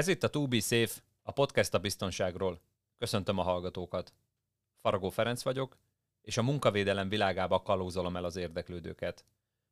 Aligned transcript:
Ez 0.00 0.08
itt 0.08 0.22
a 0.22 0.30
To 0.30 0.46
Be 0.46 0.60
Safe, 0.60 1.00
a 1.22 1.32
podcast 1.32 1.74
a 1.74 1.78
biztonságról. 1.78 2.60
Köszöntöm 2.98 3.38
a 3.38 3.42
hallgatókat. 3.42 4.14
Faragó 4.82 5.10
Ferenc 5.10 5.42
vagyok, 5.42 5.76
és 6.22 6.36
a 6.36 6.42
munkavédelem 6.42 7.08
világába 7.08 7.62
kalózolom 7.62 8.16
el 8.16 8.24
az 8.24 8.36
érdeklődőket. 8.36 9.24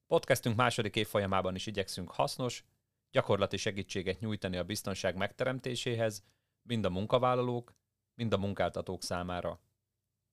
Podcastünk 0.06 0.56
második 0.56 0.96
évfolyamában 0.96 1.54
is 1.54 1.66
igyekszünk 1.66 2.10
hasznos, 2.10 2.64
gyakorlati 3.10 3.56
segítséget 3.56 4.20
nyújtani 4.20 4.56
a 4.56 4.64
biztonság 4.64 5.16
megteremtéséhez, 5.16 6.24
mind 6.62 6.84
a 6.84 6.90
munkavállalók, 6.90 7.74
mind 8.14 8.32
a 8.32 8.38
munkáltatók 8.38 9.02
számára. 9.02 9.60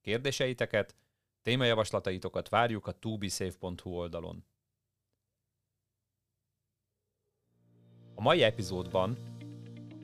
Kérdéseiteket, 0.01 0.95
témajavaslataitokat 1.41 2.49
várjuk 2.49 2.87
a 2.87 2.99
tobesafe.hu 2.99 3.89
oldalon. 3.89 4.45
A 8.15 8.21
mai 8.21 8.43
epizódban 8.43 9.33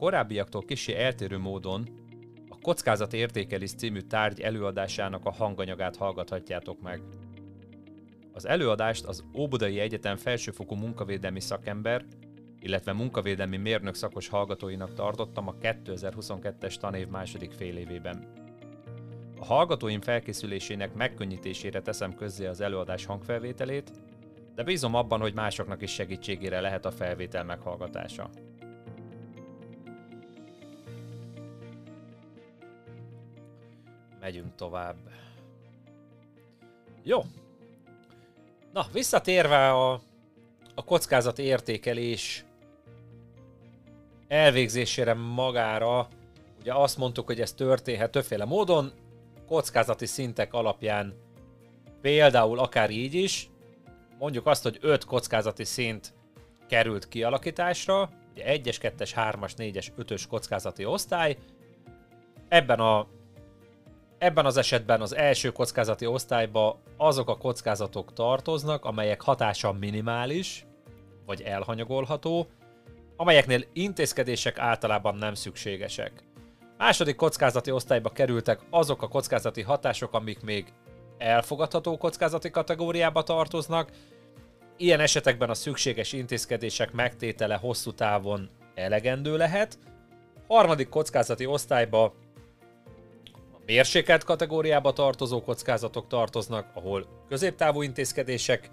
korábbiaktól 0.02 0.62
kicsi 0.62 0.96
eltérő 0.96 1.38
módon 1.38 1.88
a 2.50 2.58
Kockázat 2.62 3.14
értékelés 3.14 3.74
című 3.74 4.00
tárgy 4.00 4.40
előadásának 4.40 5.26
a 5.26 5.32
hanganyagát 5.32 5.96
hallgathatjátok 5.96 6.82
meg. 6.82 7.02
Az 8.34 8.48
előadást 8.48 9.06
az 9.06 9.24
Óbudai 9.38 9.80
Egyetem 9.80 10.16
felsőfokú 10.18 10.76
munkavédelmi 10.76 11.40
szakember, 11.40 12.06
illetve 12.60 12.94
munkavédelmi 12.94 13.58
mérnök 13.58 13.96
szakos 13.96 14.28
hallgatóinak 14.28 14.94
tartottam 14.94 15.48
a 15.48 15.56
2022-es 15.62 16.76
tanév 16.76 17.08
második 17.08 17.52
fél 17.52 17.78
évében. 17.78 18.32
A 19.40 19.46
hallgatóim 19.46 20.02
felkészülésének 20.02 20.94
megkönnyítésére 20.94 21.82
teszem 21.82 22.14
közzé 22.14 22.46
az 22.46 22.62
előadás 22.62 23.06
hangfelvételét, 23.06 23.92
de 24.56 24.64
bízom 24.64 24.96
abban, 24.96 25.20
hogy 25.20 25.34
másoknak 25.34 25.82
is 25.82 25.92
segítségére 25.92 26.62
lehet 26.62 26.86
a 26.86 26.92
felvétel 26.92 27.44
meghallgatása. 27.44 28.30
Megyünk 34.22 34.56
tovább. 34.56 34.96
Jó. 37.04 37.22
Na, 38.74 38.86
visszatérve 38.92 39.72
a, 39.72 39.92
a 40.76 40.84
kockázat 40.84 41.40
értékelés 41.40 42.46
elvégzésére 44.28 45.14
magára, 45.14 46.08
ugye 46.60 46.74
azt 46.74 46.98
mondtuk, 46.98 47.26
hogy 47.26 47.42
ez 47.42 47.54
történhet 47.54 48.12
többféle 48.12 48.46
módon, 48.46 48.92
kockázati 49.48 50.06
szintek 50.06 50.54
alapján, 50.54 51.14
például 52.02 52.60
akár 52.60 52.90
így 52.90 53.14
is, 53.14 53.50
mondjuk 54.18 54.46
azt, 54.46 54.64
hogy 54.64 54.78
5 54.82 55.06
kockázati 55.06 55.64
szint 55.64 56.14
került 56.68 57.08
kialakításra, 57.08 58.10
ugye 58.32 58.44
1-es, 58.48 58.78
2-es, 58.82 59.12
3-as, 59.16 59.52
4-es, 59.58 59.88
5-ös 59.98 60.24
kockázati 60.30 60.86
osztály. 60.86 61.38
Ebben, 62.48 62.80
a, 62.80 63.08
ebben 64.22 64.46
az 64.46 64.58
esetben 64.58 65.02
az 65.02 65.16
első 65.16 65.52
kockázati 65.52 66.06
osztályba 66.06 66.80
azok 66.98 67.30
a 67.30 67.38
kockázatok 67.38 68.14
tartoznak, 68.14 68.86
amelyek 68.86 69.22
hatása 69.22 69.72
minimális, 69.72 70.66
vagy 71.26 71.42
elhanyagolható, 71.42 72.48
amelyeknél 73.16 73.64
intézkedések 73.74 74.60
általában 74.60 75.16
nem 75.16 75.34
szükségesek. 75.34 76.12
Második 76.78 77.16
kockázati 77.16 77.72
osztályba 77.72 78.10
kerültek 78.10 78.60
azok 78.70 79.02
a 79.02 79.08
kockázati 79.08 79.62
hatások, 79.62 80.14
amik 80.14 80.42
még 80.42 80.74
elfogadható 81.18 81.98
kockázati 81.98 82.50
kategóriába 82.50 83.24
tartoznak. 83.24 83.92
Ilyen 84.78 85.00
esetekben 85.00 85.50
a 85.50 85.54
szükséges 85.54 86.14
intézkedések 86.14 86.92
megtétele 86.92 87.56
hosszú 87.56 87.94
távon 87.94 88.50
elegendő 88.76 89.38
lehet. 89.38 89.80
Harmadik 90.48 90.90
kockázati 90.90 91.46
osztályba 91.46 92.14
mérsékelt 93.66 94.24
kategóriába 94.24 94.94
tartozó 94.94 95.42
kockázatok 95.42 96.08
tartoznak, 96.08 96.72
ahol 96.74 97.06
középtávú 97.28 97.82
intézkedések 97.82 98.70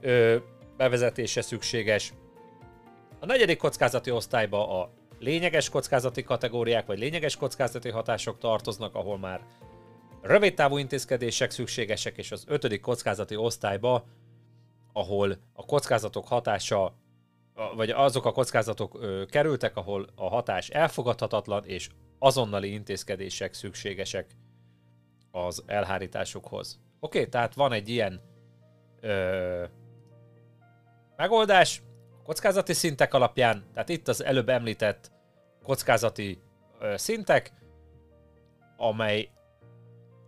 ö, 0.00 0.36
bevezetése 0.76 1.42
szükséges. 1.42 2.12
A 3.20 3.26
negyedik 3.26 3.58
kockázati 3.58 4.10
osztályba 4.10 4.80
a 4.80 4.90
lényeges 5.18 5.68
kockázati 5.68 6.22
kategóriák 6.22 6.86
vagy 6.86 6.98
lényeges 6.98 7.36
kockázati 7.36 7.88
hatások 7.88 8.38
tartoznak, 8.38 8.94
ahol 8.94 9.18
már 9.18 9.40
rövid 10.22 10.54
távú 10.54 10.78
intézkedések 10.78 11.50
szükségesek, 11.50 12.16
és 12.16 12.32
az 12.32 12.44
ötödik 12.46 12.80
kockázati 12.80 13.36
osztályba, 13.36 14.04
ahol 14.92 15.38
a 15.52 15.64
kockázatok 15.64 16.28
hatása, 16.28 16.94
vagy 17.76 17.90
azok 17.90 18.24
a 18.24 18.32
kockázatok 18.32 18.98
ö, 19.00 19.22
kerültek, 19.26 19.76
ahol 19.76 20.06
a 20.14 20.28
hatás 20.28 20.68
elfogadhatatlan, 20.68 21.64
és 21.64 21.88
azonnali 22.26 22.72
intézkedések 22.72 23.54
szükségesek 23.54 24.36
az 25.30 25.62
elhárításukhoz. 25.66 26.80
Oké, 27.00 27.18
okay, 27.18 27.30
tehát 27.30 27.54
van 27.54 27.72
egy 27.72 27.88
ilyen 27.88 28.20
ö, 29.00 29.64
megoldás, 31.16 31.82
kockázati 32.24 32.72
szintek 32.72 33.14
alapján, 33.14 33.64
tehát 33.72 33.88
itt 33.88 34.08
az 34.08 34.24
előbb 34.24 34.48
említett 34.48 35.10
kockázati 35.62 36.38
ö, 36.80 36.94
szintek, 36.96 37.52
amely 38.76 39.28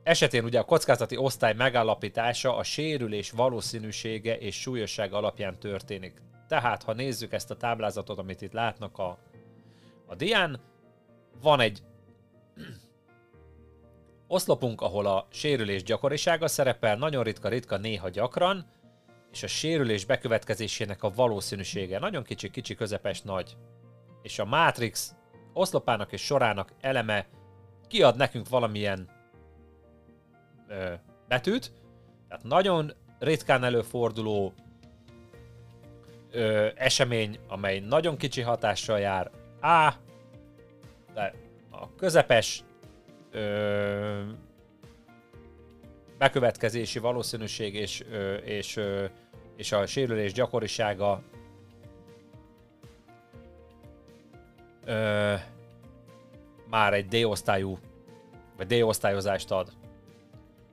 esetén 0.03 0.45
ugye 0.45 0.59
a 0.59 0.65
kockázati 0.65 1.17
osztály 1.17 1.55
megállapítása 1.55 2.57
a 2.57 2.63
sérülés 2.63 3.31
valószínűsége 3.31 4.39
és 4.39 4.61
súlyosság 4.61 5.13
alapján 5.13 5.59
történik. 5.59 6.23
Tehát, 6.49 6.83
ha 6.83 6.93
nézzük 6.93 7.33
ezt 7.33 7.51
a 7.51 7.57
táblázatot, 7.57 8.19
amit 8.19 8.43
itt 8.43 8.53
látnak 8.53 8.99
a, 8.99 9.19
a 10.07 10.15
dián, 10.15 10.61
van 11.43 11.61
egy 11.61 11.83
oszlopunk, 14.27 14.81
ahol 14.81 15.07
a 15.07 15.27
sérülés 15.31 15.83
gyakorisága 15.83 16.49
szerepel, 16.49 16.97
nagyon 16.97 17.23
ritka, 17.23 17.49
ritka, 17.49 17.77
néha 17.77 18.09
gyakran, 18.09 18.67
és 19.33 19.43
a 19.43 19.47
sérülés 19.47 20.05
bekövetkezésének 20.05 21.03
a 21.03 21.11
valószínűsége 21.11 21.99
nagyon 21.99 22.23
kicsi, 22.23 22.51
kicsi, 22.51 22.75
közepes, 22.75 23.23
nagy. 23.23 23.57
És 24.23 24.39
a 24.39 24.45
Matrix 24.45 25.15
oszlopának 25.53 26.13
és 26.13 26.25
sorának 26.25 26.73
eleme 26.81 27.27
kiad 27.89 28.17
nekünk 28.17 28.49
valamilyen 28.49 29.09
ö, 30.69 30.93
betűt, 31.29 31.73
tehát 32.29 32.45
nagyon 32.45 32.93
ritkán 33.19 33.65
előforduló 33.65 34.55
ö, 36.31 36.69
esemény, 36.75 37.39
amely 37.49 37.79
nagyon 37.81 38.17
kicsi 38.17 38.41
hatással 38.41 38.99
jár. 38.99 39.31
A, 39.61 39.93
de 41.19 41.35
a 41.71 41.95
közepes 41.95 42.65
ö, 43.31 44.23
bekövetkezési 46.19 46.99
valószínűség 46.99 47.75
és, 47.75 48.05
ö, 48.11 48.35
és, 48.35 48.77
ö, 48.77 49.05
és 49.57 49.73
a 49.73 49.87
sérülés 49.87 50.33
gyakorisága 50.33 51.23
ö, 54.85 55.35
már 56.71 56.95
egy 56.95 57.07
D-osztályú, 57.07 57.79
vagy 58.57 58.67
D-osztályozást 58.67 59.51
ad. 59.51 59.73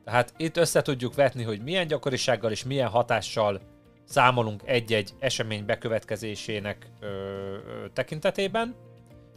Tehát 0.04 0.34
itt 0.38 0.58
össze 0.58 0.82
tudjuk 0.82 1.16
vetni, 1.16 1.44
hogy 1.44 1.62
milyen 1.62 1.88
gyakorisággal 1.88 2.52
és 2.52 2.64
milyen 2.64 2.90
hatással 2.90 3.62
számolunk 4.04 4.62
egy-egy 4.66 5.14
esemény 5.20 5.66
bekövetkezésének 5.66 6.90
ö, 7.00 7.06
ö, 7.06 7.86
tekintetében. 7.94 8.76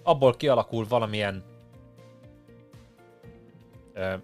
Abból 0.02 0.36
kialakul 0.36 0.86
valamilyen 0.88 1.44
ö, 3.92 4.14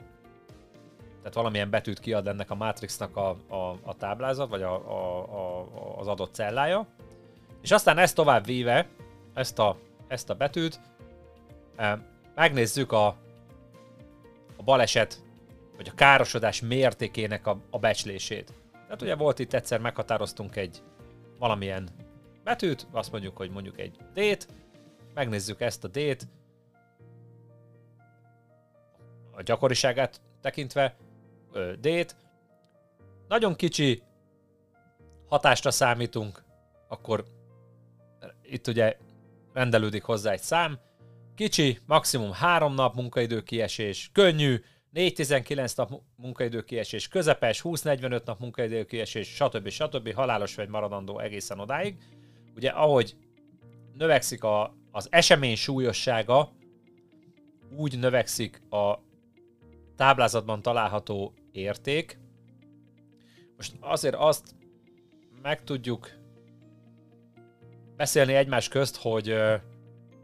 tehát 1.25 1.39
valamilyen 1.39 1.71
betűt 1.71 2.01
kiad 2.01 2.29
ennek 2.29 2.51
a 2.51 2.55
Matrixnak 2.55 3.17
a, 3.17 3.29
a, 3.49 3.79
a 3.83 3.95
táblázat, 3.99 4.49
vagy 4.49 4.63
a, 4.63 4.75
a, 4.75 5.23
a, 5.23 5.99
az 5.99 6.07
adott 6.07 6.35
cellája. 6.35 6.87
És 7.63 7.71
aztán 7.71 7.99
ezt 7.99 8.15
tovább 8.15 8.45
víve, 8.45 8.89
ezt 9.35 9.59
a, 9.59 9.77
ezt 10.09 10.31
a 10.31 10.35
betűt, 10.35 10.81
megnézzük 12.35 12.93
a, 12.93 13.07
a 14.57 14.63
baleset, 14.65 15.23
vagy 15.77 15.89
a 15.89 15.95
károsodás 15.95 16.61
mértékének 16.61 17.47
a, 17.47 17.59
a 17.71 17.79
becslését. 17.79 18.53
Tehát 18.73 19.03
ugye 19.03 19.15
volt 19.15 19.39
itt 19.39 19.53
egyszer 19.53 19.81
meghatároztunk 19.81 20.57
egy 20.57 20.83
valamilyen 21.39 21.89
betűt, 22.43 22.87
azt 22.91 23.13
mondjuk, 23.13 23.37
hogy 23.37 23.51
mondjuk 23.51 23.79
egy 23.79 23.97
D-t, 24.15 24.49
megnézzük 25.15 25.61
ezt 25.61 25.85
a 25.85 25.89
D-t, 25.89 26.29
a 29.33 29.43
gyakoriságát 29.43 30.21
tekintve, 30.41 30.97
D-t, 31.81 32.17
nagyon 33.29 33.55
kicsi 33.55 34.03
hatásra 35.29 35.71
számítunk, 35.71 36.45
akkor 36.89 37.25
itt 38.43 38.67
ugye 38.67 38.97
rendelődik 39.53 40.03
hozzá 40.03 40.33
egy 40.33 40.41
szám, 40.41 40.79
kicsi, 41.35 41.79
maximum 41.87 42.33
3 42.33 42.75
nap 42.75 42.95
munkaidő 42.95 43.43
kiesés, 43.43 44.11
könnyű, 44.13 44.61
4-19 44.95 45.77
nap 45.77 45.91
munkaidő 46.17 46.63
kiesés, 46.63 47.09
közepes, 47.09 47.61
20-45 47.65 48.25
nap 48.25 48.41
munkaidő 48.41 48.85
kiesés, 48.85 49.29
stb. 49.29 49.69
stb. 49.69 50.15
halálos 50.15 50.55
vagy 50.55 50.69
maradandó 50.69 51.19
egészen 51.19 51.59
odáig. 51.59 51.97
Ugye 52.57 52.71
ahogy 52.71 53.17
növekszik 53.95 54.45
a, 54.45 54.75
az 54.97 55.09
esemény 55.11 55.57
súlyossága 55.57 56.53
úgy 57.77 57.99
növekszik 57.99 58.63
a 58.71 58.99
táblázatban 59.97 60.63
található 60.63 61.35
érték. 61.53 62.19
Most 63.57 63.75
azért 63.81 64.15
azt 64.15 64.55
meg 65.43 65.65
tudjuk 65.65 66.11
beszélni 67.97 68.35
egymás 68.35 68.69
közt, 68.69 68.97
hogy 68.97 69.35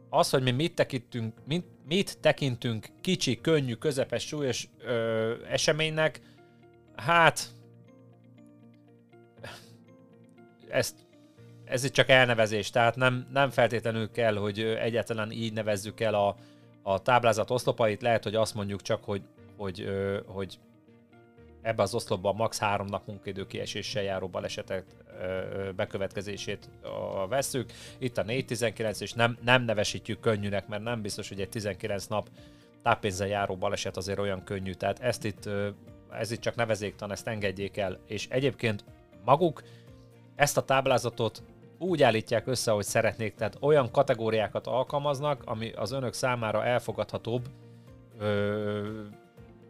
az, 0.09 0.31
hogy 0.31 0.43
mi 0.43 0.51
mit 0.51 0.75
tekintünk, 0.75 1.35
mit, 1.47 1.67
mit 1.87 2.19
tekintünk 2.21 2.89
kicsi, 3.01 3.41
könnyű, 3.41 3.75
közepes, 3.75 4.27
súlyos 4.27 4.69
ö, 4.79 5.35
eseménynek, 5.47 6.21
hát 6.95 7.55
ezt, 10.69 11.10
ez 11.71 11.85
itt 11.85 11.93
csak 11.93 12.09
elnevezés, 12.09 12.71
tehát 12.71 12.97
nem, 12.97 13.27
nem 13.33 13.51
feltétlenül 13.51 14.11
kell, 14.11 14.37
hogy 14.37 14.61
egyáltalán 14.61 15.31
így 15.31 15.53
nevezzük 15.53 16.01
el 16.01 16.15
a, 16.15 16.37
a 16.83 17.03
táblázat 17.03 17.51
oszlopait, 17.51 18.03
lehet, 18.03 18.23
hogy 18.23 18.35
azt 18.35 18.55
mondjuk 18.55 18.83
csak, 18.83 19.05
hogy, 19.05 19.23
hogy, 19.57 19.79
hogy, 19.79 20.25
hogy 20.27 20.59
ebbe 21.63 21.83
az 21.83 21.95
oszlopban 21.95 22.35
max. 22.35 22.59
három 22.59 22.87
nap 22.87 23.07
munkaidő 23.07 23.47
kieséssel 23.47 24.03
járó 24.03 24.29
balesetek 24.29 24.85
bekövetkezését 25.77 26.71
veszük. 27.29 27.73
Itt 27.99 28.19
a 28.19 28.23
419, 28.23 29.01
és 29.01 29.13
nem, 29.13 29.39
nem 29.45 29.63
nevesítjük 29.63 30.21
könnyűnek, 30.21 30.69
mert 30.69 30.83
nem 30.83 31.03
biztos, 31.03 31.29
hogy 31.29 31.41
egy 31.41 31.49
19 31.49 32.07
nap 32.07 32.29
táppénzzel 32.83 33.29
járó 33.29 33.57
baleset 33.57 33.97
azért 33.97 34.19
olyan 34.19 34.45
könnyű. 34.45 34.73
Tehát 34.73 34.99
ezt 34.99 35.25
itt, 35.25 35.49
ez 36.11 36.31
itt 36.31 36.41
csak 36.41 36.55
nevezéktan, 36.55 37.13
ezt 37.13 37.27
engedjék 37.27 37.77
el. 37.77 37.99
És 38.07 38.27
egyébként 38.29 38.85
maguk 39.25 39.63
ezt 40.35 40.57
a 40.57 40.65
táblázatot 40.65 41.43
úgy 41.81 42.03
állítják 42.03 42.47
össze, 42.47 42.71
hogy 42.71 42.85
szeretnék, 42.85 43.35
tehát 43.35 43.57
olyan 43.61 43.91
kategóriákat 43.91 44.67
alkalmaznak, 44.67 45.43
ami 45.45 45.73
az 45.73 45.93
önök 45.93 46.13
számára 46.13 46.65
elfogadhatóbb, 46.65 47.49
ö, 48.19 49.03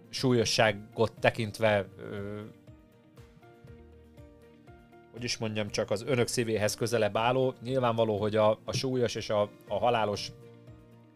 súlyosságot 0.08 1.12
tekintve 1.20 1.86
ö, 1.98 2.40
hogy 5.12 5.24
is 5.24 5.38
mondjam, 5.38 5.70
csak 5.70 5.90
az 5.90 6.04
önök 6.06 6.26
szívéhez 6.26 6.74
közelebb 6.74 7.16
álló. 7.16 7.54
Nyilvánvaló, 7.62 8.16
hogy 8.18 8.36
a, 8.36 8.58
a 8.64 8.72
súlyos 8.72 9.14
és 9.14 9.30
a, 9.30 9.48
a 9.68 9.78
halálos 9.78 10.32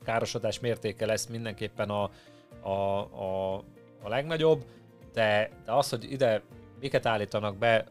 károsodás 0.04 0.60
mértéke 0.60 1.06
lesz 1.06 1.26
mindenképpen 1.26 1.90
a, 1.90 2.10
a, 2.60 2.98
a, 3.00 3.54
a 4.02 4.08
legnagyobb, 4.08 4.64
de, 5.12 5.50
de 5.64 5.72
az, 5.72 5.88
hogy 5.88 6.12
ide 6.12 6.42
miket 6.80 7.06
állítanak 7.06 7.56
be, 7.56 7.84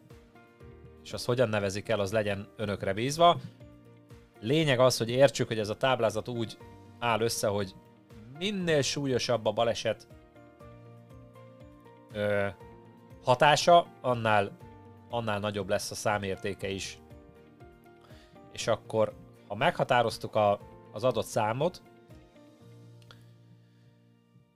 és 1.03 1.13
az 1.13 1.25
hogyan 1.25 1.49
nevezik 1.49 1.89
el, 1.89 1.99
az 1.99 2.11
legyen 2.11 2.47
önökre 2.57 2.93
bízva. 2.93 3.39
Lényeg 4.39 4.79
az, 4.79 4.97
hogy 4.97 5.09
értsük, 5.09 5.47
hogy 5.47 5.59
ez 5.59 5.69
a 5.69 5.77
táblázat 5.77 6.27
úgy 6.27 6.57
áll 6.99 7.21
össze, 7.21 7.47
hogy 7.47 7.75
minél 8.37 8.81
súlyosabb 8.81 9.45
a 9.45 9.51
baleset 9.51 10.07
ö, 12.11 12.47
hatása, 13.23 13.87
annál 14.01 14.57
annál 15.13 15.39
nagyobb 15.39 15.69
lesz 15.69 15.91
a 15.91 15.95
számértéke 15.95 16.69
is. 16.69 16.97
És 18.51 18.67
akkor, 18.67 19.13
ha 19.47 19.55
meghatároztuk 19.55 20.35
a, 20.35 20.59
az 20.91 21.03
adott 21.03 21.25
számot, 21.25 21.81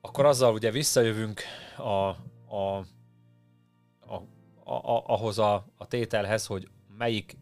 akkor 0.01 0.25
azzal 0.25 0.53
ugye 0.53 0.71
visszajövünk 0.71 1.41
a, 1.77 2.07
a, 2.55 2.85
a, 4.67 4.73
a, 4.73 5.03
ahhoz 5.05 5.39
a, 5.39 5.65
a 5.77 5.87
tételhez, 5.87 6.45
hogy 6.45 6.67
melyik 6.97 7.37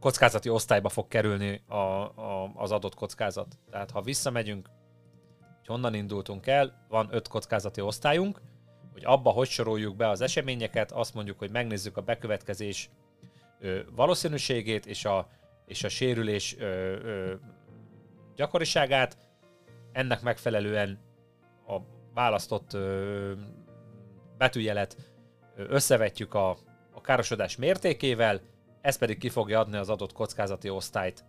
kockázati 0.00 0.48
osztályba 0.48 0.88
fog 0.88 1.08
kerülni 1.08 1.62
a, 1.66 1.74
a, 1.74 2.52
az 2.54 2.72
adott 2.72 2.94
kockázat. 2.94 3.58
Tehát 3.70 3.90
ha 3.90 4.02
visszamegyünk, 4.02 4.70
hogy 5.56 5.66
honnan 5.66 5.94
indultunk 5.94 6.46
el, 6.46 6.86
van 6.88 7.08
öt 7.10 7.28
kockázati 7.28 7.80
osztályunk, 7.80 8.40
hogy 8.92 9.04
abba 9.04 9.30
hogy 9.30 9.48
soroljuk 9.48 9.96
be 9.96 10.08
az 10.08 10.20
eseményeket, 10.20 10.92
azt 10.92 11.14
mondjuk, 11.14 11.38
hogy 11.38 11.50
megnézzük 11.50 11.96
a 11.96 12.00
bekövetkezés 12.00 12.90
ö, 13.60 13.80
valószínűségét 13.94 14.86
és 14.86 15.04
a, 15.04 15.28
és 15.66 15.84
a 15.84 15.88
sérülés 15.88 16.56
ö, 16.58 16.64
ö, 16.64 17.34
gyakoriságát, 18.34 19.18
ennek 19.92 20.22
megfelelően 20.22 20.98
a 21.66 21.76
választott 22.14 22.72
ö, 22.72 23.32
betűjelet 24.40 24.96
összevetjük 25.56 26.34
a, 26.34 26.50
a 26.92 27.00
károsodás 27.00 27.56
mértékével, 27.56 28.40
ez 28.80 28.98
pedig 28.98 29.18
ki 29.18 29.28
fogja 29.28 29.58
adni 29.58 29.76
az 29.76 29.88
adott 29.88 30.12
kockázati 30.12 30.68
osztályt. 30.68 31.24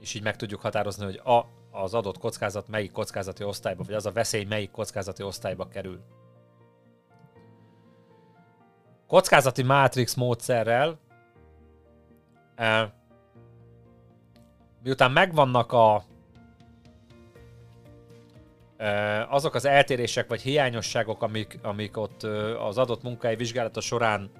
És 0.00 0.14
így 0.14 0.22
meg 0.22 0.36
tudjuk 0.36 0.60
határozni, 0.60 1.04
hogy 1.04 1.20
a 1.24 1.56
az 1.70 1.94
adott 1.94 2.18
kockázat 2.18 2.68
melyik 2.68 2.92
kockázati 2.92 3.44
osztályba, 3.44 3.82
vagy 3.84 3.94
az 3.94 4.06
a 4.06 4.12
veszély 4.12 4.44
melyik 4.44 4.70
kockázati 4.70 5.22
osztályba 5.22 5.68
kerül. 5.68 6.00
Kockázati 9.06 9.62
Matrix 9.62 10.14
módszerrel 10.14 10.98
miután 14.82 15.12
megvannak 15.12 15.72
a 15.72 16.04
azok 19.28 19.54
az 19.54 19.64
eltérések 19.64 20.28
vagy 20.28 20.40
hiányosságok, 20.40 21.22
amik, 21.22 21.58
amik 21.62 21.96
ott 21.96 22.22
az 22.58 22.78
adott 22.78 23.02
munkai 23.02 23.36
vizsgálata 23.36 23.80
során 23.80 24.30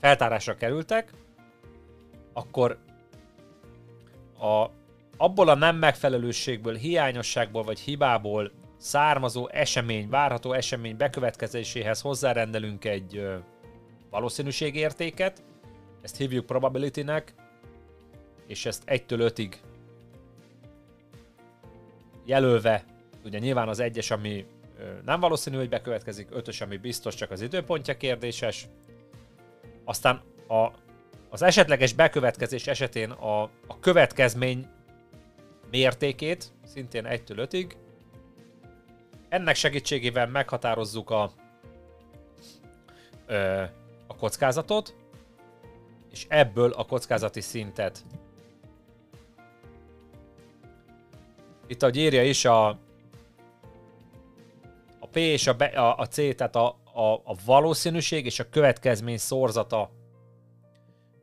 feltárásra 0.00 0.56
kerültek, 0.56 1.10
akkor 2.32 2.78
a 4.38 4.70
abból 5.16 5.48
a 5.48 5.54
nem 5.54 5.76
megfelelőségből, 5.76 6.74
hiányosságból 6.74 7.62
vagy 7.62 7.80
hibából 7.80 8.52
származó 8.76 9.48
esemény, 9.48 10.08
várható 10.08 10.52
esemény 10.52 10.96
bekövetkezéséhez 10.96 12.00
hozzárendelünk 12.00 12.84
egy 12.84 13.16
ö, 13.16 13.36
valószínűségértéket, 14.10 15.42
ezt 16.02 16.16
hívjuk 16.16 16.46
probability-nek, 16.46 17.34
és 18.46 18.66
ezt 18.66 18.82
1-től 18.86 19.32
5-ig 19.34 19.52
jelölve, 22.24 22.84
ugye 23.26 23.38
nyilván 23.38 23.68
az 23.68 23.80
egyes, 23.80 24.10
ami 24.10 24.46
nem 25.04 25.20
valószínű, 25.20 25.56
hogy 25.56 25.68
bekövetkezik, 25.68 26.28
ötös, 26.30 26.60
ami 26.60 26.76
biztos, 26.76 27.14
csak 27.14 27.30
az 27.30 27.40
időpontja 27.40 27.96
kérdéses, 27.96 28.68
aztán 29.84 30.22
a, 30.48 30.70
az 31.28 31.42
esetleges 31.42 31.92
bekövetkezés 31.92 32.66
esetén 32.66 33.10
a, 33.10 33.42
a 33.42 33.78
következmény 33.80 34.66
mértékét, 35.70 36.52
szintén 36.64 37.04
1-től 37.08 37.48
5-ig. 37.50 37.72
Ennek 39.28 39.54
segítségével 39.54 40.26
meghatározzuk 40.26 41.10
a, 41.10 41.32
ö, 43.26 43.62
a 44.06 44.16
kockázatot, 44.16 44.94
és 46.10 46.26
ebből 46.28 46.72
a 46.72 46.84
kockázati 46.84 47.40
szintet. 47.40 48.04
Itt 51.66 51.82
a 51.82 51.90
írja 51.94 52.24
is 52.24 52.44
a 52.44 52.78
P 55.16 55.18
és 55.18 55.46
a, 55.46 55.54
B, 55.54 55.60
a, 55.62 55.98
a 55.98 56.06
C, 56.06 56.36
tehát 56.36 56.56
a, 56.56 56.66
a, 56.94 57.12
a 57.12 57.34
valószínűség 57.44 58.24
és 58.24 58.38
a 58.38 58.48
következmény 58.48 59.16
szorzata 59.16 59.90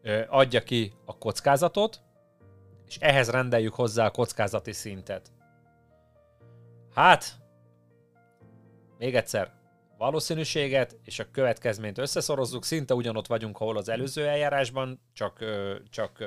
ö, 0.01 0.21
adja 0.27 0.63
ki 0.63 0.93
a 1.05 1.17
kockázatot, 1.17 2.01
és 2.87 2.97
ehhez 2.97 3.29
rendeljük 3.29 3.73
hozzá 3.73 4.05
a 4.05 4.11
kockázati 4.11 4.71
szintet. 4.71 5.31
Hát, 6.93 7.25
még 8.97 9.15
egyszer, 9.15 9.51
valószínűséget 9.97 10.97
és 11.03 11.19
a 11.19 11.31
következményt 11.31 11.97
összeszorozzuk, 11.97 12.65
szinte 12.65 12.93
ugyanott 12.93 13.27
vagyunk, 13.27 13.59
ahol 13.59 13.77
az 13.77 13.89
előző 13.89 14.27
eljárásban, 14.27 15.01
csak, 15.13 15.45
csak 15.89 16.23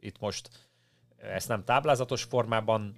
itt 0.00 0.18
most 0.18 0.48
ezt 1.16 1.48
nem 1.48 1.64
táblázatos 1.64 2.22
formában 2.22 2.96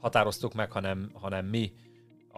határoztuk 0.00 0.54
meg, 0.54 0.70
hanem, 0.70 1.10
hanem 1.14 1.46
mi 1.46 1.72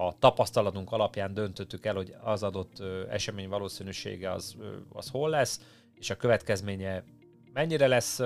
a 0.06 0.16
tapasztalatunk 0.18 0.92
alapján 0.92 1.34
döntöttük 1.34 1.86
el, 1.86 1.94
hogy 1.94 2.14
az 2.20 2.42
adott 2.42 2.82
esemény 3.10 3.48
valószínűsége 3.48 4.30
az, 4.30 4.56
az 4.92 5.10
hol 5.10 5.30
lesz, 5.30 5.60
és 5.94 6.10
a 6.10 6.16
következménye 6.16 7.04
mennyire 7.52 7.86
lesz 7.86 8.20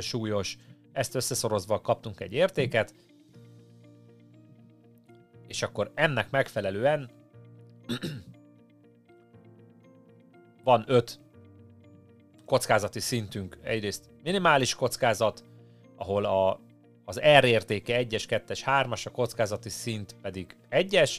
súlyos, 0.00 0.58
ezt 0.92 1.14
összeszorozva 1.14 1.80
kaptunk 1.80 2.20
egy 2.20 2.32
értéket, 2.32 2.94
és 5.46 5.62
akkor 5.62 5.92
ennek 5.94 6.30
megfelelően 6.30 7.10
van 10.64 10.84
öt 10.86 11.20
kockázati 12.44 13.00
szintünk. 13.00 13.58
Egyrészt 13.62 14.10
minimális 14.22 14.74
kockázat, 14.74 15.44
ahol 15.96 16.24
a, 16.24 16.60
az 17.04 17.20
R 17.38 17.44
értéke 17.44 18.06
1-es, 18.08 18.24
2-es, 18.28 18.60
3-as, 18.64 19.06
a 19.06 19.10
kockázati 19.10 19.68
szint 19.68 20.16
pedig 20.22 20.56
1-es, 20.70 21.16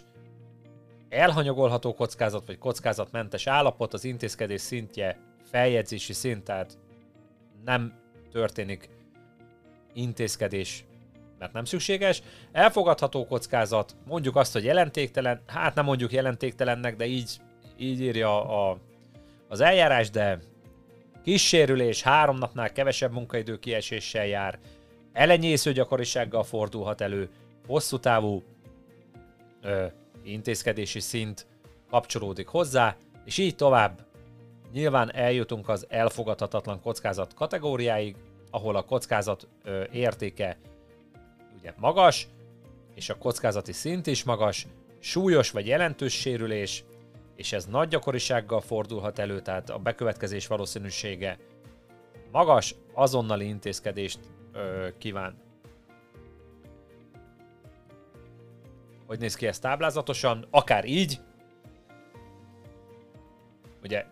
elhanyagolható 1.10 1.94
kockázat 1.94 2.46
vagy 2.46 2.58
kockázatmentes 2.58 3.48
állapot, 3.48 3.94
az 3.94 4.04
intézkedés 4.04 4.62
szintje 4.62 5.20
feljegyzési 5.52 6.14
szint, 6.14 6.44
tehát 6.44 6.78
nem 7.66 7.94
történik 8.32 8.90
intézkedés, 9.94 10.86
mert 11.40 11.54
nem 11.54 11.66
szükséges. 11.66 12.22
Elfogadható 12.52 13.26
kockázat, 13.26 13.96
mondjuk 14.06 14.36
azt, 14.36 14.54
hogy 14.54 14.64
jelentéktelen, 14.64 15.42
hát 15.48 15.76
nem 15.76 15.86
mondjuk 15.86 16.12
jelentéktelennek, 16.12 16.96
de 16.96 17.06
így, 17.06 17.38
így 17.78 18.02
írja 18.02 18.46
a, 18.70 18.78
az 19.48 19.60
eljárás, 19.60 20.10
de 20.10 20.40
kis 21.24 21.48
sérülés, 21.48 22.02
három 22.02 22.38
napnál 22.38 22.72
kevesebb 22.72 23.12
munkaidő 23.12 23.60
kieséssel 23.60 24.26
jár, 24.26 24.60
elenyésző 25.16 25.72
gyakorisággal 25.72 26.44
fordulhat 26.44 27.02
elő, 27.02 27.30
hosszú 27.68 28.00
távú 28.00 28.44
ö, 29.62 29.86
intézkedési 30.24 31.00
szint 31.00 31.48
kapcsolódik 31.90 32.48
hozzá, 32.48 32.96
és 33.26 33.38
így 33.38 33.56
tovább. 33.56 34.06
Nyilván 34.74 35.14
eljutunk 35.14 35.70
az 35.70 35.86
elfogadhatatlan 35.90 36.82
kockázat 36.82 37.34
kategóriáig, 37.34 38.16
ahol 38.52 38.76
a 38.76 38.84
kockázat 38.84 39.48
ö, 39.64 39.84
értéke 39.92 40.58
ugye 41.58 41.74
magas, 41.78 42.28
és 42.96 43.10
a 43.10 43.18
kockázati 43.18 43.72
szint 43.72 44.08
is 44.08 44.24
magas, 44.24 44.68
súlyos 45.00 45.52
vagy 45.52 45.68
jelentős 45.68 46.14
sérülés, 46.14 46.84
és 47.36 47.54
ez 47.54 47.66
nagy 47.66 47.88
gyakorisággal 47.88 48.62
fordulhat 48.62 49.20
elő, 49.20 49.42
tehát 49.42 49.70
a 49.70 49.78
bekövetkezés 49.78 50.48
valószínűsége 50.48 51.38
magas, 52.32 52.76
azonnali 52.94 53.48
intézkedést 53.48 54.20
ö, 54.56 54.88
kíván. 54.98 55.44
Hogy 59.06 59.20
néz 59.20 59.36
ki 59.36 59.48
ez 59.48 59.60
táblázatosan? 59.60 60.48
Akár 60.50 60.86
így. 60.86 61.20
Ugye 63.84 64.06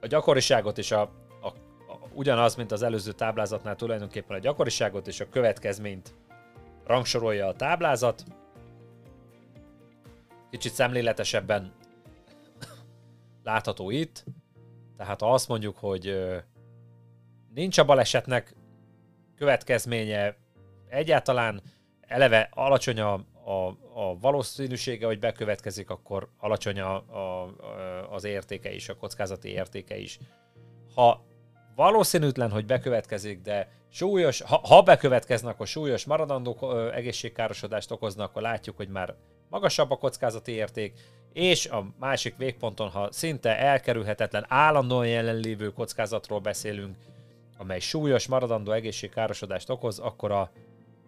a 0.00 0.06
gyakoriságot 0.06 0.78
és 0.78 0.90
a, 0.90 1.00
a, 1.40 1.46
a 1.46 1.98
ugyanaz, 2.12 2.54
mint 2.54 2.72
az 2.72 2.82
előző 2.82 3.12
táblázatnál 3.12 3.76
tulajdonképpen 3.76 4.36
a 4.36 4.40
gyakoriságot 4.40 5.06
és 5.06 5.20
a 5.20 5.28
következményt 5.28 6.14
rangsorolja 6.84 7.46
a 7.46 7.54
táblázat. 7.54 8.24
Kicsit 10.50 10.72
szemléletesebben 10.72 11.72
látható 13.44 13.90
itt. 13.90 14.24
Tehát 14.96 15.20
ha 15.20 15.32
azt 15.32 15.48
mondjuk, 15.48 15.76
hogy 15.76 16.34
nincs 17.54 17.78
a 17.78 17.84
balesetnek 17.84 18.54
következménye 19.36 20.36
egyáltalán 20.88 21.62
eleve 22.00 22.48
alacsony 22.52 23.00
a, 23.00 23.12
a, 23.44 23.66
a 23.94 24.18
valószínűsége, 24.20 25.06
hogy 25.06 25.18
bekövetkezik, 25.18 25.90
akkor 25.90 26.28
alacsony 26.38 26.80
a, 26.80 26.94
a, 26.94 27.54
az 28.10 28.24
értéke 28.24 28.72
is, 28.72 28.88
a 28.88 28.96
kockázati 28.96 29.48
értéke 29.48 29.98
is. 29.98 30.18
Ha 30.94 31.24
valószínűtlen, 31.74 32.50
hogy 32.50 32.66
bekövetkezik, 32.66 33.40
de 33.40 33.68
súlyos, 33.90 34.40
ha, 34.40 34.60
ha 34.68 34.82
bekövetkeznek, 34.82 35.54
akkor 35.54 35.66
súlyos 35.66 36.04
maradandó 36.04 36.72
egészségkárosodást 36.90 37.90
okoznak, 37.90 38.28
akkor 38.28 38.42
látjuk, 38.42 38.76
hogy 38.76 38.88
már 38.88 39.14
magasabb 39.48 39.90
a 39.90 39.96
kockázati 39.96 40.52
érték, 40.52 40.92
és 41.32 41.66
a 41.66 41.86
másik 41.98 42.36
végponton, 42.36 42.88
ha 42.88 43.12
szinte 43.12 43.58
elkerülhetetlen, 43.58 44.44
állandóan 44.48 45.06
jelenlévő 45.06 45.72
kockázatról 45.72 46.40
beszélünk, 46.40 46.96
amely 47.58 47.78
súlyos, 47.78 48.26
maradandó 48.26 48.72
egészségkárosodást 48.72 49.70
okoz, 49.70 49.98
akkor 49.98 50.30
a, 50.30 50.50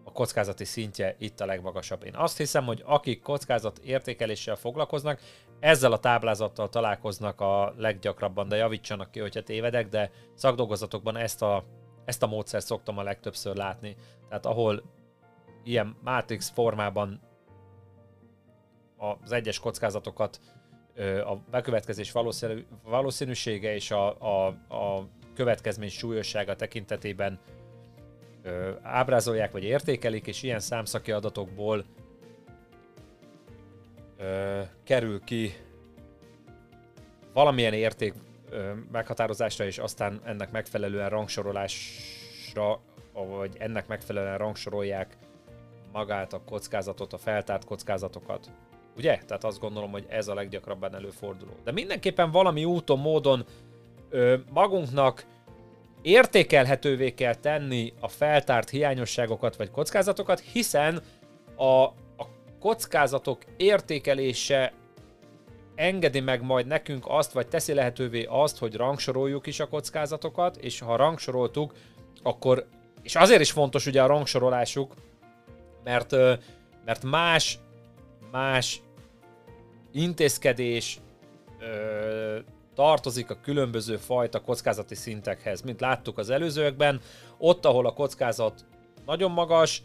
a 0.04 0.12
kockázati 0.12 0.64
szintje 0.64 1.14
itt 1.18 1.40
a 1.40 1.46
legmagasabb. 1.46 2.04
Én 2.04 2.14
azt 2.14 2.36
hiszem, 2.36 2.64
hogy 2.64 2.82
akik 2.86 3.22
kockázat 3.22 3.78
értékeléssel 3.78 4.56
foglalkoznak, 4.56 5.20
ezzel 5.60 5.92
a 5.92 5.98
táblázattal 5.98 6.68
találkoznak 6.68 7.40
a 7.40 7.74
leggyakrabban, 7.76 8.48
de 8.48 8.56
javítsanak 8.56 9.10
ki, 9.10 9.20
hogyha 9.20 9.42
tévedek, 9.42 9.88
de 9.88 10.10
szakdolgozatokban 10.34 11.16
ezt 11.16 11.42
a, 11.42 11.64
ezt 12.04 12.22
a 12.22 12.26
módszert 12.26 12.66
szoktam 12.66 12.98
a 12.98 13.02
legtöbbször 13.02 13.56
látni. 13.56 13.96
Tehát 14.28 14.46
ahol 14.46 14.82
ilyen 15.64 15.96
Matrix 16.04 16.48
formában 16.48 17.20
az 19.20 19.32
egyes 19.32 19.58
kockázatokat 19.58 20.40
a 21.24 21.36
bekövetkezés 21.50 22.12
valószínűsége 22.82 23.74
és 23.74 23.90
a, 23.90 24.20
a, 24.20 24.46
a 24.74 25.08
következmény 25.38 25.88
súlyossága 25.88 26.56
tekintetében 26.56 27.38
ö, 28.42 28.70
ábrázolják 28.82 29.52
vagy 29.52 29.64
értékelik, 29.64 30.26
és 30.26 30.42
ilyen 30.42 30.60
számszaki 30.60 31.12
adatokból 31.12 31.84
ö, 34.18 34.60
kerül 34.84 35.20
ki 35.24 35.52
valamilyen 37.32 37.72
érték 37.72 38.14
ö, 38.50 38.72
meghatározásra, 38.92 39.64
és 39.64 39.78
aztán 39.78 40.20
ennek 40.24 40.50
megfelelően 40.50 41.08
rangsorolásra, 41.08 42.80
vagy 43.12 43.56
ennek 43.58 43.86
megfelelően 43.86 44.38
rangsorolják 44.38 45.16
magát 45.92 46.32
a 46.32 46.40
kockázatot, 46.44 47.12
a 47.12 47.18
feltárt 47.18 47.64
kockázatokat. 47.64 48.50
Ugye? 48.96 49.18
Tehát 49.26 49.44
azt 49.44 49.60
gondolom, 49.60 49.90
hogy 49.90 50.06
ez 50.08 50.28
a 50.28 50.34
leggyakrabban 50.34 50.94
előforduló. 50.94 51.52
De 51.64 51.72
mindenképpen 51.72 52.30
valami 52.30 52.64
úton, 52.64 52.98
módon 52.98 53.44
magunknak 54.52 55.24
értékelhetővé 56.02 57.14
kell 57.14 57.34
tenni 57.34 57.92
a 58.00 58.08
feltárt 58.08 58.70
hiányosságokat 58.70 59.56
vagy 59.56 59.70
kockázatokat, 59.70 60.40
hiszen 60.40 61.02
a, 61.56 61.82
a 61.82 62.28
kockázatok 62.60 63.42
értékelése 63.56 64.72
engedi 65.74 66.20
meg 66.20 66.42
majd 66.42 66.66
nekünk 66.66 67.04
azt, 67.08 67.32
vagy 67.32 67.48
teszi 67.48 67.74
lehetővé 67.74 68.26
azt, 68.28 68.58
hogy 68.58 68.74
rangsoroljuk 68.74 69.46
is 69.46 69.60
a 69.60 69.68
kockázatokat, 69.68 70.56
és 70.56 70.80
ha 70.80 70.96
rangsoroltuk, 70.96 71.72
akkor, 72.22 72.66
és 73.02 73.16
azért 73.16 73.40
is 73.40 73.50
fontos 73.50 73.86
ugye 73.86 74.02
a 74.02 74.06
rangsorolásuk, 74.06 74.94
mert, 75.84 76.12
mert 76.84 77.02
más, 77.02 77.58
más 78.30 78.82
intézkedés 79.92 81.00
tartozik 82.78 83.30
a 83.30 83.40
különböző 83.40 83.96
fajta 83.96 84.40
kockázati 84.40 84.94
szintekhez, 84.94 85.62
mint 85.62 85.80
láttuk 85.80 86.18
az 86.18 86.30
előzőekben. 86.30 87.00
Ott, 87.38 87.64
ahol 87.64 87.86
a 87.86 87.92
kockázat 87.92 88.64
nagyon 89.06 89.30
magas, 89.30 89.82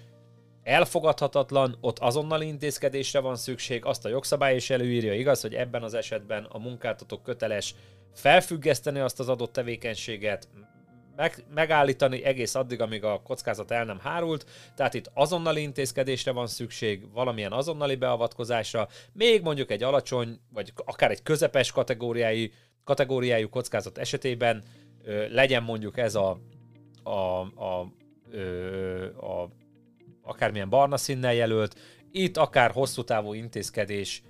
elfogadhatatlan, 0.63 1.77
ott 1.81 1.99
azonnali 1.99 2.47
intézkedésre 2.47 3.19
van 3.19 3.35
szükség, 3.35 3.85
azt 3.85 4.05
a 4.05 4.09
jogszabály 4.09 4.55
is 4.55 4.69
előírja, 4.69 5.13
igaz, 5.13 5.41
hogy 5.41 5.53
ebben 5.53 5.83
az 5.83 5.93
esetben 5.93 6.43
a 6.43 6.57
munkáltató 6.57 7.17
köteles 7.17 7.75
felfüggeszteni 8.13 8.99
azt 8.99 9.19
az 9.19 9.29
adott 9.29 9.53
tevékenységet, 9.53 10.47
meg, 11.15 11.45
megállítani 11.53 12.23
egész 12.23 12.55
addig, 12.55 12.81
amíg 12.81 13.03
a 13.03 13.21
kockázat 13.23 13.71
el 13.71 13.85
nem 13.85 13.99
hárult, 13.99 14.45
tehát 14.75 14.93
itt 14.93 15.11
azonnali 15.13 15.61
intézkedésre 15.61 16.31
van 16.31 16.47
szükség, 16.47 17.11
valamilyen 17.13 17.51
azonnali 17.51 17.95
beavatkozásra, 17.95 18.87
még 19.13 19.41
mondjuk 19.41 19.71
egy 19.71 19.83
alacsony, 19.83 20.39
vagy 20.53 20.73
akár 20.85 21.11
egy 21.11 21.23
közepes 21.23 21.71
kategóriái 21.71 22.51
kategóriájú 22.83 23.49
kockázat 23.49 23.97
esetében 23.97 24.63
ö, 25.03 25.27
legyen 25.29 25.63
mondjuk 25.63 25.97
ez 25.97 26.15
a, 26.15 26.39
a, 27.03 27.39
a, 27.39 27.93
ö, 28.31 29.05
a 29.15 29.49
akármilyen 30.21 30.69
barna 30.69 30.97
színnel 30.97 31.33
jelölt, 31.33 31.79
itt 32.11 32.37
akár 32.37 32.71
hosszú 32.71 33.03
távú 33.03 33.33
intézkedés, 33.33 34.23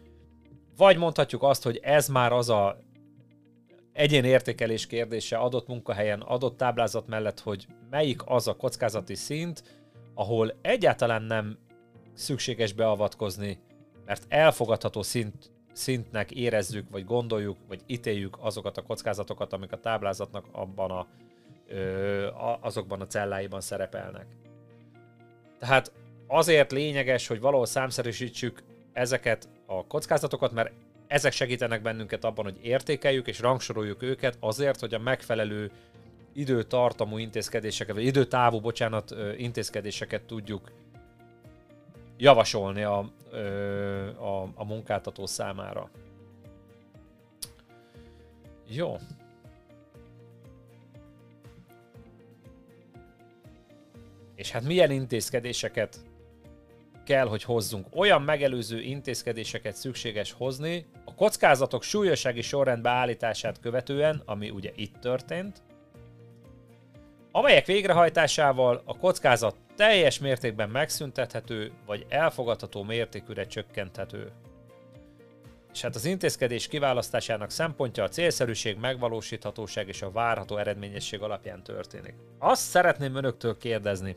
vagy 0.77 0.97
mondhatjuk 0.97 1.43
azt, 1.43 1.63
hogy 1.63 1.79
ez 1.81 2.07
már 2.07 2.31
az 2.31 2.49
a 2.49 2.77
egyén 3.93 4.23
értékelés 4.23 4.87
kérdése 4.87 5.37
adott 5.37 5.67
munkahelyen, 5.67 6.21
adott 6.21 6.57
táblázat 6.57 7.07
mellett, 7.07 7.39
hogy 7.39 7.67
melyik 7.89 8.21
az 8.25 8.47
a 8.47 8.55
kockázati 8.55 9.15
szint, 9.15 9.63
ahol 10.13 10.55
egyáltalán 10.61 11.23
nem 11.23 11.57
szükséges 12.13 12.73
beavatkozni, 12.73 13.59
mert 14.05 14.25
elfogadható 14.27 15.01
szint 15.01 15.51
szintnek 15.73 16.31
érezzük, 16.31 16.89
vagy 16.89 17.05
gondoljuk, 17.05 17.57
vagy 17.67 17.81
ítéljük 17.85 18.37
azokat 18.39 18.77
a 18.77 18.81
kockázatokat, 18.81 19.53
amik 19.53 19.71
a 19.71 19.79
táblázatnak 19.79 20.45
abban 20.51 20.91
a, 20.91 21.07
ö, 21.67 22.27
azokban 22.59 23.01
a 23.01 23.07
celláiban 23.07 23.61
szerepelnek. 23.61 24.25
Tehát 25.59 25.91
azért 26.27 26.71
lényeges, 26.71 27.27
hogy 27.27 27.39
valahol 27.39 27.65
számszerűsítsük 27.65 28.63
ezeket 28.93 29.47
a 29.65 29.85
kockázatokat, 29.87 30.51
mert 30.51 30.71
ezek 31.07 31.31
segítenek 31.31 31.81
bennünket 31.81 32.23
abban, 32.23 32.45
hogy 32.45 32.59
értékeljük 32.61 33.27
és 33.27 33.39
rangsoroljuk 33.39 34.01
őket 34.01 34.37
azért, 34.39 34.79
hogy 34.79 34.93
a 34.93 34.99
megfelelő 34.99 35.71
időtartamú 36.33 37.17
intézkedéseket, 37.17 37.95
vagy 37.95 38.05
időtávú, 38.05 38.59
bocsánat, 38.59 39.15
intézkedéseket 39.37 40.21
tudjuk 40.21 40.71
javasolni 42.17 42.83
a, 42.83 43.11
a, 44.17 44.41
a 44.55 44.65
munkáltató 44.65 45.25
számára. 45.25 45.89
Jó. 48.67 48.97
És 54.35 54.51
hát 54.51 54.63
milyen 54.63 54.91
intézkedéseket 54.91 55.99
kell, 57.05 57.27
hogy 57.27 57.43
hozzunk. 57.43 57.87
Olyan 57.95 58.21
megelőző 58.21 58.81
intézkedéseket 58.81 59.75
szükséges 59.75 60.31
hozni 60.31 60.85
a 61.05 61.15
kockázatok 61.15 61.83
súlyossági 61.83 62.41
sorrendbe 62.41 62.89
állítását 62.89 63.59
követően, 63.59 64.21
ami 64.25 64.49
ugye 64.49 64.71
itt 64.75 64.95
történt, 64.99 65.61
amelyek 67.31 67.65
végrehajtásával 67.65 68.81
a 68.85 68.97
kockázat 68.97 69.55
teljes 69.75 70.19
mértékben 70.19 70.69
megszüntethető, 70.69 71.71
vagy 71.85 72.05
elfogadható 72.09 72.83
mértékűre 72.83 73.45
csökkenthető. 73.45 74.31
És 75.73 75.81
hát 75.81 75.95
az 75.95 76.05
intézkedés 76.05 76.67
kiválasztásának 76.67 77.49
szempontja 77.49 78.03
a 78.03 78.09
célszerűség, 78.09 78.77
megvalósíthatóság 78.77 79.87
és 79.87 80.01
a 80.01 80.11
várható 80.11 80.57
eredményesség 80.57 81.21
alapján 81.21 81.63
történik. 81.63 82.13
Azt 82.39 82.61
szeretném 82.61 83.15
önöktől 83.15 83.57
kérdezni, 83.57 84.15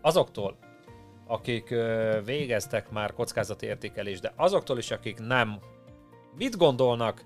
azoktól, 0.00 0.56
akik 1.26 1.74
végeztek 2.24 2.90
már 2.90 3.12
kockázati 3.12 3.66
értékelést, 3.66 4.20
de 4.20 4.32
azoktól 4.36 4.78
is, 4.78 4.90
akik 4.90 5.18
nem, 5.18 5.58
mit 6.36 6.56
gondolnak 6.56 7.24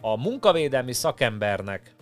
a 0.00 0.16
munkavédelmi 0.16 0.92
szakembernek, 0.92 1.94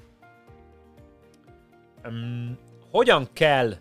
hogyan 2.90 3.28
kell 3.32 3.74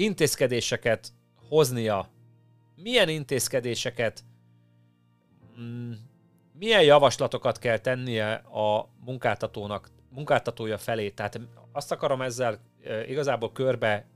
intézkedéseket 0.00 1.08
hoznia, 1.48 2.08
milyen 2.76 3.08
intézkedéseket, 3.08 4.24
um, 5.56 6.08
milyen 6.58 6.82
javaslatokat 6.82 7.58
kell 7.58 7.78
tennie 7.78 8.32
a 8.32 8.88
munkáltatónak, 9.04 9.90
munkáltatója 10.08 10.78
felé. 10.78 11.10
Tehát 11.10 11.40
azt 11.72 11.92
akarom 11.92 12.22
ezzel 12.22 12.58
igazából 13.08 13.52
körbe 13.52 14.06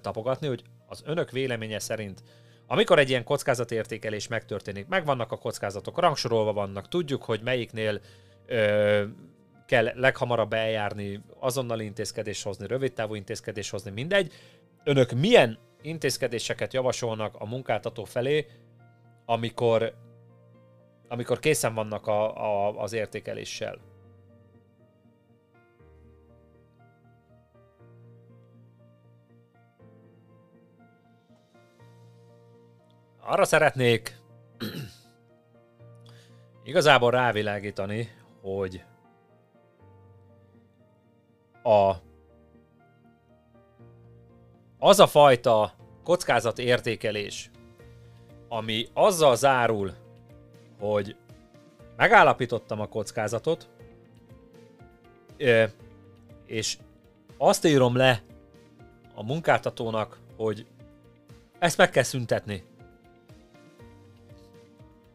tapogatni, 0.00 0.46
hogy 0.46 0.62
az 0.86 1.02
önök 1.06 1.30
véleménye 1.30 1.78
szerint 1.78 2.22
amikor 2.70 2.98
egy 2.98 3.08
ilyen 3.08 3.24
kockázatértékelés 3.24 4.28
megtörténik, 4.28 4.86
megvannak 4.86 5.32
a 5.32 5.36
kockázatok, 5.36 5.98
rangsorolva 5.98 6.52
vannak, 6.52 6.88
tudjuk, 6.88 7.22
hogy 7.24 7.40
melyiknél 7.42 8.00
kell 9.68 9.92
leghamarabb 9.94 10.52
eljárni, 10.52 11.20
azonnal 11.38 11.80
intézkedés 11.80 12.42
hozni, 12.42 12.66
rövidtávú 12.66 13.14
intézkedés 13.14 13.70
hozni, 13.70 13.90
mindegy. 13.90 14.32
Önök 14.84 15.10
milyen 15.10 15.58
intézkedéseket 15.82 16.72
javasolnak 16.72 17.34
a 17.38 17.44
munkáltató 17.44 18.04
felé, 18.04 18.46
amikor, 19.24 19.94
amikor 21.08 21.38
készen 21.38 21.74
vannak 21.74 22.06
a, 22.06 22.36
a, 22.36 22.82
az 22.82 22.92
értékeléssel? 22.92 23.78
Arra 33.20 33.44
szeretnék 33.44 34.16
igazából 36.64 37.10
rávilágítani, 37.10 38.08
hogy 38.40 38.82
a 41.68 42.02
az 44.78 45.00
a 45.00 45.06
fajta 45.06 45.74
kockázat 46.04 46.58
értékelés, 46.58 47.50
ami 48.48 48.88
azzal 48.92 49.36
zárul, 49.36 49.92
hogy 50.78 51.16
megállapítottam 51.96 52.80
a 52.80 52.86
kockázatot, 52.86 53.68
és 56.46 56.78
azt 57.36 57.64
írom 57.64 57.96
le 57.96 58.22
a 59.14 59.22
munkáltatónak, 59.22 60.18
hogy 60.36 60.66
ezt 61.58 61.76
meg 61.76 61.90
kell 61.90 62.02
szüntetni. 62.02 62.64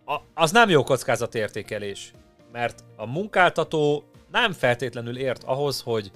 A, 0.05 0.19
az 0.33 0.51
nem 0.51 0.69
jó 0.69 0.83
kockázatértékelés, 0.83 2.13
mert 2.51 2.83
a 2.95 3.05
munkáltató 3.05 4.03
nem 4.31 4.51
feltétlenül 4.51 5.17
ért 5.17 5.43
ahhoz, 5.43 5.81
hogy 5.81 6.11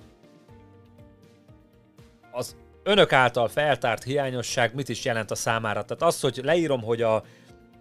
az 2.37 2.55
önök 2.83 3.13
által 3.13 3.47
feltárt 3.47 4.03
hiányosság 4.03 4.75
mit 4.75 4.89
is 4.89 5.05
jelent 5.05 5.31
a 5.31 5.35
számára. 5.35 5.83
Tehát 5.83 6.03
az, 6.03 6.19
hogy 6.19 6.39
leírom, 6.43 6.81
hogy 6.81 7.01
a, 7.01 7.15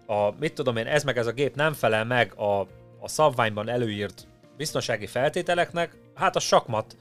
a 0.05 0.31
mit 0.39 0.53
tudom 0.53 0.77
én, 0.77 0.87
ez 0.87 1.03
meg 1.03 1.17
ez 1.17 1.27
a 1.27 1.31
gép 1.31 1.55
nem 1.55 1.73
felel 1.73 2.05
meg 2.05 2.33
a, 2.33 2.59
a 2.99 3.07
szabványban 3.07 3.69
előírt 3.69 4.27
biztonsági 4.57 5.07
feltételeknek, 5.07 5.95
hát 6.15 6.35
a 6.35 6.39
sakmat. 6.39 6.97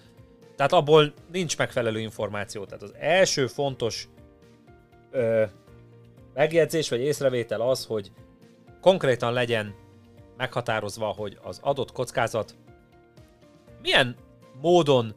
Tehát 0.56 0.72
abból 0.72 1.12
nincs 1.32 1.58
megfelelő 1.58 2.00
információ. 2.00 2.64
Tehát 2.64 2.82
az 2.82 2.94
első 2.98 3.46
fontos 3.46 4.08
ö, 5.10 5.44
megjegyzés 6.34 6.88
vagy 6.88 7.00
észrevétel 7.00 7.60
az, 7.60 7.84
hogy 7.84 8.12
konkrétan 8.80 9.32
legyen 9.32 9.74
meghatározva, 10.36 11.06
hogy 11.06 11.38
az 11.42 11.58
adott 11.62 11.92
kockázat 11.92 12.56
milyen 13.82 14.16
módon 14.60 15.14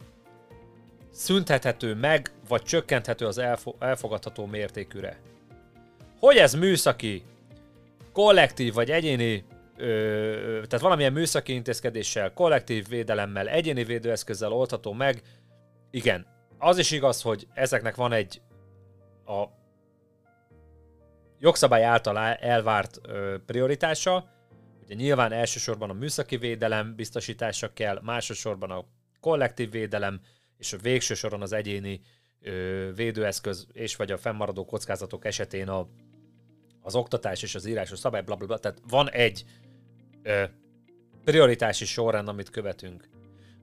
szüntethető 1.19 1.95
meg, 1.95 2.31
vagy 2.47 2.61
csökkenthető 2.61 3.25
az 3.25 3.37
elfo- 3.37 3.83
elfogadható 3.83 4.45
mértékűre. 4.45 5.19
Hogy 6.19 6.37
ez 6.37 6.53
műszaki, 6.53 7.23
kollektív 8.13 8.73
vagy 8.73 8.91
egyéni, 8.91 9.45
ö, 9.77 10.61
tehát 10.67 10.79
valamilyen 10.79 11.13
műszaki 11.13 11.53
intézkedéssel, 11.53 12.33
kollektív 12.33 12.87
védelemmel, 12.87 13.47
egyéni 13.47 13.83
védőeszközzel 13.83 14.51
oldható 14.51 14.93
meg, 14.93 15.21
igen. 15.91 16.25
Az 16.57 16.77
is 16.77 16.91
igaz, 16.91 17.21
hogy 17.21 17.47
ezeknek 17.53 17.95
van 17.95 18.11
egy 18.11 18.41
a 19.25 19.43
jogszabály 21.39 21.83
által 21.83 22.17
elvárt 22.35 22.99
ö, 23.07 23.35
prioritása, 23.45 24.29
ugye 24.83 24.95
nyilván 24.95 25.31
elsősorban 25.31 25.89
a 25.89 25.93
műszaki 25.93 26.37
védelem 26.37 26.95
biztosítása 26.95 27.73
kell, 27.73 27.99
másodszorban 28.03 28.71
a 28.71 28.85
kollektív 29.19 29.71
védelem, 29.71 30.21
és 30.59 30.73
a 30.73 30.77
végső 30.77 31.13
soron 31.13 31.41
az 31.41 31.51
egyéni 31.51 32.01
ö, 32.41 32.89
védőeszköz 32.95 33.67
és 33.71 33.95
vagy 33.95 34.11
a 34.11 34.17
fennmaradó 34.17 34.65
kockázatok 34.65 35.25
esetén 35.25 35.67
a, 35.67 35.87
az 36.81 36.95
oktatás 36.95 37.43
és 37.43 37.55
az 37.55 37.65
írásos 37.65 37.99
szabály, 37.99 38.21
bla, 38.21 38.35
bla, 38.35 38.47
bla. 38.47 38.57
Tehát 38.57 38.81
van 38.89 39.09
egy 39.09 39.45
ö, 40.23 40.43
prioritási 41.23 41.85
sorrend, 41.85 42.27
amit 42.27 42.49
követünk. 42.49 43.09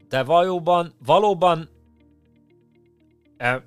De 0.09 0.23
valóban, 0.23 0.95
valóban 1.05 1.69
e, 3.37 3.65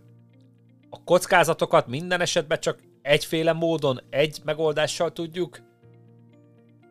a 0.90 1.04
kockázatokat 1.04 1.88
minden 1.88 2.22
esetben 2.22 2.60
csak 2.60 2.82
egyféle 3.02 3.54
módon, 3.54 4.02
egy 4.10 4.42
megoldással 4.44 5.12
tudjuk 5.12 5.62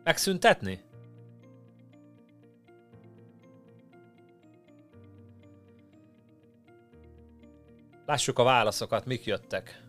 megszüntetni? 0.03 0.81
Lássuk 8.09 8.39
a 8.39 8.43
válaszokat, 8.43 9.05
mik 9.05 9.25
jöttek. 9.25 9.83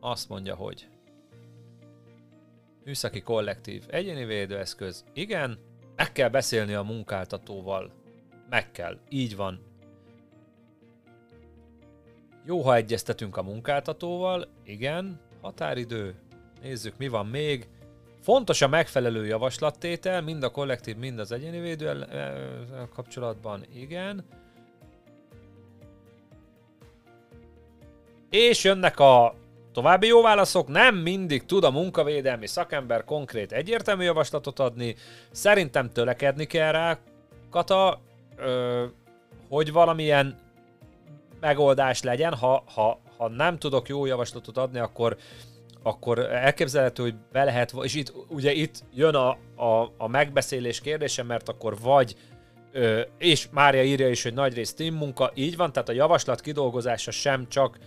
Azt 0.00 0.28
mondja, 0.28 0.54
hogy 0.54 0.88
műszaki 2.84 3.20
kollektív, 3.20 3.84
egyéni 3.88 4.24
védőeszköz, 4.24 5.04
igen, 5.12 5.58
meg 5.96 6.12
kell 6.12 6.28
beszélni 6.28 6.72
a 6.72 6.82
munkáltatóval. 6.82 7.92
Meg 8.48 8.70
kell, 8.70 8.98
így 9.08 9.36
van. 9.36 9.60
Jó, 12.44 12.60
ha 12.60 12.74
egyeztetünk 12.74 13.36
a 13.36 13.42
munkáltatóval, 13.42 14.48
igen, 14.64 15.20
határidő, 15.40 16.14
nézzük 16.62 16.96
mi 16.96 17.08
van 17.08 17.26
még. 17.26 17.68
Fontos 18.20 18.62
a 18.62 18.68
megfelelő 18.68 19.26
javaslattétel, 19.26 20.22
mind 20.22 20.42
a 20.42 20.50
kollektív, 20.50 20.96
mind 20.96 21.18
az 21.18 21.32
egyéni 21.32 21.60
védő 21.60 22.06
kapcsolatban, 22.94 23.64
igen. 23.74 24.24
És 28.30 28.64
jönnek 28.64 28.98
a 28.98 29.34
további 29.72 30.06
jó 30.06 30.22
válaszok, 30.22 30.68
nem 30.68 30.96
mindig 30.96 31.44
tud 31.44 31.64
a 31.64 31.70
munkavédelmi 31.70 32.46
szakember 32.46 33.04
konkrét 33.04 33.52
egyértelmű 33.52 34.04
javaslatot 34.04 34.58
adni, 34.58 34.96
szerintem 35.30 35.90
tölekedni 35.90 36.44
kell 36.44 36.72
rá, 36.72 36.98
Kata, 37.50 38.00
ö, 38.36 38.84
hogy 39.48 39.72
valamilyen 39.72 40.38
megoldás 41.40 42.02
legyen, 42.02 42.34
ha, 42.34 42.64
ha, 42.74 43.00
ha 43.16 43.28
nem 43.28 43.58
tudok 43.58 43.88
jó 43.88 44.06
javaslatot 44.06 44.56
adni, 44.56 44.78
akkor 44.78 45.16
akkor 45.82 46.18
elképzelhető, 46.18 47.02
hogy 47.02 47.14
be 47.32 47.44
lehet, 47.44 47.74
és 47.82 47.94
itt 47.94 48.12
ugye 48.28 48.52
itt 48.52 48.84
jön 48.94 49.14
a, 49.14 49.28
a, 49.56 49.92
a 49.96 50.08
megbeszélés 50.08 50.80
kérdése, 50.80 51.22
mert 51.22 51.48
akkor 51.48 51.78
vagy 51.80 52.14
ö, 52.72 53.00
és 53.18 53.48
Mária 53.50 53.82
írja 53.82 54.08
is, 54.08 54.22
hogy 54.22 54.34
nagyrészt 54.34 54.76
team 54.76 54.94
munka, 54.94 55.30
így 55.34 55.56
van, 55.56 55.72
tehát 55.72 55.88
a 55.88 55.92
javaslat 55.92 56.40
kidolgozása 56.40 57.10
sem 57.10 57.48
csak 57.48 57.78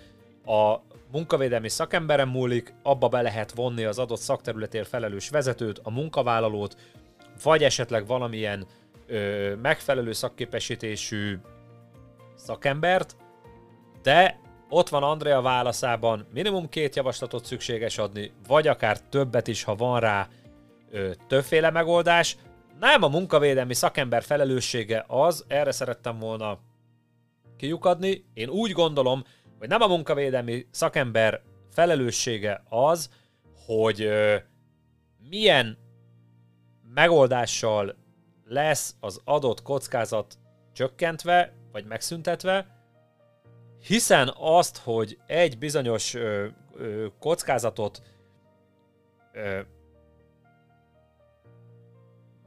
a 0.52 0.84
munkavédelmi 1.12 1.70
szakemberen 1.70 2.28
múlik, 2.28 2.74
abba 2.84 3.08
be 3.08 3.22
lehet 3.22 3.52
vonni 3.52 3.84
az 3.84 4.00
adott 4.00 4.20
szakterületért 4.20 4.88
felelős 4.88 5.30
vezetőt, 5.30 5.80
a 5.84 5.90
munkavállalót, 5.90 6.78
vagy 7.44 7.64
esetleg 7.64 8.08
valamilyen 8.08 8.66
ö, 9.08 9.54
megfelelő 9.62 10.12
szakképesítésű 10.12 11.38
szakembert, 12.36 13.16
de 14.02 14.40
ott 14.70 14.90
van 14.90 15.04
Andrea 15.04 15.42
válaszában, 15.42 16.28
minimum 16.34 16.70
két 16.70 16.96
javaslatot 16.96 17.46
szükséges 17.46 17.98
adni, 17.98 18.32
vagy 18.48 18.68
akár 18.68 19.02
többet 19.02 19.48
is, 19.48 19.64
ha 19.64 19.76
van 19.76 20.00
rá 20.00 20.28
ö, 20.92 21.12
többféle 21.28 21.70
megoldás. 21.70 22.38
Nem 22.80 23.04
a 23.04 23.08
munkavédelmi 23.08 23.74
szakember 23.74 24.24
felelőssége 24.24 25.06
az, 25.08 25.46
erre 25.48 25.72
szerettem 25.72 26.20
volna 26.20 26.60
kiukadni. 27.58 28.26
Én 28.34 28.50
úgy 28.50 28.72
gondolom, 28.72 29.24
hogy 29.62 29.70
nem 29.70 29.82
a 29.82 29.88
munkavédelmi 29.88 30.68
szakember 30.72 31.42
felelőssége 31.72 32.64
az, 32.70 33.10
hogy 33.66 34.10
milyen 35.30 35.78
megoldással 36.94 37.96
lesz 38.46 38.96
az 39.00 39.22
adott 39.24 39.62
kockázat 39.62 40.38
csökkentve, 40.74 41.54
vagy 41.72 41.86
megszüntetve, 41.86 42.68
hiszen 43.88 44.34
azt, 44.38 44.78
hogy 44.78 45.18
egy 45.26 45.58
bizonyos 45.58 46.14
ö, 46.14 46.48
kockázatot 47.20 48.02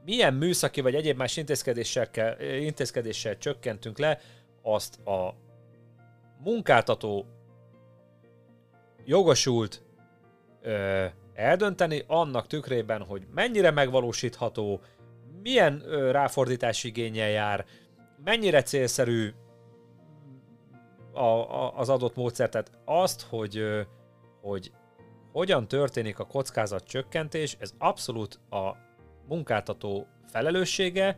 milyen 0.05 0.33
műszaki 0.33 0.81
vagy 0.81 0.95
egyéb 0.95 1.17
más 1.17 1.37
intézkedéssel, 1.37 2.41
intézkedéssel 2.41 3.37
csökkentünk 3.37 3.97
le, 3.97 4.19
azt 4.61 4.99
a 5.05 5.44
munkáltató 6.43 7.25
jogosult 9.05 9.83
ö, 10.61 11.05
eldönteni 11.33 12.03
annak 12.07 12.47
tükrében, 12.47 13.03
hogy 13.03 13.27
mennyire 13.33 13.71
megvalósítható, 13.71 14.81
milyen 15.41 15.81
ö, 15.85 16.11
ráfordítási 16.11 16.87
igényel 16.87 17.29
jár, 17.29 17.65
mennyire 18.23 18.61
célszerű 18.61 19.33
a, 21.13 21.19
a, 21.19 21.77
az 21.77 21.89
adott 21.89 22.15
módszer. 22.15 22.49
Tehát 22.49 22.71
azt, 22.85 23.21
hogy, 23.21 23.57
ö, 23.57 23.81
hogy 24.41 24.71
hogyan 25.31 25.67
történik 25.67 26.19
a 26.19 26.25
kockázat 26.25 26.83
csökkentés, 26.83 27.57
ez 27.59 27.73
abszolút 27.77 28.39
a 28.49 28.71
munkáltató 29.27 30.07
felelőssége, 30.27 31.17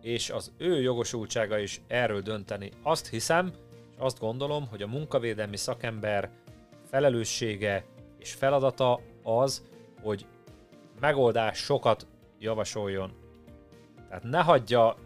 és 0.00 0.30
az 0.30 0.52
ő 0.58 0.80
jogosultsága 0.80 1.58
is 1.58 1.80
erről 1.86 2.20
dönteni. 2.20 2.70
Azt 2.82 3.08
hiszem, 3.08 3.52
azt 4.04 4.18
gondolom, 4.18 4.66
hogy 4.68 4.82
a 4.82 4.86
munkavédelmi 4.86 5.56
szakember 5.56 6.30
felelőssége 6.90 7.84
és 8.18 8.32
feladata 8.32 9.00
az, 9.22 9.62
hogy 10.02 10.26
megoldás 11.00 11.58
sokat 11.58 12.06
javasoljon. 12.38 13.12
Tehát 14.08 14.22
ne 14.22 14.42
hagyja 14.42 14.96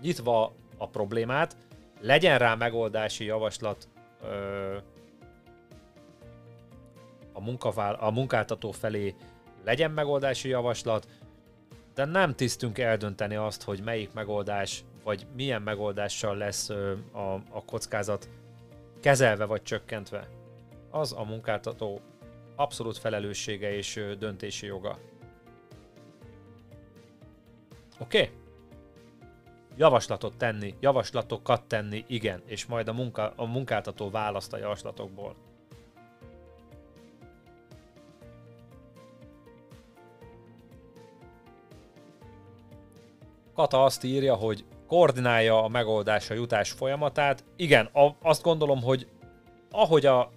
nyitva 0.00 0.52
a 0.76 0.88
problémát, 0.88 1.56
legyen 2.00 2.38
rá 2.38 2.54
megoldási 2.54 3.24
javaslat 3.24 3.88
ö, 4.22 4.76
a, 7.32 7.40
munkavál, 7.40 7.94
a 7.94 8.10
munkáltató 8.10 8.70
felé, 8.70 9.14
legyen 9.64 9.90
megoldási 9.90 10.48
javaslat, 10.48 11.08
de 11.94 12.04
nem 12.04 12.34
tisztünk 12.34 12.78
eldönteni 12.78 13.34
azt, 13.34 13.62
hogy 13.62 13.80
melyik 13.84 14.12
megoldás, 14.12 14.84
vagy 15.08 15.26
milyen 15.34 15.62
megoldással 15.62 16.36
lesz 16.36 16.68
a, 17.12 17.34
a 17.50 17.64
kockázat 17.66 18.28
kezelve 19.00 19.44
vagy 19.44 19.62
csökkentve. 19.62 20.28
Az 20.90 21.12
a 21.12 21.24
munkáltató 21.24 22.00
abszolút 22.56 22.98
felelőssége 22.98 23.74
és 23.74 24.04
döntési 24.18 24.66
joga. 24.66 24.98
Oké? 27.98 28.20
Okay? 28.20 28.34
Javaslatot 29.76 30.36
tenni, 30.36 30.74
javaslatokat 30.80 31.62
tenni, 31.62 32.04
igen, 32.06 32.42
és 32.46 32.66
majd 32.66 32.88
a, 32.88 32.92
munka, 32.92 33.32
a 33.36 33.44
munkáltató 33.44 34.10
választ 34.10 34.52
a 34.52 34.58
javaslatokból. 34.58 35.34
Kata 43.54 43.84
azt 43.84 44.04
írja, 44.04 44.34
hogy 44.34 44.64
koordinálja 44.88 45.64
a 45.64 45.68
megoldásra 45.68 46.34
jutás 46.34 46.70
folyamatát. 46.70 47.44
Igen, 47.56 47.84
a, 47.84 48.16
azt 48.22 48.42
gondolom, 48.42 48.82
hogy 48.82 49.08
ahogy 49.70 50.06
a 50.06 50.30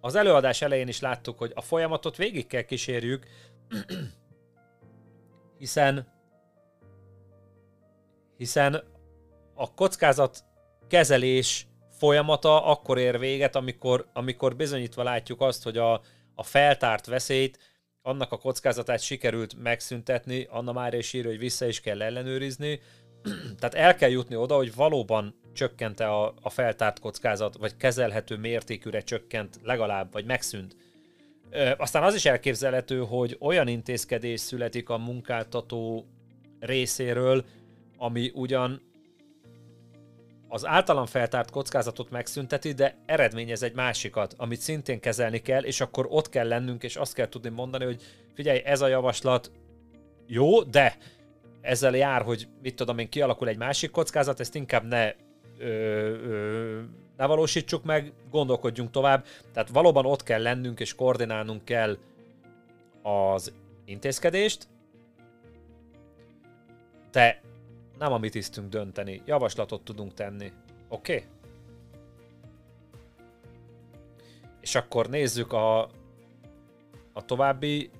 az 0.00 0.14
előadás 0.14 0.62
elején 0.62 0.88
is 0.88 1.00
láttuk, 1.00 1.38
hogy 1.38 1.52
a 1.54 1.60
folyamatot 1.60 2.16
végig 2.16 2.46
kell 2.46 2.62
kísérjük, 2.62 3.26
hiszen 5.58 6.06
hiszen 8.36 8.82
a 9.54 9.74
kockázat 9.74 10.44
kezelés 10.88 11.66
folyamata 11.90 12.64
akkor 12.64 12.98
ér 12.98 13.18
véget, 13.18 13.56
amikor, 13.56 14.08
amikor 14.12 14.56
bizonyítva 14.56 15.02
látjuk 15.02 15.40
azt, 15.40 15.62
hogy 15.62 15.76
a, 15.76 16.00
a 16.34 16.42
feltárt 16.42 17.06
veszélyt, 17.06 17.58
annak 18.02 18.32
a 18.32 18.38
kockázatát 18.38 19.00
sikerült 19.00 19.54
megszüntetni, 19.62 20.46
Anna 20.50 20.72
már 20.72 20.94
is 20.94 21.12
írja, 21.12 21.30
hogy 21.30 21.38
vissza 21.38 21.66
is 21.66 21.80
kell 21.80 22.02
ellenőrizni, 22.02 22.80
tehát 23.58 23.74
el 23.74 23.94
kell 23.94 24.10
jutni 24.10 24.36
oda, 24.36 24.56
hogy 24.56 24.74
valóban 24.74 25.34
csökkente 25.52 26.06
a, 26.08 26.34
a 26.42 26.50
feltárt 26.50 26.98
kockázat, 26.98 27.56
vagy 27.56 27.76
kezelhető 27.76 28.36
mértékűre 28.36 29.00
csökkent 29.00 29.60
legalább, 29.62 30.12
vagy 30.12 30.24
megszűnt. 30.24 30.76
Ö, 31.50 31.70
aztán 31.76 32.02
az 32.02 32.14
is 32.14 32.24
elképzelhető, 32.24 32.98
hogy 32.98 33.36
olyan 33.40 33.68
intézkedés 33.68 34.40
születik 34.40 34.88
a 34.88 34.98
munkáltató 34.98 36.06
részéről, 36.60 37.44
ami 37.96 38.30
ugyan 38.34 38.82
az 40.48 40.66
általam 40.66 41.06
feltárt 41.06 41.50
kockázatot 41.50 42.10
megszünteti, 42.10 42.72
de 42.72 42.96
eredményez 43.06 43.62
egy 43.62 43.74
másikat, 43.74 44.34
amit 44.36 44.60
szintén 44.60 45.00
kezelni 45.00 45.38
kell, 45.38 45.62
és 45.62 45.80
akkor 45.80 46.06
ott 46.08 46.28
kell 46.28 46.48
lennünk, 46.48 46.82
és 46.82 46.96
azt 46.96 47.14
kell 47.14 47.28
tudni 47.28 47.48
mondani, 47.48 47.84
hogy 47.84 48.02
figyelj, 48.34 48.62
ez 48.64 48.80
a 48.80 48.86
javaslat 48.86 49.50
jó, 50.26 50.62
de 50.62 50.96
ezzel 51.68 51.96
jár, 51.96 52.22
hogy 52.22 52.48
mit 52.62 52.74
tudom 52.74 52.98
én, 52.98 53.08
kialakul 53.08 53.48
egy 53.48 53.56
másik 53.56 53.90
kockázat, 53.90 54.40
ezt 54.40 54.54
inkább 54.54 54.84
ne 54.84 55.12
ö, 55.58 55.66
ö, 55.66 56.80
ne 57.16 57.26
valósítsuk 57.26 57.84
meg, 57.84 58.12
gondolkodjunk 58.30 58.90
tovább. 58.90 59.24
Tehát 59.52 59.68
valóban 59.68 60.06
ott 60.06 60.22
kell 60.22 60.42
lennünk 60.42 60.80
és 60.80 60.94
koordinálnunk 60.94 61.64
kell 61.64 61.98
az 63.02 63.52
intézkedést, 63.84 64.68
de 67.10 67.40
nem 67.98 68.12
a 68.12 68.18
mi 68.18 68.28
tisztünk 68.28 68.68
dönteni. 68.68 69.22
Javaslatot 69.24 69.82
tudunk 69.82 70.14
tenni. 70.14 70.52
Oké? 70.88 71.14
Okay? 71.14 71.28
És 74.60 74.74
akkor 74.74 75.08
nézzük 75.08 75.52
a, 75.52 75.80
a 77.12 77.24
további 77.24 77.90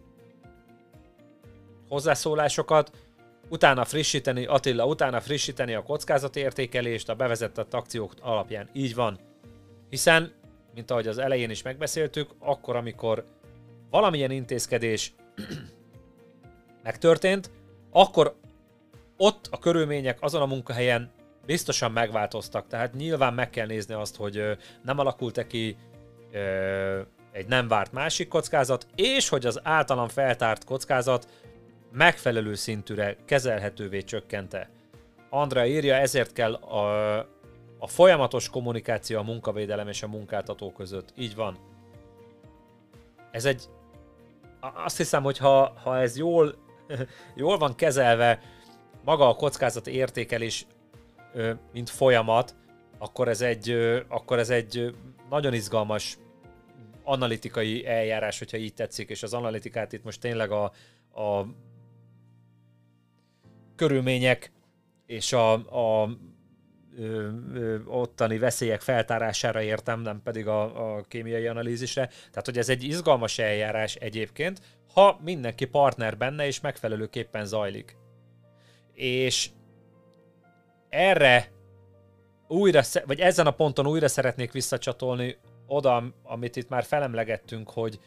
hozzászólásokat 1.89 3.08
utána 3.49 3.85
frissíteni, 3.85 4.47
Attila, 4.47 4.87
utána 4.87 5.21
frissíteni 5.21 5.75
a 5.75 5.83
kockázatértékelést 5.83 7.09
a 7.09 7.15
bevezetett 7.15 7.75
akciók 7.75 8.13
alapján. 8.21 8.69
Így 8.73 8.95
van. 8.95 9.19
Hiszen, 9.91 10.33
mint 10.75 10.91
ahogy 10.91 11.07
az 11.07 11.19
elején 11.19 11.51
is 11.51 11.63
megbeszéltük, 11.63 12.31
akkor, 12.39 12.77
amikor 12.77 13.25
valamilyen 13.91 14.31
intézkedés 14.31 15.13
megtörtént, 16.83 17.51
akkor 17.91 18.37
ott 19.17 19.49
a 19.51 19.59
körülmények 19.59 20.19
azon 20.21 20.43
a 20.43 20.47
munkahelyen 20.47 21.11
biztosan 21.47 21.93
megváltoztak. 21.93 22.67
Tehát 22.67 22.95
nyilván 22.95 23.35
meg 23.35 23.51
kell 23.51 23.67
nézni 23.67 23.95
azt, 23.95 24.17
hogy 24.17 24.57
nem 24.83 24.99
alakult-e 24.99 25.47
ki 25.47 25.77
egy 27.33 27.47
nem 27.47 27.69
várt 27.69 27.93
másik 27.93 28.29
kockázat, 28.29 28.87
és 28.95 29.29
hogy 29.29 29.47
az 29.47 29.61
általam 29.63 30.09
feltárt 30.09 30.65
kockázat 30.65 31.29
megfelelő 31.93 32.55
szintűre 32.55 33.17
kezelhetővé 33.25 34.03
csökkente. 34.03 34.71
Andrea 35.31 35.67
írja, 35.67 35.95
ezért 35.95 36.33
kell 36.33 36.55
a, 36.55 37.19
a 37.79 37.87
folyamatos 37.87 38.49
kommunikáció 38.49 39.19
a 39.19 39.23
munkavédelem 39.23 39.89
és 39.89 40.03
a 40.03 40.09
munkáltató 40.09 40.73
között. 40.73 41.13
Így 41.17 41.35
van. 41.35 41.59
Ez 43.31 43.45
egy... 43.45 43.69
Azt 44.85 44.97
hiszem, 44.97 45.23
hogy 45.23 45.39
ha, 45.39 45.73
ha 45.83 45.99
ez 45.99 46.17
jól, 46.17 46.55
jól 47.35 47.59
van 47.59 47.75
kezelve, 47.75 48.41
maga 49.05 49.29
a 49.29 49.35
kockázat 49.35 49.87
értékelés, 49.87 50.67
mint 51.73 51.91
folyamat, 51.91 52.55
akkor 52.99 53.29
ez 53.29 53.41
egy, 53.41 53.71
akkor 54.09 54.39
ez 54.39 54.51
egy 54.51 54.95
nagyon 55.31 55.55
izgalmas 55.55 56.19
analitikai 57.03 57.87
eljárás, 57.87 58.39
hogyha 58.39 58.57
így 58.57 58.75
tetszik, 58.75 59.11
és 59.11 59.23
az 59.23 59.35
analitikát 59.35 59.93
itt 59.93 60.05
most 60.05 60.21
tényleg 60.21 60.51
a, 60.51 60.65
a 61.15 61.47
körülmények 63.79 64.53
és 65.07 65.33
a, 65.33 65.53
a 65.53 66.09
ottani 67.87 68.39
veszélyek 68.39 68.81
feltárására 68.81 69.63
értem, 69.63 70.01
nem 70.01 70.23
pedig 70.23 70.47
a, 70.47 70.97
a 70.97 71.03
kémiai 71.03 71.47
analízisre. 71.47 72.07
Tehát, 72.07 72.45
hogy 72.45 72.59
ez 72.59 72.69
egy 72.69 72.83
izgalmas 72.83 73.39
eljárás 73.39 73.95
egyébként, 73.95 74.61
ha 74.95 75.19
mindenki 75.23 75.65
partner 75.65 76.17
benne 76.17 76.47
és 76.47 76.61
megfelelőképpen 76.61 77.47
zajlik. 77.47 77.97
És 78.95 79.51
erre 80.89 81.51
újra, 82.49 82.81
vagy 83.07 83.21
ezen 83.21 83.47
a 83.47 83.51
ponton 83.51 83.87
újra 83.87 84.09
szeretnék 84.09 84.53
visszacsatolni 84.53 85.37
oda, 85.67 86.05
amit 86.23 86.57
itt 86.57 86.69
már 86.69 86.85
felemlegettünk, 86.85 87.71
hogy 87.71 88.01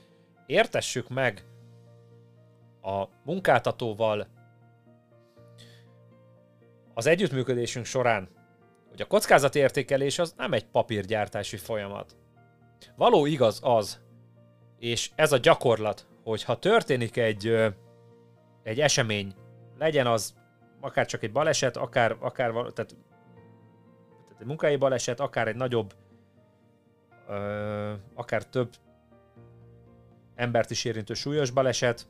értessük 0.46 1.10
meg 1.10 1.44
a 2.82 3.04
munkáltatóval 3.24 4.28
az 6.94 7.06
együttműködésünk 7.06 7.86
során, 7.86 8.30
hogy 8.90 9.02
a 9.02 9.08
kockázatértékelés 9.08 10.20
az 10.20 10.34
nem 10.38 10.54
egy 10.54 10.66
papírgyártási 10.66 11.58
folyamat. 11.58 12.16
Való 12.96 13.26
igaz 13.26 13.60
az, 13.64 14.00
és 14.80 15.12
ez 15.16 15.32
a 15.32 15.38
gyakorlat, 15.38 16.08
hogy 16.24 16.44
ha 16.44 16.60
történik 16.60 17.18
egy, 17.18 17.48
egy 18.64 18.80
esemény, 18.80 19.34
legyen 19.78 20.08
az 20.08 20.34
akár 20.80 21.06
csak 21.06 21.24
egy 21.24 21.32
baleset, 21.32 21.78
akár, 21.78 22.16
akár 22.20 22.52
tehát, 22.52 22.74
tehát 22.74 22.96
egy 24.40 24.46
munkai 24.46 24.76
baleset, 24.76 25.20
akár 25.20 25.48
egy 25.48 25.56
nagyobb, 25.56 25.94
ö, 27.28 27.94
akár 28.14 28.46
több 28.46 28.70
embert 30.36 30.72
is 30.72 30.86
érintő 30.86 31.14
súlyos 31.14 31.50
baleset. 31.50 32.08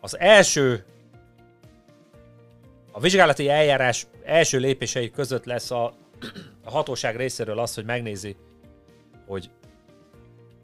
Az 0.00 0.18
első, 0.18 0.84
a 2.98 3.00
vizsgálati 3.00 3.48
eljárás 3.48 4.06
első 4.24 4.58
lépései 4.58 5.10
között 5.10 5.44
lesz 5.44 5.70
a, 5.70 5.86
a 6.64 6.70
hatóság 6.70 7.16
részéről 7.16 7.58
az, 7.58 7.74
hogy 7.74 7.84
megnézi, 7.84 8.36
hogy 9.26 9.50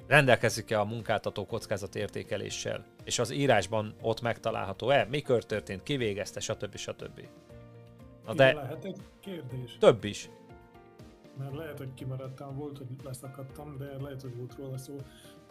rendelkezik-e 0.07 0.81
a 0.81 0.85
munkáltató 0.85 1.47
kockázatértékeléssel, 1.47 2.85
és 3.05 3.19
az 3.19 3.31
írásban 3.31 3.95
ott 4.01 4.21
megtalálható-e, 4.21 5.07
mikor 5.11 5.45
történt, 5.45 5.83
kivégezte, 5.83 6.41
stb. 6.41 6.77
stb. 6.77 7.21
Na 8.27 8.35
de... 8.35 8.53
Lehet 8.53 8.85
egy 8.85 9.01
kérdés? 9.21 9.77
Több 9.79 10.05
is. 10.05 10.31
Mert 11.39 11.55
lehet, 11.55 11.79
hogy 11.79 11.95
kimaradtam, 11.95 12.57
volt, 12.57 12.79
hogy 12.79 12.87
leszakadtam, 13.05 13.77
de 13.79 13.97
lehet, 14.01 14.21
hogy 14.21 14.37
volt 14.37 14.55
róla 14.59 14.79
szó, 14.79 14.97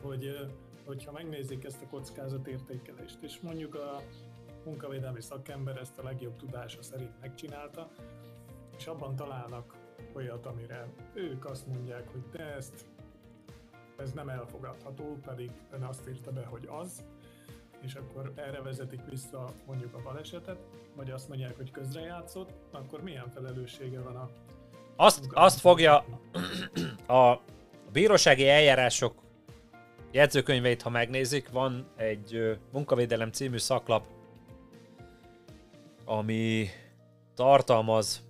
hogy 0.01 0.49
hogyha 0.85 1.11
megnézik 1.11 1.63
ezt 1.63 1.81
a 1.81 1.87
kockázatértékelést, 1.87 3.17
és 3.21 3.39
mondjuk 3.41 3.75
a 3.75 4.01
munkavédelmi 4.65 5.21
szakember 5.21 5.77
ezt 5.77 5.97
a 5.97 6.03
legjobb 6.03 6.35
tudása 6.35 6.83
szerint 6.83 7.19
megcsinálta, 7.21 7.89
és 8.77 8.87
abban 8.87 9.15
találnak 9.15 9.75
olyat, 10.13 10.45
amire 10.45 10.87
ők 11.13 11.45
azt 11.45 11.67
mondják, 11.67 12.11
hogy 12.11 12.23
te 12.31 12.43
ezt 12.43 12.85
ez 13.97 14.11
nem 14.11 14.29
elfogadható, 14.29 15.17
pedig 15.25 15.51
ön 15.71 15.83
azt 15.83 16.09
írta 16.09 16.31
be, 16.31 16.45
hogy 16.45 16.67
az, 16.71 17.03
és 17.81 17.95
akkor 17.95 18.31
erre 18.35 18.61
vezetik 18.61 19.01
vissza 19.09 19.49
mondjuk 19.65 19.93
a 19.93 20.01
balesetet, 20.01 20.57
vagy 20.95 21.11
azt 21.11 21.27
mondják, 21.27 21.55
hogy 21.55 21.71
közrejátszott, 21.71 22.51
akkor 22.71 23.03
milyen 23.03 23.29
felelőssége 23.29 24.01
van 24.01 24.15
a... 24.15 24.29
Azt, 24.95 25.27
azt 25.31 25.59
fogja 25.59 26.05
a 27.07 27.39
bírósági 27.91 28.49
eljárások 28.49 29.21
jegyzőkönyveit, 30.11 30.81
ha 30.81 30.89
megnézik, 30.89 31.49
van 31.49 31.87
egy 31.95 32.57
munkavédelem 32.71 33.31
című 33.31 33.57
szaklap, 33.57 34.05
ami 36.05 36.67
tartalmaz 37.35 38.23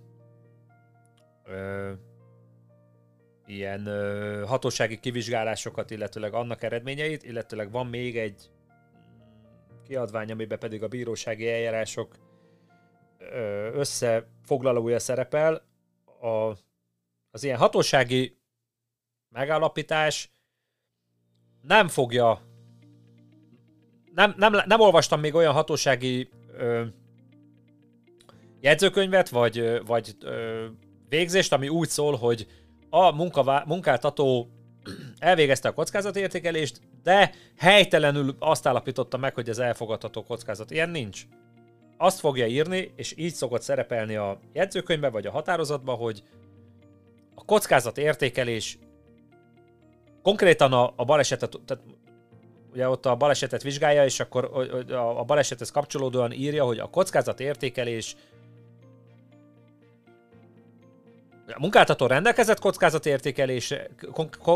ö, 1.44 1.92
ilyen 3.46 3.86
ö, 3.86 4.44
hatósági 4.46 5.00
kivizsgálásokat, 5.00 5.90
illetőleg 5.90 6.34
annak 6.34 6.62
eredményeit, 6.62 7.22
illetőleg 7.22 7.70
van 7.70 7.86
még 7.86 8.18
egy 8.18 8.50
kiadvány, 9.86 10.30
amiben 10.30 10.58
pedig 10.58 10.82
a 10.82 10.88
bírósági 10.88 11.50
eljárások 11.50 12.14
összefoglalója 13.72 14.98
szerepel. 14.98 15.62
A, 16.20 16.56
az 17.30 17.44
ilyen 17.44 17.58
hatósági 17.58 18.38
megállapítás 19.28 20.30
nem 21.62 21.88
fogja 21.88 22.52
nem, 24.14 24.34
nem, 24.36 24.52
nem 24.66 24.80
olvastam 24.80 25.20
még 25.20 25.34
olyan 25.34 25.52
hatósági 25.52 26.28
ö, 26.52 26.84
jegyzőkönyvet, 28.64 29.28
vagy, 29.28 29.80
vagy 29.86 30.16
ö, 30.20 30.64
végzést, 31.08 31.52
ami 31.52 31.68
úgy 31.68 31.88
szól, 31.88 32.16
hogy 32.16 32.46
a 32.90 33.10
munkavá- 33.10 33.66
munkáltató 33.66 34.48
elvégezte 35.18 35.68
a 35.68 35.72
kockázatértékelést, 35.72 36.80
de 37.02 37.32
helytelenül 37.56 38.36
azt 38.38 38.66
állapította 38.66 39.16
meg, 39.16 39.34
hogy 39.34 39.48
ez 39.48 39.58
elfogadható 39.58 40.22
kockázat. 40.22 40.70
Ilyen 40.70 40.90
nincs. 40.90 41.22
Azt 41.96 42.20
fogja 42.20 42.46
írni, 42.46 42.92
és 42.96 43.14
így 43.16 43.34
szokott 43.34 43.62
szerepelni 43.62 44.16
a 44.16 44.40
jegyzőkönyvbe 44.52 45.08
vagy 45.08 45.26
a 45.26 45.30
határozatban, 45.30 45.96
hogy 45.96 46.22
a 47.34 47.44
kockázat 47.44 47.98
értékelés 47.98 48.78
konkrétan 50.22 50.72
a, 50.72 50.92
a 50.96 51.04
balesetet, 51.04 51.60
tehát 51.66 51.84
ugye 52.72 52.88
ott 52.88 53.06
a 53.06 53.16
balesetet 53.16 53.62
vizsgálja, 53.62 54.04
és 54.04 54.20
akkor 54.20 54.44
a 55.16 55.24
balesethez 55.24 55.70
kapcsolódóan 55.70 56.32
írja, 56.32 56.64
hogy 56.64 56.78
a 56.78 56.90
kockázat 56.90 57.40
értékelés 57.40 58.16
A 61.46 61.60
munkáltató 61.60 62.06
rendelkezett 62.06 62.58
kockázatértékelés, 62.58 63.74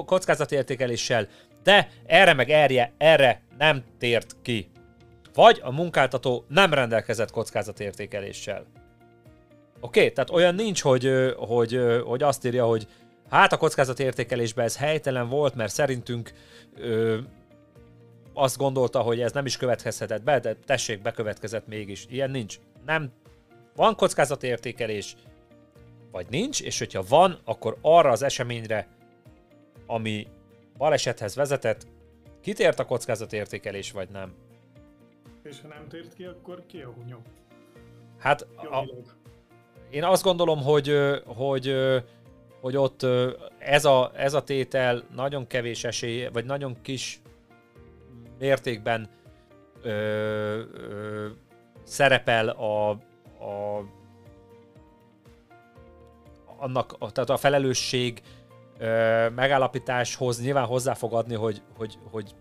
kockázatértékeléssel, 0.07 1.29
de 1.63 1.89
erre 2.07 2.33
meg 2.33 2.51
erje, 2.51 2.93
erre 2.99 3.43
nem 3.59 3.85
tért 3.99 4.37
ki. 4.43 4.71
Vagy 5.35 5.61
a 5.63 5.73
munkáltató 5.73 6.45
nem 6.49 6.75
rendelkezett 6.75 7.31
kockázatértékeléssel. 7.31 8.67
Oké, 9.81 10.01
okay, 10.01 10.13
tehát 10.13 10.31
olyan 10.31 10.55
nincs, 10.55 10.83
hogy, 10.83 11.35
hogy, 11.37 11.81
hogy 12.05 12.23
azt 12.23 12.45
írja, 12.45 12.65
hogy 12.65 12.87
hát 13.31 13.53
a 13.53 13.57
kockázatértékelésben 13.57 14.65
ez 14.65 14.77
helytelen 14.77 15.29
volt, 15.29 15.55
mert 15.55 15.73
szerintünk 15.73 16.33
ö, 16.77 17.19
azt 18.35 18.57
gondolta, 18.57 19.01
hogy 19.01 19.21
ez 19.21 19.33
nem 19.33 19.47
is 19.47 19.57
következhetett 19.57 20.23
be, 20.23 20.41
de 20.41 20.57
tessék, 20.67 21.03
bekövetkezett 21.03 21.67
mégis. 21.67 22.07
Ilyen 22.11 22.31
nincs. 22.31 22.59
Nem. 22.87 23.13
Van 23.77 23.95
kockázatértékelés, 23.95 25.17
vagy 26.11 26.27
nincs, 26.31 26.63
és 26.63 26.79
hogyha 26.79 27.03
van, 27.09 27.39
akkor 27.45 27.77
arra 27.81 28.11
az 28.11 28.23
eseményre, 28.23 28.89
ami 29.87 30.27
balesethez 30.77 31.35
vezetett, 31.35 31.87
kitért 32.41 32.79
a 32.79 32.85
kockázatértékelés, 32.85 33.93
vagy 33.93 34.09
nem. 34.09 34.35
És 35.43 35.61
ha 35.61 35.69
nem 35.69 35.89
tért 35.89 36.15
ki, 36.15 36.25
akkor 36.25 36.63
ki 36.67 36.83
a 36.83 36.89
hunyó? 36.89 37.19
Hát 38.19 38.43
a, 38.57 38.85
én 39.91 40.05
azt 40.05 40.23
gondolom, 40.23 40.63
hogy, 40.63 40.97
hogy, 41.27 41.75
hogy 42.61 42.77
ott 42.77 43.07
ez 43.59 43.85
a, 43.85 44.11
ez 44.15 44.35
a 44.35 44.43
tétel 44.43 45.05
nagyon 45.15 45.47
kevés 45.47 45.85
esély, 45.85 46.29
vagy 46.33 46.45
nagyon 46.45 46.77
kis 46.83 47.21
mértékben 48.39 49.09
ö, 49.83 49.91
ö, 50.73 51.29
szerepel 51.85 52.49
a, 52.49 52.91
a 53.45 53.85
annak, 56.59 57.13
tehát 57.13 57.31
a 57.31 57.37
felelősség 57.37 58.23
ö, 58.79 59.29
megállapításhoz 59.29 60.41
nyilván 60.43 60.67
hozzá 60.67 60.95
fog 60.95 61.13
adni, 61.13 61.35
hogy, 61.35 61.63
hogy, 61.77 61.99
hogy 62.11 62.35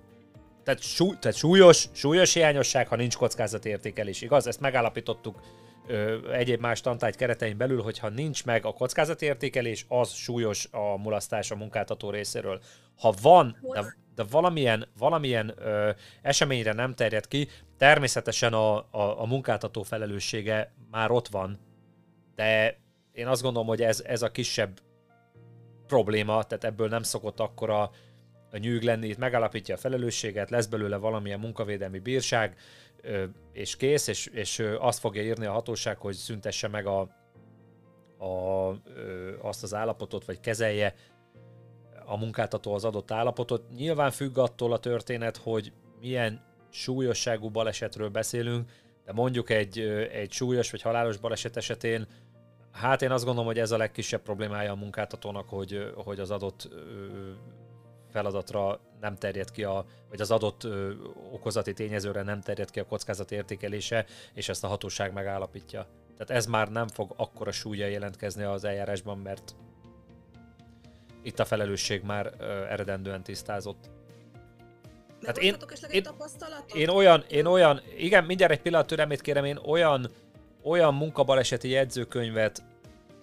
tehát, 0.64 0.82
súly, 0.82 1.16
tehát 1.20 1.38
súlyos, 1.38 1.90
súlyos 1.92 2.34
hiányosság, 2.34 2.88
ha 2.88 2.96
nincs 2.96 3.18
kockázatértékelés, 3.18 4.22
igaz? 4.22 4.48
Ezt 4.48 4.60
megállapítottuk 4.60 5.40
ö, 5.88 6.32
egyéb 6.32 6.60
más 6.60 6.82
tantárgy 6.82 7.16
keretein 7.16 7.58
belül, 7.58 7.82
hogyha 7.82 8.10
nincs 8.10 8.46
meg 8.46 8.66
a 8.66 8.74
kockázatértékelés, 8.74 9.86
az 9.88 10.14
súlyos 10.14 10.68
a 10.72 10.98
mulasztás 10.98 11.52
a 11.52 11.56
munkáltató 11.56 12.10
részéről. 12.10 12.62
Ha 13.00 13.14
van, 13.22 13.58
de, 13.74 13.98
de 14.16 14.24
valamilyen, 14.30 14.88
valamilyen 14.98 15.54
ö, 15.58 15.90
eseményre 16.22 16.74
nem 16.74 16.94
terjed 16.94 17.28
ki, 17.28 17.48
természetesen 17.78 18.54
a, 18.54 18.76
a, 18.78 19.22
a 19.22 19.26
munkáltató 19.26 19.84
felelőssége 19.84 20.74
már 20.92 21.12
ott 21.12 21.28
van, 21.28 21.60
de 22.36 22.80
én 23.18 23.28
azt 23.28 23.42
gondolom, 23.42 23.68
hogy 23.68 23.82
ez, 23.82 24.04
ez 24.06 24.22
a 24.22 24.32
kisebb 24.32 24.80
probléma, 25.88 26.44
tehát 26.44 26.64
ebből 26.64 26.88
nem 26.88 27.04
szokott 27.04 27.40
akkora 27.40 27.92
a 28.52 28.58
nyűg 28.58 28.84
lenni, 28.84 29.08
itt 29.08 29.18
megállapítja 29.18 29.76
a 29.76 29.78
felelősséget, 29.78 30.50
lesz 30.50 30.66
belőle 30.66 30.98
valamilyen 30.98 31.40
munkavédelmi 31.40 32.00
bírság, 32.00 32.56
és 33.54 33.76
kész, 33.76 34.08
és, 34.08 34.26
és 34.26 34.60
azt 34.80 35.00
fogja 35.00 35.24
írni 35.24 35.46
a 35.46 35.52
hatóság, 35.52 35.98
hogy 35.98 36.14
szüntesse 36.14 36.68
meg 36.68 36.86
a, 36.86 37.00
a, 38.26 38.70
azt 39.42 39.64
az 39.64 39.74
állapotot, 39.74 40.26
vagy 40.26 40.40
kezelje 40.40 40.96
a 42.06 42.18
munkáltató 42.18 42.74
az 42.74 42.86
adott 42.86 43.12
állapotot. 43.12 43.70
Nyilván 43.76 44.12
függ 44.12 44.38
attól 44.38 44.74
a 44.74 44.80
történet, 44.80 45.38
hogy 45.38 45.74
milyen 46.00 46.46
súlyosságú 46.70 47.50
balesetről 47.50 48.10
beszélünk, 48.10 48.72
de 49.06 49.14
mondjuk 49.14 49.50
egy, 49.50 49.80
egy 50.12 50.32
súlyos 50.32 50.72
vagy 50.72 50.82
halálos 50.82 51.18
baleset 51.18 51.58
esetén 51.58 52.08
Hát 52.72 53.02
én 53.02 53.12
azt 53.12 53.24
gondolom, 53.24 53.50
hogy 53.50 53.60
ez 53.60 53.72
a 53.72 53.78
legkisebb 53.78 54.22
problémája 54.22 54.72
a 54.72 54.76
munkáltatónak, 54.76 55.50
hogy, 55.50 55.92
hogy 55.96 56.20
az 56.20 56.32
adott 56.32 56.70
feladatra 58.12 58.80
nem 59.00 59.16
terjed 59.16 59.52
ki 59.52 59.64
a, 59.64 59.86
vagy 60.10 60.22
az 60.22 60.32
adott 60.32 60.64
ö, 60.64 60.94
okozati 61.32 61.74
tényezőre 61.74 62.22
nem 62.22 62.42
terjed 62.42 62.70
ki 62.72 62.80
a 62.80 62.86
kockázat 62.86 63.32
értékelése, 63.32 64.06
és 64.34 64.50
ezt 64.50 64.64
a 64.64 64.68
hatóság 64.68 65.14
megállapítja. 65.14 65.88
Tehát 66.18 66.42
ez 66.42 66.46
már 66.46 66.72
nem 66.72 66.88
fog 66.88 67.14
akkora 67.16 67.52
súlya 67.52 67.88
jelentkezni 67.88 68.44
az 68.44 68.64
eljárásban, 68.64 69.18
mert 69.18 69.56
itt 71.22 71.40
a 71.40 71.46
felelősség 71.46 72.04
már 72.04 72.34
ö, 72.38 72.66
eredendően 72.66 73.24
tisztázott. 73.24 73.90
Tehát 75.22 75.38
én, 75.38 75.56
én, 75.90 76.04
én 76.74 76.90
olyan, 76.90 77.24
én 77.30 77.46
olyan, 77.46 77.82
igen, 77.98 78.24
mindjárt 78.24 78.52
egy 78.52 78.62
pillanat 78.62 78.88
türelmét 78.88 79.22
kérem, 79.22 79.46
én 79.46 79.58
olyan, 79.58 80.12
olyan 80.68 80.94
munkabaleseti 80.94 81.70
jegyzőkönyvet, 81.70 82.64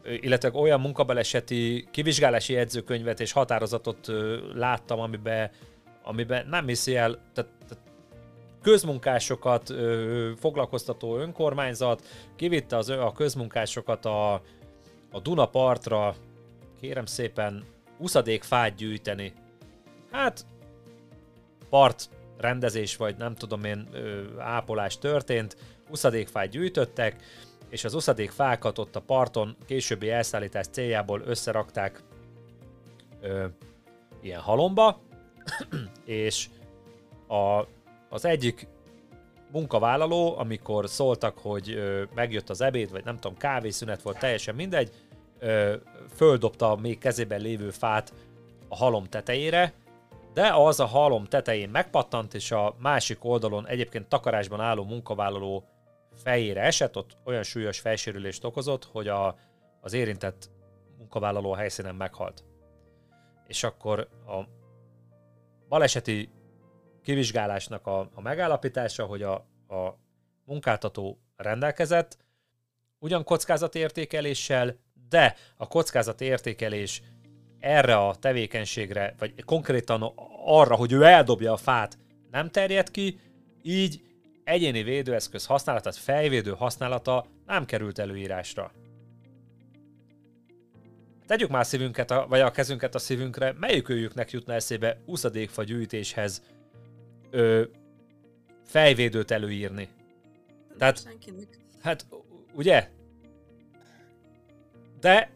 illetve 0.04 0.50
olyan 0.52 0.80
munkabaleseti 0.80 1.88
kivizsgálási 1.90 2.52
jegyzőkönyvet 2.52 3.20
és 3.20 3.32
határozatot 3.32 4.10
láttam, 4.54 5.00
amiben, 5.00 5.50
amiben 6.02 6.46
nem 6.46 6.66
hiszi 6.66 6.96
el, 6.96 7.18
tehát, 7.34 7.50
tehát 7.68 7.84
közmunkásokat 8.62 9.70
ö, 9.70 10.30
foglalkoztató 10.36 11.16
önkormányzat 11.16 12.02
kivitte 12.36 12.76
az, 12.76 12.88
a 12.88 13.12
közmunkásokat 13.12 14.04
a, 14.04 14.32
a 15.10 15.20
Duna 15.22 15.46
partra, 15.46 16.14
kérem 16.80 17.06
szépen, 17.06 17.64
uszadékfát 17.98 18.74
gyűjteni. 18.74 19.32
Hát 20.10 20.46
part 21.68 22.08
rendezés, 22.38 22.96
vagy 22.96 23.16
nem 23.16 23.34
tudom 23.34 23.64
én, 23.64 23.88
ápolás 24.38 24.98
történt, 24.98 25.56
uszadékfát 25.90 26.48
gyűjtöttek, 26.48 27.22
és 27.68 27.84
az 27.84 27.94
uszadékfákat 27.94 28.78
ott 28.78 28.96
a 28.96 29.00
parton 29.00 29.56
későbbi 29.66 30.10
elszállítás 30.10 30.66
céljából 30.66 31.22
összerakták 31.24 32.02
ö, 33.20 33.44
ilyen 34.20 34.40
halomba, 34.40 35.00
és 36.04 36.48
a, 37.28 37.66
az 38.08 38.24
egyik 38.24 38.66
munkavállaló, 39.52 40.38
amikor 40.38 40.88
szóltak, 40.88 41.38
hogy 41.38 41.70
ö, 41.70 42.02
megjött 42.14 42.50
az 42.50 42.60
ebéd, 42.60 42.90
vagy 42.90 43.04
nem 43.04 43.18
tudom, 43.18 43.36
kávészünet 43.36 44.02
volt, 44.02 44.18
teljesen 44.18 44.54
mindegy, 44.54 44.90
ö, 45.38 45.74
földobta 46.14 46.76
még 46.76 46.98
kezében 46.98 47.40
lévő 47.40 47.70
fát 47.70 48.12
a 48.68 48.76
halom 48.76 49.04
tetejére, 49.04 49.72
de 50.34 50.52
az 50.54 50.80
a 50.80 50.86
halom 50.86 51.24
tetején 51.24 51.68
megpattant, 51.68 52.34
és 52.34 52.50
a 52.50 52.74
másik 52.78 53.24
oldalon 53.24 53.66
egyébként 53.66 54.08
takarásban 54.08 54.60
álló 54.60 54.84
munkavállaló 54.84 55.64
fejére 56.14 56.60
esett, 56.60 56.96
ott 56.96 57.16
olyan 57.24 57.42
súlyos 57.42 57.80
fejsérülést 57.80 58.44
okozott, 58.44 58.84
hogy 58.84 59.08
a, 59.08 59.36
az 59.80 59.92
érintett 59.92 60.50
munkavállaló 60.98 61.52
a 61.52 61.56
helyszínen 61.56 61.94
meghalt. 61.94 62.44
És 63.46 63.62
akkor 63.62 64.08
a 64.26 64.42
baleseti 65.68 66.30
kivizsgálásnak 67.02 67.86
a, 67.86 68.10
a 68.14 68.20
megállapítása, 68.20 69.04
hogy 69.04 69.22
a, 69.22 69.34
a 69.68 69.98
munkáltató 70.44 71.18
rendelkezett 71.36 72.18
ugyan 72.98 73.24
kockázatértékeléssel, 73.24 74.76
de 75.08 75.36
a 75.56 75.68
kockázatértékelés 75.68 77.02
erre 77.58 77.96
a 77.96 78.14
tevékenységre, 78.14 79.14
vagy 79.18 79.44
konkrétan 79.44 80.12
arra, 80.44 80.74
hogy 80.74 80.92
ő 80.92 81.02
eldobja 81.02 81.52
a 81.52 81.56
fát, 81.56 81.98
nem 82.30 82.50
terjed 82.50 82.90
ki, 82.90 83.18
így 83.62 84.02
egyéni 84.44 84.82
védőeszköz 84.82 85.46
használata, 85.46 85.92
fejvédő 85.92 86.50
használata 86.50 87.26
nem 87.46 87.64
került 87.64 87.98
előírásra. 87.98 88.72
Tegyük 91.26 91.50
már 91.50 91.66
szívünket, 91.66 92.10
a, 92.10 92.26
vagy 92.28 92.40
a 92.40 92.50
kezünket 92.50 92.94
a 92.94 92.98
szívünkre, 92.98 93.54
melyik 93.58 93.88
őjüknek 93.88 94.30
jutna 94.30 94.52
eszébe 94.52 95.00
úszadékfa 95.06 95.62
gyűjtéshez 95.62 96.42
ö, 97.30 97.62
fejvédőt 98.64 99.30
előírni. 99.30 99.88
Tehát, 100.78 101.02
Senkinek. 101.02 101.58
hát 101.82 102.06
ugye? 102.54 102.88
De 105.00 105.30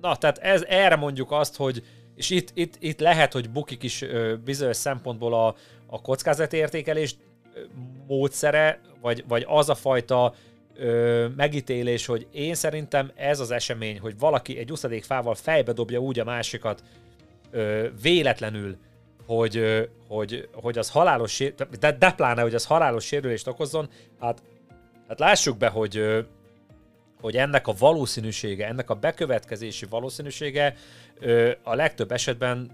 na, 0.00 0.16
tehát 0.16 0.38
ez, 0.38 0.62
erre 0.62 0.96
mondjuk 0.96 1.32
azt, 1.32 1.56
hogy 1.56 1.84
és 2.14 2.30
itt, 2.30 2.50
itt, 2.54 2.76
itt 2.78 3.00
lehet, 3.00 3.32
hogy 3.32 3.50
bukik 3.50 3.82
is 3.82 4.02
ö, 4.02 4.36
bizonyos 4.44 4.76
szempontból 4.76 5.34
a, 5.34 5.56
a 5.86 6.00
kockázatértékelés 6.00 7.16
módszere, 8.06 8.80
vagy, 9.00 9.24
vagy 9.28 9.44
az 9.48 9.68
a 9.68 9.74
fajta 9.74 10.34
ö, 10.76 11.26
megítélés, 11.36 12.06
hogy 12.06 12.26
én 12.32 12.54
szerintem 12.54 13.10
ez 13.14 13.40
az 13.40 13.50
esemény, 13.50 14.00
hogy 14.00 14.18
valaki 14.18 14.58
egy 14.58 14.72
uszadékfával 14.72 15.34
fejbe 15.34 15.72
dobja 15.72 15.98
úgy 15.98 16.18
a 16.18 16.24
másikat 16.24 16.82
ö, 17.50 17.88
véletlenül, 18.02 18.76
hogy, 19.26 19.56
ö, 19.56 19.82
hogy, 20.08 20.48
hogy 20.52 20.78
az 20.78 20.90
halálos, 20.90 21.42
de, 21.80 21.92
de 21.92 22.12
pláne, 22.12 22.42
hogy 22.42 22.54
az 22.54 22.66
halálos 22.66 23.04
sérülést 23.04 23.46
okozzon, 23.46 23.88
hát, 24.20 24.42
hát 25.08 25.18
lássuk 25.18 25.56
be, 25.56 25.68
hogy 25.68 25.96
ö, 25.96 26.20
hogy 27.20 27.36
ennek 27.36 27.66
a 27.66 27.74
valószínűsége, 27.78 28.66
ennek 28.66 28.90
a 28.90 28.94
bekövetkezési 28.94 29.86
valószínűsége 29.90 30.74
ö, 31.18 31.50
a 31.62 31.74
legtöbb 31.74 32.12
esetben 32.12 32.70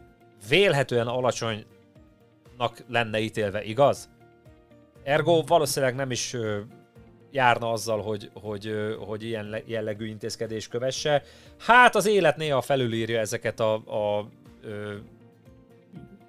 vélhetően 0.49 1.07
alacsonynak 1.07 1.65
lenne 2.89 3.19
ítélve, 3.19 3.63
igaz? 3.63 4.09
Ergo 5.07 5.43
valószínűleg 5.47 5.95
nem 5.95 6.11
is 6.11 6.37
járna 7.31 7.71
azzal, 7.71 8.03
hogy, 8.03 8.31
hogy, 8.35 8.97
hogy 9.07 9.23
ilyen 9.23 9.57
jellegű 9.65 10.07
intézkedés 10.07 10.69
kövesse. 10.69 11.23
Hát 11.59 11.95
az 11.95 12.07
élet 12.07 12.37
néha 12.37 12.61
felülírja 12.61 13.19
ezeket 13.19 13.61
a, 13.61 13.75
a 13.75 14.29
ö, 14.63 14.97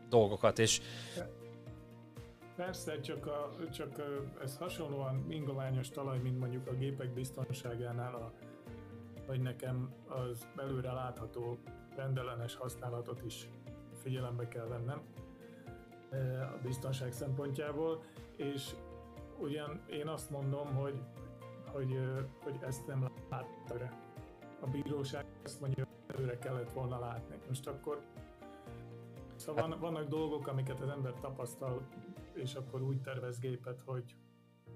dolgokat, 0.10 0.60
és 0.60 0.82
Persze, 2.56 3.00
csak, 3.00 3.26
a, 3.26 3.54
csak 3.72 3.98
a, 3.98 4.42
ez 4.44 4.58
hasonlóan 4.58 5.26
ingoványos 5.30 5.90
talaj, 5.90 6.18
mint 6.18 6.40
mondjuk 6.40 6.68
a 6.68 6.74
gépek 6.74 7.10
biztonságánál, 7.14 8.14
a, 8.16 8.32
hogy 9.28 9.42
nekem 9.42 9.94
az 10.08 10.48
előre 10.58 10.92
látható 10.92 11.58
rendellenes 11.96 12.56
használatot 12.56 13.22
is 13.26 13.50
figyelembe 14.04 14.48
kell 14.48 14.68
vennem 14.68 15.02
a 16.56 16.58
biztonság 16.64 17.12
szempontjából, 17.12 18.04
és 18.38 18.76
ugyan 19.40 19.82
én 19.90 20.08
azt 20.08 20.30
mondom, 20.30 20.76
hogy, 20.76 21.02
hogy, 21.66 22.00
hogy 22.44 22.58
ezt 22.62 22.88
nem 22.88 23.12
látta 23.30 23.90
a 24.60 24.68
bíróság, 24.68 25.26
ezt 25.44 25.60
mondja, 25.60 25.88
előre 26.08 26.38
kellett 26.38 26.72
volna 26.72 27.00
látni. 27.00 27.36
Most 27.48 27.68
akkor 27.68 28.02
Szóval 29.36 29.68
van, 29.68 29.80
vannak 29.80 30.08
dolgok, 30.08 30.48
amiket 30.48 30.80
az 30.80 30.90
ember 30.90 31.14
tapasztal 31.14 31.88
és 32.38 32.56
akkor 32.56 32.82
úgy 32.82 33.02
tervez 33.02 33.40
gépet, 33.40 33.82
hogy, 33.86 34.16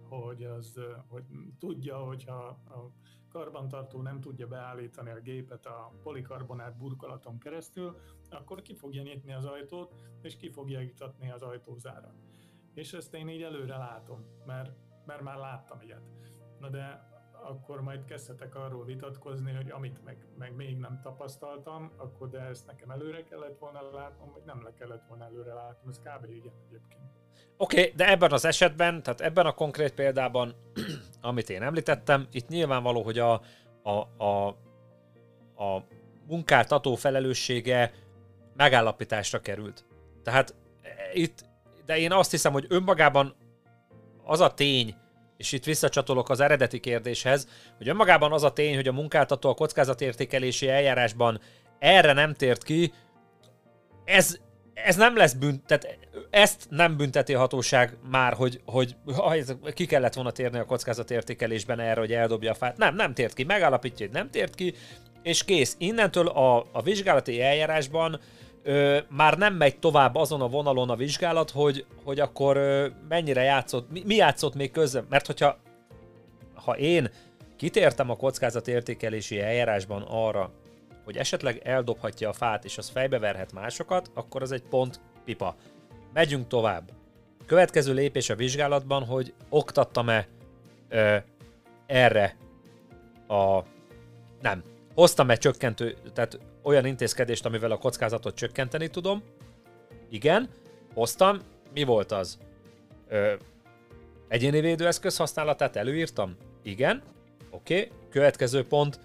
hogy, 0.10 0.43
az, 0.43 0.80
hogy 1.08 1.24
tudja, 1.60 1.97
hogyha 1.97 2.45
a 2.47 2.91
karbantartó 3.30 4.02
nem 4.02 4.19
tudja 4.19 4.47
beállítani 4.47 5.10
a 5.10 5.19
gépet 5.19 5.65
a 5.65 5.91
polikarbonát 6.04 6.78
burkolaton 6.78 7.38
keresztül, 7.38 7.97
akkor 8.30 8.62
ki 8.62 8.76
fogja 8.76 9.02
nyitni 9.02 9.34
az 9.34 9.45
ajtót, 9.45 9.93
és 10.21 10.38
ki 10.38 10.50
fogja 10.50 10.82
itatni 10.82 11.32
az 11.32 11.41
ajtózárat. 11.41 12.31
És 12.73 12.93
ezt 12.93 13.13
én 13.13 13.29
így 13.29 13.41
előre 13.41 13.77
látom, 13.77 14.25
mert, 14.45 14.71
mert 15.05 15.21
már 15.21 15.38
láttam 15.38 15.81
ilyet. 15.81 16.01
Na 16.60 16.69
de 16.69 17.10
akkor 17.43 17.81
majd 17.81 18.05
kezdhetek 18.05 18.55
arról 18.55 18.86
vitatkozni, 18.86 19.51
hogy 19.51 19.69
amit 19.69 20.03
meg, 20.03 20.25
meg 20.38 20.55
még 20.55 20.77
nem 20.77 20.99
tapasztaltam, 21.03 21.91
akkor 21.97 22.29
de 22.29 22.39
ezt 22.39 22.67
nekem 22.67 22.89
előre 22.89 23.23
kellett 23.23 23.57
volna 23.60 23.91
látnom, 23.91 24.31
vagy 24.31 24.41
nem 24.45 24.63
le 24.63 24.73
kellett 24.73 25.03
volna 25.07 25.25
előre 25.25 25.53
látnom. 25.53 25.89
Ez 25.89 25.99
kb. 25.99 26.29
igen 26.29 26.53
egyébként. 26.67 27.01
Oké, 27.57 27.79
okay, 27.79 27.93
de 27.95 28.10
ebben 28.10 28.31
az 28.31 28.45
esetben, 28.45 29.03
tehát 29.03 29.21
ebben 29.21 29.45
a 29.45 29.51
konkrét 29.51 29.93
példában, 29.93 30.55
amit 31.21 31.49
én 31.49 31.62
említettem, 31.62 32.27
itt 32.31 32.47
nyilvánvaló, 32.47 33.01
hogy 33.01 33.19
a, 33.19 33.41
a, 33.84 34.23
a, 34.23 34.47
a 35.63 35.84
munkáltató 36.27 36.95
felelőssége 36.95 37.91
megállapításra 38.55 39.39
került. 39.39 39.86
Tehát 40.24 40.55
e, 40.82 40.89
itt, 41.13 41.45
de 41.86 41.97
én 41.97 42.11
azt 42.11 42.32
hiszem, 42.32 42.51
hogy 42.51 42.65
önmagában 42.69 43.36
az 44.23 44.39
a 44.39 44.53
tény, 44.53 44.95
és 45.38 45.51
itt 45.51 45.63
visszacsatolok 45.63 46.29
az 46.29 46.39
eredeti 46.39 46.79
kérdéshez, 46.79 47.47
hogy 47.77 47.88
önmagában 47.88 48.32
az 48.32 48.43
a 48.43 48.53
tény, 48.53 48.75
hogy 48.75 48.88
a 48.88 48.91
munkáltató 48.91 49.49
a 49.49 49.53
kockázatértékelési 49.53 50.69
eljárásban 50.69 51.39
erre 51.79 52.13
nem 52.13 52.34
tért 52.34 52.63
ki, 52.63 52.93
ez, 54.05 54.38
ez 54.73 54.95
nem 54.95 55.17
lesz 55.17 55.36
tehát 55.65 55.97
ezt 56.29 56.67
nem 56.69 56.97
bünteti 56.97 57.34
a 57.34 57.39
hatóság 57.39 57.97
már, 58.11 58.34
hogy, 58.34 58.61
hogy 58.65 58.95
ki 59.73 59.86
kellett 59.86 60.13
volna 60.13 60.32
térni 60.32 60.59
a 60.59 60.65
kockázatértékelésben 60.65 61.79
erre, 61.79 61.99
hogy 61.99 62.13
eldobja 62.13 62.51
a 62.51 62.55
fát. 62.55 62.77
Nem, 62.77 62.95
nem 62.95 63.13
tért 63.13 63.34
ki, 63.34 63.43
megállapítja, 63.43 64.05
hogy 64.05 64.15
nem 64.15 64.29
tért 64.29 64.55
ki, 64.55 64.73
és 65.23 65.43
kész. 65.43 65.75
Innentől 65.77 66.27
a, 66.27 66.65
a 66.71 66.82
vizsgálati 66.82 67.41
eljárásban 67.41 68.19
ö, 68.64 68.97
már 69.09 69.38
nem 69.38 69.53
megy 69.53 69.80
tovább 69.80 70.16
azon 70.16 70.41
a 70.41 70.47
vonalon 70.47 70.89
a 70.89 70.95
vizsgálat, 70.95 71.49
hogy, 71.49 71.86
hogy 72.03 72.20
akkor 72.20 72.57
ö, 72.57 72.88
mennyire 73.09 73.41
játszott, 73.41 73.91
mi, 73.91 74.03
mi 74.05 74.16
játszott 74.16 74.55
még 74.55 74.72
közben, 74.72 75.05
mert 75.09 75.26
hogyha 75.26 75.57
ha 76.53 76.78
én 76.78 77.12
kitértem 77.55 78.09
a 78.09 78.16
kockázatértékelési 78.16 79.39
eljárásban 79.39 80.01
arra, 80.01 80.51
hogy 81.03 81.18
esetleg 81.18 81.62
eldobhatja 81.64 82.30
a 82.30 82.34
fát, 82.34 82.66
és 82.66 82.78
az 82.78 82.89
fejbeverhet 82.89 83.53
másokat, 83.53 84.12
akkor 84.14 84.41
az 84.41 84.51
egy 84.51 84.64
pont 84.70 84.99
pipa. 85.26 85.55
Megyünk 86.14 86.47
tovább. 86.47 86.91
Következő 87.45 87.93
lépés 87.93 88.30
a 88.30 88.36
vizsgálatban, 88.36 89.05
hogy 89.05 89.34
oktattam-e 89.49 90.28
ö, 90.89 91.16
erre 91.86 92.36
a... 93.28 93.59
Nem. 94.41 94.64
Hoztam-e 94.93 95.36
csökkentő, 95.36 95.97
tehát 96.14 96.39
olyan 96.64 96.86
intézkedést, 96.86 97.45
amivel 97.45 97.72
a 97.72 97.78
kockázatot 97.78 98.36
csökkenteni 98.36 98.88
tudom. 98.88 99.24
Igen, 100.09 100.49
hoztam. 100.93 101.39
Mi 101.74 101.84
volt 101.84 102.12
az? 102.12 102.38
Ö, 103.07 103.34
egyéni 104.28 104.59
védőeszköz 104.59 105.18
használatát 105.18 105.76
előírtam? 105.76 106.36
Igen. 106.64 107.01
Oké. 107.49 107.76
Okay. 107.76 107.91
Következő 108.09 108.68
pont. 108.68 108.99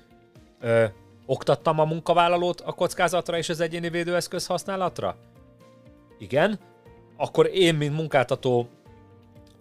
Ö, 0.61 0.85
oktattam 1.27 1.79
a 1.79 1.85
munkavállalót 1.85 2.61
a 2.61 2.73
kockázatra 2.73 3.37
és 3.37 3.49
az 3.49 3.61
egyéni 3.61 3.89
védőeszköz 3.89 4.47
használatra? 4.47 5.17
Igen. 6.19 6.59
Akkor 7.17 7.51
én, 7.53 7.75
mint 7.75 7.97
munkáltató, 7.97 8.69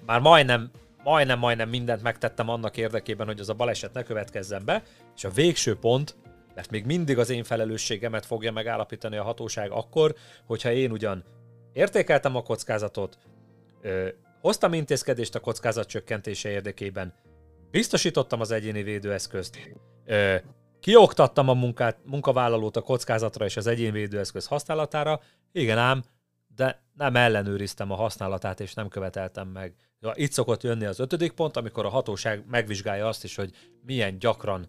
már 0.06 0.20
majdnem, 0.20 0.72
majdnem, 1.04 1.40
majdnem 1.40 1.70
mindent 1.70 2.02
megtettem 2.02 2.50
annak 2.50 2.78
érdekében, 2.78 3.28
hogy 3.28 3.40
az 3.40 3.50
a 3.50 3.54
baleset 3.54 3.94
ne 3.94 4.04
következzen 4.04 4.66
be, 4.66 4.84
és 5.16 5.24
a 5.24 5.30
végső 5.30 5.76
pont, 5.76 6.16
mert 6.56 6.72
még 6.72 6.86
mindig 6.86 7.18
az 7.18 7.30
én 7.30 7.44
felelősségemet 7.44 8.26
fogja 8.26 8.52
megállapítani 8.52 9.18
a 9.18 9.24
hatóság 9.24 9.72
akkor, 9.72 10.16
hogyha 10.46 10.72
én 10.72 10.92
ugyan 10.92 11.24
értékeltem 11.74 12.36
a 12.36 12.42
kockázatot, 12.42 13.18
ö, 13.82 14.08
hoztam 14.42 14.74
intézkedést 14.74 15.36
a 15.36 15.40
kockázat 15.40 15.88
csökkentése 15.88 16.50
érdekében, 16.50 17.14
biztosítottam 17.72 18.40
az 18.40 18.52
egyéni 18.52 18.84
védőeszközt, 18.84 19.60
ö, 20.06 20.36
kioktattam 20.80 21.50
a 21.50 21.54
munkát, 21.54 21.98
munkavállalót 22.04 22.78
a 22.78 22.82
kockázatra 22.82 23.46
és 23.46 23.58
az 23.58 23.68
egyéni 23.68 23.92
védőeszköz 23.92 24.46
használatára, 24.46 25.22
igen 25.52 25.78
ám, 25.78 26.04
de 26.56 26.84
nem 26.94 27.16
ellenőriztem 27.16 27.92
a 27.92 27.96
használatát 27.96 28.60
és 28.60 28.74
nem 28.74 28.88
követeltem 28.88 29.48
meg. 29.48 29.76
Ja, 30.00 30.12
itt 30.16 30.32
szokott 30.32 30.64
jönni 30.64 30.86
az 30.86 31.00
ötödik 31.00 31.32
pont, 31.32 31.58
amikor 31.58 31.86
a 31.86 31.90
hatóság 31.90 32.44
megvizsgálja 32.48 33.08
azt 33.08 33.24
is, 33.24 33.36
hogy 33.36 33.52
milyen 33.86 34.20
gyakran 34.20 34.68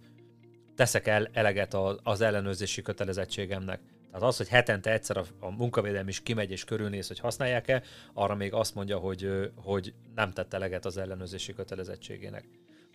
teszek 0.77 1.07
el 1.07 1.29
eleget 1.33 1.77
az 2.03 2.21
ellenőrzési 2.21 2.83
kötelezettségemnek. 2.83 3.81
Tehát 4.17 4.31
az, 4.31 4.37
hogy 4.37 4.49
hetente 4.49 4.93
egyszer 4.93 5.17
a, 5.17 5.51
munkavédelem 5.51 6.09
is 6.09 6.23
kimegy 6.23 6.51
és 6.51 6.65
körülnéz, 6.65 7.07
hogy 7.07 7.19
használják-e, 7.19 7.83
arra 8.15 8.35
még 8.35 8.53
azt 8.53 8.75
mondja, 8.75 8.99
hogy, 8.99 9.51
hogy 9.57 9.95
nem 10.15 10.31
tett 10.31 10.55
eleget 10.55 10.85
az 10.85 10.97
ellenőrzési 10.97 11.55
kötelezettségének. 11.55 12.45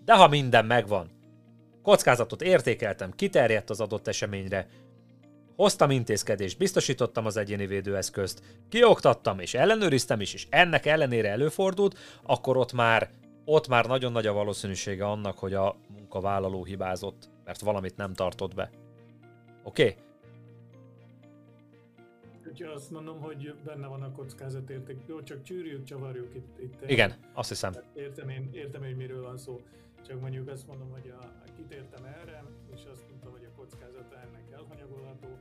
De 0.05 0.15
ha 0.15 0.27
minden 0.27 0.65
megvan, 0.65 1.09
kockázatot 1.81 2.41
értékeltem, 2.41 3.11
kiterjedt 3.11 3.69
az 3.69 3.79
adott 3.79 4.07
eseményre, 4.07 4.67
hoztam 5.55 5.91
intézkedést, 5.91 6.57
biztosítottam 6.57 7.25
az 7.25 7.37
egyéni 7.37 7.65
védőeszközt, 7.65 8.41
kioktattam 8.69 9.39
és 9.39 9.53
ellenőriztem 9.53 10.21
is, 10.21 10.33
és 10.33 10.47
ennek 10.49 10.85
ellenére 10.85 11.29
előfordult, 11.29 11.97
akkor 12.23 12.57
ott 12.57 12.73
már, 12.73 13.09
ott 13.45 13.67
már 13.67 13.85
nagyon 13.85 14.11
nagy 14.11 14.27
a 14.27 14.33
valószínűsége 14.33 15.05
annak, 15.05 15.37
hogy 15.37 15.53
a 15.53 15.75
munkavállaló 15.87 16.63
hibázott, 16.63 17.29
mert 17.51 17.63
valamit 17.63 17.97
nem 17.97 18.13
tartott 18.13 18.53
be. 18.53 18.69
Oké? 19.63 19.83
Okay? 19.83 19.95
Úgyhogy 22.47 22.67
azt 22.67 22.91
mondom, 22.91 23.19
hogy 23.19 23.55
benne 23.63 23.87
van 23.87 24.01
a 24.01 24.11
kockázatérték. 24.11 24.97
Jó, 25.05 25.23
csak 25.23 25.43
csűrjük, 25.43 25.83
csavarjuk 25.83 26.35
itt. 26.35 26.59
itt 26.59 26.89
Igen, 26.89 27.13
azt 27.33 27.49
hiszem. 27.49 27.73
Értem 27.93 28.29
én, 28.29 28.49
értem 28.53 28.83
én, 28.83 28.95
miről 28.95 29.21
van 29.21 29.37
szó. 29.37 29.61
Csak 30.07 30.21
mondjuk 30.21 30.47
azt 30.47 30.67
mondom, 30.67 30.89
hogy 30.91 31.13
a, 31.19 31.43
kitértem 31.55 32.05
erre, 32.05 32.43
és 32.75 32.81
azt 32.91 33.09
mondtam, 33.09 33.31
hogy 33.31 33.45
a 33.45 33.55
kockázata 33.55 34.15
ennek 34.15 34.51
elhanyagolható, 34.51 35.39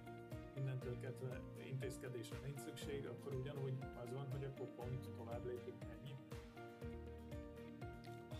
innentől 0.56 0.98
kezdve 1.00 1.40
intézkedésre 1.68 2.36
nincs 2.44 2.58
szükség, 2.58 3.06
akkor 3.06 3.34
ugyanúgy 3.34 3.74
az 4.02 4.12
van, 4.12 4.26
hogy 4.30 4.44
akkor 4.44 4.66
pont 4.76 5.08
tovább 5.16 5.44
lépünk 5.44 5.82
ennyi. 5.82 5.99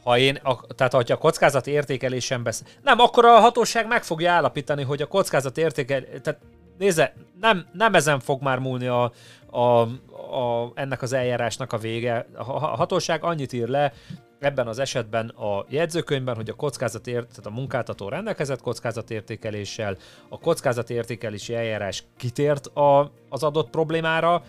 Ha 0.03 0.19
én, 0.19 0.37
a, 0.43 0.67
tehát 0.75 0.93
ha 0.93 1.03
a 1.07 1.17
kockázat 1.17 1.67
értékelésen 1.67 2.43
beszél, 2.43 2.67
nem, 2.83 2.99
akkor 2.99 3.25
a 3.25 3.41
hatóság 3.41 3.87
meg 3.87 4.05
fogja 4.05 4.33
állapítani, 4.33 4.83
hogy 4.83 5.03
a 5.03 5.07
kockázat 5.07 5.59
értékel, 5.59 6.03
tehát 6.23 6.41
nézze, 6.79 7.15
nem, 7.41 7.67
nem 7.73 7.95
ezen 7.95 8.21
fog 8.21 8.43
már 8.43 8.59
múlni 8.59 8.87
a, 8.87 9.13
a, 9.51 9.61
a, 9.61 10.73
ennek 10.75 11.03
az 11.03 11.13
eljárásnak 11.13 11.73
a 11.73 11.79
vége. 11.79 12.27
A 12.35 12.77
hatóság 12.77 13.25
annyit 13.25 13.53
ír 13.53 13.69
le, 13.69 13.93
ebben 14.39 14.67
az 14.67 14.79
esetben 14.79 15.29
a 15.29 15.65
jegyzőkönyvben, 15.69 16.35
hogy 16.35 16.49
a 16.49 16.55
kockázatért, 16.55 17.29
tehát 17.29 17.47
a 17.47 17.51
munkáltató 17.51 18.09
rendelkezett 18.09 18.61
kockázatértékeléssel, 18.61 19.97
a 20.29 20.39
kockázatértékelési 20.39 21.55
eljárás 21.55 22.05
kitért 22.17 22.67
a, 22.67 23.13
az 23.29 23.43
adott 23.43 23.71
problémára, 23.71 24.43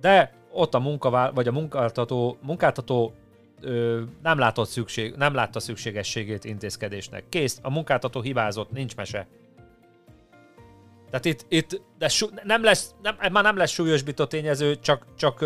de 0.00 0.32
ott 0.52 0.74
a 0.74 0.78
munkavá, 0.78 1.30
vagy 1.30 1.48
a 1.48 1.52
munkáltató, 1.52 2.36
munkáltató 2.42 3.12
nem 4.22 4.38
látott 4.38 4.68
szükség, 4.68 5.14
nem 5.14 5.34
látta 5.34 5.60
szükségességét 5.60 6.44
intézkedésnek. 6.44 7.28
Kész, 7.28 7.58
a 7.62 7.70
munkáltató 7.70 8.20
hibázott, 8.20 8.70
nincs 8.70 8.96
mese. 8.96 9.26
Tehát 11.10 11.24
itt, 11.24 11.46
itt 11.48 11.80
de 11.98 12.08
su, 12.08 12.26
nem 12.42 12.62
lesz, 12.64 12.94
nem, 13.02 13.32
már 13.32 13.42
nem 13.42 13.56
lesz 13.56 13.70
súlyosbító 13.70 14.24
tényező, 14.24 14.78
csak, 14.78 15.06
csak, 15.16 15.44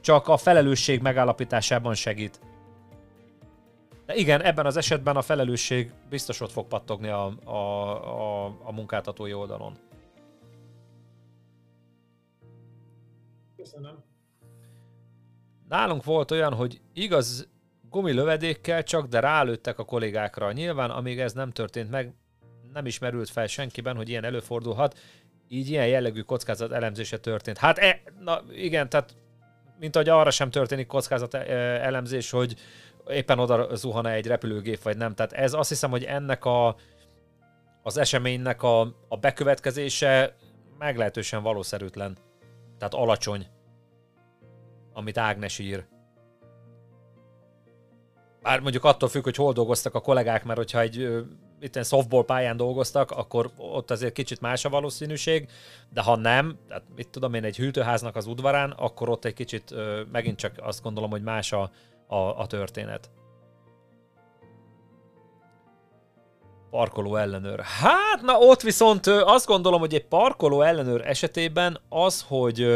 csak 0.00 0.28
a 0.28 0.36
felelősség 0.36 1.00
megállapításában 1.00 1.94
segít. 1.94 2.40
De 4.06 4.14
igen, 4.14 4.42
ebben 4.42 4.66
az 4.66 4.76
esetben 4.76 5.16
a 5.16 5.22
felelősség 5.22 5.92
biztos 6.08 6.40
ott 6.40 6.50
fog 6.50 6.66
pattogni 6.66 7.08
a, 7.08 7.32
a, 7.44 7.54
a, 7.54 8.44
a 8.62 8.72
munkáltatói 8.72 9.32
oldalon. 9.32 9.78
Köszönöm. 13.56 14.09
Nálunk 15.70 16.04
volt 16.04 16.30
olyan, 16.30 16.54
hogy 16.54 16.80
igaz 16.94 17.48
gumilövedékkel 17.90 18.82
csak, 18.82 19.06
de 19.06 19.20
rálőttek 19.20 19.78
a 19.78 19.84
kollégákra. 19.84 20.52
Nyilván, 20.52 20.90
amíg 20.90 21.20
ez 21.20 21.32
nem 21.32 21.50
történt 21.50 21.90
meg, 21.90 22.14
nem 22.72 22.86
ismerült 22.86 23.30
fel 23.30 23.46
senkiben, 23.46 23.96
hogy 23.96 24.08
ilyen 24.08 24.24
előfordulhat, 24.24 24.98
így 25.48 25.68
ilyen 25.70 25.86
jellegű 25.86 26.20
kockázat 26.20 26.72
elemzése 26.72 27.18
történt. 27.18 27.58
Hát 27.58 27.78
e, 27.78 28.02
na 28.20 28.42
igen, 28.52 28.88
tehát 28.88 29.16
mint 29.78 29.96
ahogy 29.96 30.08
arra 30.08 30.30
sem 30.30 30.50
történik 30.50 30.86
kockázat 30.86 31.34
e, 31.34 31.38
elemzés, 31.84 32.30
hogy 32.30 32.54
éppen 33.08 33.38
oda 33.38 33.74
zuhan 33.74 34.06
egy 34.06 34.26
repülőgép, 34.26 34.82
vagy 34.82 34.96
nem. 34.96 35.14
Tehát 35.14 35.32
ez 35.32 35.52
azt 35.52 35.68
hiszem, 35.68 35.90
hogy 35.90 36.04
ennek 36.04 36.44
a, 36.44 36.76
az 37.82 37.96
eseménynek 37.96 38.62
a, 38.62 38.80
a 39.08 39.16
bekövetkezése 39.20 40.36
meglehetősen 40.78 41.42
valószerűtlen. 41.42 42.16
Tehát 42.78 42.94
alacsony, 42.94 43.46
amit 44.92 45.18
Ágnes 45.18 45.58
ír. 45.58 45.86
Bár 48.42 48.60
mondjuk 48.60 48.84
attól 48.84 49.08
függ, 49.08 49.22
hogy 49.22 49.36
hol 49.36 49.52
dolgoztak 49.52 49.94
a 49.94 50.00
kollégák, 50.00 50.44
mert 50.44 50.58
hogyha 50.58 50.80
egy 50.80 51.24
itt 51.60 51.84
softball 51.84 52.24
pályán 52.24 52.56
dolgoztak, 52.56 53.10
akkor 53.10 53.50
ott 53.56 53.90
azért 53.90 54.12
kicsit 54.12 54.40
más 54.40 54.64
a 54.64 54.68
valószínűség, 54.68 55.48
de 55.92 56.02
ha 56.02 56.16
nem, 56.16 56.58
tehát 56.68 56.82
mit 56.96 57.08
tudom 57.08 57.34
én, 57.34 57.44
egy 57.44 57.56
hűtőháznak 57.56 58.16
az 58.16 58.26
udvarán, 58.26 58.70
akkor 58.70 59.08
ott 59.08 59.24
egy 59.24 59.34
kicsit 59.34 59.74
megint 60.12 60.36
csak 60.36 60.52
azt 60.62 60.82
gondolom, 60.82 61.10
hogy 61.10 61.22
más 61.22 61.52
a, 61.52 61.70
a, 62.06 62.16
a 62.16 62.46
történet. 62.46 63.10
Parkoló 66.70 67.16
ellenőr. 67.16 67.60
Hát, 67.60 68.22
na 68.22 68.38
ott 68.38 68.60
viszont 68.60 69.06
azt 69.06 69.46
gondolom, 69.46 69.80
hogy 69.80 69.94
egy 69.94 70.06
parkoló 70.06 70.62
ellenőr 70.62 71.06
esetében 71.06 71.80
az, 71.88 72.24
hogy, 72.28 72.66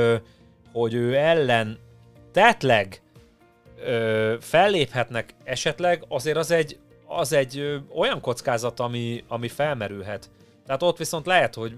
hogy 0.73 0.95
ő 0.95 1.17
ellen 1.17 1.79
tetleg 2.35 3.01
felléphetnek 4.41 5.35
esetleg, 5.45 6.05
azért 6.09 6.37
az 6.37 6.51
egy, 6.51 6.79
az 7.07 7.33
egy 7.33 7.59
ö, 7.59 7.77
olyan 7.97 8.21
kockázat, 8.21 8.81
ami, 8.81 9.25
ami 9.29 9.49
felmerülhet. 9.49 10.31
Tehát 10.67 10.83
ott 10.83 10.97
viszont 10.97 11.27
lehet, 11.27 11.55
hogy 11.55 11.77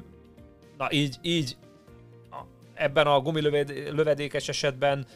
na 0.78 0.92
így, 0.92 1.16
így 1.22 1.56
ebben 2.74 3.06
a 3.06 3.20
gumilövedékes 3.20 4.48
esetben 4.48 5.06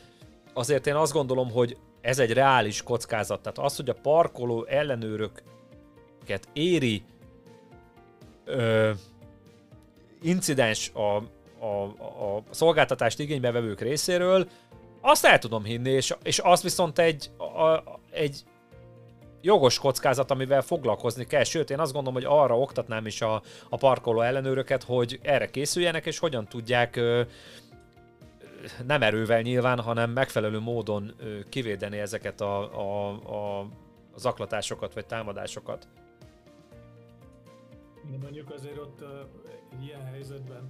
azért 0.53 0.87
én 0.87 0.95
azt 0.95 1.13
gondolom, 1.13 1.51
hogy 1.51 1.77
ez 2.01 2.19
egy 2.19 2.33
reális 2.33 2.83
kockázat. 2.83 3.41
Tehát 3.41 3.59
az, 3.59 3.77
hogy 3.77 3.89
a 3.89 3.95
parkoló 3.95 4.65
ellenőröket 4.65 6.49
éri 6.53 7.03
ö, 8.45 8.91
incidens 10.23 10.91
a, 10.95 11.17
a, 11.65 11.85
a 12.37 12.43
szolgáltatást 12.51 13.19
igénybevevők 13.19 13.81
részéről, 13.81 14.49
azt 15.01 15.25
el 15.25 15.39
tudom 15.39 15.65
hinni, 15.65 15.91
és, 15.91 16.15
és 16.23 16.39
az 16.39 16.63
viszont 16.63 16.99
egy, 16.99 17.31
a, 17.39 17.83
egy 18.11 18.45
jogos 19.41 19.79
kockázat, 19.79 20.31
amivel 20.31 20.63
foglalkozni 20.63 21.27
kell. 21.27 21.45
Sőt, 21.45 21.71
én 21.71 21.79
azt 21.79 21.93
gondolom, 21.93 22.23
hogy 22.23 22.33
arra 22.39 22.59
oktatnám 22.59 23.07
is 23.07 23.23
a, 23.23 23.43
a 23.69 23.77
parkoló 23.77 24.21
ellenőröket, 24.21 24.83
hogy 24.83 25.19
erre 25.23 25.51
készüljenek, 25.51 26.07
és 26.07 26.19
hogyan 26.19 26.47
tudják 26.49 26.97
ö, 26.97 27.23
nem 28.87 29.03
erővel 29.03 29.41
nyilván, 29.41 29.81
hanem 29.81 30.11
megfelelő 30.11 30.59
módon 30.59 31.15
ö, 31.19 31.39
kivédeni 31.49 31.99
ezeket 31.99 32.41
a, 32.41 32.79
a, 32.81 33.09
a 33.61 33.67
zaklatásokat 34.17 34.95
vagy 34.95 35.07
támadásokat. 35.07 35.89
Mondjuk 38.23 38.51
azért 38.51 38.79
ott 38.79 39.01
uh, 39.01 39.09
egy 39.73 39.85
ilyen 39.85 40.05
helyzetben 40.05 40.69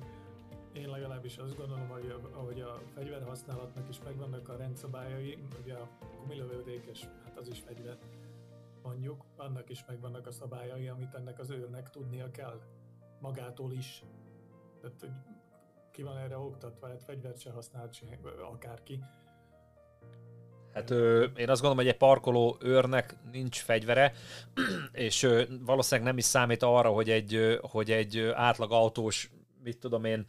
én 0.73 0.89
legalábbis 0.89 1.37
azt 1.37 1.57
gondolom, 1.57 1.89
hogy 1.89 2.11
a, 2.11 2.39
hogy 2.39 2.61
a 2.61 2.81
fegyverhasználatnak 2.95 3.89
is 3.89 3.99
megvannak 4.05 4.49
a 4.49 4.57
rendszabályai, 4.57 5.39
ugye 5.63 5.75
a 5.75 5.89
gumilövődékes, 6.21 7.09
hát 7.25 7.39
az 7.39 7.49
is 7.49 7.61
fegyver, 7.61 7.99
mondjuk, 8.83 9.25
annak 9.37 9.71
is 9.71 9.85
megvannak 9.87 10.27
a 10.27 10.31
szabályai, 10.31 10.89
amit 10.89 11.15
ennek 11.15 11.39
az 11.39 11.51
őrnek 11.51 11.91
tudnia 11.91 12.31
kell, 12.31 12.61
magától 13.21 13.73
is. 13.73 14.05
Tehát, 14.81 15.01
hogy 15.01 15.11
ki 15.91 16.03
van 16.03 16.17
erre 16.17 16.39
oktatva, 16.39 16.89
hát 16.89 17.03
fegyvert 17.03 17.41
se 17.41 17.51
használ 17.51 17.91
akárki. 18.53 19.01
Hát 20.73 20.91
ö, 20.91 21.23
én 21.23 21.51
azt 21.51 21.61
gondolom, 21.61 21.77
hogy 21.77 21.93
egy 21.93 21.97
parkoló 21.97 22.57
őrnek 22.61 23.17
nincs 23.31 23.61
fegyvere, 23.61 24.13
és 24.93 25.23
ö, 25.23 25.43
valószínűleg 25.61 26.09
nem 26.09 26.19
is 26.19 26.25
számít 26.25 26.63
arra, 26.63 26.89
hogy 26.89 27.11
egy, 27.11 27.35
ö, 27.35 27.59
hogy 27.61 27.91
egy 27.91 28.19
átlag 28.19 28.73
autós, 28.73 29.31
mit 29.63 29.79
tudom 29.79 30.05
én, 30.05 30.27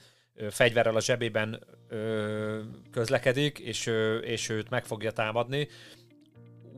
fegyverrel 0.49 0.95
a 0.95 1.01
zsebében 1.01 1.63
közlekedik, 2.91 3.59
és, 3.59 3.91
és 4.21 4.49
őt 4.49 4.69
meg 4.69 4.85
fogja 4.85 5.11
támadni. 5.11 5.67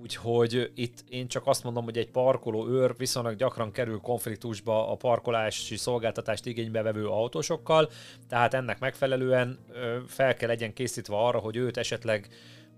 Úgyhogy 0.02 0.72
itt 0.76 1.04
én 1.10 1.28
csak 1.28 1.48
azt 1.48 1.64
mondom, 1.64 1.84
hogy 1.84 1.98
egy 1.98 2.10
parkoló 2.10 2.68
őr 2.68 2.98
viszonylag 2.98 3.36
gyakran 3.36 3.72
kerül 3.72 4.00
konfliktusba 4.00 4.92
a 4.92 4.96
parkolási 4.96 5.76
szolgáltatást 5.76 6.46
igénybe 6.46 6.82
vevő 6.82 7.08
autósokkal, 7.08 7.90
tehát 8.30 8.54
ennek 8.54 8.80
megfelelően 8.80 9.60
fel 10.08 10.34
kell 10.34 10.48
legyen 10.48 10.74
készítve 10.74 11.16
arra, 11.16 11.40
hogy 11.40 11.56
őt 11.56 11.78
esetleg 11.78 12.28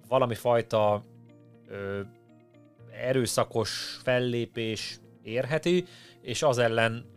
valami 0.08 0.36
fajta 0.36 1.06
ö, 1.68 2.02
erőszakos 2.92 4.00
fellépés 4.04 5.00
érheti, 5.24 5.86
és 6.22 6.44
az 6.44 6.58
ellen 6.58 7.15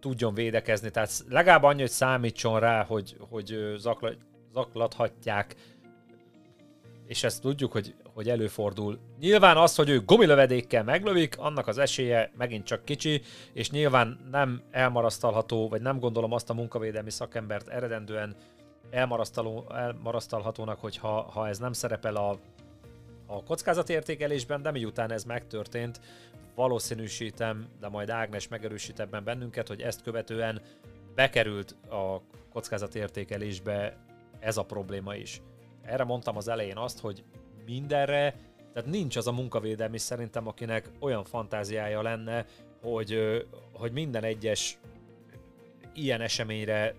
tudjon 0.00 0.34
védekezni. 0.34 0.90
Tehát 0.90 1.24
legalább 1.28 1.62
annyi, 1.62 1.80
hogy 1.80 1.90
számítson 1.90 2.60
rá, 2.60 2.84
hogy, 2.84 3.16
hogy 3.28 3.74
zakla, 3.76 4.10
zaklathatják, 4.52 5.54
és 7.06 7.24
ezt 7.24 7.40
tudjuk, 7.40 7.72
hogy, 7.72 7.94
hogy 8.14 8.28
előfordul. 8.28 8.98
Nyilván 9.20 9.56
az, 9.56 9.74
hogy 9.74 9.88
ő 9.88 10.00
gumilövedékkel 10.00 10.84
meglövik, 10.84 11.38
annak 11.38 11.66
az 11.66 11.78
esélye 11.78 12.30
megint 12.36 12.64
csak 12.64 12.84
kicsi, 12.84 13.22
és 13.52 13.70
nyilván 13.70 14.28
nem 14.30 14.62
elmarasztalható, 14.70 15.68
vagy 15.68 15.80
nem 15.80 15.98
gondolom 15.98 16.32
azt 16.32 16.50
a 16.50 16.54
munkavédelmi 16.54 17.10
szakembert 17.10 17.68
eredendően 17.68 18.36
elmarasztalhatónak, 18.90 20.80
hogyha 20.80 21.22
ha 21.22 21.48
ez 21.48 21.58
nem 21.58 21.72
szerepel 21.72 22.16
a, 22.16 22.38
a 23.26 23.42
kockázatértékelésben, 23.42 24.62
de 24.62 24.70
miután 24.70 25.12
ez 25.12 25.24
megtörtént, 25.24 26.00
valószínűsítem, 26.54 27.68
de 27.80 27.88
majd 27.88 28.10
Ágnes 28.10 28.48
megerősít 28.48 29.00
ebben 29.00 29.24
bennünket, 29.24 29.68
hogy 29.68 29.80
ezt 29.80 30.02
követően 30.02 30.60
bekerült 31.14 31.76
a 31.90 32.20
kockázatértékelésbe 32.52 33.96
ez 34.38 34.56
a 34.56 34.64
probléma 34.64 35.14
is. 35.14 35.42
Erre 35.82 36.04
mondtam 36.04 36.36
az 36.36 36.48
elején 36.48 36.76
azt, 36.76 37.00
hogy 37.00 37.24
mindenre, 37.66 38.34
tehát 38.72 38.90
nincs 38.90 39.16
az 39.16 39.26
a 39.26 39.32
munkavédelmi 39.32 39.98
szerintem, 39.98 40.46
akinek 40.46 40.90
olyan 40.98 41.24
fantáziája 41.24 42.02
lenne, 42.02 42.46
hogy, 42.82 43.44
hogy 43.72 43.92
minden 43.92 44.24
egyes 44.24 44.78
ilyen 45.94 46.20
eseményre 46.20 46.94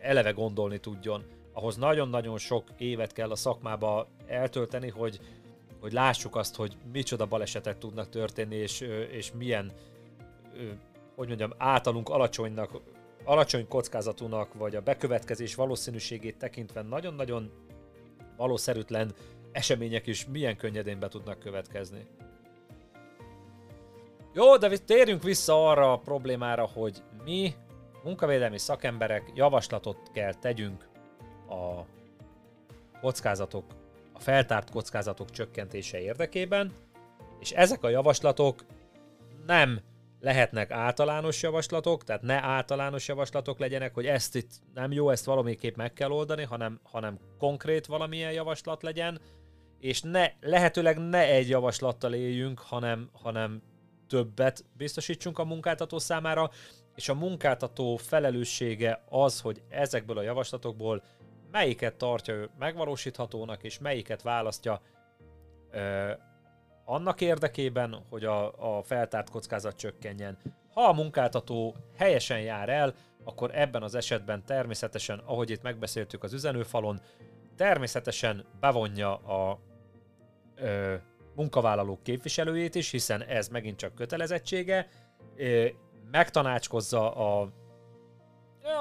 eleve 0.00 0.30
gondolni 0.30 0.78
tudjon. 0.78 1.24
Ahhoz 1.52 1.76
nagyon-nagyon 1.76 2.38
sok 2.38 2.64
évet 2.78 3.12
kell 3.12 3.30
a 3.30 3.36
szakmába 3.36 4.08
eltölteni, 4.26 4.88
hogy, 4.88 5.20
hogy 5.86 5.94
lássuk 5.94 6.36
azt, 6.36 6.56
hogy 6.56 6.76
micsoda 6.92 7.26
balesetek 7.26 7.78
tudnak 7.78 8.08
történni, 8.08 8.54
és, 8.54 8.80
és 9.10 9.32
milyen, 9.32 9.72
hogy 11.14 11.28
mondjam, 11.28 11.52
általunk 11.58 12.08
alacsonynak, 12.08 12.70
alacsony 13.24 13.68
kockázatúnak, 13.68 14.54
vagy 14.54 14.76
a 14.76 14.80
bekövetkezés 14.80 15.54
valószínűségét 15.54 16.38
tekintve 16.38 16.82
nagyon-nagyon 16.82 17.50
valószerűtlen 18.36 19.14
események 19.52 20.06
is 20.06 20.26
milyen 20.26 20.56
könnyedén 20.56 20.98
be 20.98 21.08
tudnak 21.08 21.38
következni. 21.38 22.06
Jó, 24.32 24.56
de 24.56 24.76
térjünk 24.76 25.22
vissza 25.22 25.68
arra 25.68 25.92
a 25.92 25.98
problémára, 25.98 26.66
hogy 26.66 27.02
mi, 27.24 27.54
munkavédelmi 28.04 28.58
szakemberek 28.58 29.32
javaslatot 29.34 30.10
kell 30.12 30.34
tegyünk 30.34 30.88
a 31.48 31.84
kockázatok 33.00 33.64
a 34.16 34.20
feltárt 34.20 34.70
kockázatok 34.70 35.30
csökkentése 35.30 36.00
érdekében, 36.00 36.72
és 37.40 37.50
ezek 37.50 37.82
a 37.82 37.88
javaslatok 37.88 38.64
nem 39.46 39.80
lehetnek 40.20 40.70
általános 40.70 41.42
javaslatok, 41.42 42.04
tehát 42.04 42.22
ne 42.22 42.42
általános 42.42 43.08
javaslatok 43.08 43.58
legyenek, 43.58 43.94
hogy 43.94 44.06
ezt 44.06 44.36
itt 44.36 44.50
nem 44.74 44.92
jó, 44.92 45.10
ezt 45.10 45.24
valamiképp 45.24 45.76
meg 45.76 45.92
kell 45.92 46.10
oldani, 46.10 46.42
hanem, 46.42 46.80
hanem 46.82 47.18
konkrét 47.38 47.86
valamilyen 47.86 48.32
javaslat 48.32 48.82
legyen, 48.82 49.20
és 49.80 50.02
ne, 50.02 50.26
lehetőleg 50.40 50.98
ne 50.98 51.26
egy 51.26 51.48
javaslattal 51.48 52.14
éljünk, 52.14 52.58
hanem, 52.58 53.10
hanem 53.12 53.62
többet 54.08 54.64
biztosítsunk 54.76 55.38
a 55.38 55.44
munkáltató 55.44 55.98
számára, 55.98 56.50
és 56.94 57.08
a 57.08 57.14
munkáltató 57.14 57.96
felelőssége 57.96 59.04
az, 59.08 59.40
hogy 59.40 59.62
ezekből 59.68 60.18
a 60.18 60.22
javaslatokból 60.22 61.02
melyiket 61.56 61.94
tartja 61.94 62.34
ő 62.34 62.48
megvalósíthatónak, 62.58 63.62
és 63.62 63.78
melyiket 63.78 64.22
választja 64.22 64.80
ö, 65.70 66.10
annak 66.84 67.20
érdekében, 67.20 68.04
hogy 68.08 68.24
a, 68.24 68.76
a 68.78 68.82
feltárt 68.82 69.30
kockázat 69.30 69.76
csökkenjen. 69.76 70.38
Ha 70.72 70.82
a 70.82 70.92
munkáltató 70.92 71.76
helyesen 71.96 72.40
jár 72.40 72.68
el, 72.68 72.94
akkor 73.24 73.50
ebben 73.54 73.82
az 73.82 73.94
esetben 73.94 74.44
természetesen, 74.44 75.18
ahogy 75.24 75.50
itt 75.50 75.62
megbeszéltük 75.62 76.22
az 76.22 76.32
üzenőfalon, 76.32 77.00
természetesen 77.56 78.44
bevonja 78.60 79.14
a 79.16 79.58
ö, 80.56 80.94
munkavállalók 81.34 82.02
képviselőjét 82.02 82.74
is, 82.74 82.90
hiszen 82.90 83.22
ez 83.22 83.48
megint 83.48 83.78
csak 83.78 83.94
kötelezettsége, 83.94 84.88
ö, 85.36 85.66
megtanácskozza 86.10 87.14
a 87.14 87.50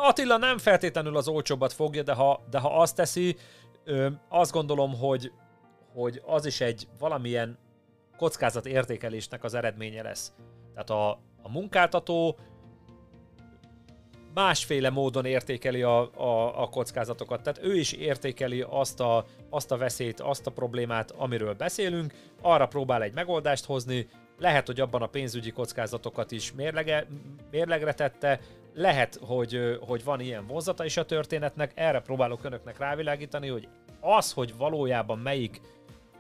Attila 0.01 0.38
nem 0.38 0.57
feltétlenül 0.57 1.17
az 1.17 1.27
olcsóbbat 1.27 1.73
fogja, 1.73 2.03
de 2.03 2.13
ha, 2.13 2.41
de 2.49 2.59
ha 2.59 2.79
azt 2.79 2.95
teszi, 2.95 3.38
ö, 3.83 4.07
azt 4.29 4.51
gondolom, 4.51 4.97
hogy, 4.97 5.31
hogy 5.93 6.21
az 6.25 6.45
is 6.45 6.61
egy 6.61 6.88
valamilyen 6.99 7.57
kockázat 8.17 8.65
értékelésnek 8.65 9.43
az 9.43 9.53
eredménye 9.53 10.01
lesz. 10.01 10.33
Tehát 10.73 10.89
a, 10.89 11.09
a 11.41 11.49
munkáltató 11.49 12.38
másféle 14.33 14.89
módon 14.89 15.25
értékeli 15.25 15.81
a, 15.81 15.99
a, 16.17 16.61
a 16.61 16.69
kockázatokat. 16.69 17.41
Tehát 17.41 17.63
ő 17.63 17.75
is 17.75 17.91
értékeli 17.91 18.65
azt 18.69 18.99
a, 18.99 19.25
azt 19.49 19.71
a 19.71 19.77
veszélyt, 19.77 20.19
azt 20.19 20.47
a 20.47 20.51
problémát, 20.51 21.11
amiről 21.11 21.53
beszélünk, 21.53 22.13
arra 22.41 22.67
próbál 22.67 23.01
egy 23.01 23.13
megoldást 23.13 23.65
hozni, 23.65 24.07
lehet, 24.38 24.65
hogy 24.65 24.79
abban 24.79 25.01
a 25.01 25.07
pénzügyi 25.07 25.51
kockázatokat 25.51 26.31
is 26.31 26.53
mérlege, 26.53 27.05
mérlegre 27.51 27.93
tette, 27.93 28.39
lehet, 28.73 29.19
hogy, 29.21 29.77
hogy 29.79 30.03
van 30.03 30.19
ilyen 30.19 30.47
vonzata 30.47 30.86
is 30.86 30.97
a 30.97 31.05
történetnek, 31.05 31.71
erre 31.75 32.01
próbálok 32.01 32.43
önöknek 32.43 32.77
rávilágítani, 32.77 33.47
hogy 33.47 33.67
az, 33.99 34.31
hogy 34.31 34.57
valójában 34.57 35.19
melyik 35.19 35.61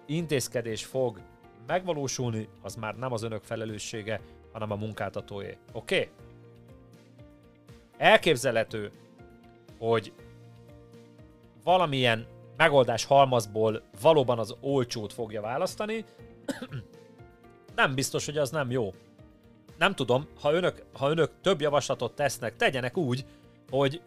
intézkedés 0.05 0.85
fog 0.85 1.19
megvalósulni, 1.67 2.47
az 2.61 2.75
már 2.75 2.95
nem 2.95 3.11
az 3.13 3.23
önök 3.23 3.43
felelőssége, 3.43 4.21
hanem 4.51 4.71
a 4.71 4.75
munkáltatóé. 4.75 5.57
Oké? 5.71 5.95
Okay? 5.95 6.09
Elképzelhető, 7.97 8.91
hogy 9.77 10.13
valamilyen 11.63 12.25
megoldás 12.57 13.05
halmazból 13.05 13.81
valóban 14.01 14.39
az 14.39 14.55
olcsót 14.61 15.13
fogja 15.13 15.41
választani, 15.41 16.05
nem 17.75 17.95
biztos, 17.95 18.25
hogy 18.25 18.37
az 18.37 18.49
nem 18.49 18.71
jó. 18.71 18.93
Nem 19.77 19.95
tudom, 19.95 20.27
ha 20.41 20.53
önök, 20.53 20.85
ha 20.93 21.09
önök 21.09 21.31
több 21.41 21.61
javaslatot 21.61 22.15
tesznek, 22.15 22.55
tegyenek 22.55 22.97
úgy, 22.97 23.25
hogy 23.69 24.01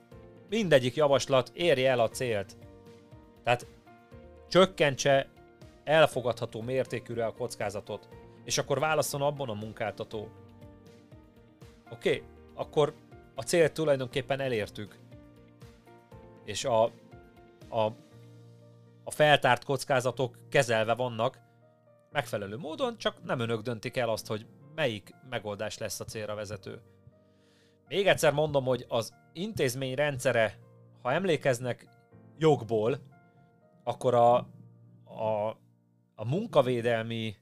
mindegyik 0.48 0.94
javaslat 0.94 1.50
érje 1.54 1.90
el 1.90 2.00
a 2.00 2.08
célt. 2.08 2.56
Tehát 3.44 3.66
csökkentse 4.48 5.28
elfogadható 5.84 6.60
mértékűre 6.60 7.26
a 7.26 7.34
kockázatot, 7.34 8.08
és 8.44 8.58
akkor 8.58 8.78
válaszol 8.78 9.22
abban 9.22 9.48
a 9.48 9.54
munkáltató. 9.54 10.28
Oké, 11.90 12.08
okay, 12.08 12.22
akkor 12.54 12.94
a 13.34 13.42
célt 13.42 13.72
tulajdonképpen 13.72 14.40
elértük. 14.40 14.98
És 16.44 16.64
a, 16.64 16.84
a, 17.68 17.80
a 19.04 19.10
feltárt 19.10 19.64
kockázatok 19.64 20.38
kezelve 20.48 20.94
vannak, 20.94 21.38
megfelelő 22.11 22.56
módon, 22.56 22.98
csak 22.98 23.24
nem 23.24 23.40
önök 23.40 23.61
döntik 23.61 23.96
el 23.96 24.09
azt, 24.09 24.26
hogy 24.26 24.46
melyik 24.74 25.14
megoldás 25.28 25.78
lesz 25.78 26.00
a 26.00 26.04
célra 26.04 26.34
vezető. 26.34 26.80
Még 27.88 28.06
egyszer 28.06 28.32
mondom, 28.32 28.64
hogy 28.64 28.84
az 28.88 29.14
intézmény 29.32 29.94
rendszere, 29.94 30.59
ha 31.02 31.12
emlékeznek 31.12 31.88
jogból, 32.38 32.98
akkor 33.84 34.14
a, 34.14 34.34
a, 35.04 35.48
a 36.14 36.24
munkavédelmi 36.24 37.36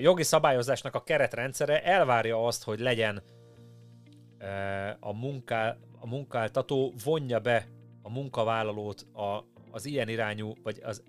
jogi 0.00 0.22
szabályozásnak 0.22 0.94
a 0.94 1.02
keretrendszere 1.02 1.82
elvárja 1.84 2.46
azt, 2.46 2.64
hogy 2.64 2.80
legyen 2.80 3.22
a, 5.00 5.12
munká, 5.12 5.76
a 5.98 6.06
munkáltató 6.06 6.94
vonja 7.04 7.40
be 7.40 7.68
a 8.02 8.10
munkavállalót 8.10 9.06
a, 9.12 9.44
az 9.70 9.86
ilyen 9.86 10.08
irányú, 10.08 10.52
vagy 10.62 10.80
az 10.84 11.02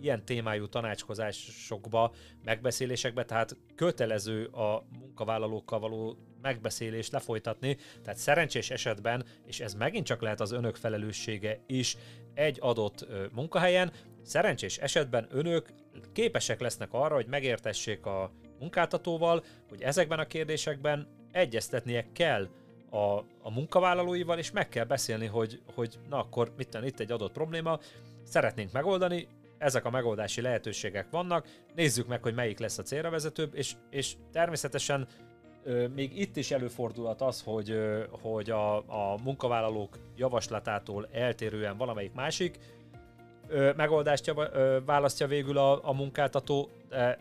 ilyen 0.00 0.24
témájú 0.24 0.66
tanácskozásokba, 0.66 2.12
megbeszélésekbe, 2.44 3.24
tehát 3.24 3.56
kötelező 3.74 4.44
a 4.46 4.84
munkavállalókkal 4.98 5.78
való 5.78 6.16
megbeszélést 6.42 7.12
lefolytatni, 7.12 7.76
tehát 8.02 8.18
szerencsés 8.18 8.70
esetben, 8.70 9.24
és 9.46 9.60
ez 9.60 9.74
megint 9.74 10.06
csak 10.06 10.22
lehet 10.22 10.40
az 10.40 10.52
önök 10.52 10.76
felelőssége 10.76 11.60
is 11.66 11.96
egy 12.34 12.58
adott 12.60 13.06
munkahelyen, 13.34 13.92
szerencsés 14.22 14.78
esetben 14.78 15.26
önök 15.30 15.68
képesek 16.12 16.60
lesznek 16.60 16.88
arra, 16.92 17.14
hogy 17.14 17.26
megértessék 17.26 18.06
a 18.06 18.30
munkáltatóval, 18.58 19.44
hogy 19.68 19.82
ezekben 19.82 20.18
a 20.18 20.26
kérdésekben 20.26 21.08
egyeztetnie 21.32 22.06
kell 22.12 22.48
a, 22.90 23.18
a 23.42 23.50
munkavállalóival, 23.50 24.38
és 24.38 24.50
meg 24.50 24.68
kell 24.68 24.84
beszélni, 24.84 25.26
hogy, 25.26 25.60
hogy 25.74 25.98
na 26.08 26.18
akkor 26.18 26.52
mit 26.56 26.78
itt 26.82 27.00
egy 27.00 27.12
adott 27.12 27.32
probléma, 27.32 27.78
szeretnénk 28.24 28.72
megoldani, 28.72 29.28
ezek 29.58 29.84
a 29.84 29.90
megoldási 29.90 30.40
lehetőségek 30.40 31.10
vannak, 31.10 31.46
nézzük 31.74 32.06
meg, 32.06 32.22
hogy 32.22 32.34
melyik 32.34 32.58
lesz 32.58 32.78
a 32.78 32.82
célra 32.82 33.10
vezetőbb, 33.10 33.54
és, 33.54 33.74
és 33.90 34.14
természetesen 34.32 35.06
ö, 35.64 35.86
még 35.86 36.18
itt 36.18 36.36
is 36.36 36.50
előfordulhat 36.50 37.20
az, 37.20 37.42
hogy, 37.42 37.70
ö, 37.70 38.04
hogy 38.20 38.50
a, 38.50 38.76
a 38.76 39.18
munkavállalók 39.22 39.98
javaslatától 40.16 41.08
eltérően 41.12 41.76
valamelyik 41.76 42.12
másik 42.12 42.58
ö, 43.48 43.72
megoldást 43.76 44.26
java, 44.26 44.48
ö, 44.52 44.78
választja 44.84 45.26
végül 45.26 45.58
a, 45.58 45.88
a 45.88 45.92
munkáltató, 45.92 46.70
de, 46.88 47.18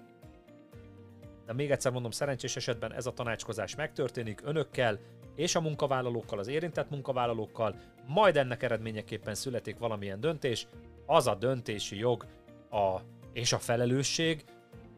de 1.46 1.54
még 1.54 1.72
egyszer 1.72 1.92
mondom, 1.92 2.12
szerencsés 2.12 2.56
esetben 2.56 2.94
ez 2.94 3.06
a 3.06 3.14
tanácskozás 3.14 3.76
megtörténik 3.76 4.42
önökkel, 4.44 5.00
és 5.36 5.56
a 5.56 5.62
munkavállalókkal, 5.62 6.40
az 6.40 6.48
érintett 6.48 6.90
munkavállalókkal, 6.90 7.76
majd 8.08 8.38
ennek 8.38 8.64
eredményeképpen 8.64 9.36
születik 9.36 9.78
valamilyen 9.78 10.20
döntés, 10.20 10.68
az 11.08 11.28
a 11.28 11.36
döntési 11.36 11.97
jog 11.97 12.26
a, 12.72 12.99
és 13.34 13.53
a 13.53 13.60
felelősség 13.60 14.45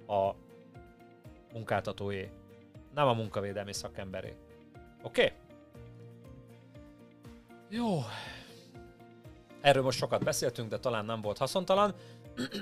a 0.07 0.32
munkáltatóé, 1.53 2.30
nem 2.93 3.07
a 3.07 3.14
munkavédelmi 3.14 3.74
szakemberé. 3.74 4.36
Oké? 5.03 5.24
Okay? 5.24 5.36
Jó. 7.70 7.99
Erről 9.62 9.84
most 9.84 9.97
sokat 9.97 10.24
beszéltünk, 10.24 10.70
de 10.70 10.80
talán 10.80 11.05
nem 11.05 11.22
volt 11.22 11.38
haszontalan. 11.38 11.93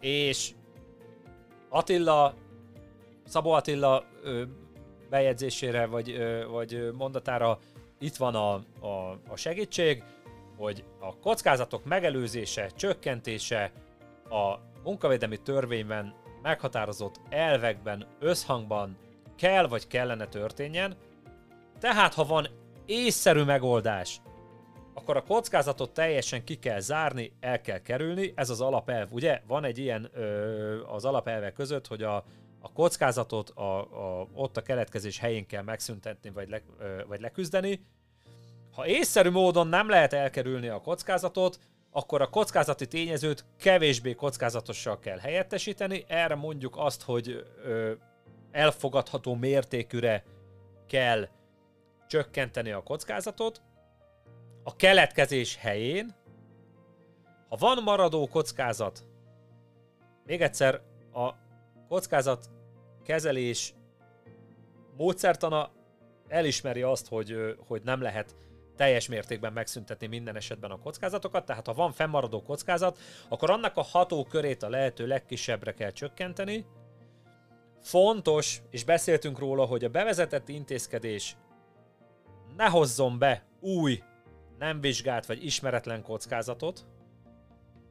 és 0.00 0.54
Attila, 1.68 2.34
Szabó 3.26 3.50
Attila 3.50 4.04
ö, 4.22 4.42
bejegyzésére 5.10 5.86
vagy, 5.86 6.10
ö, 6.10 6.46
vagy 6.46 6.90
mondatára 6.92 7.58
itt 7.98 8.16
van 8.16 8.34
a, 8.34 8.52
a, 8.86 9.18
a 9.28 9.36
segítség 9.36 10.02
hogy 10.60 10.84
a 10.98 11.18
kockázatok 11.18 11.84
megelőzése, 11.84 12.66
csökkentése 12.66 13.72
a 14.30 14.54
munkavédelmi 14.82 15.36
törvényben 15.36 16.14
meghatározott 16.42 17.20
elvekben, 17.28 18.06
összhangban 18.18 18.96
kell 19.36 19.66
vagy 19.66 19.86
kellene 19.86 20.26
történjen, 20.26 20.96
tehát 21.78 22.14
ha 22.14 22.24
van 22.24 22.48
észszerű 22.86 23.42
megoldás, 23.42 24.20
akkor 24.94 25.16
a 25.16 25.22
kockázatot 25.22 25.92
teljesen 25.92 26.44
ki 26.44 26.58
kell 26.58 26.80
zárni, 26.80 27.32
el 27.40 27.60
kell 27.60 27.78
kerülni, 27.78 28.32
ez 28.34 28.50
az 28.50 28.60
alapelv, 28.60 29.12
ugye? 29.12 29.42
Van 29.46 29.64
egy 29.64 29.78
ilyen 29.78 30.10
ö, 30.12 30.82
az 30.86 31.04
alapelvek 31.04 31.52
között, 31.52 31.86
hogy 31.86 32.02
a, 32.02 32.16
a 32.60 32.72
kockázatot 32.72 33.50
a, 33.50 33.80
a, 33.80 34.26
ott 34.34 34.56
a 34.56 34.62
keletkezés 34.62 35.18
helyén 35.18 35.46
kell 35.46 35.62
megszüntetni, 35.62 36.30
vagy, 36.30 36.48
le, 36.48 36.62
ö, 36.78 37.02
vagy 37.06 37.20
leküzdeni, 37.20 37.80
ha 38.80 38.86
észszerű 38.86 39.30
módon 39.30 39.66
nem 39.66 39.88
lehet 39.88 40.12
elkerülni 40.12 40.68
a 40.68 40.80
kockázatot, 40.80 41.58
akkor 41.90 42.20
a 42.20 42.30
kockázati 42.30 42.86
tényezőt 42.86 43.44
kevésbé 43.58 44.14
kockázatossal 44.14 44.98
kell 44.98 45.18
helyettesíteni. 45.18 46.04
Erre 46.08 46.34
mondjuk 46.34 46.76
azt, 46.76 47.02
hogy 47.02 47.46
ö, 47.64 47.92
elfogadható 48.50 49.34
mértékűre 49.34 50.24
kell 50.86 51.28
csökkenteni 52.08 52.70
a 52.70 52.82
kockázatot. 52.82 53.62
A 54.64 54.76
keletkezés 54.76 55.56
helyén, 55.56 56.14
ha 57.48 57.56
van 57.56 57.82
maradó 57.82 58.28
kockázat, 58.28 59.04
még 60.26 60.42
egyszer 60.42 60.80
a 61.12 61.30
kockázat 61.88 62.50
kezelés 63.04 63.74
módszertana 64.96 65.70
elismeri 66.28 66.82
azt, 66.82 67.08
hogy, 67.08 67.56
hogy 67.66 67.82
nem 67.82 68.02
lehet 68.02 68.34
teljes 68.80 69.08
mértékben 69.08 69.52
megszüntetni 69.52 70.06
minden 70.06 70.36
esetben 70.36 70.70
a 70.70 70.78
kockázatokat, 70.78 71.44
tehát 71.44 71.66
ha 71.66 71.74
van 71.74 71.92
fennmaradó 71.92 72.42
kockázat, 72.42 72.98
akkor 73.28 73.50
annak 73.50 73.76
a 73.76 73.82
hatókörét 73.82 74.62
a 74.62 74.68
lehető 74.68 75.06
legkisebbre 75.06 75.74
kell 75.74 75.90
csökkenteni. 75.90 76.66
Fontos, 77.82 78.62
és 78.70 78.84
beszéltünk 78.84 79.38
róla, 79.38 79.64
hogy 79.64 79.84
a 79.84 79.88
bevezetett 79.88 80.48
intézkedés 80.48 81.36
ne 82.56 82.68
hozzon 82.68 83.18
be 83.18 83.44
új, 83.60 84.02
nem 84.58 84.80
vizsgált 84.80 85.26
vagy 85.26 85.44
ismeretlen 85.44 86.02
kockázatot. 86.02 86.86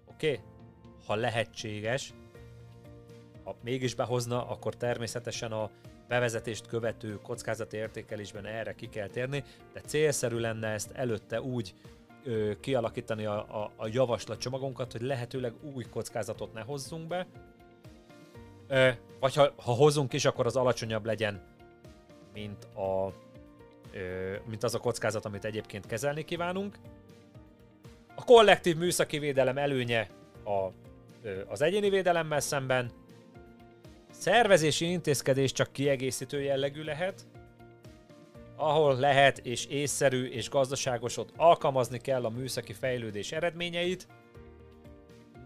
Oké? 0.05 0.31
Okay? 0.31 0.43
Ha 1.05 1.15
lehetséges, 1.15 2.13
ha 3.43 3.55
mégis 3.63 3.95
behozna, 3.95 4.47
akkor 4.47 4.75
természetesen 4.75 5.51
a 5.51 5.69
bevezetést 6.09 6.67
követő 6.67 7.19
kockázati 7.23 7.77
értékelésben 7.77 8.45
erre 8.45 8.73
ki 8.75 8.89
kell 8.89 9.07
térni, 9.07 9.43
de 9.73 9.81
célszerű 9.81 10.37
lenne 10.37 10.67
ezt 10.67 10.91
előtte 10.91 11.41
úgy 11.41 11.73
ö, 12.23 12.51
kialakítani 12.59 13.25
a, 13.25 13.37
a, 13.37 13.71
a 13.75 13.87
javaslatcsomagunkat, 13.87 14.91
hogy 14.91 15.01
lehetőleg 15.01 15.53
új 15.75 15.83
kockázatot 15.83 16.53
ne 16.53 16.61
hozzunk 16.61 17.07
be, 17.07 17.27
ö, 18.67 18.89
vagy 19.19 19.35
ha, 19.35 19.53
ha 19.55 19.71
hozunk 19.71 20.13
is, 20.13 20.25
akkor 20.25 20.45
az 20.45 20.55
alacsonyabb 20.55 21.05
legyen, 21.05 21.41
mint, 22.33 22.63
a, 22.63 23.13
ö, 23.93 24.35
mint 24.45 24.63
az 24.63 24.75
a 24.75 24.79
kockázat, 24.79 25.25
amit 25.25 25.45
egyébként 25.45 25.85
kezelni 25.85 26.25
kívánunk. 26.25 26.77
A 28.15 28.23
kollektív 28.23 28.77
műszaki 28.77 29.19
védelem 29.19 29.57
előnye 29.57 30.09
a, 30.43 30.67
ö, 31.23 31.41
az 31.47 31.61
egyéni 31.61 31.89
védelemmel 31.89 32.39
szemben, 32.39 32.91
Szervezési 34.19 34.91
intézkedés 34.91 35.51
csak 35.51 35.71
kiegészítő 35.71 36.41
jellegű 36.41 36.83
lehet, 36.83 37.27
ahol 38.55 38.95
lehet 38.95 39.37
és 39.37 39.65
észszerű 39.65 40.25
és 40.25 40.49
gazdaságosot 40.49 41.33
alkalmazni 41.37 41.97
kell 41.97 42.25
a 42.25 42.29
műszaki 42.29 42.73
fejlődés 42.73 43.31
eredményeit. 43.31 44.07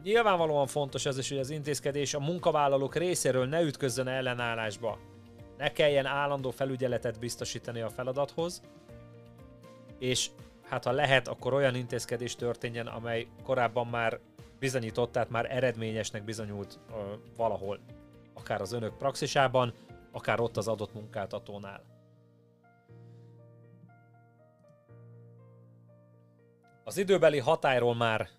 Nyilvánvalóan 0.03 0.67
fontos 0.67 1.05
az 1.05 1.17
is, 1.17 1.29
hogy 1.29 1.37
az 1.37 1.49
intézkedés 1.49 2.13
a 2.13 2.19
munkavállalók 2.19 2.95
részéről 2.95 3.45
ne 3.45 3.61
ütközzön 3.61 4.07
ellenállásba. 4.07 4.99
Ne 5.57 5.71
kelljen 5.71 6.05
állandó 6.05 6.51
felügyeletet 6.51 7.19
biztosítani 7.19 7.81
a 7.81 7.89
feladathoz, 7.89 8.61
és 9.99 10.29
hát 10.63 10.83
ha 10.83 10.91
lehet, 10.91 11.27
akkor 11.27 11.53
olyan 11.53 11.75
intézkedés 11.75 12.35
történjen, 12.35 12.87
amely 12.87 13.27
korábban 13.43 13.87
már 13.87 14.19
bizonyított, 14.59 15.11
tehát 15.11 15.29
már 15.29 15.55
eredményesnek 15.55 16.23
bizonyult 16.23 16.79
uh, 16.89 16.97
valahol 17.37 17.79
akár 18.33 18.61
az 18.61 18.71
önök 18.71 18.97
praxisában, 18.97 19.73
akár 20.11 20.39
ott 20.39 20.57
az 20.57 20.67
adott 20.67 20.93
munkáltatónál. 20.93 21.83
Az 26.83 26.97
időbeli 26.97 27.39
hatályról 27.39 27.95
már 27.95 28.29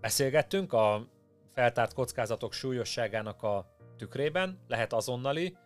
beszélgettünk 0.00 0.72
a 0.72 1.08
feltárt 1.52 1.92
kockázatok 1.92 2.52
súlyosságának 2.52 3.42
a 3.42 3.76
tükrében, 3.96 4.58
lehet 4.68 4.92
azonnali, 4.92 5.56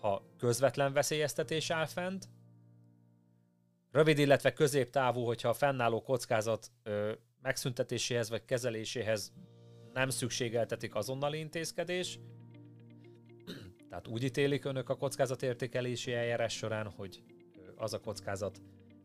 ha 0.00 0.22
közvetlen 0.38 0.92
veszélyeztetés 0.92 1.70
áll 1.70 1.86
fent, 1.86 2.28
rövid, 3.90 4.18
illetve 4.18 4.52
középtávú, 4.52 5.24
hogyha 5.24 5.48
a 5.48 5.54
fennálló 5.54 6.02
kockázat 6.02 6.70
ö, 6.82 7.12
megszüntetéséhez 7.42 8.30
vagy 8.30 8.44
kezeléséhez 8.44 9.32
nem 9.92 10.08
szükségeltetik 10.08 10.94
azonnali 10.94 11.38
intézkedés, 11.38 12.18
tehát 13.96 14.10
úgy 14.10 14.24
ítélik 14.24 14.64
önök 14.64 14.88
a 14.88 14.94
kockázatértékelési 14.94 16.12
eljárás 16.12 16.52
során, 16.52 16.92
hogy 16.96 17.22
az 17.76 17.94
a 17.94 18.00
kockázat 18.00 18.60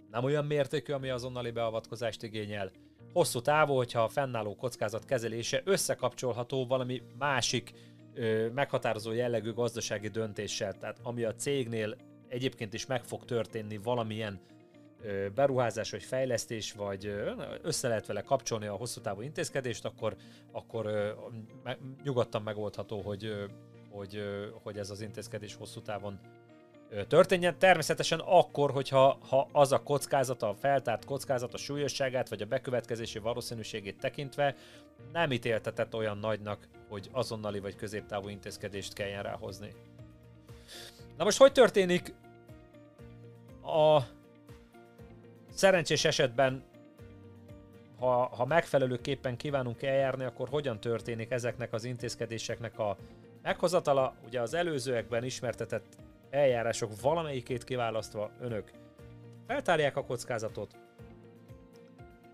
nem 0.09 0.23
olyan 0.23 0.45
mértékű, 0.45 0.93
ami 0.93 1.09
azonnali 1.09 1.51
beavatkozást 1.51 2.23
igényel. 2.23 2.71
Hosszú 3.13 3.41
távú, 3.41 3.75
hogyha 3.75 4.03
a 4.03 4.07
fennálló 4.07 4.55
kockázat 4.55 5.05
kezelése 5.05 5.61
összekapcsolható 5.65 6.65
valami 6.65 7.01
másik 7.17 7.73
ö, 8.13 8.49
meghatározó 8.49 9.11
jellegű 9.11 9.53
gazdasági 9.53 10.07
döntéssel, 10.07 10.73
tehát 10.77 10.99
ami 11.03 11.23
a 11.23 11.35
cégnél 11.35 11.95
egyébként 12.27 12.73
is 12.73 12.85
meg 12.85 13.03
fog 13.03 13.25
történni 13.25 13.77
valamilyen 13.77 14.39
ö, 15.01 15.27
beruházás 15.35 15.91
vagy 15.91 16.03
fejlesztés, 16.03 16.73
vagy 16.73 17.05
ö, 17.05 17.31
össze 17.61 17.87
lehet 17.87 18.05
vele 18.05 18.21
kapcsolni 18.21 18.65
a 18.65 18.75
hosszú 18.75 19.01
távú 19.01 19.21
intézkedést, 19.21 19.85
akkor, 19.85 20.15
akkor 20.51 20.85
ö, 20.85 21.11
me, 21.63 21.77
nyugodtan 22.03 22.41
megoldható, 22.41 23.01
hogy 23.01 23.49
hogy, 23.91 24.23
hogy 24.63 24.77
ez 24.77 24.89
az 24.89 25.01
intézkedés 25.01 25.55
hosszú 25.55 25.81
távon 25.81 26.19
történjen. 27.07 27.59
Természetesen 27.59 28.19
akkor, 28.19 28.71
hogyha 28.71 29.17
ha 29.29 29.47
az 29.51 29.71
a 29.71 29.83
kockázata, 29.83 30.49
a 30.49 30.55
feltárt 30.55 31.05
kockázat, 31.05 31.53
a 31.53 31.57
súlyosságát, 31.57 32.29
vagy 32.29 32.41
a 32.41 32.45
bekövetkezési 32.45 33.19
valószínűségét 33.19 33.99
tekintve 33.99 34.55
nem 35.11 35.31
ítéltetett 35.31 35.95
olyan 35.95 36.17
nagynak, 36.17 36.67
hogy 36.89 37.09
azonnali 37.11 37.59
vagy 37.59 37.75
középtávú 37.75 38.27
intézkedést 38.27 38.93
kelljen 38.93 39.23
ráhozni. 39.23 39.73
Na 41.17 41.23
most 41.23 41.37
hogy 41.37 41.51
történik 41.51 42.13
a 43.63 44.01
szerencsés 45.53 46.05
esetben, 46.05 46.63
ha, 47.99 48.25
ha 48.35 48.45
megfelelőképpen 48.45 49.37
kívánunk 49.37 49.81
eljárni, 49.81 50.23
akkor 50.23 50.49
hogyan 50.49 50.79
történik 50.79 51.31
ezeknek 51.31 51.73
az 51.73 51.83
intézkedéseknek 51.83 52.79
a 52.79 52.97
meghozatala? 53.41 54.15
Ugye 54.25 54.41
az 54.41 54.53
előzőekben 54.53 55.23
ismertetett 55.23 55.97
eljárások 56.29 57.01
valamelyikét 57.01 57.63
kiválasztva 57.63 58.31
önök 58.39 58.71
feltárják 59.47 59.97
a 59.97 60.03
kockázatot, 60.03 60.75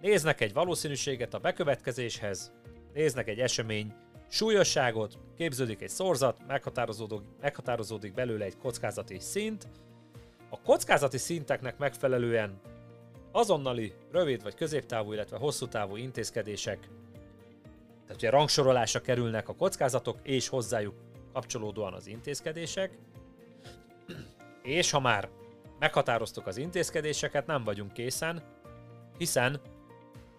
néznek 0.01 0.41
egy 0.41 0.53
valószínűséget 0.53 1.33
a 1.33 1.39
bekövetkezéshez, 1.39 2.51
néznek 2.93 3.27
egy 3.27 3.39
esemény 3.39 3.93
súlyosságot, 4.29 5.17
képződik 5.37 5.81
egy 5.81 5.89
szorzat, 5.89 6.47
meghatározódik, 6.47 7.19
meghatározódik 7.41 8.13
belőle 8.13 8.45
egy 8.45 8.57
kockázati 8.57 9.19
szint, 9.19 9.67
a 10.49 10.61
kockázati 10.61 11.17
szinteknek 11.17 11.77
megfelelően 11.77 12.59
azonnali, 13.31 13.93
rövid 14.11 14.43
vagy 14.43 14.55
középtávú, 14.55 15.13
illetve 15.13 15.37
hosszú 15.37 15.67
távú 15.67 15.95
intézkedések, 15.95 16.89
tehát 18.07 18.21
ugye 18.21 18.29
rangsorolásra 18.29 19.01
kerülnek 19.01 19.49
a 19.49 19.55
kockázatok, 19.55 20.19
és 20.23 20.47
hozzájuk 20.47 20.95
kapcsolódóan 21.33 21.93
az 21.93 22.07
intézkedések, 22.07 22.97
és 24.63 24.91
ha 24.91 24.99
már 24.99 25.29
meghatároztuk 25.79 26.47
az 26.47 26.57
intézkedéseket, 26.57 27.45
nem 27.45 27.63
vagyunk 27.63 27.93
készen, 27.93 28.43
hiszen 29.17 29.61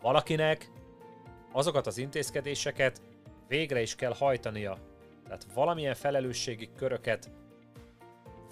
valakinek 0.01 0.71
azokat 1.53 1.87
az 1.87 1.99
intézkedéseket 1.99 3.03
végre 3.49 3.81
is 3.81 3.95
kell 3.95 4.15
hajtania. 4.15 4.79
Tehát 5.25 5.47
valamilyen 5.55 5.95
felelősségi 5.95 6.71
köröket, 6.77 7.31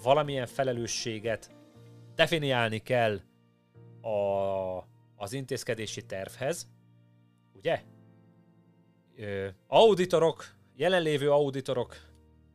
valamilyen 0.03 0.45
felelősséget 0.45 1.51
definiálni 2.15 2.79
kell 2.79 3.19
a, 4.01 4.77
az 5.15 5.33
intézkedési 5.33 6.05
tervhez, 6.05 6.67
ugye? 7.53 7.81
Auditorok, 9.67 10.45
jelenlévő 10.75 11.31
auditorok, 11.31 11.95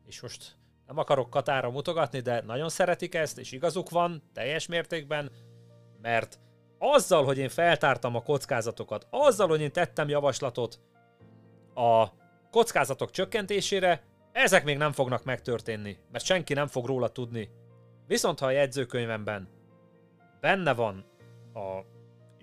és 0.06 0.20
most 0.20 0.56
nem 0.86 0.98
akarok 0.98 1.30
Katára 1.30 1.70
mutogatni, 1.70 2.20
de 2.20 2.42
nagyon 2.46 2.68
szeretik 2.68 3.14
ezt, 3.14 3.38
és 3.38 3.52
igazuk 3.52 3.90
van 3.90 4.22
teljes 4.32 4.66
mértékben, 4.66 5.30
mert 6.00 6.40
azzal, 6.78 7.24
hogy 7.24 7.38
én 7.38 7.48
feltártam 7.48 8.16
a 8.16 8.22
kockázatokat, 8.22 9.06
azzal, 9.10 9.48
hogy 9.48 9.60
én 9.60 9.72
tettem 9.72 10.08
javaslatot 10.08 10.80
a 11.74 12.06
kockázatok 12.50 13.10
csökkentésére, 13.10 14.02
ezek 14.32 14.64
még 14.64 14.76
nem 14.76 14.92
fognak 14.92 15.24
megtörténni, 15.24 15.98
mert 16.12 16.24
senki 16.24 16.54
nem 16.54 16.66
fog 16.66 16.86
róla 16.86 17.08
tudni. 17.08 17.50
Viszont 18.06 18.38
ha 18.38 18.46
a 18.46 18.50
jegyzőkönyvemben 18.50 19.48
benne 20.40 20.74
van 20.74 21.04
a 21.54 21.80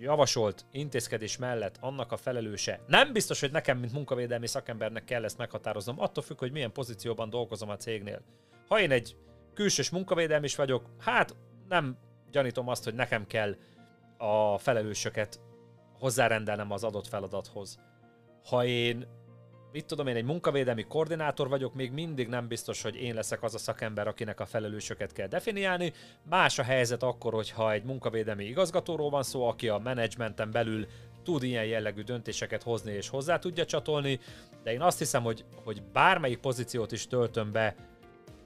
javasolt 0.00 0.64
intézkedés 0.70 1.36
mellett 1.36 1.76
annak 1.80 2.12
a 2.12 2.16
felelőse. 2.16 2.80
Nem 2.86 3.12
biztos, 3.12 3.40
hogy 3.40 3.50
nekem, 3.50 3.78
mint 3.78 3.92
munkavédelmi 3.92 4.46
szakembernek 4.46 5.04
kell 5.04 5.24
ezt 5.24 5.38
meghatároznom, 5.38 6.00
attól 6.00 6.24
függ, 6.24 6.38
hogy 6.38 6.52
milyen 6.52 6.72
pozícióban 6.72 7.30
dolgozom 7.30 7.68
a 7.68 7.76
cégnél. 7.76 8.22
Ha 8.68 8.80
én 8.80 8.90
egy 8.90 9.16
külsős 9.54 9.90
munkavédelmi 9.90 10.44
is 10.44 10.56
vagyok, 10.56 10.90
hát 10.98 11.36
nem 11.68 11.98
gyanítom 12.30 12.68
azt, 12.68 12.84
hogy 12.84 12.94
nekem 12.94 13.26
kell 13.26 13.56
a 14.18 14.58
felelősöket 14.58 15.40
hozzárendelnem 15.98 16.70
az 16.70 16.84
adott 16.84 17.06
feladathoz. 17.06 17.78
Ha 18.44 18.64
én 18.64 19.06
mit 19.72 19.86
tudom 19.86 20.06
én, 20.06 20.16
egy 20.16 20.24
munkavédelmi 20.24 20.84
koordinátor 20.84 21.48
vagyok, 21.48 21.74
még 21.74 21.92
mindig 21.92 22.28
nem 22.28 22.48
biztos, 22.48 22.82
hogy 22.82 22.96
én 22.96 23.14
leszek 23.14 23.42
az 23.42 23.54
a 23.54 23.58
szakember, 23.58 24.08
akinek 24.08 24.40
a 24.40 24.46
felelősöket 24.46 25.12
kell 25.12 25.26
definiálni. 25.26 25.92
Más 26.28 26.58
a 26.58 26.62
helyzet 26.62 27.02
akkor, 27.02 27.32
hogyha 27.32 27.72
egy 27.72 27.82
munkavédelmi 27.84 28.44
igazgatóról 28.44 29.10
van 29.10 29.22
szó, 29.22 29.48
aki 29.48 29.68
a 29.68 29.78
menedzsmenten 29.78 30.50
belül 30.50 30.86
tud 31.24 31.42
ilyen 31.42 31.64
jellegű 31.64 32.02
döntéseket 32.02 32.62
hozni 32.62 32.92
és 32.92 33.08
hozzá 33.08 33.38
tudja 33.38 33.64
csatolni, 33.64 34.20
de 34.62 34.72
én 34.72 34.80
azt 34.80 34.98
hiszem, 34.98 35.22
hogy, 35.22 35.44
hogy 35.64 35.82
bármelyik 35.82 36.38
pozíciót 36.38 36.92
is 36.92 37.06
töltöm 37.06 37.52
be 37.52 37.74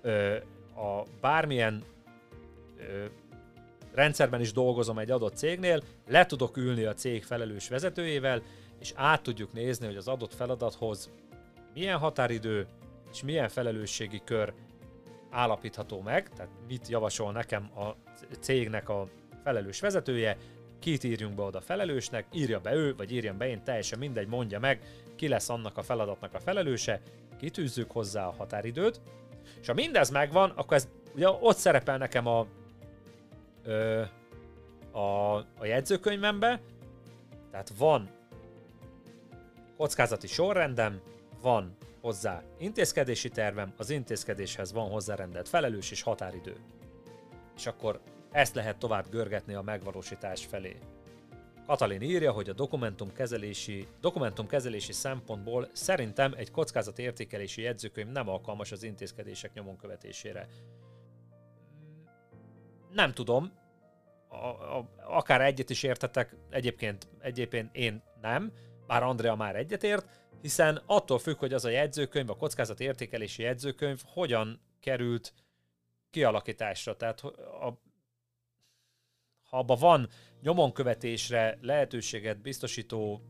ö, 0.03 0.37
a 0.77 1.03
bármilyen 1.21 1.83
ö, 2.79 3.05
rendszerben 3.95 4.41
is 4.41 4.53
dolgozom 4.53 4.99
egy 4.99 5.11
adott 5.11 5.37
cégnél, 5.37 5.83
le 6.09 6.27
tudok 6.27 6.57
ülni 6.57 6.85
a 6.85 6.95
cég 6.95 7.25
felelős 7.25 7.69
vezetőjével, 7.69 8.43
és 8.85 8.93
át 8.95 9.23
tudjuk 9.23 9.53
nézni, 9.53 9.87
hogy 9.87 9.97
az 9.97 10.09
adott 10.09 10.35
feladathoz 10.35 11.11
milyen 11.75 11.99
határidő 11.99 12.67
és 13.13 13.23
milyen 13.23 13.49
felelősségi 13.49 14.23
kör 14.25 14.53
állapítható 15.31 16.01
meg, 16.01 16.29
tehát 16.29 16.53
mit 16.69 16.89
javasol 16.89 17.33
nekem 17.33 17.71
a 17.77 17.95
cégnek 18.41 18.89
a 18.89 19.09
felelős 19.43 19.81
vezetője, 19.81 20.37
kit 20.79 21.05
írjunk 21.05 21.35
be 21.35 21.43
oda 21.43 21.61
felelősnek, 21.61 22.27
írja 22.33 22.61
be 22.61 22.75
ő, 22.75 22.95
vagy 22.97 23.13
írjam 23.13 23.39
be 23.39 23.49
én, 23.49 23.65
teljesen 23.65 23.99
mindegy, 23.99 24.29
mondja 24.29 24.59
meg, 24.59 24.81
ki 25.17 25.29
lesz 25.29 25.49
annak 25.49 25.77
a 25.77 25.83
feladatnak 25.83 26.35
a 26.35 26.41
felelőse, 26.41 27.01
kitűzzük 27.39 27.91
hozzá 27.91 28.27
a 28.27 28.35
határidőt, 28.39 29.01
és 29.61 29.67
ha 29.67 29.75
mindez 29.75 30.11
megvan, 30.11 30.51
akkor 30.51 30.77
ez 30.77 30.89
ugye 31.15 31.29
ott 31.29 31.57
szerepel 31.57 31.99
nekem 31.99 32.27
a, 32.27 32.47
ö, 33.65 34.03
a, 34.93 35.35
a 35.37 35.65
jegyzőkönyvembe, 35.65 36.61
tehát 37.51 37.73
van 37.79 38.09
kockázati 39.77 40.27
sorrendem, 40.27 41.01
van 41.41 41.77
hozzá 42.01 42.43
intézkedési 42.59 43.29
tervem, 43.29 43.73
az 43.77 43.91
intézkedéshez 43.91 44.73
van 44.73 44.91
hozzárendelt 44.91 45.49
felelős 45.49 45.91
és 45.91 46.03
határidő. 46.03 46.57
És 47.57 47.67
akkor 47.67 48.01
ezt 48.31 48.55
lehet 48.55 48.79
tovább 48.79 49.09
görgetni 49.11 49.55
a 49.55 49.63
megvalósítás 49.63 50.47
felé. 50.47 50.77
Katalin 51.67 52.03
írja, 52.03 52.33
hogy 52.33 52.49
a 52.49 52.53
dokumentumkezelési, 52.53 53.89
dokumentumkezelési 54.01 54.93
szempontból 54.93 55.69
szerintem 55.73 56.35
egy 56.37 56.51
kockázati 56.51 57.03
értékelési 57.03 57.63
jegyzőkönyv 57.63 58.09
nem 58.09 58.29
alkalmas 58.29 58.73
az 58.73 58.83
intézkedések 58.83 59.53
nyomon 59.53 59.77
követésére. 59.77 60.47
Nem 62.93 63.13
tudom, 63.13 63.53
a, 64.29 64.47
a, 64.47 64.89
akár 65.05 65.41
egyet 65.41 65.71
is 65.71 65.83
értetek, 65.83 66.37
egyébként, 66.51 67.09
egyébként 67.19 67.77
én 67.77 68.03
nem, 68.21 68.53
bár 68.87 69.03
Andrea 69.03 69.35
már 69.35 69.57
egyetért, 69.57 70.07
hiszen 70.41 70.83
attól 70.87 71.19
függ, 71.19 71.39
hogy 71.39 71.53
az 71.53 71.65
a 71.65 71.69
jegyzőkönyv, 71.69 72.31
a 72.31 72.37
kockázati 72.37 72.85
értékelési 72.85 73.43
jegyzőkönyv 73.43 74.01
hogyan 74.07 74.61
került 74.81 75.33
kialakításra. 76.11 76.97
Tehát 76.97 77.21
a, 77.21 77.81
ha 79.43 79.59
abban 79.59 79.79
van 79.81 80.09
nyomonkövetésre 80.43 81.59
lehetőséget 81.61 82.41
biztosító 82.41 83.23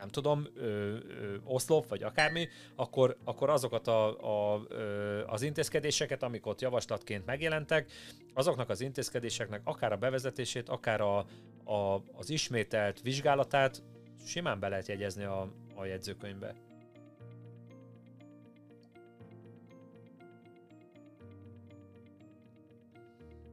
nem 0.00 0.08
tudom, 0.08 0.46
ö, 0.54 0.62
ö, 0.62 1.36
oszlop, 1.44 1.88
vagy 1.88 2.02
akármi, 2.02 2.48
akkor, 2.76 3.16
akkor 3.24 3.50
azokat 3.50 3.86
a, 3.86 4.54
a, 4.54 4.62
ö, 4.68 5.22
az 5.26 5.42
intézkedéseket, 5.42 6.22
amik 6.22 6.46
ott 6.46 6.60
javaslatként 6.60 7.26
megjelentek, 7.26 7.90
azoknak 8.34 8.68
az 8.68 8.80
intézkedéseknek 8.80 9.60
akár 9.64 9.92
a 9.92 9.96
bevezetését, 9.96 10.68
akár 10.68 11.00
a, 11.00 11.18
a, 11.64 12.02
az 12.12 12.30
ismételt 12.30 13.00
vizsgálatát 13.00 13.82
simán 14.24 14.60
be 14.60 14.68
lehet 14.68 14.88
jegyezni 14.88 15.24
a, 15.24 15.52
a 15.74 15.84
jegyzőkönyvbe. 15.84 16.54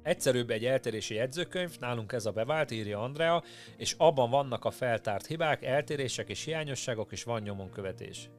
Egyszerűbb 0.07 0.49
egy 0.49 0.65
eltérési 0.65 1.13
jegyzőkönyv, 1.13 1.77
nálunk 1.79 2.11
ez 2.11 2.25
a 2.25 2.31
bevált, 2.31 2.71
írja 2.71 3.01
Andrea, 3.01 3.43
és 3.77 3.95
abban 3.97 4.29
vannak 4.29 4.65
a 4.65 4.71
feltárt 4.71 5.25
hibák, 5.25 5.63
eltérések 5.63 6.29
és 6.29 6.43
hiányosságok, 6.43 7.11
és 7.11 7.23
van 7.23 7.41
nyomon 7.41 7.69
követés. 7.69 8.29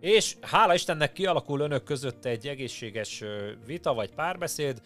És 0.00 0.36
hála 0.40 0.74
Istennek 0.74 1.12
kialakul 1.12 1.60
önök 1.60 1.84
között 1.84 2.24
egy 2.24 2.48
egészséges 2.48 3.24
vita 3.66 3.94
vagy 3.94 4.14
párbeszéd. 4.14 4.82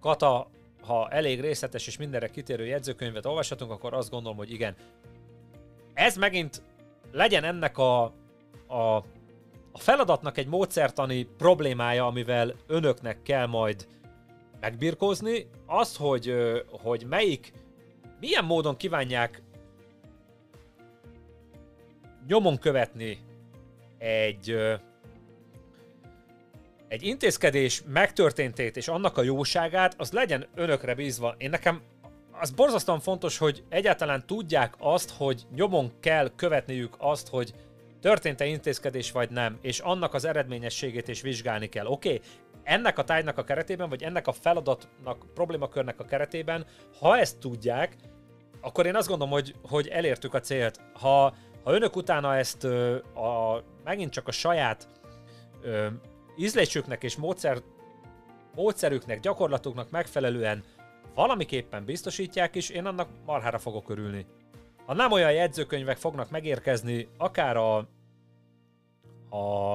Kata 0.00 0.50
ha 0.86 1.08
elég 1.08 1.40
részletes 1.40 1.86
és 1.86 1.96
mindenre 1.96 2.28
kitérő 2.28 2.66
jegyzőkönyvet 2.66 3.26
olvashatunk, 3.26 3.70
akkor 3.70 3.94
azt 3.94 4.10
gondolom, 4.10 4.36
hogy 4.36 4.52
igen. 4.52 4.74
Ez 5.94 6.16
megint 6.16 6.62
legyen 7.12 7.44
ennek 7.44 7.78
a, 7.78 8.02
a, 8.66 8.96
a 9.72 9.78
feladatnak 9.78 10.38
egy 10.38 10.46
módszertani 10.46 11.22
problémája, 11.22 12.06
amivel 12.06 12.54
önöknek 12.66 13.22
kell 13.22 13.46
majd 13.46 13.86
megbirkózni, 14.60 15.46
az, 15.66 15.96
hogy, 15.96 16.34
hogy 16.70 17.06
melyik, 17.08 17.52
milyen 18.20 18.44
módon 18.44 18.76
kívánják 18.76 19.42
nyomon 22.26 22.58
követni 22.58 23.18
egy 23.98 24.56
egy 26.94 27.02
intézkedés 27.02 27.82
megtörténtét 27.86 28.76
és 28.76 28.88
annak 28.88 29.18
a 29.18 29.22
jóságát, 29.22 29.94
az 29.98 30.12
legyen 30.12 30.46
önökre 30.54 30.94
bízva. 30.94 31.34
Én 31.38 31.50
nekem 31.50 31.82
az 32.40 32.50
borzasztóan 32.50 33.00
fontos, 33.00 33.38
hogy 33.38 33.64
egyáltalán 33.68 34.26
tudják 34.26 34.74
azt, 34.78 35.10
hogy 35.10 35.42
nyomon 35.54 35.92
kell 36.00 36.30
követniük 36.36 36.94
azt, 36.98 37.28
hogy 37.28 37.54
történt-e 38.00 38.46
intézkedés 38.46 39.10
vagy 39.12 39.30
nem, 39.30 39.58
és 39.60 39.78
annak 39.78 40.14
az 40.14 40.24
eredményességét 40.24 41.08
is 41.08 41.20
vizsgálni 41.20 41.68
kell. 41.68 41.86
Oké, 41.86 42.08
okay, 42.08 42.20
ennek 42.62 42.98
a 42.98 43.04
tájnak 43.04 43.38
a 43.38 43.44
keretében, 43.44 43.88
vagy 43.88 44.02
ennek 44.02 44.26
a 44.26 44.32
feladatnak, 44.32 45.34
problémakörnek 45.34 46.00
a 46.00 46.04
keretében, 46.04 46.66
ha 47.00 47.18
ezt 47.18 47.38
tudják, 47.38 47.96
akkor 48.60 48.86
én 48.86 48.96
azt 48.96 49.08
gondolom, 49.08 49.32
hogy, 49.32 49.54
hogy 49.62 49.88
elértük 49.88 50.34
a 50.34 50.40
célt. 50.40 50.80
Ha, 50.92 51.34
ha 51.64 51.72
önök 51.72 51.96
utána 51.96 52.36
ezt 52.36 52.64
ö, 52.64 52.96
a, 52.96 53.62
megint 53.84 54.12
csak 54.12 54.28
a 54.28 54.32
saját 54.32 54.88
ízlésüknek 56.36 57.02
és 57.02 57.16
módszer, 57.16 57.62
módszerüknek, 58.54 59.20
gyakorlatuknak 59.20 59.90
megfelelően 59.90 60.64
valamiképpen 61.14 61.84
biztosítják 61.84 62.54
is, 62.54 62.68
én 62.68 62.86
annak 62.86 63.08
marhára 63.26 63.58
fogok 63.58 63.90
örülni. 63.90 64.26
Ha 64.86 64.94
nem 64.94 65.12
olyan 65.12 65.32
jegyzőkönyvek 65.32 65.96
fognak 65.96 66.30
megérkezni, 66.30 67.08
akár 67.16 67.56
a, 67.56 67.76
a, 69.36 69.74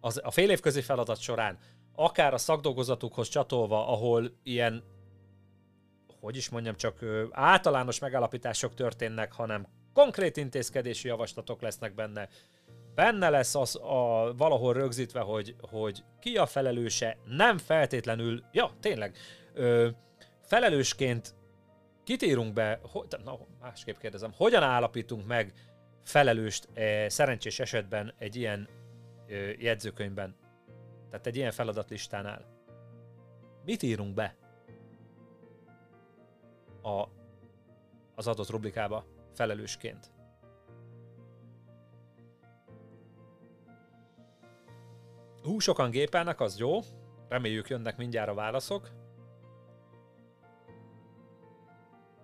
az, 0.00 0.20
a 0.24 0.30
fél 0.30 0.50
évközi 0.50 0.80
feladat 0.80 1.20
során, 1.20 1.58
akár 1.94 2.34
a 2.34 2.38
szakdolgozatukhoz 2.38 3.28
csatolva, 3.28 3.88
ahol 3.88 4.30
ilyen, 4.42 4.82
hogy 6.20 6.36
is 6.36 6.48
mondjam, 6.48 6.76
csak 6.76 7.04
általános 7.30 7.98
megállapítások 7.98 8.74
történnek, 8.74 9.32
hanem 9.32 9.66
konkrét 9.92 10.36
intézkedési 10.36 11.08
javaslatok 11.08 11.60
lesznek 11.60 11.94
benne. 11.94 12.28
Benne 12.98 13.30
lesz 13.30 13.54
az 13.54 13.76
a, 13.76 14.32
valahol 14.36 14.72
rögzítve, 14.72 15.20
hogy, 15.20 15.56
hogy 15.60 16.04
ki 16.20 16.36
a 16.36 16.46
felelőse, 16.46 17.16
nem 17.24 17.58
feltétlenül, 17.58 18.44
ja, 18.52 18.70
tényleg, 18.80 19.16
ö, 19.54 19.88
felelősként 20.42 21.34
kit 22.04 22.22
írunk 22.22 22.52
be, 22.52 22.80
ho, 22.82 23.02
na, 23.24 23.38
másképp 23.60 23.96
kérdezem, 23.96 24.32
hogyan 24.36 24.62
állapítunk 24.62 25.26
meg 25.26 25.52
felelőst 26.04 26.68
e, 26.74 27.08
szerencsés 27.08 27.58
esetben 27.58 28.14
egy 28.18 28.36
ilyen 28.36 28.68
e, 29.28 29.34
jegyzőkönyvben? 29.58 30.36
Tehát 31.10 31.26
egy 31.26 31.36
ilyen 31.36 31.52
feladatlistánál. 31.52 32.44
Mit 33.64 33.82
írunk 33.82 34.14
be 34.14 34.36
a, 36.82 37.04
az 38.14 38.26
adott 38.26 38.50
rubrikába 38.50 39.04
felelősként? 39.34 40.17
Hú, 45.48 45.58
sokan 45.58 45.90
gépelnek, 45.90 46.40
az 46.40 46.58
jó. 46.58 46.80
Reméljük 47.28 47.68
jönnek 47.68 47.96
mindjárt 47.96 48.28
a 48.28 48.34
válaszok. 48.34 48.90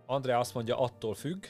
Andrea 0.06 0.38
azt 0.38 0.54
mondja, 0.54 0.78
attól 0.78 1.14
függ. 1.14 1.44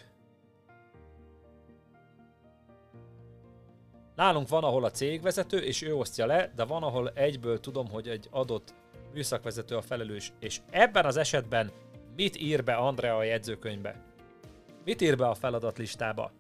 Nálunk 4.15 4.49
van, 4.49 4.65
ahol 4.65 4.85
a 4.85 4.91
cégvezető, 4.91 5.59
és 5.59 5.83
ő 5.83 5.95
osztja 5.95 6.27
le, 6.27 6.53
de 6.57 6.65
van, 6.65 6.83
ahol 6.83 7.11
egyből 7.11 7.61
tudom, 7.61 7.89
hogy 7.89 8.09
egy 8.09 8.29
adott 8.31 8.75
műszakvezető 9.13 9.77
a 9.77 9.83
felelős. 9.83 10.33
És 10.39 10.61
ebben 10.71 11.05
az 11.05 11.17
esetben 11.17 11.71
mit 12.17 12.37
ír 12.37 12.65
be 12.65 12.75
Andrea 12.75 13.17
a 13.17 13.23
jegyzőkönyvbe? 13.23 14.03
Mit 14.85 15.01
ír 15.01 15.17
be 15.17 15.29
a 15.29 15.35
feladatlistába? 15.35 16.31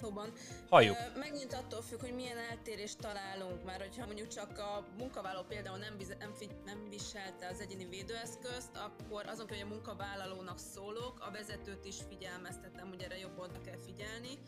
Szóban. 0.00 0.32
Halljuk. 0.68 0.96
Megint 1.16 1.52
attól 1.52 1.82
függ, 1.82 2.00
hogy 2.00 2.14
milyen 2.14 2.38
eltérést 2.50 2.98
találunk, 2.98 3.64
mert 3.64 3.82
hogyha 3.82 4.06
mondjuk 4.06 4.28
csak 4.28 4.58
a 4.58 4.86
munkavállaló 4.98 5.44
például 5.48 5.78
nem, 5.78 5.96
bize, 5.96 6.16
nem, 6.18 6.32
nem 6.64 6.88
viselte 6.88 7.48
az 7.52 7.60
egyéni 7.60 7.84
védőeszközt, 7.84 8.76
akkor 8.76 9.26
azon, 9.26 9.48
hogy 9.48 9.60
a 9.60 9.66
munkavállalónak 9.66 10.58
szólok, 10.58 11.20
a 11.20 11.30
vezetőt 11.30 11.84
is 11.84 11.96
figyelmeztetem, 12.08 12.88
hogy 12.88 13.02
erre 13.02 13.18
jobb 13.18 13.38
oda 13.38 13.60
kell 13.64 13.78
figyelni. 13.84 14.38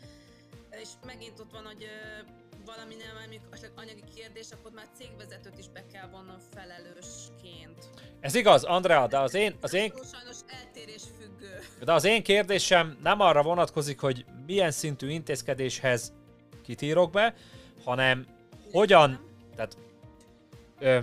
És 0.81 0.89
megint 1.05 1.39
ott 1.39 1.51
van, 1.51 1.65
hogy 1.65 1.87
valami 2.65 2.95
nem 2.95 3.15
mondjuk 3.49 3.71
anyagi 3.75 4.03
kérdés, 4.15 4.47
akkor 4.51 4.71
már 4.71 4.87
cégvezetőt 4.97 5.57
is 5.57 5.69
be 5.69 5.85
kell 5.85 6.07
vonnom 6.07 6.39
felelősként. 6.53 7.89
Ez 8.19 8.35
igaz, 8.35 8.63
Andrea, 8.63 9.07
de 9.07 9.19
az 9.19 9.33
én... 9.33 9.57
Az 9.61 9.73
én... 9.73 9.93
Sajnos 10.11 10.37
eltérés 10.47 11.03
függő. 11.03 11.22
De 11.83 11.93
az 11.93 12.03
én 12.03 12.23
kérdésem 12.23 12.97
nem 13.03 13.19
arra 13.19 13.41
vonatkozik, 13.41 13.99
hogy 13.99 14.25
milyen 14.45 14.71
szintű 14.71 15.09
intézkedéshez 15.09 16.13
kitírok 16.63 17.11
be, 17.11 17.33
hanem 17.83 18.25
hogyan... 18.71 19.19
Tehát, 19.55 19.77
ö, 20.79 20.99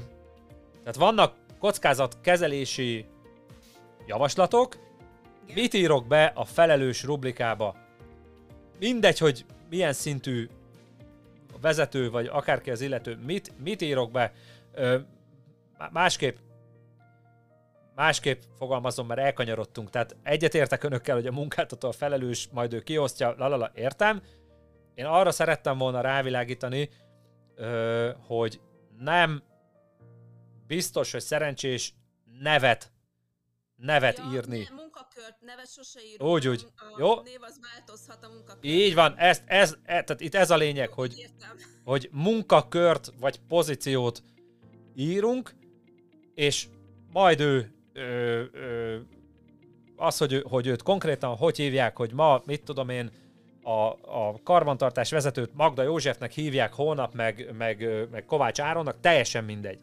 tehát 0.78 0.96
vannak 0.96 1.34
kockázatkezelési 1.58 3.06
javaslatok, 4.06 4.78
mit 5.54 5.74
írok 5.74 6.06
be 6.06 6.32
a 6.34 6.44
felelős 6.44 7.02
rublikába. 7.02 7.76
Mindegy, 8.78 9.18
hogy 9.18 9.44
milyen 9.70 9.92
szintű 9.92 10.48
vezető, 11.60 12.10
vagy 12.10 12.26
akárki 12.26 12.70
az 12.70 12.80
illető, 12.80 13.18
mit, 13.26 13.52
mit 13.62 13.82
írok 13.82 14.10
be, 14.10 14.32
ö, 14.72 14.98
másképp 15.90 16.36
másképp 18.00 18.42
fogalmazom, 18.56 19.06
mert 19.06 19.20
elkanyarodtunk. 19.20 19.90
Tehát 19.90 20.16
egyetértek 20.22 20.82
önökkel, 20.82 21.14
hogy 21.14 21.26
a 21.26 21.32
munkáltató 21.32 21.88
a 21.88 21.92
felelős, 21.92 22.48
majd 22.52 22.72
ő 22.72 22.80
kiosztja, 22.80 23.34
lalala, 23.38 23.70
értem. 23.74 24.22
Én 24.94 25.04
arra 25.04 25.30
szerettem 25.30 25.78
volna 25.78 26.00
rávilágítani, 26.00 26.90
hogy 28.26 28.60
nem 28.98 29.42
biztos, 30.66 31.12
hogy 31.12 31.20
szerencsés 31.20 31.94
nevet 32.40 32.92
nevet 33.76 34.18
ja, 34.18 34.24
írni. 34.32 34.58
Ne, 34.58 34.74
munkakört, 34.74 35.40
nevet 35.40 35.70
sose 35.72 36.00
írunk. 36.04 36.30
Úgy, 36.30 36.48
úgy. 36.48 36.66
A 36.76 36.96
Jó? 36.98 37.20
név 37.20 37.42
az 37.42 37.60
változhat 37.72 38.24
a 38.24 38.28
munkakört. 38.28 38.64
Így 38.64 38.94
van, 38.94 39.14
ez, 39.16 39.42
ez, 39.46 39.76
ez, 39.82 40.04
tehát 40.04 40.20
itt 40.20 40.34
ez 40.34 40.50
a 40.50 40.56
lényeg, 40.56 40.92
hogy, 40.92 41.30
hogy 41.84 42.08
munkakört 42.12 43.12
vagy 43.20 43.40
pozíciót 43.48 44.22
írunk, 44.94 45.54
és 46.34 46.68
majd 47.12 47.40
ő, 47.40 47.79
ö, 47.92 48.42
ö, 48.52 48.96
az, 49.96 50.18
hogy, 50.18 50.44
hogy 50.48 50.66
őt 50.66 50.82
konkrétan 50.82 51.36
hogy 51.36 51.56
hívják, 51.56 51.96
hogy 51.96 52.12
ma, 52.12 52.42
mit 52.46 52.62
tudom 52.62 52.88
én, 52.88 53.10
a, 53.62 53.86
a 54.18 54.40
karbantartás 54.42 55.10
vezetőt 55.10 55.54
Magda 55.54 55.82
Józsefnek 55.82 56.32
hívják, 56.32 56.72
holnap 56.72 57.14
meg, 57.14 57.54
meg, 57.58 58.08
meg 58.10 58.24
Kovács 58.24 58.60
Áronnak, 58.60 59.00
teljesen 59.00 59.44
mindegy. 59.44 59.78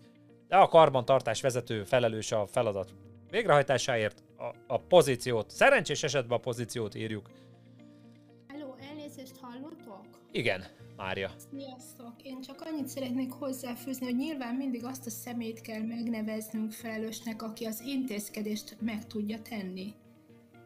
De 0.47 0.55
a 0.55 0.67
karbantartás 0.67 1.41
vezető 1.41 1.83
felelős 1.83 2.31
a 2.31 2.47
feladat 2.47 2.93
végrehajtásáért 3.29 4.23
a, 4.37 4.73
a 4.73 4.79
pozíciót, 4.79 5.49
szerencsés 5.49 6.03
esetben 6.03 6.37
a 6.37 6.41
pozíciót 6.41 6.95
írjuk. 6.95 7.29
Hello, 8.47 8.75
elnézést 8.89 9.37
hallotok? 9.41 10.05
Igen, 10.31 10.63
Mária. 10.97 11.31
Sziasztok! 11.51 12.13
Én 12.23 12.41
csak 12.41 12.61
annyit 12.61 12.87
szeretnék 12.87 13.31
hozzáfűzni, 13.31 14.05
hogy 14.05 14.15
nyilván 14.15 14.55
mindig 14.55 14.85
azt 14.85 15.05
a 15.05 15.09
szemét 15.09 15.61
kell 15.61 15.81
megneveznünk 15.81 16.71
felelősnek, 16.71 17.41
aki 17.41 17.65
az 17.65 17.81
intézkedést 17.81 18.77
meg 18.79 19.07
tudja 19.07 19.41
tenni 19.41 19.93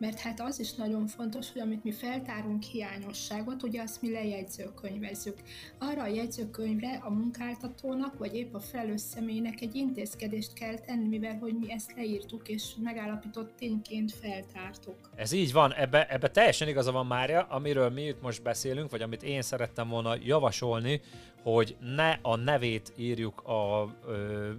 mert 0.02 0.20
hát 0.20 0.40
az 0.40 0.60
is 0.60 0.74
nagyon 0.74 1.08
fontos, 1.08 1.52
hogy 1.52 1.62
amit 1.62 1.84
mi 1.84 1.92
feltárunk 1.92 2.64
hiányosságot, 2.64 3.64
ugye 3.64 3.82
azt 3.82 4.02
mi 4.02 4.12
lejegyzőkönyvezzük. 4.12 5.38
Arra 5.80 6.02
a 6.02 6.08
jegyzőkönyvre 6.08 7.02
a 7.04 7.10
munkáltatónak, 7.10 8.18
vagy 8.18 8.36
épp 8.36 8.54
a 8.54 8.60
felelős 8.60 9.02
személynek 9.02 9.62
egy 9.62 9.76
intézkedést 9.76 10.54
kell 10.54 10.80
tenni, 10.80 11.08
mivel 11.08 11.38
hogy 11.38 11.54
mi 11.60 11.72
ezt 11.72 11.94
leírtuk 11.96 12.48
és 12.48 12.64
megállapított 12.84 13.56
tényként 13.56 14.12
feltártuk. 14.12 14.96
Ez 15.16 15.32
így 15.32 15.52
van, 15.52 15.74
ebbe, 15.74 16.08
ebbe 16.10 16.30
teljesen 16.30 16.68
igaza 16.68 16.92
van 16.92 17.06
Mária, 17.06 17.42
amiről 17.42 17.90
mi 17.90 18.02
itt 18.02 18.22
most 18.22 18.44
beszélünk, 18.44 18.92
vagy 18.92 19.02
amit 19.02 19.24
én 19.24 19.42
szerettem 19.42 19.90
volna 19.90 20.16
javasolni, 20.24 21.02
hogy 21.44 21.76
ne 21.80 22.20
a 22.22 22.36
nevét 22.36 22.94
írjuk 22.98 23.42
a 23.42 23.96
ö, 24.08 24.52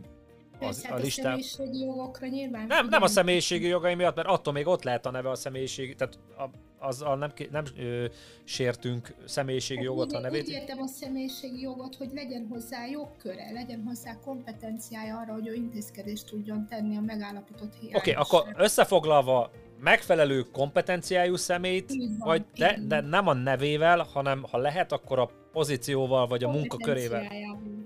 az, 0.69 0.85
hát 0.85 0.99
a 0.99 1.03
listán. 1.03 1.39
a 1.39 1.43
személyiségi 1.43 1.85
jogokra 1.85 2.27
nyilván. 2.27 2.67
Nem, 2.67 2.89
nem 2.89 3.03
a 3.03 3.07
személyiségi 3.07 3.67
jogai 3.67 3.95
miatt, 3.95 4.17
mert 4.17 4.29
attól 4.29 4.53
még 4.53 4.67
ott 4.67 4.83
lehet 4.83 5.07
a 5.07 5.11
neve 5.11 5.31
a 5.31 5.35
személyiség, 5.35 5.97
tehát 5.97 6.19
a, 6.37 6.43
azzal 6.83 7.17
nem, 7.17 7.33
nem 7.51 7.65
ö, 7.79 8.05
sértünk 8.45 9.15
személyiségi 9.25 9.79
hát 9.79 9.89
jogot, 9.89 10.13
a 10.13 10.21
nevét. 10.21 10.43
Úgy 10.43 10.49
értem 10.49 10.81
a 10.81 10.87
személyiségi 10.87 11.61
jogot, 11.61 11.95
hogy 11.95 12.11
legyen 12.15 12.47
hozzá 12.51 12.87
jogköre, 12.87 13.51
legyen 13.53 13.83
hozzá 13.87 14.19
kompetenciája 14.25 15.19
arra, 15.19 15.33
hogy 15.33 15.49
ő 15.49 15.55
intézkedést 15.55 16.27
tudjon 16.27 16.67
tenni 16.67 16.97
a 16.97 17.01
megállapított 17.01 17.75
hiányosság. 17.75 18.01
Oké, 18.01 18.11
okay, 18.11 18.23
akkor 18.23 18.63
összefoglalva 18.65 19.51
megfelelő 19.81 20.43
kompetenciájú 20.53 21.37
szemét, 21.37 21.89
van, 21.89 22.19
vagy 22.19 22.45
de, 22.55 22.79
de 22.87 23.01
nem 23.01 23.27
a 23.27 23.33
nevével, 23.33 24.07
hanem 24.13 24.45
ha 24.51 24.59
lehet, 24.59 24.93
akkor 24.93 25.19
a 25.19 25.31
pozícióval, 25.53 26.27
vagy 26.27 26.45
a 26.45 26.51
munkakörével. 26.51 27.27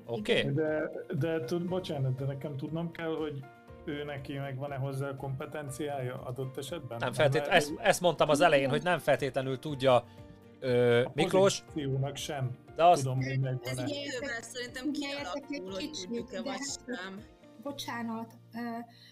Oké? 0.06 0.40
Okay? 0.40 0.52
De, 0.52 0.90
de 1.18 1.44
tud, 1.44 1.68
bocsánat, 1.68 2.14
de 2.14 2.24
nekem 2.24 2.56
tudnom 2.56 2.90
kell, 2.90 3.16
hogy 3.16 3.44
ő 3.86 4.04
neki 4.04 4.32
meg 4.32 4.58
van-e 4.58 4.76
hozzá 4.76 5.08
a 5.08 5.16
kompetenciája 5.16 6.22
adott 6.22 6.56
esetben? 6.56 6.98
Nem 6.98 7.12
feltétlenül, 7.12 7.54
ezt, 7.54 7.72
ezt 7.78 8.00
mondtam 8.00 8.28
az 8.28 8.40
elején, 8.40 8.68
hogy 8.68 8.82
nem 8.82 8.98
feltétlenül 8.98 9.58
tudja 9.58 10.04
Ö, 10.60 11.04
A 11.04 11.10
Miklós, 11.14 11.60
pozíciónak 11.60 12.16
sem 12.16 12.56
de 12.76 12.84
azt, 12.84 13.02
tudom, 13.02 13.16
hogy 13.16 13.26
Ez 13.26 13.38
megvan-e. 13.38 13.88
idővel 13.88 14.42
szerintem 14.42 14.90
kialakul, 14.90 15.72
hogy 15.72 15.76
kicsit, 15.76 16.06
tudjuk-e 16.06 16.36
de 16.36 16.42
vagy 16.42 16.58
sem. 16.86 17.20
bocsánat, 17.62 18.38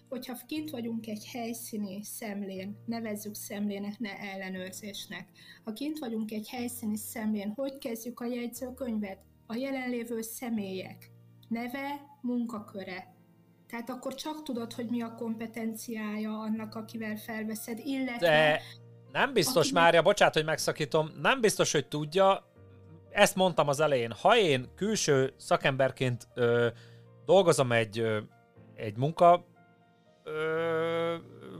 hogyha 0.09 0.37
kint 0.47 0.71
vagyunk 0.71 1.07
egy 1.07 1.27
helyszíni 1.33 2.03
szemlén, 2.03 2.77
nevezzük 2.87 3.35
szemlének, 3.35 3.99
ne 3.99 4.19
ellenőrzésnek. 4.19 5.29
Ha 5.65 5.73
kint 5.73 5.99
vagyunk 5.99 6.31
egy 6.31 6.49
helyszíni 6.49 6.97
szemlén, 6.97 7.53
hogy 7.57 7.79
kezdjük 7.79 8.21
a 8.21 8.25
jegyzőkönyvet? 8.25 9.19
A 9.47 9.55
jelenlévő 9.55 10.21
személyek 10.21 11.11
neve, 11.49 12.01
munkaköre. 12.21 13.14
Tehát 13.75 13.91
akkor 13.91 14.15
csak 14.15 14.43
tudod, 14.43 14.73
hogy 14.73 14.87
mi 14.87 15.03
a 15.03 15.15
kompetenciája 15.15 16.39
annak, 16.39 16.75
akivel 16.75 17.17
felveszed, 17.17 17.79
illetve 17.79 18.27
de 18.29 18.61
nem 19.13 19.33
biztos, 19.33 19.65
Aki- 19.65 19.75
Mária, 19.75 20.03
bocsánat, 20.03 20.35
hogy 20.35 20.45
megszakítom, 20.45 21.11
nem 21.23 21.41
biztos, 21.41 21.73
hogy 21.73 21.87
tudja, 21.87 22.47
ezt 23.11 23.35
mondtam 23.35 23.69
az 23.69 23.81
elején, 23.81 24.13
ha 24.13 24.37
én 24.37 24.69
külső 24.77 25.33
szakemberként 25.37 26.29
ö, 26.35 26.69
dolgozom 27.27 27.73
egy, 27.73 27.99
ö, 27.99 28.19
egy 28.75 28.97
munka 28.97 29.45
ö, 30.25 31.15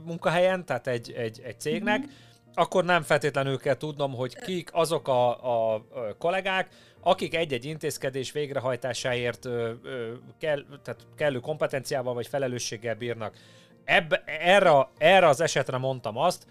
munkahelyen, 0.05 0.65
tehát 0.65 0.87
egy, 0.87 1.11
egy, 1.11 1.41
egy 1.43 1.59
cégnek, 1.59 1.99
Mhm. 1.99 2.09
akkor 2.53 2.83
nem 2.85 3.01
feltétlenül 3.01 3.57
kell 3.57 3.77
tudnom, 3.77 4.13
hogy 4.13 4.35
kik 4.39 4.69
azok 4.73 5.07
a, 5.07 5.43
a, 5.43 5.73
a 5.73 5.81
kollégák, 6.17 6.69
akik 7.07 7.35
egy-egy 7.35 7.65
intézkedés 7.65 8.31
végrehajtásáért 8.31 9.45
ö, 9.45 9.71
ö, 9.83 10.13
kell, 10.39 10.65
tehát 10.83 11.07
kellő 11.15 11.39
kompetenciával 11.39 12.13
vagy 12.13 12.27
felelősséggel 12.27 12.95
bírnak. 12.95 13.35
Ebbe, 13.83 14.23
erre, 14.25 14.87
erre 14.97 15.27
az 15.27 15.41
esetre 15.41 15.77
mondtam 15.77 16.17
azt, 16.17 16.47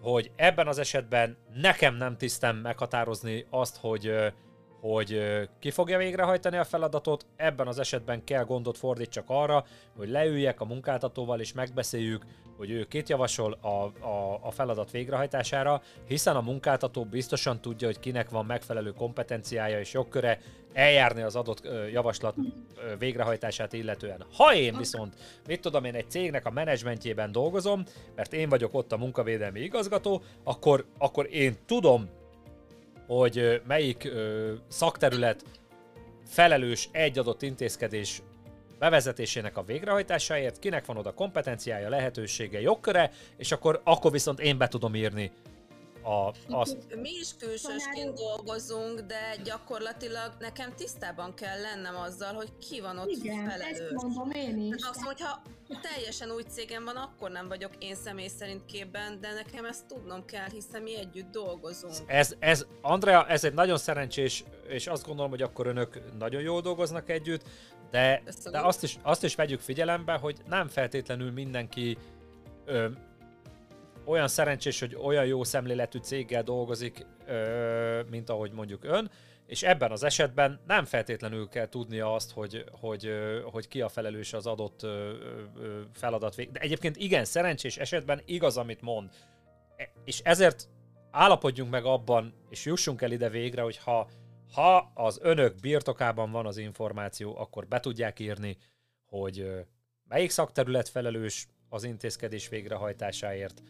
hogy 0.00 0.30
ebben 0.36 0.66
az 0.66 0.78
esetben 0.78 1.36
nekem 1.54 1.96
nem 1.96 2.16
tisztem 2.16 2.56
meghatározni 2.56 3.46
azt, 3.50 3.76
hogy 3.76 4.14
hogy 4.90 5.20
ki 5.58 5.70
fogja 5.70 5.98
végrehajtani 5.98 6.56
a 6.56 6.64
feladatot, 6.64 7.26
ebben 7.36 7.66
az 7.66 7.78
esetben 7.78 8.24
kell 8.24 8.44
gondot 8.44 8.78
fordítsak 8.78 9.24
arra, 9.26 9.64
hogy 9.96 10.08
leüljek 10.08 10.60
a 10.60 10.64
munkáltatóval 10.64 11.40
és 11.40 11.52
megbeszéljük, 11.52 12.24
hogy 12.56 12.70
ő 12.70 12.84
kit 12.84 13.08
javasol 13.08 13.58
a, 13.60 14.06
a, 14.06 14.38
a 14.42 14.50
feladat 14.50 14.90
végrehajtására, 14.90 15.82
hiszen 16.08 16.36
a 16.36 16.40
munkáltató 16.40 17.04
biztosan 17.04 17.60
tudja, 17.60 17.86
hogy 17.86 18.00
kinek 18.00 18.30
van 18.30 18.44
megfelelő 18.44 18.92
kompetenciája 18.92 19.78
és 19.78 19.92
jogköre 19.92 20.38
eljárni 20.72 21.22
az 21.22 21.36
adott 21.36 21.68
javaslat 21.92 22.34
végrehajtását 22.98 23.72
illetően. 23.72 24.24
Ha 24.36 24.54
én 24.54 24.76
viszont, 24.76 25.14
mit 25.46 25.60
tudom 25.60 25.84
én, 25.84 25.94
egy 25.94 26.10
cégnek 26.10 26.46
a 26.46 26.50
menedzsmentjében 26.50 27.32
dolgozom, 27.32 27.84
mert 28.14 28.32
én 28.32 28.48
vagyok 28.48 28.74
ott 28.74 28.92
a 28.92 28.96
munkavédelmi 28.96 29.60
igazgató, 29.60 30.22
akkor, 30.42 30.84
akkor 30.98 31.28
én 31.30 31.56
tudom, 31.66 32.08
hogy 33.06 33.62
melyik 33.66 34.08
szakterület 34.68 35.44
felelős 36.26 36.88
egy 36.92 37.18
adott 37.18 37.42
intézkedés 37.42 38.22
bevezetésének 38.78 39.56
a 39.56 39.62
végrehajtásáért, 39.62 40.58
kinek 40.58 40.86
van 40.86 40.96
oda 40.96 41.12
kompetenciája, 41.12 41.88
lehetősége, 41.88 42.60
jogköre, 42.60 43.10
és 43.36 43.52
akkor, 43.52 43.80
akkor 43.84 44.10
viszont 44.10 44.40
én 44.40 44.58
be 44.58 44.68
tudom 44.68 44.94
írni 44.94 45.32
a, 46.04 46.34
azt. 46.48 46.76
Mi 47.00 47.10
is 47.20 47.36
külsősként 47.38 48.14
dolgozunk, 48.14 49.00
de 49.00 49.36
gyakorlatilag 49.44 50.32
nekem 50.38 50.72
tisztában 50.76 51.34
kell 51.34 51.60
lennem 51.60 51.96
azzal, 51.96 52.32
hogy 52.32 52.52
ki 52.58 52.80
van 52.80 52.98
ott 52.98 53.10
igen, 53.10 53.48
felelős. 53.48 53.78
ezt 53.78 53.92
mondom 53.92 54.30
én 54.30 54.58
is. 54.60 54.76
Tehát 54.76 54.96
azt, 54.96 55.04
hogyha 55.04 55.42
teljesen 55.82 56.30
új 56.30 56.42
cégem 56.42 56.84
van, 56.84 56.96
akkor 56.96 57.30
nem 57.30 57.48
vagyok 57.48 57.70
én 57.78 57.94
személy 57.94 58.28
szerint 58.28 58.64
képben, 58.64 59.20
de 59.20 59.32
nekem 59.32 59.64
ezt 59.64 59.86
tudnom 59.86 60.24
kell, 60.24 60.48
hiszen 60.52 60.82
mi 60.82 60.96
együtt 60.96 61.30
dolgozunk. 61.30 61.94
Ez, 62.06 62.34
ez, 62.38 62.66
Andrea, 62.82 63.26
ez 63.26 63.44
egy 63.44 63.54
nagyon 63.54 63.76
szerencsés, 63.76 64.44
és 64.68 64.86
azt 64.86 65.06
gondolom, 65.06 65.30
hogy 65.30 65.42
akkor 65.42 65.66
önök 65.66 66.00
nagyon 66.18 66.42
jól 66.42 66.60
dolgoznak 66.60 67.08
együtt, 67.08 67.42
de, 67.90 68.22
de 68.50 68.60
azt, 68.60 68.82
is, 68.82 68.98
azt 69.02 69.24
is 69.24 69.34
vegyük 69.34 69.60
figyelembe, 69.60 70.12
hogy 70.12 70.36
nem 70.48 70.68
feltétlenül 70.68 71.30
mindenki 71.30 71.98
ö, 72.64 72.88
olyan 74.04 74.28
szerencsés, 74.28 74.80
hogy 74.80 74.96
olyan 75.02 75.26
jó 75.26 75.44
szemléletű 75.44 75.98
céggel 75.98 76.42
dolgozik, 76.42 77.06
ö, 77.26 78.02
mint 78.10 78.30
ahogy 78.30 78.52
mondjuk 78.52 78.84
ön, 78.84 79.10
és 79.46 79.62
ebben 79.62 79.90
az 79.90 80.02
esetben 80.02 80.60
nem 80.66 80.84
feltétlenül 80.84 81.48
kell 81.48 81.68
tudnia 81.68 82.14
azt, 82.14 82.32
hogy, 82.32 82.64
hogy, 82.70 83.10
hogy 83.44 83.68
ki 83.68 83.80
a 83.80 83.88
felelős 83.88 84.32
az 84.32 84.46
adott 84.46 84.86
feladat 85.92 86.34
vég. 86.34 86.50
De 86.50 86.60
egyébként 86.60 86.96
igen, 86.96 87.24
szerencsés 87.24 87.76
esetben 87.76 88.22
igaz, 88.24 88.56
amit 88.56 88.80
mond. 88.80 89.10
E- 89.76 89.92
És 90.04 90.20
ezért 90.20 90.68
állapodjunk 91.10 91.70
meg 91.70 91.84
abban, 91.84 92.34
és 92.50 92.64
jussunk 92.64 93.02
el 93.02 93.12
ide 93.12 93.28
végre, 93.28 93.62
hogy 93.62 93.76
ha, 93.76 94.08
ha 94.52 94.90
az 94.94 95.18
önök 95.22 95.60
birtokában 95.60 96.30
van 96.30 96.46
az 96.46 96.56
információ, 96.56 97.38
akkor 97.38 97.66
be 97.66 97.80
tudják 97.80 98.18
írni, 98.18 98.56
hogy 99.06 99.50
melyik 100.08 100.30
szakterület 100.30 100.88
felelős 100.88 101.48
az 101.68 101.84
intézkedés 101.84 102.48
végrehajtásáért, 102.48 103.62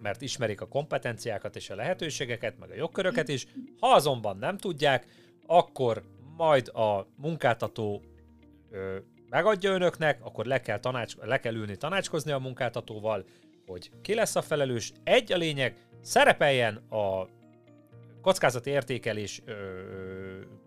mert 0.00 0.22
ismerik 0.22 0.60
a 0.60 0.68
kompetenciákat 0.68 1.56
és 1.56 1.70
a 1.70 1.74
lehetőségeket, 1.74 2.58
meg 2.58 2.70
a 2.70 2.74
jogköröket 2.74 3.28
is. 3.28 3.46
Ha 3.80 3.88
azonban 3.88 4.36
nem 4.38 4.58
tudják, 4.58 5.06
akkor 5.46 6.02
majd 6.36 6.68
a 6.68 7.06
munkáltató 7.16 8.02
megadja 9.30 9.70
önöknek, 9.70 10.24
akkor 10.24 10.46
le 10.46 10.60
kell, 10.60 10.78
tanács, 10.78 11.16
le 11.16 11.40
kell 11.40 11.54
ülni 11.54 11.76
tanácskozni 11.76 12.32
a 12.32 12.38
munkáltatóval, 12.38 13.24
hogy 13.66 13.90
ki 14.02 14.14
lesz 14.14 14.36
a 14.36 14.42
felelős. 14.42 14.92
Egy 15.04 15.32
a 15.32 15.36
lényeg, 15.36 15.76
szerepeljen 16.00 16.76
a 16.76 17.28
kockázati 18.22 18.70
értékelés, 18.70 19.42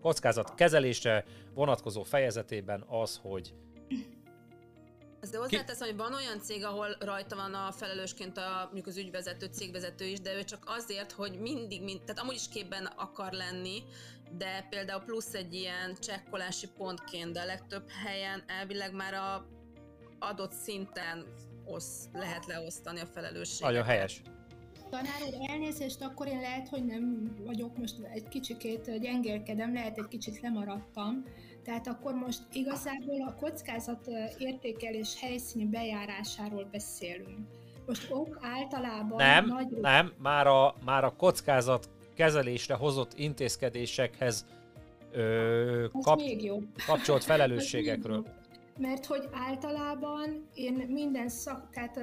kockázat 0.00 0.54
kezelésre 0.54 1.24
vonatkozó 1.54 2.02
fejezetében 2.02 2.84
az, 2.88 3.20
hogy 3.22 3.54
De 5.30 5.38
hozzáteszem, 5.38 5.88
hogy 5.88 5.96
van 5.96 6.14
olyan 6.14 6.40
cég, 6.40 6.64
ahol 6.64 6.96
rajta 7.00 7.36
van 7.36 7.54
a 7.54 7.72
felelősként 7.72 8.36
a, 8.36 8.60
mondjuk 8.64 8.86
az 8.86 8.96
ügyvezető, 8.96 9.46
cégvezető 9.46 10.04
is, 10.04 10.20
de 10.20 10.34
ő 10.34 10.44
csak 10.44 10.62
azért, 10.66 11.12
hogy 11.12 11.40
mindig, 11.40 11.82
mind, 11.82 12.00
tehát 12.00 12.22
amúgy 12.22 12.34
is 12.34 12.48
képben 12.48 12.86
akar 12.86 13.32
lenni, 13.32 13.82
de 14.38 14.66
például 14.70 15.00
plusz 15.00 15.34
egy 15.34 15.54
ilyen 15.54 15.96
csekkolási 16.00 16.68
pontként, 16.76 17.32
de 17.32 17.40
a 17.40 17.44
legtöbb 17.44 17.88
helyen 18.04 18.44
elvileg 18.46 18.94
már 18.94 19.14
a 19.14 19.46
adott 20.18 20.52
szinten 20.52 21.26
osz, 21.64 22.08
lehet 22.12 22.46
leosztani 22.46 23.00
a 23.00 23.06
felelősséget. 23.06 23.68
nagyon 23.68 23.84
helyes. 23.84 24.22
Tanár 24.90 25.22
úr, 25.26 25.50
elnézést, 25.50 26.02
akkor 26.02 26.26
én 26.26 26.40
lehet, 26.40 26.68
hogy 26.68 26.84
nem 26.84 27.34
vagyok 27.44 27.76
most 27.76 27.94
egy 28.12 28.28
kicsikét 28.28 29.00
gyengélkedem, 29.00 29.72
lehet 29.72 29.98
egy 29.98 30.08
kicsit 30.08 30.40
lemaradtam. 30.40 31.24
Tehát 31.64 31.86
akkor 31.86 32.14
most 32.14 32.40
igazából 32.52 33.22
a 33.26 33.34
kockázat 33.40 34.08
értékelés 34.38 35.20
helyszíni 35.20 35.64
bejárásáról 35.64 36.68
beszélünk. 36.70 37.38
Most 37.86 38.10
ott 38.10 38.36
általában 38.40 39.16
Nem, 39.16 39.46
nagy 39.46 39.68
nem, 39.80 40.12
már 40.18 40.46
a, 40.46 40.74
már 40.84 41.04
a 41.04 41.16
kockázat 41.16 41.90
kezelésre 42.14 42.74
hozott 42.74 43.12
intézkedésekhez 43.14 44.46
ö, 45.12 45.86
kap, 46.02 46.20
kapcsolt 46.86 47.24
felelősségekről. 47.30 48.26
Mert 48.78 49.06
hogy 49.06 49.28
általában 49.32 50.48
én 50.54 50.86
minden 50.88 51.28
szak, 51.28 51.70
tehát 51.70 52.00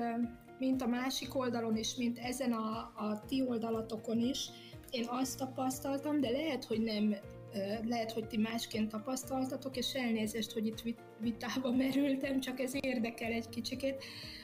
mint 0.59 0.81
a 0.81 0.87
másik 0.87 1.35
oldalon 1.35 1.77
is, 1.77 1.95
mint 1.95 2.17
ezen 2.19 2.51
a, 2.51 2.91
a 2.95 3.23
ti 3.27 3.45
oldalatokon 3.47 4.19
is, 4.19 4.49
én 4.91 5.05
azt 5.07 5.37
tapasztaltam, 5.37 6.19
de 6.19 6.29
lehet, 6.29 6.65
hogy 6.65 6.81
nem, 6.81 7.15
lehet, 7.83 8.11
hogy 8.11 8.27
ti 8.27 8.37
másként 8.37 8.89
tapasztaltatok, 8.89 9.77
és 9.77 9.93
elnézést, 9.93 10.51
hogy 10.51 10.65
itt 10.65 10.79
vit- 10.81 11.01
vitába 11.19 11.71
merültem, 11.71 12.39
csak 12.39 12.59
ez 12.59 12.73
érdekel 12.79 13.31
egy 13.31 13.49
kicsikét, 13.49 14.03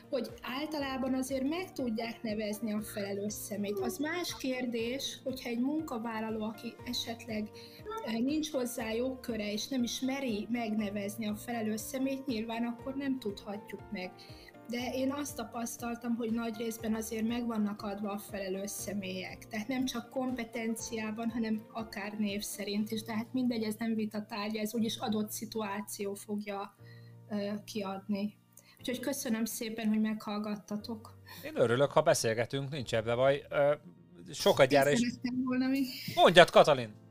hogy 0.10 0.30
általában 0.42 1.14
azért 1.14 1.44
meg 1.44 1.72
tudják 1.72 2.22
nevezni 2.22 2.74
a 2.74 2.82
felelős 2.82 3.34
szemét. 3.34 3.80
Az 3.80 3.98
más 3.98 4.38
kérdés, 4.38 5.20
hogyha 5.24 5.50
egy 5.50 5.60
munkavállaló, 5.60 6.44
aki 6.44 6.74
esetleg 6.86 7.50
nincs 8.20 8.52
hozzá 8.52 8.92
jogköre, 8.92 9.52
és 9.52 9.68
nem 9.68 9.84
is 9.84 10.00
meri 10.00 10.48
megnevezni 10.50 11.28
a 11.28 11.36
felelős 11.36 11.82
szemét, 11.82 12.26
nyilván 12.26 12.64
akkor 12.64 12.96
nem 12.96 13.20
tudhatjuk 13.20 13.92
meg. 13.92 14.12
De 14.70 14.92
én 14.94 15.12
azt 15.12 15.36
tapasztaltam, 15.36 16.16
hogy 16.16 16.32
nagy 16.32 16.58
részben 16.58 16.94
azért 16.94 17.28
meg 17.28 17.46
vannak 17.46 17.82
adva 17.82 18.12
a 18.12 18.18
felelős 18.18 18.72
személyek. 18.72 19.48
Tehát 19.48 19.68
nem 19.68 19.86
csak 19.86 20.10
kompetenciában, 20.10 21.30
hanem 21.30 21.66
akár 21.72 22.14
név 22.18 22.42
szerint 22.42 22.92
is. 22.92 23.04
De 23.04 23.14
hát 23.14 23.34
mindegy, 23.34 23.64
ez 23.64 23.76
nem 23.80 23.96
vita 23.96 24.26
tárgya, 24.26 24.60
ez 24.60 24.76
úgyis 24.76 24.98
adott 24.98 25.32
szituáció 25.32 26.14
fogja 26.14 26.76
ö, 27.30 27.52
kiadni. 27.66 28.38
Úgyhogy 28.80 29.00
köszönöm 29.00 29.46
szépen, 29.46 29.88
hogy 29.88 30.02
meghallgattatok. 30.02 31.20
Én 31.44 31.54
örülök, 31.56 31.92
ha 31.92 32.02
beszélgetünk, 32.02 32.70
nincs 32.70 32.94
ebbe 32.94 33.16
baj. 33.16 33.46
Ö, 33.50 33.74
sokat 34.32 34.68
gyára 34.68 34.90
is. 34.90 35.00
volna 35.44 35.68
még, 35.68 35.86
Mondjad, 36.16 36.50
Katalin! 36.50 37.05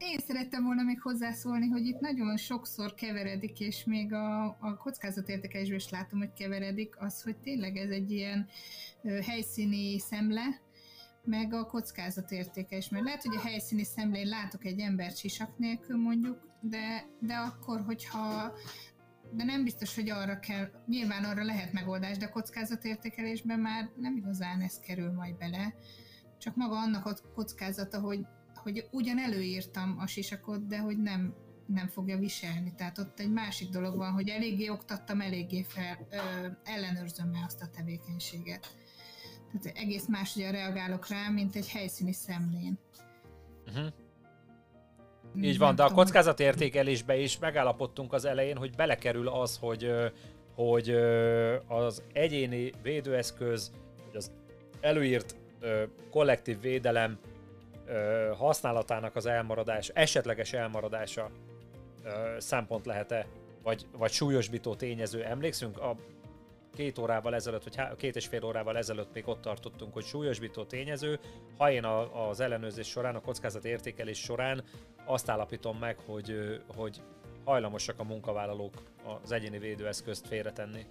Én 0.00 0.18
szerettem 0.18 0.64
volna 0.64 0.82
még 0.82 1.00
hozzászólni, 1.00 1.68
hogy 1.68 1.86
itt 1.86 2.00
nagyon 2.00 2.36
sokszor 2.36 2.94
keveredik, 2.94 3.60
és 3.60 3.84
még 3.84 4.12
a, 4.12 4.44
a 4.44 4.76
kockázatértékelésben 4.76 5.76
is 5.76 5.90
látom, 5.90 6.18
hogy 6.18 6.32
keveredik, 6.32 6.94
az, 6.98 7.22
hogy 7.22 7.36
tényleg 7.36 7.76
ez 7.76 7.90
egy 7.90 8.10
ilyen 8.10 8.48
ö, 9.02 9.08
helyszíni 9.08 9.98
szemle, 9.98 10.60
meg 11.24 11.54
a 11.54 11.66
kockázatértékelés. 11.66 12.88
Mert 12.88 13.04
lehet, 13.04 13.22
hogy 13.22 13.36
a 13.36 13.40
helyszíni 13.40 13.84
szemlén 13.84 14.26
látok 14.26 14.64
egy 14.64 14.80
embert 14.80 15.16
sisak 15.16 15.58
nélkül 15.58 15.96
mondjuk, 15.96 16.48
de, 16.60 17.06
de 17.18 17.34
akkor, 17.34 17.80
hogyha 17.80 18.52
de 19.32 19.44
nem 19.44 19.64
biztos, 19.64 19.94
hogy 19.94 20.10
arra 20.10 20.38
kell, 20.38 20.70
nyilván 20.86 21.24
arra 21.24 21.44
lehet 21.44 21.72
megoldás, 21.72 22.16
de 22.16 22.26
a 22.26 22.30
kockázatértékelésben 22.30 23.58
már 23.58 23.90
nem 23.96 24.16
igazán 24.16 24.60
ez 24.60 24.80
kerül 24.80 25.12
majd 25.12 25.36
bele. 25.36 25.74
Csak 26.38 26.56
maga 26.56 26.78
annak 26.78 27.06
a 27.06 27.14
kockázata, 27.34 28.00
hogy, 28.00 28.26
hogy 28.62 28.88
ugyan 28.90 29.18
előírtam 29.18 29.96
a 29.98 30.06
sisakot, 30.06 30.66
de 30.66 30.78
hogy 30.78 30.98
nem, 30.98 31.34
nem 31.66 31.88
fogja 31.88 32.18
viselni. 32.18 32.72
Tehát 32.76 32.98
ott 32.98 33.20
egy 33.20 33.30
másik 33.30 33.68
dolog 33.68 33.96
van, 33.96 34.12
hogy 34.12 34.28
eléggé 34.28 34.68
oktattam, 34.68 35.20
eléggé 35.20 35.62
fel, 35.68 36.06
ö, 36.10 36.46
ellenőrzöm 36.64 37.34
-e 37.34 37.44
azt 37.46 37.62
a 37.62 37.70
tevékenységet. 37.76 38.76
Tehát 39.62 39.78
egész 39.78 40.06
máshogy 40.08 40.50
reagálok 40.50 41.08
rá, 41.08 41.28
mint 41.28 41.56
egy 41.56 41.68
helyszíni 41.68 42.12
szemlén. 42.12 42.78
Uh-huh. 43.66 43.92
Így 45.40 45.58
van, 45.58 45.74
de 45.74 45.82
a 45.82 45.90
kockázatértékelésbe 45.90 47.16
is 47.16 47.38
megállapodtunk 47.38 48.12
az 48.12 48.24
elején, 48.24 48.56
hogy 48.56 48.74
belekerül 48.74 49.28
az, 49.28 49.56
hogy, 49.56 49.90
hogy 50.54 50.90
az 51.68 52.02
egyéni 52.12 52.72
védőeszköz, 52.82 53.72
hogy 54.04 54.16
az 54.16 54.32
előírt 54.80 55.36
kollektív 56.10 56.60
védelem 56.60 57.18
használatának 58.36 59.16
az 59.16 59.26
elmaradás, 59.26 59.88
esetleges 59.88 60.52
elmaradása 60.52 61.30
szempont 62.38 62.86
lehet-e, 62.86 63.26
vagy, 63.62 63.86
vagy 63.92 64.10
súlyosbító 64.10 64.74
tényező. 64.74 65.24
Emlékszünk, 65.24 65.78
a 65.78 65.96
két 66.74 66.98
órával 66.98 67.34
ezelőtt, 67.34 67.62
vagy 67.64 67.96
két 67.96 68.16
és 68.16 68.26
fél 68.26 68.44
órával 68.44 68.76
ezelőtt 68.76 69.12
még 69.14 69.28
ott 69.28 69.40
tartottunk, 69.40 69.92
hogy 69.92 70.04
súlyosbító 70.04 70.64
tényező. 70.64 71.18
Ha 71.58 71.70
én 71.70 71.84
a, 71.84 72.28
az 72.28 72.40
ellenőrzés 72.40 72.88
során, 72.88 73.14
a 73.14 73.20
kockázat 73.20 73.64
értékelés 73.64 74.18
során 74.18 74.64
azt 75.04 75.28
állapítom 75.28 75.78
meg, 75.78 75.96
hogy, 76.06 76.60
hogy 76.76 77.02
hajlamosak 77.44 77.98
a 77.98 78.04
munkavállalók 78.04 78.74
az 79.22 79.32
egyéni 79.32 79.58
védőeszközt 79.58 80.26
félretenni. 80.26 80.86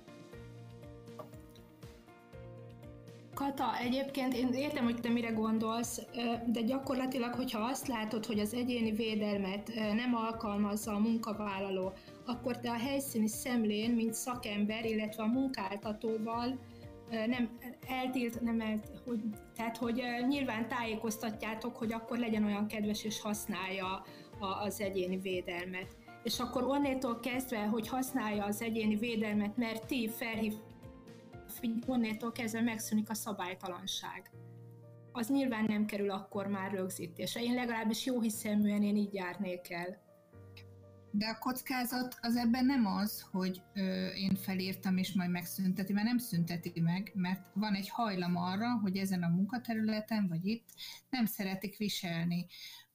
Kata, 3.40 3.78
egyébként 3.78 4.34
én 4.34 4.54
értem, 4.54 4.84
hogy 4.84 5.00
te 5.02 5.10
mire 5.10 5.30
gondolsz, 5.30 6.02
de 6.46 6.62
gyakorlatilag, 6.62 7.34
hogyha 7.34 7.60
azt 7.60 7.88
látod, 7.88 8.26
hogy 8.26 8.40
az 8.40 8.54
egyéni 8.54 8.92
védelmet 8.92 9.72
nem 9.76 10.16
alkalmazza 10.16 10.92
a 10.92 11.00
munkavállaló, 11.00 11.94
akkor 12.26 12.60
te 12.60 12.70
a 12.70 12.78
helyszíni 12.78 13.28
szemlén, 13.28 13.92
mint 13.92 14.14
szakember, 14.14 14.86
illetve 14.86 15.24
a 15.24 15.28
munkáltatóval 15.28 16.60
nem 17.10 17.58
eltilt, 17.88 18.42
nem 18.42 18.62
el, 18.62 18.80
hogy, 19.06 19.20
tehát 19.56 19.78
hogy 19.78 20.04
nyilván 20.28 20.68
tájékoztatjátok, 20.68 21.76
hogy 21.76 21.94
akkor 21.94 22.18
legyen 22.18 22.44
olyan 22.44 22.68
kedves 22.68 23.04
és 23.04 23.22
használja 23.22 24.04
a, 24.40 24.46
az 24.46 24.82
egyéni 24.82 25.18
védelmet. 25.18 25.98
És 26.24 26.40
akkor 26.40 26.64
onnétól 26.64 27.20
kezdve, 27.20 27.60
hogy 27.60 27.88
használja 27.88 28.46
az 28.46 28.62
egyéni 28.62 28.96
védelmet, 28.96 29.58
mert 29.58 29.86
ti 29.86 30.10
felhív, 31.60 31.84
onnétól 31.88 32.32
kezdve 32.32 32.62
megszűnik 32.62 33.10
a 33.10 33.14
szabálytalanság. 33.14 34.32
Az 35.12 35.30
nyilván 35.30 35.66
nem 35.66 35.86
kerül 35.86 36.12
akkor 36.12 36.48
már 36.48 36.72
rögzítésre. 36.72 37.42
Én 37.42 37.54
legalábbis 37.54 38.06
jó 38.06 38.22
hiszeműen 38.22 38.84
én 38.84 38.96
így 38.96 39.14
járnék 39.14 39.72
el. 39.72 40.08
De 41.12 41.26
a 41.26 41.38
kockázat 41.40 42.16
az 42.22 42.36
ebben 42.36 42.66
nem 42.66 42.86
az, 42.86 43.26
hogy 43.32 43.62
ö, 43.74 44.08
én 44.08 44.36
felírtam 44.36 44.98
és 44.98 45.14
majd 45.14 45.30
megszünteti, 45.30 45.94
mert 45.94 46.06
nem 46.06 46.18
szünteti 46.18 46.80
meg, 46.80 47.12
mert 47.16 47.42
van 47.54 47.74
egy 47.74 47.90
hajlam 47.90 48.36
arra, 48.36 48.80
hogy 48.82 48.98
ezen 48.98 49.24
a 49.24 49.28
munkaterületen 49.28 50.28
vagy 50.28 50.46
itt 50.46 50.68
nem 51.10 51.26
szeretik 51.26 51.78
viselni. 51.78 52.46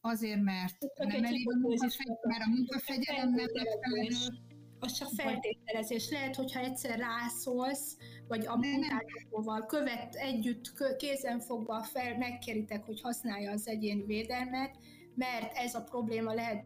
Azért, 0.01 0.43
mert 0.43 0.77
nem 0.97 1.25
elég 1.25 1.53
a 1.53 1.57
munkafegyelem, 1.57 2.21
mert 2.23 2.45
a 2.45 2.49
munkafegyelem 2.49 3.31
nem 3.31 3.47
megfelelő. 3.53 4.54
Az 4.85 4.93
csak 4.93 5.09
feltételezés. 5.16 6.11
Lehet, 6.11 6.37
hogyha 6.37 6.61
egyszer 6.61 6.99
rászólsz, 6.99 7.97
vagy 8.28 8.47
a 8.47 8.57
munkáltatóval 8.57 9.66
követ 9.66 10.14
együtt 10.14 10.97
kézen 10.97 11.41
fogva 11.41 11.82
fel, 11.82 12.16
megkéritek, 12.16 12.85
hogy 12.85 13.01
használja 13.01 13.51
az 13.51 13.68
egyéni 13.68 14.05
védelmet, 14.05 14.76
mert 15.14 15.57
ez 15.57 15.74
a 15.74 15.82
probléma 15.82 16.35
lehet 16.35 16.64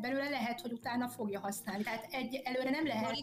belőle 0.00 0.28
lehet, 0.28 0.60
hogy 0.60 0.72
utána 0.72 1.08
fogja 1.08 1.40
használni. 1.40 1.82
Tehát 1.82 2.06
egy, 2.10 2.40
előre 2.44 2.70
nem 2.70 2.86
lehet 2.86 3.22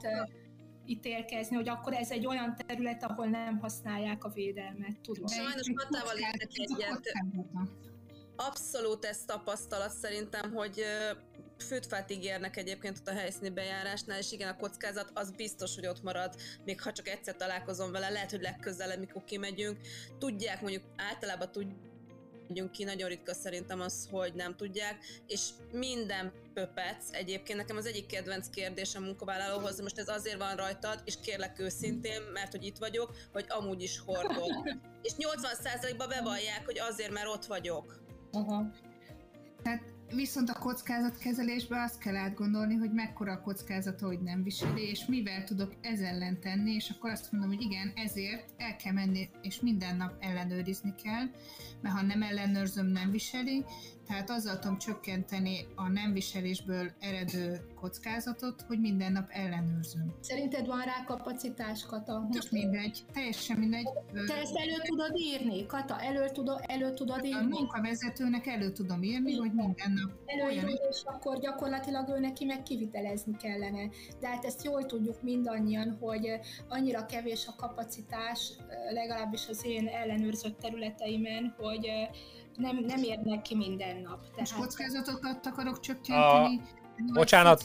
ítélkezni, 0.86 1.56
hogy 1.56 1.70
akkor 1.70 1.94
ez 1.94 2.12
egy 2.12 2.26
olyan 2.26 2.56
terület, 2.66 3.04
ahol 3.04 3.26
nem 3.26 3.60
használják 3.60 4.24
a 4.24 4.30
védelmet. 4.30 5.00
Tudom. 5.02 5.28
Sajnos 5.28 5.70
Matával 5.70 6.18
értek 6.18 6.50
egyet. 6.54 7.12
Abszolút 8.36 9.06
ez 9.06 9.26
tapasztalat 9.26 9.92
szerintem, 9.92 10.54
hogy 10.54 10.84
főtfát 11.58 12.12
ígérnek 12.12 12.58
egyébként 12.58 12.98
ott 12.98 13.08
a 13.08 13.14
helyszíni 13.14 13.50
bejárásnál, 13.50 14.20
és 14.20 14.32
igen, 14.32 14.50
a 14.50 14.58
kockázat 14.58 15.12
az 15.14 15.32
biztos, 15.32 15.76
hogy 15.76 15.88
ott 15.88 16.04
marad, 16.04 16.36
még 16.66 16.82
ha 16.82 16.92
csak 16.92 17.08
egyszer 17.08 17.36
találkozom 17.36 17.92
vele, 17.92 18.10
lehet, 18.10 18.32
hogy 18.32 18.42
legközelebb, 18.42 19.00
mikor 19.00 19.24
kimegyünk. 19.24 19.78
Tudják, 20.20 20.62
mondjuk 20.62 20.84
általában 20.96 21.52
tudják, 21.52 21.92
mondjunk 22.44 22.72
ki, 22.72 22.84
nagyon 22.84 23.10
ritka 23.10 23.34
szerintem 23.34 23.80
az, 23.80 24.08
hogy 24.12 24.34
nem 24.34 24.56
tudják, 24.56 24.98
és 25.28 25.50
minden 25.72 26.32
pöpec, 26.54 27.12
egyébként 27.12 27.58
nekem 27.58 27.78
az 27.78 27.86
egyik 27.86 28.06
kedvenc 28.06 28.50
kérdésem 28.50 29.04
munkavállalóhoz, 29.04 29.82
most 29.82 29.98
ez 29.98 30.08
azért 30.08 30.38
van 30.38 30.56
rajtad, 30.56 31.02
és 31.06 31.16
kérlek 31.22 31.60
őszintén, 31.60 32.22
mert 32.34 32.52
hogy 32.52 32.66
itt 32.66 32.78
vagyok, 32.78 33.16
hogy 33.32 33.46
amúgy 33.48 33.82
is 33.82 34.00
hordok. 34.00 34.70
és 35.02 35.12
80%-ban 35.18 36.10
bevallják, 36.10 36.66
hogy 36.66 36.80
azért, 36.80 37.12
mert 37.12 37.28
ott 37.28 37.46
vagyok. 37.46 38.02
Aha. 38.32 38.72
Tehát 39.64 39.84
Viszont 40.16 40.50
a 40.50 40.60
kockázatkezelésben 40.60 41.82
azt 41.82 41.98
kell 41.98 42.16
átgondolni, 42.16 42.76
hogy 42.76 42.92
mekkora 42.92 43.32
a 43.32 43.42
kockázat, 43.42 44.00
hogy 44.00 44.22
nem 44.22 44.44
viseli, 44.44 44.82
és 44.82 45.06
mivel 45.06 45.44
tudok 45.44 45.74
ez 45.82 46.00
ellen 46.00 46.40
tenni, 46.40 46.74
és 46.74 46.90
akkor 46.90 47.10
azt 47.10 47.32
mondom, 47.32 47.50
hogy 47.50 47.62
igen, 47.62 47.94
ezért 47.96 48.50
el 48.58 48.76
kell 48.76 48.94
menni, 48.94 49.30
és 49.42 49.60
minden 49.60 49.98
nap 49.98 50.14
ellenőrizni 50.20 50.94
kell, 51.04 51.26
mert 51.82 51.96
ha 51.96 52.02
nem 52.02 52.22
ellenőrzöm, 52.22 52.86
nem 52.86 53.12
viseli, 53.12 53.66
tehát 54.08 54.30
azzal 54.30 54.60
tudom 54.60 54.78
csökkenteni 54.78 55.68
a 55.76 55.88
nem 55.88 56.14
viselésből 56.14 56.92
eredő 57.00 57.62
kockázatot, 57.80 58.62
hogy 58.62 58.80
minden 58.80 59.12
nap 59.12 59.30
ellenőrzöm. 59.30 60.16
Szerinted 60.20 60.68
van 60.68 60.82
rá 60.82 61.04
kapacitás, 61.06 61.86
Kata? 61.86 62.20
Most 62.20 62.52
mindegy, 62.52 63.00
teljesen 63.14 63.58
mindegy. 63.58 63.88
Te 64.28 64.36
ezt 64.36 64.56
elő 64.56 64.76
tudod 64.84 65.18
írni, 65.18 65.66
Kata? 65.66 66.02
Elő 66.02 66.30
tudod, 66.34 66.62
elő 66.68 66.94
tudod 66.94 67.26
írni? 67.26 67.40
A 67.40 67.48
munkavezetőnek 67.48 68.48
elő 68.48 68.72
tudom 68.72 69.04
írni, 69.04 69.36
hogy 69.36 69.52
minden 69.54 69.92
nap 69.92 70.12
Előírod, 70.26 70.82
és 70.90 71.02
akkor 71.04 71.40
gyakorlatilag 71.40 72.10
ő 72.10 72.20
neki 72.20 72.46
meg 72.46 72.64
kivitelezni 72.64 73.36
kellene. 73.38 73.90
De 74.20 74.28
hát 74.28 74.46
ezt 74.46 74.64
jól 74.64 74.86
tudjuk 74.86 75.22
mindannyian, 75.22 75.98
hogy 76.00 76.40
annyira 76.68 77.06
kevés 77.06 77.48
a 77.48 77.56
kapacitás, 77.56 78.52
legalábbis 78.94 79.48
az 79.48 79.66
én 79.66 79.88
ellenőrzött 79.88 80.60
területeimen, 80.60 81.56
hogy 81.58 81.90
nem, 82.56 82.84
nem 82.88 83.04
érnek 83.04 83.42
ki 83.42 83.56
minden 83.56 83.98
nap. 83.98 84.20
Tehát... 84.22 84.38
Most 84.38 84.56
kockázatokat 84.56 85.46
akarok 85.46 85.80
csökkenteni. 85.80 86.62
A... 86.62 86.82
Bocsánat, 87.14 87.64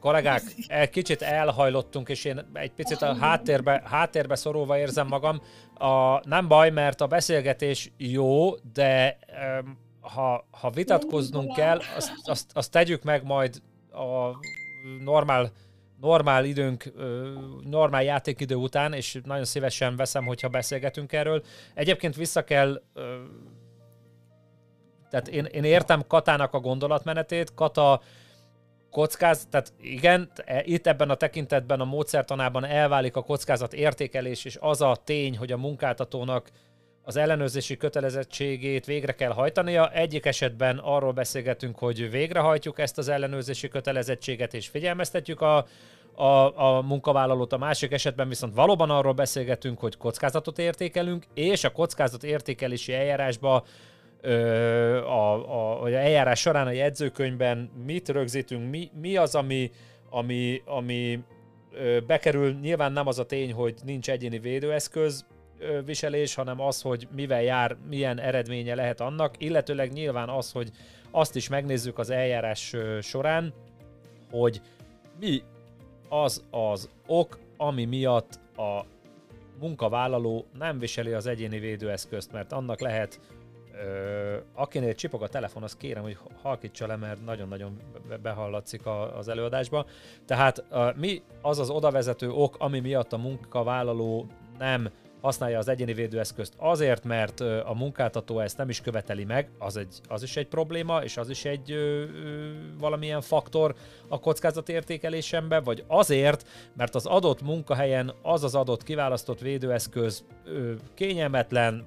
kollégák, 0.00 0.42
egy 0.66 0.90
kicsit 0.90 1.22
elhajlottunk, 1.22 2.08
és 2.08 2.24
én 2.24 2.48
egy 2.52 2.72
picit 2.72 3.02
a 3.02 3.16
háttérbe, 3.16 3.82
háttérbe 3.84 4.34
szorulva 4.34 4.78
érzem 4.78 5.06
magam. 5.06 5.40
A, 5.74 6.20
nem 6.28 6.48
baj, 6.48 6.70
mert 6.70 7.00
a 7.00 7.06
beszélgetés 7.06 7.92
jó, 7.96 8.54
de 8.72 9.18
ha, 10.00 10.46
ha 10.50 10.70
vitatkoznunk 10.70 11.54
kell, 11.54 11.80
azt, 11.96 12.12
azt, 12.24 12.50
azt 12.54 12.70
tegyük 12.70 13.02
meg 13.02 13.24
majd 13.24 13.62
a 13.92 14.38
normál, 15.04 15.50
normál 16.00 16.44
időnk, 16.44 16.92
normál 17.64 18.02
játékidő 18.02 18.54
után, 18.54 18.92
és 18.92 19.20
nagyon 19.24 19.44
szívesen 19.44 19.96
veszem, 19.96 20.26
hogyha 20.26 20.48
beszélgetünk 20.48 21.12
erről. 21.12 21.44
Egyébként 21.74 22.16
vissza 22.16 22.44
kell 22.44 22.82
tehát 25.14 25.28
én, 25.28 25.44
én 25.44 25.64
értem 25.64 26.06
Katának 26.06 26.54
a 26.54 26.60
gondolatmenetét, 26.60 27.54
Kata 27.54 28.00
kockáz, 28.90 29.46
tehát 29.50 29.72
igen, 29.80 30.30
e, 30.44 30.62
itt 30.64 30.86
ebben 30.86 31.10
a 31.10 31.14
tekintetben 31.14 31.80
a 31.80 31.84
módszertanában 31.84 32.64
elválik 32.64 33.16
a 33.16 33.22
kockázat 33.22 33.72
értékelés, 33.72 34.44
és 34.44 34.56
az 34.60 34.80
a 34.80 34.96
tény, 35.04 35.36
hogy 35.38 35.52
a 35.52 35.56
munkáltatónak 35.56 36.50
az 37.02 37.16
ellenőrzési 37.16 37.76
kötelezettségét 37.76 38.84
végre 38.84 39.12
kell 39.12 39.30
hajtania. 39.30 39.90
Egyik 39.90 40.26
esetben 40.26 40.78
arról 40.78 41.12
beszélgetünk, 41.12 41.78
hogy 41.78 42.10
végrehajtjuk 42.10 42.78
ezt 42.78 42.98
az 42.98 43.08
ellenőrzési 43.08 43.68
kötelezettséget, 43.68 44.54
és 44.54 44.68
figyelmeztetjük 44.68 45.40
a, 45.40 45.66
a, 46.14 46.60
a 46.64 46.82
munkavállalót, 46.82 47.52
a 47.52 47.58
másik 47.58 47.92
esetben 47.92 48.28
viszont 48.28 48.54
valóban 48.54 48.90
arról 48.90 49.12
beszélgetünk, 49.12 49.78
hogy 49.80 49.96
kockázatot 49.96 50.58
értékelünk, 50.58 51.24
és 51.34 51.64
a 51.64 51.72
kockázat 51.72 52.24
értékelési 52.24 52.92
eljárásba 52.92 53.64
a, 55.04 55.50
a, 55.50 55.82
a 55.82 55.90
eljárás 55.90 56.40
során 56.40 56.66
a 56.66 56.70
jegyzőkönyvben 56.70 57.70
mit 57.86 58.08
rögzítünk, 58.08 58.70
mi, 58.70 58.90
mi 59.00 59.16
az, 59.16 59.34
ami, 59.34 59.70
ami, 60.10 60.62
ami 60.64 61.18
bekerül, 62.06 62.52
nyilván 62.52 62.92
nem 62.92 63.06
az 63.06 63.18
a 63.18 63.26
tény, 63.26 63.52
hogy 63.52 63.74
nincs 63.84 64.10
egyéni 64.10 64.38
védőeszköz, 64.38 65.24
viselés, 65.84 66.34
hanem 66.34 66.60
az, 66.60 66.82
hogy 66.82 67.08
mivel 67.14 67.42
jár, 67.42 67.76
milyen 67.88 68.20
eredménye 68.20 68.74
lehet 68.74 69.00
annak, 69.00 69.34
illetőleg 69.38 69.92
nyilván 69.92 70.28
az, 70.28 70.52
hogy 70.52 70.70
azt 71.10 71.36
is 71.36 71.48
megnézzük 71.48 71.98
az 71.98 72.10
eljárás 72.10 72.74
során, 73.00 73.54
hogy 74.30 74.60
mi 75.20 75.42
az 76.08 76.44
az 76.50 76.90
ok, 77.06 77.38
ami 77.56 77.84
miatt 77.84 78.40
a 78.56 78.84
munkavállaló 79.60 80.46
nem 80.58 80.78
viseli 80.78 81.12
az 81.12 81.26
egyéni 81.26 81.58
védőeszközt, 81.58 82.32
mert 82.32 82.52
annak 82.52 82.80
lehet 82.80 83.20
Ö, 83.82 84.36
akinél 84.54 84.94
csipog 84.94 85.22
a 85.22 85.28
telefon, 85.28 85.62
azt 85.62 85.76
kérem, 85.76 86.02
hogy 86.02 86.18
halkítsa 86.42 86.86
le, 86.86 86.96
mert 86.96 87.24
nagyon-nagyon 87.24 87.80
be- 88.08 88.16
behallatszik 88.16 88.86
a, 88.86 89.16
az 89.16 89.28
előadásba. 89.28 89.86
Tehát 90.26 90.64
ö, 90.70 90.90
mi 90.96 91.22
az 91.42 91.58
az 91.58 91.70
odavezető 91.70 92.30
ok, 92.30 92.56
ami 92.58 92.80
miatt 92.80 93.12
a 93.12 93.18
munkavállaló 93.18 94.26
nem 94.58 94.90
használja 95.24 95.58
az 95.58 95.68
egyéni 95.68 95.92
védőeszközt 95.92 96.54
azért, 96.56 97.04
mert 97.04 97.40
a 97.40 97.74
munkáltató 97.74 98.40
ezt 98.40 98.56
nem 98.56 98.68
is 98.68 98.80
követeli 98.80 99.24
meg, 99.24 99.48
az, 99.58 99.76
egy, 99.76 100.00
az 100.08 100.22
is 100.22 100.36
egy 100.36 100.46
probléma, 100.46 101.02
és 101.02 101.16
az 101.16 101.30
is 101.30 101.44
egy 101.44 101.70
ö, 101.70 102.02
ö, 102.02 102.50
valamilyen 102.78 103.20
faktor 103.20 103.74
a 104.08 104.20
kockázatértékelésemben, 104.20 105.62
vagy 105.62 105.84
azért, 105.86 106.48
mert 106.76 106.94
az 106.94 107.06
adott 107.06 107.42
munkahelyen 107.42 108.12
az 108.22 108.44
az 108.44 108.54
adott 108.54 108.82
kiválasztott 108.82 109.40
védőeszköz 109.40 110.24
ö, 110.44 110.72
kényelmetlen, 110.94 111.84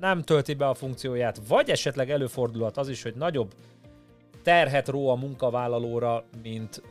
nem 0.00 0.22
tölti 0.22 0.54
be 0.54 0.68
a 0.68 0.74
funkcióját, 0.74 1.40
vagy 1.48 1.70
esetleg 1.70 2.10
előfordulhat 2.10 2.76
az 2.76 2.88
is, 2.88 3.02
hogy 3.02 3.14
nagyobb 3.14 3.54
terhet 4.42 4.88
ró 4.88 5.08
a 5.08 5.14
munkavállalóra, 5.14 6.24
mint, 6.42 6.82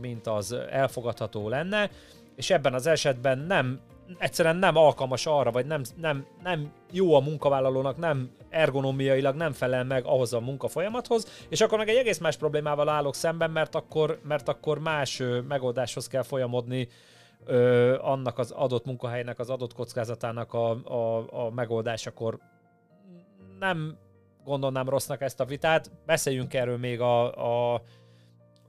mint 0.00 0.26
az 0.26 0.52
elfogadható 0.70 1.48
lenne, 1.48 1.90
és 2.36 2.50
ebben 2.50 2.74
az 2.74 2.86
esetben 2.86 3.38
nem 3.38 3.80
egyszerűen 4.18 4.56
nem 4.56 4.76
alkalmas 4.76 5.26
arra, 5.26 5.50
vagy 5.50 5.66
nem, 5.66 5.82
nem, 5.96 6.26
nem 6.42 6.72
jó 6.92 7.14
a 7.14 7.20
munkavállalónak, 7.20 7.96
nem 7.96 8.30
ergonomiailag 8.48 9.34
nem 9.34 9.52
felel 9.52 9.84
meg 9.84 10.04
ahhoz 10.04 10.32
a 10.32 10.40
munkafolyamathoz, 10.40 11.44
és 11.48 11.60
akkor 11.60 11.78
meg 11.78 11.88
egy 11.88 11.96
egész 11.96 12.18
más 12.18 12.36
problémával 12.36 12.88
állok 12.88 13.14
szemben, 13.14 13.50
mert 13.50 13.74
akkor, 13.74 14.20
mert 14.22 14.48
akkor 14.48 14.78
más 14.78 15.22
megoldáshoz 15.48 16.06
kell 16.06 16.22
folyamodni, 16.22 16.88
ö, 17.44 17.98
annak 18.00 18.38
az 18.38 18.50
adott 18.50 18.84
munkahelynek, 18.84 19.38
az 19.38 19.50
adott 19.50 19.74
kockázatának 19.74 20.52
a, 20.52 20.70
a, 20.70 21.26
a 21.44 21.50
megoldásakor. 21.50 22.38
Nem 23.58 23.98
gondolnám 24.44 24.88
rossznak 24.88 25.20
ezt 25.20 25.40
a 25.40 25.44
vitát, 25.44 25.90
beszéljünk 26.06 26.54
erről 26.54 26.78
még 26.78 27.00
a, 27.00 27.34
a, 27.74 27.82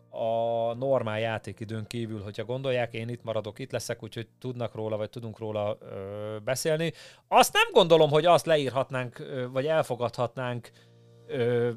a 0.10 0.74
normál 0.74 1.20
játékidőn 1.20 1.88
kívül, 1.88 2.22
hogyha 2.22 2.46
gondolják, 2.46 2.94
én 2.94 3.10
itt 3.10 3.24
maradok, 3.24 3.60
itt 3.60 3.72
leszek, 3.72 4.04
úgyhogy 4.04 4.28
tudnak 4.40 4.76
róla, 4.76 4.98
vagy 4.98 5.10
tudunk 5.10 5.40
róla 5.40 5.78
ö, 5.80 6.38
beszélni. 6.44 6.94
Azt 7.28 7.54
nem 7.54 7.72
gondolom, 7.72 8.10
hogy 8.10 8.26
azt 8.26 8.46
leírhatnánk, 8.46 9.20
ö, 9.20 9.50
vagy 9.50 9.66
elfogadhatnánk 9.66 10.72
ö, 11.28 11.72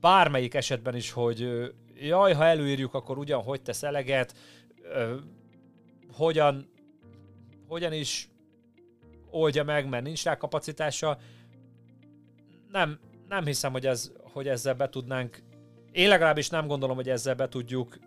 bármelyik 0.00 0.54
esetben 0.54 0.96
is, 0.96 1.10
hogy 1.10 1.42
ö, 1.42 1.66
jaj, 1.94 2.32
ha 2.32 2.44
előírjuk, 2.44 2.94
akkor 2.94 3.18
ugyan 3.18 3.42
hogy 3.42 3.62
tesz 3.62 3.82
eleget, 3.82 4.34
ö, 4.82 5.14
hogyan, 6.16 6.68
hogyan 7.68 7.92
is 7.92 8.28
oldja 9.30 9.64
meg, 9.64 9.88
mert 9.88 10.04
nincs 10.04 10.24
rá 10.24 10.36
kapacitása. 10.36 11.18
Nem, 12.70 12.98
nem 13.28 13.44
hiszem, 13.44 13.72
hogy, 13.72 13.86
ez, 13.86 14.12
hogy 14.32 14.48
ezzel 14.48 14.74
be 14.74 14.88
tudnánk, 14.88 15.42
én 15.92 16.08
legalábbis 16.08 16.48
nem 16.48 16.66
gondolom, 16.66 16.96
hogy 16.96 17.08
ezzel 17.08 17.34
be 17.34 17.48
tudjuk 17.48 17.98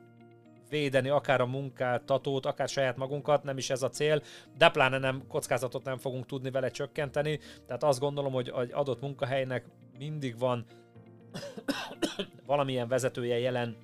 védeni 0.69 1.09
akár 1.09 1.41
a 1.41 1.45
munkáltatót, 1.45 2.45
akár 2.45 2.69
saját 2.69 2.97
magunkat, 2.97 3.43
nem 3.43 3.57
is 3.57 3.69
ez 3.69 3.81
a 3.81 3.89
cél, 3.89 4.21
de 4.57 4.69
pláne 4.69 4.97
nem 4.97 5.27
kockázatot 5.27 5.83
nem 5.83 5.97
fogunk 5.97 6.25
tudni 6.25 6.51
vele 6.51 6.69
csökkenteni, 6.69 7.39
tehát 7.65 7.83
azt 7.83 7.99
gondolom, 7.99 8.33
hogy 8.33 8.51
egy 8.59 8.71
adott 8.73 9.01
munkahelynek 9.01 9.65
mindig 9.97 10.37
van 10.37 10.65
valamilyen 12.45 12.87
vezetője 12.87 13.39
jelen 13.39 13.77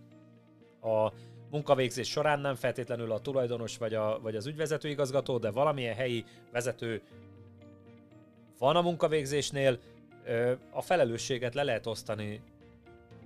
a 0.82 1.12
munkavégzés 1.54 2.10
során, 2.10 2.40
nem 2.40 2.56
feltétlenül 2.56 3.12
a 3.12 3.20
tulajdonos 3.20 3.78
vagy, 3.78 3.94
a, 3.94 4.20
vagy 4.22 4.36
az 4.36 4.46
ügyvezető 4.46 4.90
igazgató, 4.90 5.38
de 5.38 5.52
valamilyen 5.52 5.96
helyi 5.96 6.26
vezető 6.52 7.02
van 8.58 8.76
a 8.76 8.82
munkavégzésnél, 8.82 9.80
a 10.72 10.82
felelősséget 10.82 11.54
le 11.54 11.64
lehet 11.64 11.88
osztani 11.88 12.42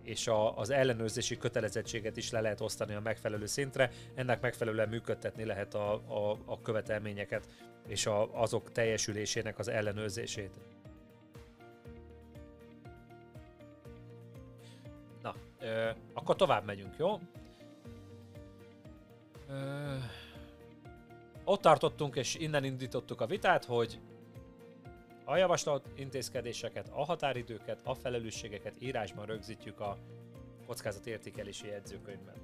és 0.04 0.28
a, 0.28 0.58
az 0.58 0.70
ellenőrzési 0.70 1.38
kötelezettséget 1.38 2.18
is 2.18 2.32
le 2.32 2.41
lehet 2.41 2.62
osztani 2.62 2.94
a 2.94 2.99
megfelelő 2.99 3.45
szintre, 3.45 3.91
ennek 4.16 4.41
megfelelően 4.41 4.90
működtetni 4.90 5.45
lehet 5.45 5.74
a, 5.74 5.94
a, 5.94 6.38
a 6.45 6.62
követelményeket 6.62 7.48
és 7.88 8.06
a, 8.06 8.41
azok 8.41 8.72
teljesülésének 8.72 9.60
az 9.60 9.68
ellenőrzését. 9.68 10.52
Na, 15.22 15.36
akkor 16.14 16.36
tovább 16.36 16.66
megyünk, 16.66 16.94
jó? 16.98 17.20
Ö, 19.49 19.95
ott 21.44 21.61
tartottunk, 21.61 22.15
és 22.15 22.36
innen 22.36 22.64
indítottuk 22.64 23.22
a 23.22 23.26
vitát, 23.26 23.65
hogy 23.65 23.99
a 25.26 25.36
javasolt 25.36 25.90
intézkedéseket, 25.95 26.90
a 26.94 27.06
határidőket, 27.06 27.80
a 27.84 27.94
felelősségeket 27.94 28.82
írásban 28.82 29.26
rögzítjük 29.26 29.80
a 29.80 29.98
kockázatértékelési 30.65 31.68
jegyzőkönyvben. 31.68 32.36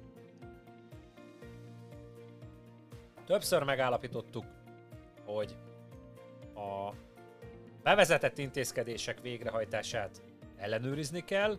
Többször 3.26 3.62
megállapítottuk, 3.62 4.44
hogy 5.24 5.56
a 6.54 6.94
bevezetett 7.82 8.38
intézkedések 8.38 9.20
végrehajtását 9.20 10.22
ellenőrizni 10.56 11.24
kell, 11.24 11.58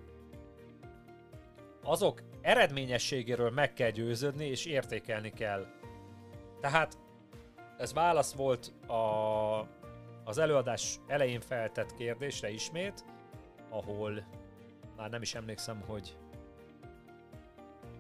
azok 1.83 2.21
eredményességéről 2.45 3.49
meg 3.49 3.73
kell 3.73 3.89
győződni 3.89 4.45
és 4.45 4.65
értékelni 4.65 5.29
kell. 5.29 5.65
Tehát 6.61 6.97
ez 7.77 7.93
válasz 7.93 8.33
volt 8.33 8.67
a, 8.87 9.59
az 10.23 10.37
előadás 10.37 10.99
elején 11.07 11.41
feltett 11.41 11.93
kérdésre 11.93 12.49
ismét, 12.49 13.05
ahol 13.69 14.25
már 14.95 15.09
nem 15.09 15.21
is 15.21 15.35
emlékszem, 15.35 15.81
hogy 15.81 16.17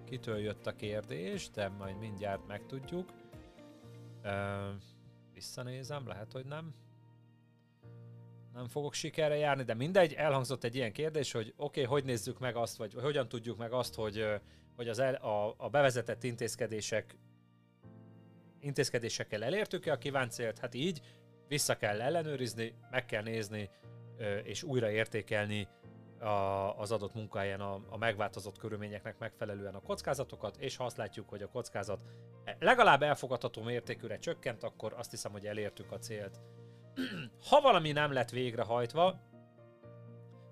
kitől 0.05 0.37
jött 0.37 0.67
a 0.67 0.75
kérdés, 0.75 1.49
de 1.49 1.69
majd 1.69 1.97
mindjárt 1.97 2.47
megtudjuk. 2.47 3.09
Ö, 4.23 4.69
visszanézem, 5.33 6.07
lehet, 6.07 6.31
hogy 6.31 6.45
nem. 6.45 6.73
Nem 8.55 8.67
fogok 8.67 8.93
sikerre 8.93 9.35
járni, 9.35 9.63
de 9.63 9.73
mindegy, 9.73 10.13
elhangzott 10.13 10.63
egy 10.63 10.75
ilyen 10.75 10.91
kérdés, 10.91 11.31
hogy 11.31 11.53
oké, 11.57 11.81
okay, 11.81 11.83
hogy 11.83 12.03
nézzük 12.03 12.39
meg 12.39 12.55
azt, 12.55 12.77
vagy 12.77 12.93
hogyan 12.93 13.27
tudjuk 13.27 13.57
meg 13.57 13.71
azt, 13.71 13.95
hogy, 13.95 14.25
hogy 14.75 14.87
az 14.87 14.99
el, 14.99 15.13
a, 15.13 15.53
a 15.57 15.69
bevezetett 15.69 16.23
intézkedések 16.23 17.15
intézkedésekkel 18.59 19.43
elértük-e 19.43 19.91
a 19.91 19.97
kívánt 19.97 20.31
célt? 20.31 20.59
Hát 20.59 20.73
így, 20.73 21.01
vissza 21.47 21.77
kell 21.77 22.01
ellenőrizni, 22.01 22.73
meg 22.91 23.05
kell 23.05 23.23
nézni, 23.23 23.69
és 24.43 24.63
újra 24.63 24.91
értékelni 24.91 25.67
a, 26.19 26.25
az 26.79 26.91
adott 26.91 27.13
munkahelyen 27.13 27.61
a, 27.61 27.81
a 27.89 27.97
megváltozott 27.97 28.57
körülményeknek 28.57 29.17
megfelelően 29.17 29.75
a 29.75 29.81
kockázatokat, 29.81 30.57
és 30.57 30.75
ha 30.75 30.85
azt 30.85 30.97
látjuk, 30.97 31.29
hogy 31.29 31.41
a 31.41 31.49
kockázat 31.49 32.01
legalább 32.59 33.01
elfogadható 33.01 33.61
mértékűre 33.61 34.17
csökkent, 34.17 34.63
akkor 34.63 34.93
azt 34.97 35.11
hiszem, 35.11 35.31
hogy 35.31 35.45
elértük 35.45 35.91
a 35.91 35.97
célt. 35.97 36.39
ha 37.49 37.61
valami 37.61 37.91
nem 37.91 38.11
lett 38.11 38.29
végrehajtva, 38.29 39.19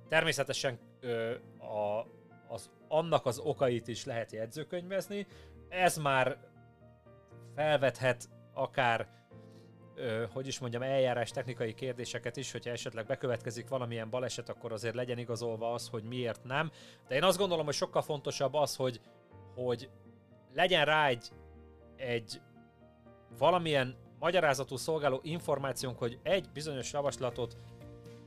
természetesen 0.07 0.79
ö, 0.99 1.33
a, 1.59 2.07
az, 2.47 2.71
annak 2.87 3.25
az 3.25 3.39
okait 3.39 3.87
is 3.87 4.05
lehet 4.05 4.31
jegyzőkönyvezni, 4.31 5.27
ez 5.69 5.97
már 5.97 6.37
felvethet 7.55 8.29
akár 8.53 9.07
ö, 9.95 10.25
hogy 10.33 10.47
is 10.47 10.59
mondjam, 10.59 10.81
eljárás 10.81 11.31
technikai 11.31 11.73
kérdéseket 11.73 12.37
is, 12.37 12.51
hogyha 12.51 12.71
esetleg 12.71 13.05
bekövetkezik 13.05 13.67
valamilyen 13.67 14.09
baleset, 14.09 14.49
akkor 14.49 14.71
azért 14.71 14.95
legyen 14.95 15.17
igazolva 15.17 15.73
az, 15.73 15.87
hogy 15.87 16.03
miért 16.03 16.43
nem. 16.43 16.71
De 17.07 17.15
én 17.15 17.23
azt 17.23 17.37
gondolom, 17.37 17.65
hogy 17.65 17.73
sokkal 17.73 18.01
fontosabb 18.01 18.53
az, 18.53 18.75
hogy, 18.75 19.01
hogy 19.55 19.89
legyen 20.53 20.85
rá 20.85 21.07
egy, 21.07 21.29
egy 21.95 22.41
valamilyen 23.37 23.95
magyarázatú 24.23 24.75
szolgáló 24.75 25.19
információnk, 25.23 25.97
hogy 25.97 26.19
egy 26.23 26.49
bizonyos 26.53 26.93
javaslatot 26.93 27.57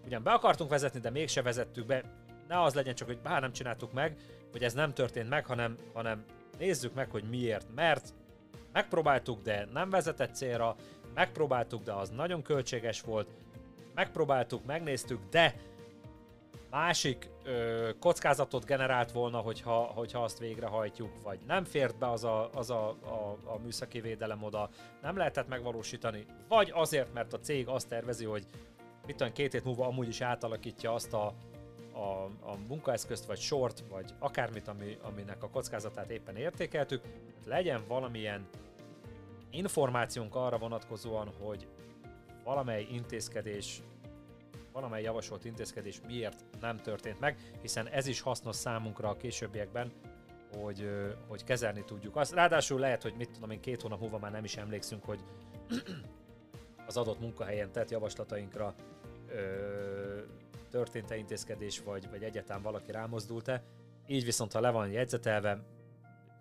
ugyan 0.04 0.22
be 0.22 0.32
akartunk 0.32 0.70
vezetni, 0.70 1.00
de 1.00 1.10
mégse 1.10 1.42
vezettük 1.42 1.86
be. 1.86 2.02
Ne 2.48 2.62
az 2.62 2.74
legyen 2.74 2.94
csak, 2.94 3.08
hogy 3.08 3.18
bár 3.18 3.40
nem 3.40 3.52
csináltuk 3.52 3.92
meg, 3.92 4.16
hogy 4.52 4.62
ez 4.62 4.74
nem 4.74 4.94
történt 4.94 5.28
meg, 5.28 5.46
hanem, 5.46 5.76
hanem 5.92 6.24
nézzük 6.58 6.94
meg, 6.94 7.10
hogy 7.10 7.24
miért. 7.28 7.66
Mert 7.74 8.14
megpróbáltuk, 8.72 9.42
de 9.42 9.68
nem 9.72 9.90
vezetett 9.90 10.34
célra, 10.34 10.76
megpróbáltuk, 11.14 11.82
de 11.82 11.92
az 11.92 12.10
nagyon 12.10 12.42
költséges 12.42 13.00
volt, 13.00 13.28
megpróbáltuk, 13.94 14.64
megnéztük, 14.64 15.20
de 15.30 15.54
másik 16.70 17.30
ö, 17.44 17.90
kockázatot 18.00 18.64
generált 18.64 19.12
volna, 19.12 19.38
hogyha, 19.38 19.78
hogyha 19.80 20.22
azt 20.22 20.38
végrehajtjuk, 20.38 21.10
vagy 21.22 21.38
nem 21.46 21.64
fért 21.64 21.98
be 21.98 22.10
az, 22.10 22.24
a, 22.24 22.50
az 22.54 22.70
a, 22.70 22.88
a, 22.88 23.36
a 23.44 23.58
műszaki 23.58 24.00
védelem 24.00 24.42
oda, 24.42 24.68
nem 25.02 25.16
lehetett 25.16 25.48
megvalósítani, 25.48 26.26
vagy 26.48 26.70
azért, 26.74 27.12
mert 27.12 27.32
a 27.32 27.40
cég 27.40 27.68
azt 27.68 27.88
tervezi, 27.88 28.24
hogy 28.24 28.46
mit 29.06 29.16
tudom, 29.16 29.32
két 29.32 29.52
hét 29.52 29.64
múlva 29.64 29.86
amúgy 29.86 30.08
is 30.08 30.20
átalakítja 30.20 30.92
azt 30.92 31.12
a, 31.12 31.34
a, 31.92 32.24
a 32.24 32.56
munkaeszközt, 32.68 33.26
vagy 33.26 33.38
sort, 33.38 33.84
vagy 33.90 34.14
akármit, 34.18 34.68
ami, 34.68 34.98
aminek 35.02 35.42
a 35.42 35.48
kockázatát 35.48 36.10
éppen 36.10 36.36
értékeltük, 36.36 37.02
legyen 37.44 37.82
valamilyen 37.88 38.48
információnk 39.50 40.34
arra 40.34 40.58
vonatkozóan, 40.58 41.32
hogy 41.40 41.66
valamely 42.44 42.86
intézkedés, 42.90 43.82
valamely 44.76 45.02
javasolt 45.02 45.44
intézkedés 45.44 46.00
miért 46.06 46.44
nem 46.60 46.76
történt 46.76 47.20
meg, 47.20 47.36
hiszen 47.60 47.88
ez 47.88 48.06
is 48.06 48.20
hasznos 48.20 48.56
számunkra 48.56 49.08
a 49.08 49.16
későbbiekben, 49.16 49.92
hogy, 50.56 50.88
hogy 51.28 51.44
kezelni 51.44 51.84
tudjuk. 51.84 52.16
Azt, 52.16 52.32
ráadásul 52.32 52.80
lehet, 52.80 53.02
hogy 53.02 53.14
mit 53.16 53.30
tudom 53.30 53.50
én, 53.50 53.60
két 53.60 53.82
hónap 53.82 54.00
múlva 54.00 54.18
már 54.18 54.30
nem 54.30 54.44
is 54.44 54.56
emlékszünk, 54.56 55.04
hogy 55.04 55.20
az 56.86 56.96
adott 56.96 57.20
munkahelyen 57.20 57.72
tett 57.72 57.90
javaslatainkra 57.90 58.74
ö, 59.28 60.20
történt-e 60.70 61.16
intézkedés, 61.16 61.80
vagy, 61.80 62.10
vagy 62.10 62.22
egyáltalán 62.22 62.62
valaki 62.62 62.92
rámozdult-e. 62.92 63.62
Így 64.06 64.24
viszont, 64.24 64.52
ha 64.52 64.60
le 64.60 64.70
van 64.70 64.90
jegyzetelve, 64.90 65.64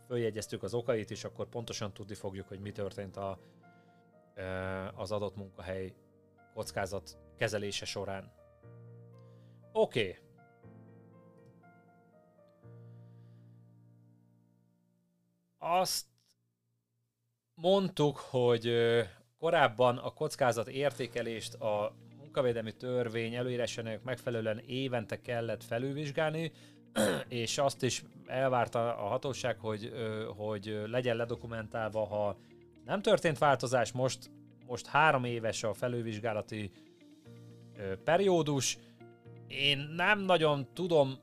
följegyeztük 0.07 0.63
az 0.63 0.73
okait 0.73 1.09
is, 1.09 1.23
akkor 1.23 1.47
pontosan 1.47 1.93
tudni 1.93 2.15
fogjuk, 2.15 2.47
hogy 2.47 2.59
mi 2.59 2.71
történt 2.71 3.17
a, 3.17 3.39
az 4.95 5.11
adott 5.11 5.35
munkahely 5.35 5.93
kockázat 6.53 7.17
kezelése 7.35 7.85
során. 7.85 8.31
Oké. 9.71 9.99
Okay. 9.99 10.23
Azt 15.57 16.05
mondtuk, 17.53 18.17
hogy 18.17 18.73
korábban 19.39 19.97
a 19.97 20.13
kockázat 20.13 20.67
értékelést 20.67 21.53
a 21.53 21.95
munkavédelmi 22.17 22.71
törvény 22.71 23.33
előírásának 23.33 24.03
megfelelően 24.03 24.59
évente 24.59 25.21
kellett 25.21 25.63
felülvizsgálni, 25.63 26.51
és 27.27 27.57
azt 27.57 27.83
is 27.83 28.03
elvárta 28.25 28.97
a 28.97 29.07
hatóság, 29.07 29.59
hogy, 29.59 29.91
hogy 30.37 30.81
legyen 30.85 31.15
ledokumentálva, 31.15 32.05
ha 32.05 32.37
nem 32.85 33.01
történt 33.01 33.37
változás, 33.37 33.91
most, 33.91 34.29
most 34.65 34.87
három 34.87 35.23
éves 35.23 35.63
a 35.63 35.73
felülvizsgálati 35.73 36.71
periódus. 38.03 38.77
Én 39.47 39.77
nem 39.95 40.19
nagyon 40.19 40.67
tudom 40.73 41.17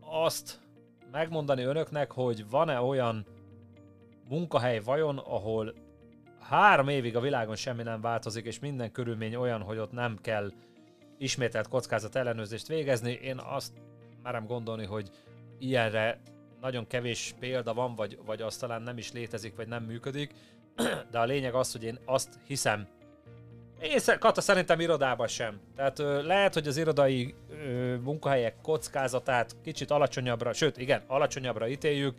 azt 0.00 0.60
megmondani 1.10 1.62
önöknek, 1.62 2.12
hogy 2.12 2.48
van-e 2.50 2.80
olyan 2.80 3.26
munkahely 4.28 4.80
vajon, 4.80 5.18
ahol 5.18 5.74
három 6.40 6.88
évig 6.88 7.16
a 7.16 7.20
világon 7.20 7.56
semmi 7.56 7.82
nem 7.82 8.00
változik, 8.00 8.44
és 8.44 8.58
minden 8.58 8.92
körülmény 8.92 9.34
olyan, 9.34 9.62
hogy 9.62 9.78
ott 9.78 9.92
nem 9.92 10.18
kell 10.20 10.52
ismételt 11.18 11.68
kockázat 11.68 12.16
ellenőrzést 12.16 12.66
végezni. 12.66 13.12
Én 13.12 13.38
azt 13.38 13.72
merem 14.22 14.46
gondolni, 14.46 14.84
hogy 14.84 15.10
ilyenre 15.58 16.20
nagyon 16.60 16.86
kevés 16.86 17.34
példa 17.38 17.74
van, 17.74 17.94
vagy, 17.94 18.18
vagy 18.24 18.42
az 18.42 18.56
talán 18.56 18.82
nem 18.82 18.98
is 18.98 19.12
létezik, 19.12 19.56
vagy 19.56 19.68
nem 19.68 19.84
működik. 19.84 20.34
De 21.10 21.18
a 21.18 21.24
lényeg 21.24 21.54
az, 21.54 21.72
hogy 21.72 21.84
én 21.84 21.98
azt 22.04 22.38
hiszem, 22.46 22.86
én 23.80 24.18
Kata 24.18 24.40
szerintem 24.40 24.80
irodában 24.80 25.26
sem. 25.26 25.60
Tehát 25.76 25.98
ö, 25.98 26.22
lehet, 26.22 26.54
hogy 26.54 26.66
az 26.66 26.76
irodai 26.76 27.34
ö, 27.50 27.96
munkahelyek 27.96 28.54
kockázatát 28.62 29.56
kicsit 29.62 29.90
alacsonyabbra, 29.90 30.52
sőt 30.52 30.76
igen, 30.76 31.02
alacsonyabbra 31.06 31.68
ítéljük, 31.68 32.14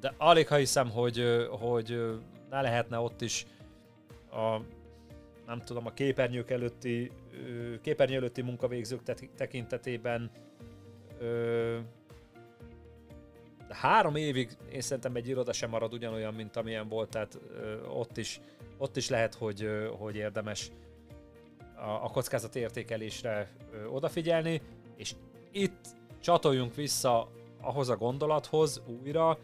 de 0.00 0.14
alig 0.18 0.48
ha 0.48 0.56
hiszem, 0.56 0.90
hogy, 0.90 1.18
ö, 1.18 1.46
hogy 1.50 1.92
ö, 1.92 2.14
ne 2.50 2.60
lehetne 2.60 2.98
ott 2.98 3.20
is 3.20 3.46
a 4.30 4.60
nem 5.46 5.60
tudom, 5.60 5.86
a 5.86 5.92
képernyők 5.92 6.50
előtti, 6.50 7.10
ö, 7.32 7.80
képernyő 7.80 8.16
előtti 8.16 8.42
munkavégzők 8.42 9.02
tekintetében 9.36 10.30
ö, 11.18 11.78
három 13.68 14.16
évig 14.16 14.50
én 14.72 14.80
szerintem 14.80 15.14
egy 15.14 15.28
iroda 15.28 15.52
sem 15.52 15.70
marad 15.70 15.92
ugyanolyan, 15.92 16.34
mint 16.34 16.56
amilyen 16.56 16.88
volt, 16.88 17.10
tehát 17.10 17.38
ö, 17.54 17.86
ott, 17.86 18.16
is, 18.16 18.40
ott 18.78 18.96
is 18.96 19.08
lehet, 19.08 19.34
hogy, 19.34 19.62
ö, 19.62 19.86
hogy 19.98 20.16
érdemes 20.16 20.70
a, 21.80 22.04
a 22.04 22.08
kockázat 22.08 22.56
értékelésre 22.56 23.50
odafigyelni, 23.92 24.60
és 24.96 25.14
itt 25.52 25.86
csatoljunk 26.20 26.74
vissza 26.74 27.28
ahhoz 27.60 27.88
a 27.88 27.96
gondolathoz 27.96 28.82
újra, 29.02 29.38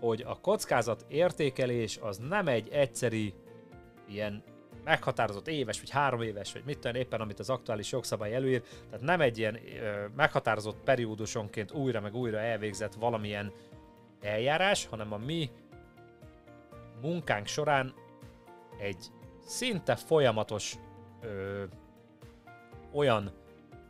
hogy 0.00 0.24
a 0.26 0.40
kockázat 0.40 1.04
értékelés 1.08 1.98
az 2.02 2.18
nem 2.28 2.48
egy 2.48 2.68
egyszeri 2.68 3.34
ilyen 4.08 4.42
meghatározott 4.84 5.48
éves, 5.48 5.80
vagy 5.80 5.90
három 5.90 6.20
éves, 6.20 6.52
vagy 6.52 6.62
mit 6.64 6.78
tudom 6.78 7.00
éppen, 7.00 7.20
amit 7.20 7.38
az 7.38 7.50
aktuális 7.50 7.92
jogszabály 7.92 8.34
előír, 8.34 8.62
tehát 8.90 9.04
nem 9.04 9.20
egy 9.20 9.38
ilyen 9.38 9.54
ö, 9.54 10.06
meghatározott 10.16 10.76
periódusonként 10.84 11.72
újra 11.72 12.00
meg 12.00 12.14
újra 12.14 12.38
elvégzett 12.38 12.94
valamilyen 12.94 13.52
eljárás, 14.20 14.86
hanem 14.86 15.12
a 15.12 15.16
mi 15.16 15.50
munkánk 17.00 17.46
során 17.46 17.94
egy 18.78 19.06
szinte 19.46 19.96
folyamatos 19.96 20.74
ö, 21.20 21.64
olyan 22.92 23.32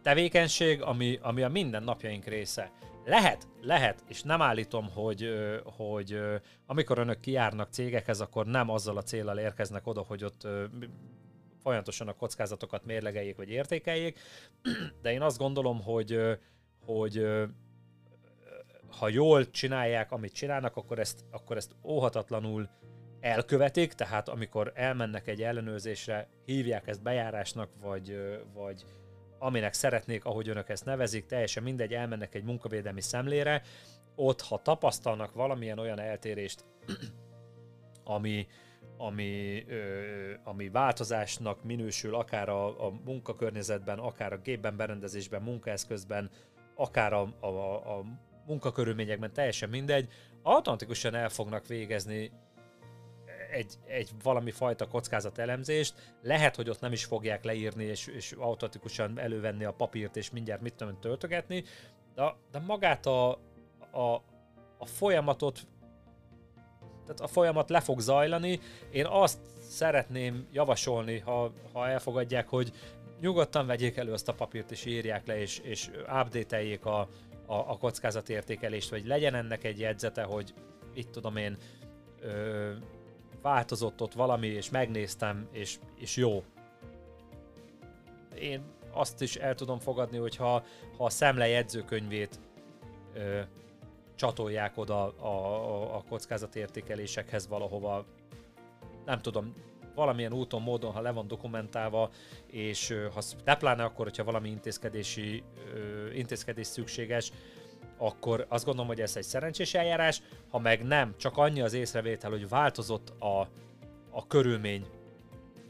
tevékenység, 0.02 0.82
ami, 0.82 1.18
ami 1.22 1.42
a 1.42 1.48
minden 1.48 1.82
napjaink 1.82 2.24
része. 2.24 2.70
Lehet, 3.04 3.48
lehet, 3.60 4.04
és 4.08 4.22
nem 4.22 4.42
állítom, 4.42 4.90
hogy, 4.90 5.28
hogy 5.64 6.20
amikor 6.66 6.98
önök 6.98 7.20
kijárnak 7.20 7.72
cégekhez, 7.72 8.20
akkor 8.20 8.46
nem 8.46 8.70
azzal 8.70 8.96
a 8.96 9.02
célral 9.02 9.38
érkeznek 9.38 9.86
oda, 9.86 10.00
hogy 10.00 10.24
ott 10.24 10.48
folyamatosan 11.62 12.08
a 12.08 12.12
kockázatokat 12.12 12.84
mérlegeljék 12.84 13.36
vagy 13.36 13.50
értékeljék, 13.50 14.18
de 15.02 15.12
én 15.12 15.22
azt 15.22 15.38
gondolom, 15.38 15.82
hogy, 15.82 16.20
hogy 16.84 17.26
ha 18.98 19.08
jól 19.08 19.50
csinálják, 19.50 20.12
amit 20.12 20.32
csinálnak, 20.32 20.76
akkor 20.76 20.98
ezt, 20.98 21.24
akkor 21.30 21.56
ezt 21.56 21.74
óhatatlanul 21.82 22.68
elkövetik, 23.22 23.92
tehát 23.92 24.28
amikor 24.28 24.72
elmennek 24.74 25.26
egy 25.26 25.42
ellenőrzésre, 25.42 26.28
hívják 26.44 26.88
ezt 26.88 27.02
bejárásnak, 27.02 27.68
vagy, 27.80 28.18
vagy 28.54 28.84
aminek 29.38 29.72
szeretnék, 29.72 30.24
ahogy 30.24 30.48
önök 30.48 30.68
ezt 30.68 30.84
nevezik, 30.84 31.26
teljesen 31.26 31.62
mindegy, 31.62 31.94
elmennek 31.94 32.34
egy 32.34 32.44
munkavédelmi 32.44 33.00
szemlére, 33.00 33.62
ott, 34.14 34.40
ha 34.40 34.62
tapasztalnak 34.62 35.34
valamilyen 35.34 35.78
olyan 35.78 35.98
eltérést, 35.98 36.64
ami, 38.04 38.46
ami, 38.96 39.64
ö, 39.68 40.32
ami 40.44 40.68
változásnak 40.68 41.64
minősül 41.64 42.14
akár 42.14 42.48
a, 42.48 42.86
a 42.86 42.92
munkakörnyezetben, 43.04 43.98
akár 43.98 44.32
a 44.32 44.38
gépben, 44.38 44.76
berendezésben, 44.76 45.42
munkaeszközben, 45.42 46.30
akár 46.74 47.12
a, 47.12 47.34
a, 47.40 47.46
a 47.98 48.04
munkakörülményekben, 48.46 49.32
teljesen 49.32 49.68
mindegy, 49.68 50.08
automatikusan 50.42 51.14
el 51.14 51.28
fognak 51.28 51.66
végezni 51.66 52.30
egy, 53.52 53.74
egy 53.86 54.10
valami 54.22 54.50
fajta 54.50 54.86
kockázat 54.86 55.38
elemzést, 55.38 56.14
lehet, 56.22 56.56
hogy 56.56 56.68
ott 56.68 56.80
nem 56.80 56.92
is 56.92 57.04
fogják 57.04 57.44
leírni, 57.44 57.84
és, 57.84 58.06
és 58.06 58.32
automatikusan 58.32 59.18
elővenni 59.18 59.64
a 59.64 59.72
papírt, 59.72 60.16
és 60.16 60.30
mindjárt 60.30 60.60
mit 60.60 60.74
tudom 60.74 61.00
töltögetni, 61.00 61.64
de, 62.14 62.34
de 62.50 62.58
magát 62.58 63.06
a, 63.06 63.30
a, 63.90 64.22
a 64.78 64.86
folyamatot, 64.86 65.66
tehát 67.02 67.20
a 67.20 67.26
folyamat 67.26 67.70
le 67.70 67.80
fog 67.80 68.00
zajlani, 68.00 68.60
én 68.90 69.06
azt 69.06 69.38
szeretném 69.68 70.46
javasolni, 70.52 71.18
ha, 71.18 71.52
ha 71.72 71.88
elfogadják, 71.88 72.48
hogy 72.48 72.72
nyugodtan 73.20 73.66
vegyék 73.66 73.96
elő 73.96 74.12
azt 74.12 74.28
a 74.28 74.34
papírt, 74.34 74.70
és 74.70 74.84
írják 74.84 75.26
le, 75.26 75.40
és, 75.40 75.58
és 75.58 75.90
update 76.22 76.78
a, 76.82 76.90
a, 76.90 77.08
a 77.46 77.76
kockázatértékelést, 77.78 78.90
vagy 78.90 79.06
legyen 79.06 79.34
ennek 79.34 79.64
egy 79.64 79.78
jegyzete, 79.78 80.22
hogy 80.22 80.54
itt 80.94 81.10
tudom 81.10 81.36
én, 81.36 81.56
ö, 82.20 82.72
változott 83.42 84.00
ott 84.00 84.12
valami, 84.12 84.46
és 84.46 84.70
megnéztem, 84.70 85.48
és, 85.52 85.78
és 85.96 86.16
jó. 86.16 86.44
Én 88.40 88.62
azt 88.92 89.22
is 89.22 89.36
el 89.36 89.54
tudom 89.54 89.78
fogadni, 89.78 90.16
hogy 90.16 90.36
ha, 90.36 90.64
ha 90.96 91.04
a 91.04 91.10
szemle 91.10 91.48
jegyzőkönyvét 91.48 92.40
ö, 93.14 93.40
csatolják 94.14 94.76
oda 94.76 95.04
a, 95.04 95.26
a, 95.26 95.96
a 95.96 96.02
kockázatértékelésekhez 96.08 97.48
valahova, 97.48 98.04
nem 99.04 99.18
tudom, 99.18 99.54
valamilyen 99.94 100.32
úton, 100.32 100.62
módon, 100.62 100.92
ha 100.92 101.00
le 101.00 101.10
van 101.10 101.26
dokumentálva, 101.26 102.10
és 102.46 102.94
ha 103.14 103.20
de 103.44 103.56
pláne 103.56 103.84
akkor, 103.84 104.04
hogyha 104.04 104.24
valami 104.24 104.48
intézkedési, 104.48 105.42
ö, 105.74 106.10
intézkedés 106.12 106.66
szükséges, 106.66 107.32
akkor 108.02 108.46
azt 108.48 108.64
gondolom, 108.64 108.88
hogy 108.88 109.00
ez 109.00 109.16
egy 109.16 109.22
szerencsés 109.22 109.74
eljárás, 109.74 110.22
ha 110.50 110.58
meg 110.58 110.82
nem, 110.82 111.14
csak 111.16 111.36
annyi 111.36 111.60
az 111.60 111.72
észrevétel, 111.72 112.30
hogy 112.30 112.48
változott 112.48 113.12
a, 113.20 113.48
a 114.10 114.26
körülmény 114.26 114.86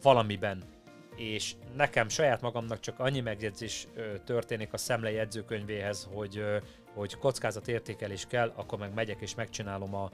valamiben, 0.03 0.63
és 1.17 1.55
nekem 1.77 2.09
saját 2.09 2.41
magamnak 2.41 2.81
csak 2.81 2.99
annyi 2.99 3.21
megjegyzés 3.21 3.87
történik 4.25 4.73
a 4.73 4.77
szemle 4.77 5.11
jegyzőkönyvéhez, 5.11 6.09
hogy, 6.13 6.39
ö, 6.39 6.57
hogy 6.95 7.17
kockázatértékelés 7.17 8.27
kell, 8.27 8.53
akkor 8.57 8.79
meg 8.79 8.95
megyek 8.95 9.21
és 9.21 9.35
megcsinálom 9.35 9.95
a, 9.95 10.11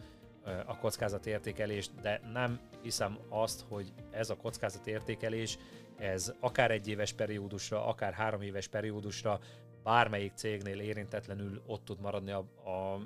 a 0.67 0.79
kockázatértékelést, 0.79 1.91
de 2.01 2.21
nem 2.33 2.61
hiszem 2.83 3.19
azt, 3.29 3.65
hogy 3.69 3.93
ez 4.11 4.31
a 4.31 4.37
kockázatértékelés, 4.37 5.59
ez 5.99 6.35
akár 6.41 6.71
egy 6.71 6.89
éves 6.89 7.13
periódusra, 7.13 7.87
akár 7.87 8.13
három 8.13 8.43
éves 8.43 8.69
periódusra 8.69 9.41
bármelyik 9.89 10.33
cégnél 10.35 10.81
érintetlenül 10.81 11.63
ott 11.67 11.85
tud 11.85 12.01
maradni 12.01 12.31
a, 12.31 12.45
a, 12.65 13.01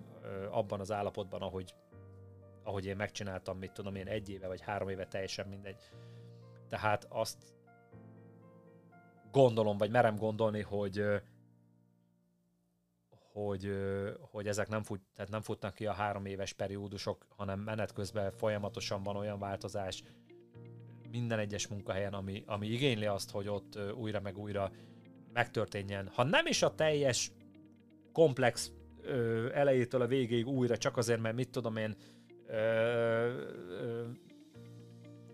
abban 0.50 0.80
az 0.80 0.92
állapotban, 0.92 1.42
ahogy, 1.42 1.74
ahogy 2.62 2.86
én 2.86 2.96
megcsináltam, 2.96 3.58
mit 3.58 3.72
tudom 3.72 3.94
én, 3.94 4.06
egy 4.06 4.30
éve 4.30 4.46
vagy 4.46 4.60
három 4.60 4.88
éve, 4.88 5.06
teljesen 5.06 5.48
mindegy. 5.48 5.76
Tehát 6.68 7.06
azt 7.08 7.54
gondolom, 9.30 9.78
vagy 9.78 9.90
merem 9.90 10.16
gondolni, 10.16 10.60
hogy 10.62 11.04
hogy, 13.32 13.72
hogy 14.20 14.46
ezek 14.46 14.68
nem, 14.68 14.82
fut, 14.82 15.00
tehát 15.14 15.30
nem 15.30 15.40
futnak 15.40 15.74
ki 15.74 15.86
a 15.86 15.92
három 15.92 16.26
éves 16.26 16.52
periódusok, 16.52 17.26
hanem 17.36 17.60
menet 17.60 17.92
közben 17.92 18.30
folyamatosan 18.30 19.02
van 19.02 19.16
olyan 19.16 19.38
változás 19.38 20.02
minden 21.10 21.38
egyes 21.38 21.66
munkahelyen, 21.66 22.14
ami, 22.14 22.42
ami 22.46 22.66
igényli 22.66 23.06
azt, 23.06 23.30
hogy 23.30 23.48
ott 23.48 23.78
újra 23.94 24.20
meg 24.20 24.38
újra 24.38 24.70
megtörténjen. 25.32 26.10
Ha 26.14 26.22
nem 26.22 26.46
is 26.46 26.62
a 26.62 26.74
teljes 26.74 27.30
komplex 28.12 28.72
ö, 29.02 29.48
elejétől 29.52 30.02
a 30.02 30.06
végéig 30.06 30.46
újra, 30.46 30.76
csak 30.76 30.96
azért, 30.96 31.20
mert 31.20 31.34
mit 31.34 31.50
tudom 31.50 31.76
én, 31.76 31.96
ö, 32.46 32.54
ö, 32.54 34.04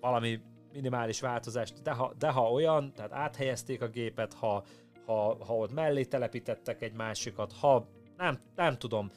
valami 0.00 0.40
minimális 0.72 1.20
változást, 1.20 1.82
de 1.82 1.90
ha, 1.90 2.14
de 2.18 2.28
ha 2.28 2.52
olyan, 2.52 2.92
tehát 2.94 3.12
áthelyezték 3.12 3.82
a 3.82 3.88
gépet, 3.88 4.32
ha, 4.32 4.64
ha, 5.06 5.44
ha 5.44 5.56
ott 5.56 5.72
mellé 5.72 6.04
telepítettek 6.04 6.82
egy 6.82 6.92
másikat, 6.92 7.52
ha 7.52 7.88
nem, 8.16 8.38
nem 8.56 8.78
tudom, 8.78 9.10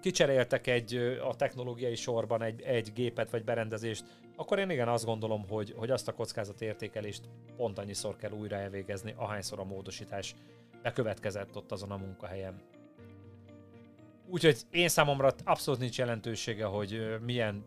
kicseréltek 0.00 0.66
egy 0.66 0.94
a 1.28 1.34
technológiai 1.34 1.94
sorban 1.94 2.42
egy, 2.42 2.60
egy 2.60 2.92
gépet 2.92 3.30
vagy 3.30 3.44
berendezést, 3.44 4.04
akkor 4.36 4.58
én 4.58 4.70
igen 4.70 4.88
azt 4.88 5.04
gondolom, 5.04 5.48
hogy, 5.48 5.74
hogy 5.76 5.90
azt 5.90 6.08
a 6.08 6.12
kockázatértékelést 6.12 7.28
pont 7.56 7.78
annyiszor 7.78 8.16
kell 8.16 8.30
újra 8.30 8.56
elvégezni, 8.56 9.14
ahányszor 9.16 9.58
a 9.58 9.64
módosítás 9.64 10.34
bekövetkezett 10.82 11.56
ott 11.56 11.72
azon 11.72 11.90
a 11.90 11.96
munkahelyen. 11.96 12.60
Úgyhogy 14.28 14.60
én 14.70 14.88
számomra 14.88 15.32
abszolút 15.44 15.80
nincs 15.80 15.98
jelentősége, 15.98 16.64
hogy 16.64 17.18
milyen 17.24 17.64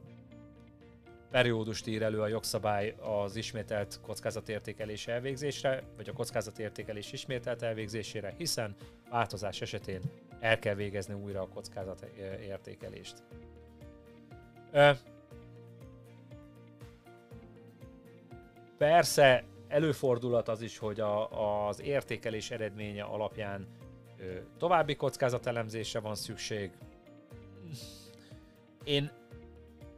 periódust 1.31 1.87
ír 1.87 2.01
elő 2.01 2.21
a 2.21 2.27
jogszabály 2.27 2.95
az 2.99 3.35
ismételt 3.35 3.99
kockázatértékelés 4.01 5.07
elvégzésre, 5.07 5.83
vagy 5.95 6.09
a 6.09 6.13
kockázatértékelés 6.13 7.11
ismételt 7.11 7.61
elvégzésére, 7.61 8.33
hiszen 8.37 8.75
változás 9.09 9.61
esetén 9.61 10.01
el 10.39 10.59
kell 10.59 10.75
végezni 10.75 11.13
újra 11.13 11.41
a 11.41 11.47
kockázatértékelést. 11.47 13.23
Persze 18.79 19.43
előfordulhat 19.67 20.47
az 20.47 20.61
is, 20.61 20.77
hogy 20.77 20.99
a, 20.99 21.67
az 21.67 21.81
értékelés 21.81 22.51
eredménye 22.51 23.03
alapján 23.03 23.67
ö, 24.19 24.23
további 24.57 24.95
kockázatelemzésre 24.95 25.99
van 25.99 26.15
szükség. 26.15 26.71
Én, 28.83 29.11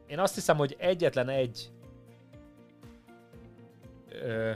én 0.08 0.20
azt 0.20 0.36
hiszem, 0.36 0.58
hogy 0.58 0.76
egyetlen 0.80 1.30
egy 1.30 1.72
ö, 4.10 4.52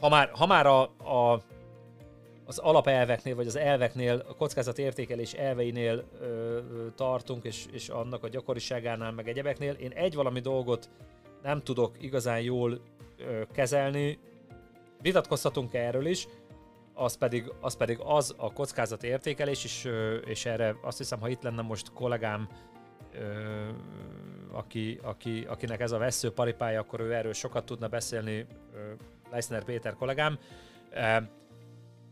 ha 0.00 0.08
már, 0.08 0.30
ha 0.32 0.46
már 0.46 0.66
a, 0.66 0.82
a, 0.82 1.42
az 2.46 2.58
alapelveknél, 2.58 3.34
vagy 3.34 3.46
az 3.46 3.56
elveknél, 3.56 4.24
a 4.28 4.34
kockázatértékelés 4.34 5.32
elveinél 5.32 6.04
ö, 6.20 6.24
ö, 6.24 6.86
tartunk, 6.94 7.44
és, 7.44 7.66
és 7.72 7.88
annak 7.88 8.24
a 8.24 8.28
gyakoriságánál, 8.28 9.12
meg 9.12 9.28
egyebeknél, 9.28 9.72
én 9.72 9.90
egy 9.90 10.14
valami 10.14 10.40
dolgot 10.40 10.90
nem 11.42 11.62
tudok 11.62 12.02
igazán 12.02 12.40
jól 12.40 12.80
ö, 13.18 13.42
kezelni. 13.52 14.18
Vitatkozhatunk 15.00 15.74
erről 15.74 16.06
is, 16.06 16.26
az 16.94 17.16
pedig 17.16 17.52
az, 17.60 17.76
pedig 17.76 17.98
az 18.00 18.34
a 18.36 18.52
kockázati 18.52 19.06
értékelés, 19.06 19.64
és, 19.64 19.84
ö, 19.84 20.16
és 20.16 20.46
erre 20.46 20.76
azt 20.82 20.98
hiszem, 20.98 21.20
ha 21.20 21.28
itt 21.28 21.42
lenne 21.42 21.62
most 21.62 21.92
kollégám, 21.92 22.48
ö, 23.12 23.68
aki, 24.52 24.98
aki, 25.02 25.44
akinek 25.48 25.80
ez 25.80 25.92
a 25.92 25.98
vesző 25.98 26.30
paripája, 26.30 26.80
akkor 26.80 27.00
ő 27.00 27.14
erről 27.14 27.32
sokat 27.32 27.64
tudna 27.64 27.88
beszélni, 27.88 28.46
Leisner 29.30 29.64
Péter 29.64 29.94
kollégám, 29.94 30.38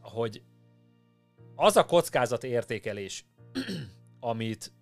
hogy 0.01 0.43
az 1.55 1.77
a 1.77 1.85
kockázat 1.85 2.45
értékelés, 2.45 3.25
amit 4.21 4.73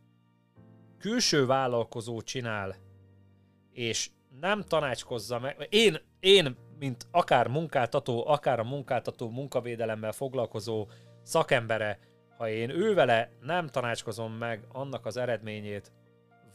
külső 0.99 1.47
vállalkozó 1.47 2.21
csinál, 2.21 2.77
és 3.73 4.11
nem 4.41 4.63
tanácskozza 4.63 5.39
meg. 5.39 5.67
Én, 5.71 6.01
én, 6.21 6.57
mint 6.79 7.07
akár 7.11 7.49
munkáltató, 7.49 8.27
akár 8.27 8.59
a 8.59 8.65
munkáltató 8.65 9.31
munkavédelemmel 9.31 10.13
foglalkozó 10.13 10.89
szakembere, 11.23 11.99
ha 12.37 12.49
én 12.49 12.71
ővele 12.71 13.31
nem 13.41 13.67
tanácskozom 13.67 14.33
meg 14.33 14.65
annak 14.73 15.07
az 15.07 15.17
eredményét, 15.17 15.93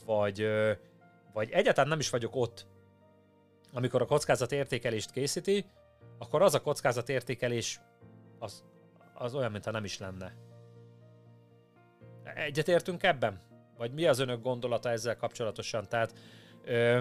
vagy, 0.06 0.47
vagy 1.34 1.51
egyáltalán 1.51 1.89
nem 1.89 1.99
is 1.99 2.10
vagyok 2.10 2.35
ott, 2.35 2.68
amikor 3.73 4.01
a 4.01 4.06
kockázatértékelést 4.06 5.11
készíti, 5.11 5.65
akkor 6.18 6.41
az 6.41 6.53
a 6.53 6.61
kockázatértékelés 6.61 7.81
az, 8.39 8.64
az 9.14 9.35
olyan, 9.35 9.51
mintha 9.51 9.72
nem 9.72 9.84
is 9.84 9.97
lenne. 9.97 10.35
Egyetértünk 12.35 13.03
ebben? 13.03 13.41
Vagy 13.77 13.93
mi 13.93 14.06
az 14.06 14.19
önök 14.19 14.41
gondolata 14.41 14.89
ezzel 14.89 15.15
kapcsolatosan? 15.18 15.88
Tehát 15.88 16.14
ö, 16.64 16.99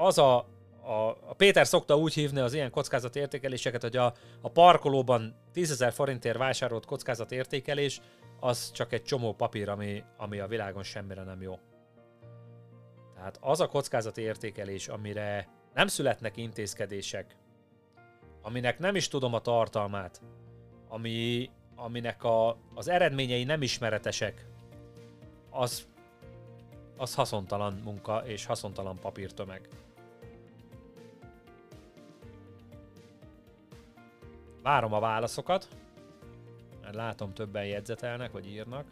az 0.00 0.18
a, 0.18 0.36
a, 0.82 1.16
a 1.28 1.34
Péter 1.36 1.66
szokta 1.66 1.96
úgy 1.96 2.14
hívni 2.14 2.40
az 2.40 2.54
ilyen 2.54 2.70
kockázatértékeléseket, 2.70 3.82
hogy 3.82 3.96
a, 3.96 4.14
a 4.40 4.48
parkolóban 4.48 5.34
10.000 5.54 5.90
forintért 5.94 6.38
vásárolt 6.38 6.86
kockázatértékelés, 6.86 8.00
az 8.40 8.70
csak 8.70 8.92
egy 8.92 9.02
csomó 9.02 9.34
papír, 9.34 9.68
ami, 9.68 10.04
ami 10.16 10.38
a 10.38 10.46
világon 10.46 10.82
semmire 10.82 11.22
nem 11.22 11.42
jó. 11.42 11.58
Tehát 13.14 13.38
az 13.40 13.60
a 13.60 13.68
kockázati 13.68 14.20
értékelés, 14.20 14.88
amire 14.88 15.48
nem 15.74 15.86
születnek 15.86 16.36
intézkedések, 16.36 17.36
aminek 18.42 18.78
nem 18.78 18.94
is 18.94 19.08
tudom 19.08 19.34
a 19.34 19.40
tartalmát, 19.40 20.20
ami, 20.88 21.50
aminek 21.76 22.24
a, 22.24 22.56
az 22.74 22.88
eredményei 22.88 23.44
nem 23.44 23.62
ismeretesek, 23.62 24.46
az, 25.50 25.88
az 26.96 27.14
haszontalan 27.14 27.80
munka 27.84 28.22
és 28.26 28.44
haszontalan 28.44 28.98
papírtömeg. 28.98 29.68
Várom 34.62 34.92
a 34.92 35.00
válaszokat, 35.00 35.68
mert 36.82 36.94
látom 36.94 37.34
többen 37.34 37.64
jegyzetelnek, 37.64 38.32
vagy 38.32 38.46
írnak. 38.46 38.84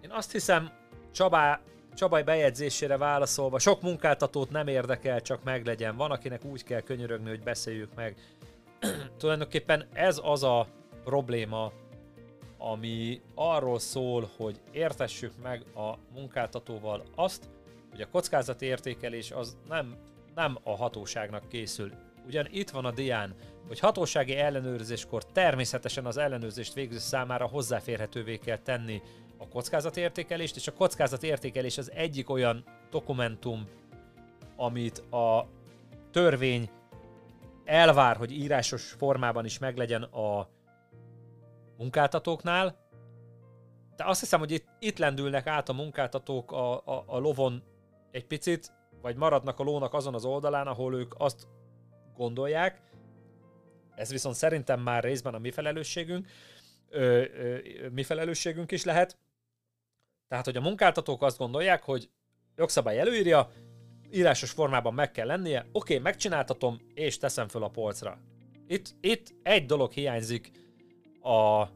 Én 0.00 0.10
azt 0.10 0.32
hiszem, 0.32 0.70
Csabá, 1.10 1.60
Csabai 1.94 2.22
bejegyzésére 2.22 2.96
válaszolva, 2.96 3.58
sok 3.58 3.82
munkáltatót 3.82 4.50
nem 4.50 4.66
érdekel, 4.66 5.20
csak 5.20 5.42
meglegyen. 5.44 5.96
Van, 5.96 6.10
akinek 6.10 6.44
úgy 6.44 6.64
kell 6.64 6.80
könyörögni, 6.80 7.28
hogy 7.28 7.42
beszéljük 7.42 7.94
meg. 7.94 8.16
Tulajdonképpen 9.18 9.86
ez 9.92 10.20
az 10.22 10.42
a 10.42 10.66
probléma, 11.04 11.72
ami 12.62 13.20
arról 13.34 13.78
szól, 13.78 14.30
hogy 14.36 14.60
értessük 14.72 15.32
meg 15.42 15.64
a 15.74 15.94
munkáltatóval 16.14 17.04
azt, 17.14 17.48
hogy 17.90 18.00
a 18.00 18.08
kockázati 18.08 18.66
értékelés 18.66 19.30
az 19.30 19.56
nem, 19.68 19.96
nem 20.34 20.58
a 20.62 20.76
hatóságnak 20.76 21.48
készül. 21.48 21.92
Ugyan 22.26 22.48
itt 22.50 22.70
van 22.70 22.84
a 22.84 22.90
dián, 22.90 23.34
hogy 23.66 23.78
hatósági 23.78 24.36
ellenőrzéskor 24.36 25.24
természetesen 25.24 26.06
az 26.06 26.16
ellenőrzést 26.16 26.74
végző 26.74 26.98
számára 26.98 27.46
hozzáférhetővé 27.46 28.36
kell 28.36 28.58
tenni 28.58 29.02
a 29.38 29.48
kockázatértékelést, 29.48 30.56
és 30.56 30.66
a 30.66 30.72
kockázatértékelés 30.72 31.78
az 31.78 31.90
egyik 31.94 32.30
olyan 32.30 32.64
dokumentum, 32.90 33.68
amit 34.56 34.98
a 34.98 35.46
törvény 36.10 36.70
elvár, 37.64 38.16
hogy 38.16 38.32
írásos 38.32 38.82
formában 38.82 39.44
is 39.44 39.58
meglegyen 39.58 40.02
a 40.02 40.48
munkáltatóknál, 41.80 42.76
de 43.96 44.04
azt 44.04 44.20
hiszem, 44.20 44.38
hogy 44.38 44.50
itt, 44.50 44.66
itt 44.78 44.98
lendülnek 44.98 45.46
át 45.46 45.68
a 45.68 45.72
munkáltatók 45.72 46.52
a, 46.52 46.86
a, 46.86 47.04
a 47.06 47.18
lovon 47.18 47.62
egy 48.10 48.26
picit, 48.26 48.72
vagy 49.02 49.16
maradnak 49.16 49.58
a 49.58 49.62
lónak 49.62 49.94
azon 49.94 50.14
az 50.14 50.24
oldalán, 50.24 50.66
ahol 50.66 50.94
ők 50.94 51.14
azt 51.18 51.48
gondolják. 52.14 52.82
Ez 53.94 54.10
viszont 54.10 54.34
szerintem 54.34 54.80
már 54.80 55.02
részben 55.02 55.34
a 55.34 55.38
mi 55.38 55.50
felelősségünk. 55.50 56.26
ö, 56.88 57.24
ö, 57.34 57.58
mi 57.88 58.02
felelősségünk 58.02 58.70
is 58.70 58.84
lehet. 58.84 59.18
Tehát, 60.28 60.44
hogy 60.44 60.56
a 60.56 60.60
munkáltatók 60.60 61.22
azt 61.22 61.38
gondolják, 61.38 61.82
hogy 61.82 62.10
jogszabály 62.56 62.98
előírja, 62.98 63.50
írásos 64.10 64.50
formában 64.50 64.94
meg 64.94 65.10
kell 65.10 65.26
lennie, 65.26 65.60
oké, 65.60 65.70
okay, 65.72 65.98
megcsináltatom, 65.98 66.80
és 66.94 67.18
teszem 67.18 67.48
föl 67.48 67.62
a 67.62 67.68
polcra. 67.68 68.18
Itt, 68.66 68.94
itt 69.00 69.34
egy 69.42 69.66
dolog 69.66 69.92
hiányzik 69.92 70.50
a 71.22 71.68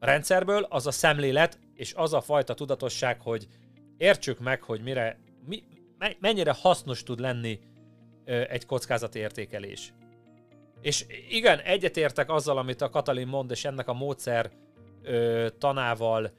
rendszerből, 0.00 0.66
az 0.68 0.86
a 0.86 0.90
szemlélet, 0.90 1.58
és 1.74 1.94
az 1.94 2.12
a 2.12 2.20
fajta 2.20 2.54
tudatosság, 2.54 3.20
hogy 3.20 3.46
értsük 3.96 4.38
meg, 4.38 4.62
hogy 4.62 4.82
mire, 4.82 5.18
mi, 5.46 5.62
mennyire 6.20 6.54
hasznos 6.60 7.02
tud 7.02 7.20
lenni 7.20 7.60
egy 8.24 8.66
kockázati 8.66 9.18
értékelés. 9.18 9.92
És 10.80 11.06
igen, 11.28 11.58
egyetértek 11.58 12.30
azzal, 12.30 12.58
amit 12.58 12.80
a 12.80 12.90
Katalin 12.90 13.26
mond, 13.26 13.50
és 13.50 13.64
ennek 13.64 13.88
a 13.88 13.92
módszer 13.92 14.50
ö, 15.02 15.46
tanával 15.58 16.32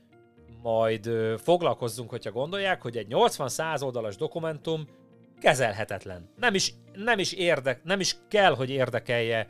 majd 0.61 1.05
ö, 1.05 1.35
foglalkozzunk, 1.38 2.09
hogyha 2.09 2.31
gondolják, 2.31 2.81
hogy 2.81 2.97
egy 2.97 3.07
80-100 3.09 3.84
oldalas 3.84 4.15
dokumentum 4.15 4.88
kezelhetetlen. 5.39 6.30
Nem 6.35 6.53
is, 6.53 6.73
nem 6.93 7.19
is 7.19 7.34
érdek, 7.34 7.84
nem 7.84 7.99
is 7.99 8.15
kell, 8.27 8.55
hogy 8.55 8.69
érdekelje 8.69 9.47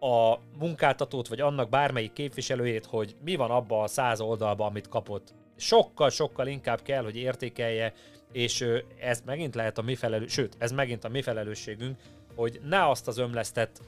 a 0.00 0.38
munkáltatót, 0.58 1.28
vagy 1.28 1.40
annak 1.40 1.68
bármelyik 1.68 2.12
képviselőjét, 2.12 2.86
hogy 2.86 3.16
mi 3.24 3.36
van 3.36 3.50
abba 3.50 3.82
a 3.82 3.86
száz 3.86 4.20
oldalba, 4.20 4.66
amit 4.66 4.88
kapott. 4.88 5.34
Sokkal-sokkal 5.56 6.46
inkább 6.46 6.82
kell, 6.82 7.02
hogy 7.02 7.16
értékelje, 7.16 7.92
és 8.32 8.66
ez 9.00 9.22
megint 9.24 9.54
lehet 9.54 9.78
a 9.78 9.82
mi 9.82 9.94
felelős, 9.94 10.32
sőt, 10.32 10.56
ez 10.58 10.72
megint 10.72 11.04
a 11.04 11.08
mi 11.08 11.22
felelősségünk, 11.22 12.00
hogy 12.34 12.60
ne 12.64 12.88
azt 12.88 13.08
az 13.08 13.18
ömlesztett 13.18 13.82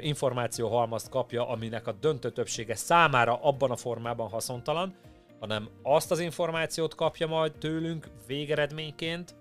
információhalmazt 0.00 1.08
kapja, 1.08 1.48
aminek 1.48 1.86
a 1.86 1.92
döntő 1.92 2.30
többsége 2.30 2.74
számára 2.74 3.42
abban 3.42 3.70
a 3.70 3.76
formában 3.76 4.28
haszontalan, 4.28 4.94
hanem 5.40 5.68
azt 5.82 6.10
az 6.10 6.20
információt 6.20 6.94
kapja 6.94 7.26
majd 7.26 7.52
tőlünk 7.52 8.08
végeredményként, 8.26 9.34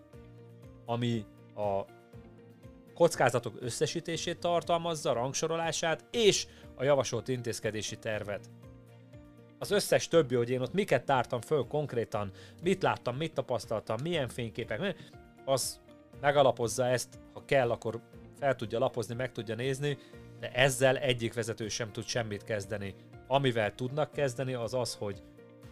ami 0.85 1.26
a 1.56 1.85
kockázatok 3.00 3.56
összesítését 3.60 4.40
tartalmazza, 4.40 5.14
rangsorolását 5.14 6.06
és 6.12 6.48
a 6.76 6.84
javasolt 6.84 7.28
intézkedési 7.28 7.98
tervet. 7.98 8.50
Az 9.60 9.72
összes 9.72 10.08
többi, 10.08 10.36
hogy 10.36 10.50
én 10.50 10.62
ott 10.62 10.74
miket 10.74 11.06
tártam 11.06 11.42
föl 11.42 11.68
konkrétan, 11.68 12.32
mit 12.64 12.84
láttam, 12.84 13.16
mit 13.16 13.34
tapasztaltam, 13.34 13.98
milyen 14.04 14.28
fényképek, 14.28 14.96
az 15.46 15.80
megalapozza 16.22 16.86
ezt, 16.86 17.20
ha 17.34 17.46
kell, 17.46 17.72
akkor 17.72 18.02
fel 18.40 18.56
tudja 18.56 18.80
lapozni, 18.80 19.16
meg 19.16 19.32
tudja 19.32 19.56
nézni, 19.56 19.98
de 20.40 20.52
ezzel 20.52 20.98
egyik 20.98 21.34
vezető 21.34 21.68
sem 21.68 21.92
tud 21.92 22.06
semmit 22.06 22.44
kezdeni. 22.44 22.96
Amivel 23.28 23.76
tudnak 23.76 24.12
kezdeni, 24.12 24.54
az 24.54 24.74
az, 24.74 24.96
hogy 24.96 25.24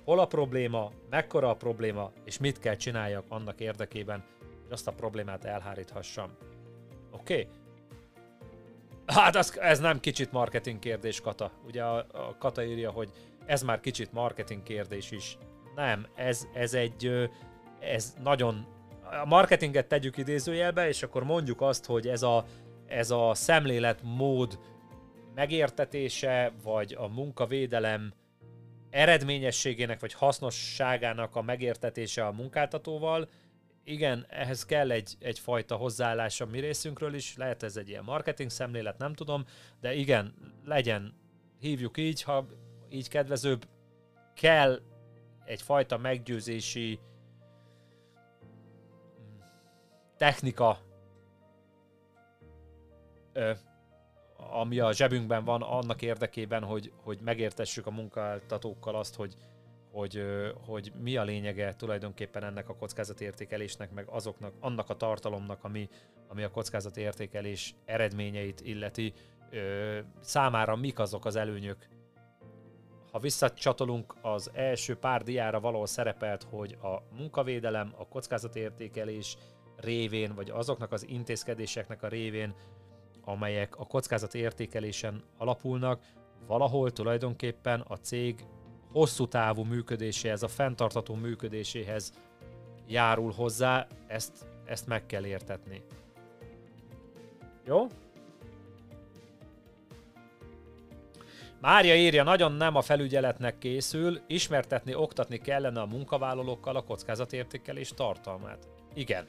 hol 0.03 0.19
a 0.19 0.27
probléma, 0.27 0.91
mekkora 1.09 1.49
a 1.49 1.55
probléma, 1.55 2.11
és 2.25 2.37
mit 2.37 2.59
kell 2.59 2.75
csináljak 2.75 3.25
annak 3.29 3.59
érdekében, 3.59 4.23
hogy 4.63 4.71
azt 4.71 4.87
a 4.87 4.93
problémát 4.93 5.45
elháríthassam. 5.45 6.37
Oké? 7.11 7.33
Okay? 7.33 7.47
Hát 9.05 9.35
az, 9.35 9.59
ez 9.59 9.79
nem 9.79 9.99
kicsit 9.99 10.31
marketing 10.31 10.79
kérdés, 10.79 11.21
Kata. 11.21 11.51
Ugye 11.65 11.83
a, 11.83 11.97
a 11.97 12.35
Kata 12.39 12.63
írja, 12.63 12.91
hogy 12.91 13.09
ez 13.45 13.61
már 13.61 13.79
kicsit 13.79 14.13
marketing 14.13 14.63
kérdés 14.63 15.11
is. 15.11 15.37
Nem, 15.75 16.07
ez, 16.15 16.47
ez 16.53 16.73
egy, 16.73 17.29
ez 17.79 18.13
nagyon, 18.23 18.65
a 19.21 19.25
marketinget 19.25 19.87
tegyük 19.87 20.17
idézőjelbe, 20.17 20.87
és 20.87 21.03
akkor 21.03 21.23
mondjuk 21.23 21.61
azt, 21.61 21.85
hogy 21.85 22.07
ez 22.07 22.23
a, 22.23 22.45
ez 22.87 23.11
a 23.11 23.33
szemléletmód 23.33 24.59
megértetése, 25.35 26.51
vagy 26.63 26.95
a 26.99 27.07
munkavédelem 27.07 28.13
eredményességének, 28.89 29.99
vagy 29.99 30.13
hasznosságának 30.13 31.35
a 31.35 31.41
megértetése 31.41 32.25
a 32.25 32.31
munkáltatóval, 32.31 33.29
igen, 33.87 34.25
ehhez 34.29 34.65
kell 34.65 34.91
egy, 34.91 35.15
egyfajta 35.19 35.75
hozzáállás 35.75 36.41
a 36.41 36.45
mi 36.45 36.59
részünkről 36.59 37.13
is, 37.13 37.35
lehet 37.35 37.63
ez 37.63 37.77
egy 37.77 37.89
ilyen 37.89 38.03
marketing 38.03 38.49
szemlélet, 38.49 38.97
nem 38.97 39.13
tudom, 39.13 39.45
de 39.79 39.93
igen, 39.93 40.33
legyen, 40.65 41.13
hívjuk 41.59 41.97
így, 41.97 42.21
ha 42.21 42.47
így 42.89 43.09
kedvezőbb, 43.09 43.67
kell 44.33 44.79
egyfajta 45.45 45.97
meggyőzési 45.97 46.99
technika, 50.17 50.79
ö, 53.33 53.51
ami 54.35 54.79
a 54.79 54.93
zsebünkben 54.93 55.43
van, 55.43 55.61
annak 55.61 56.01
érdekében, 56.01 56.63
hogy, 56.63 56.91
hogy 57.03 57.19
megértessük 57.21 57.87
a 57.87 57.91
munkáltatókkal 57.91 58.95
azt, 58.95 59.15
hogy, 59.15 59.33
hogy, 59.97 60.23
hogy 60.65 60.91
mi 61.01 61.17
a 61.17 61.23
lényege 61.23 61.75
tulajdonképpen 61.75 62.43
ennek 62.43 62.69
a 62.69 62.75
kockázatértékelésnek, 62.75 63.91
meg 63.91 64.07
azoknak, 64.07 64.53
annak 64.59 64.89
a 64.89 64.95
tartalomnak, 64.95 65.63
ami, 65.63 65.89
ami 66.27 66.43
a 66.43 66.51
kockázatértékelés 66.51 67.75
eredményeit 67.85 68.61
illeti, 68.61 69.13
számára 70.19 70.75
mik 70.75 70.99
azok 70.99 71.25
az 71.25 71.35
előnyök. 71.35 71.87
Ha 73.11 73.19
visszacsatolunk 73.19 74.15
az 74.21 74.51
első 74.53 74.95
pár 74.95 75.23
diára 75.23 75.59
valahol 75.59 75.87
szerepelt, 75.87 76.43
hogy 76.43 76.77
a 76.81 77.15
munkavédelem, 77.15 77.93
a 77.97 78.07
kockázatértékelés 78.07 79.37
révén, 79.75 80.33
vagy 80.35 80.49
azoknak 80.49 80.91
az 80.91 81.07
intézkedéseknek 81.07 82.03
a 82.03 82.07
révén, 82.07 82.55
amelyek 83.23 83.77
a 83.77 83.85
kockázatértékelésen 83.85 85.23
alapulnak, 85.37 86.01
valahol 86.47 86.91
tulajdonképpen 86.91 87.83
a 87.87 87.95
cég 87.95 88.45
hosszú 88.91 89.27
távú 89.27 89.63
működéséhez, 89.63 90.43
a 90.43 90.47
fenntartató 90.47 91.15
működéséhez 91.15 92.13
járul 92.87 93.31
hozzá, 93.31 93.87
ezt, 94.07 94.45
ezt 94.65 94.87
meg 94.87 95.05
kell 95.05 95.25
értetni. 95.25 95.81
Jó? 97.65 97.87
Mária 101.61 101.95
írja, 101.95 102.23
nagyon 102.23 102.51
nem 102.51 102.75
a 102.75 102.81
felügyeletnek 102.81 103.57
készül, 103.57 104.19
ismertetni, 104.27 104.95
oktatni 104.95 105.37
kellene 105.37 105.81
a 105.81 105.85
munkavállalókkal 105.85 106.75
a 106.75 106.83
kockázatértékelés 106.83 107.89
tartalmát. 107.89 108.67
Igen. 108.93 109.27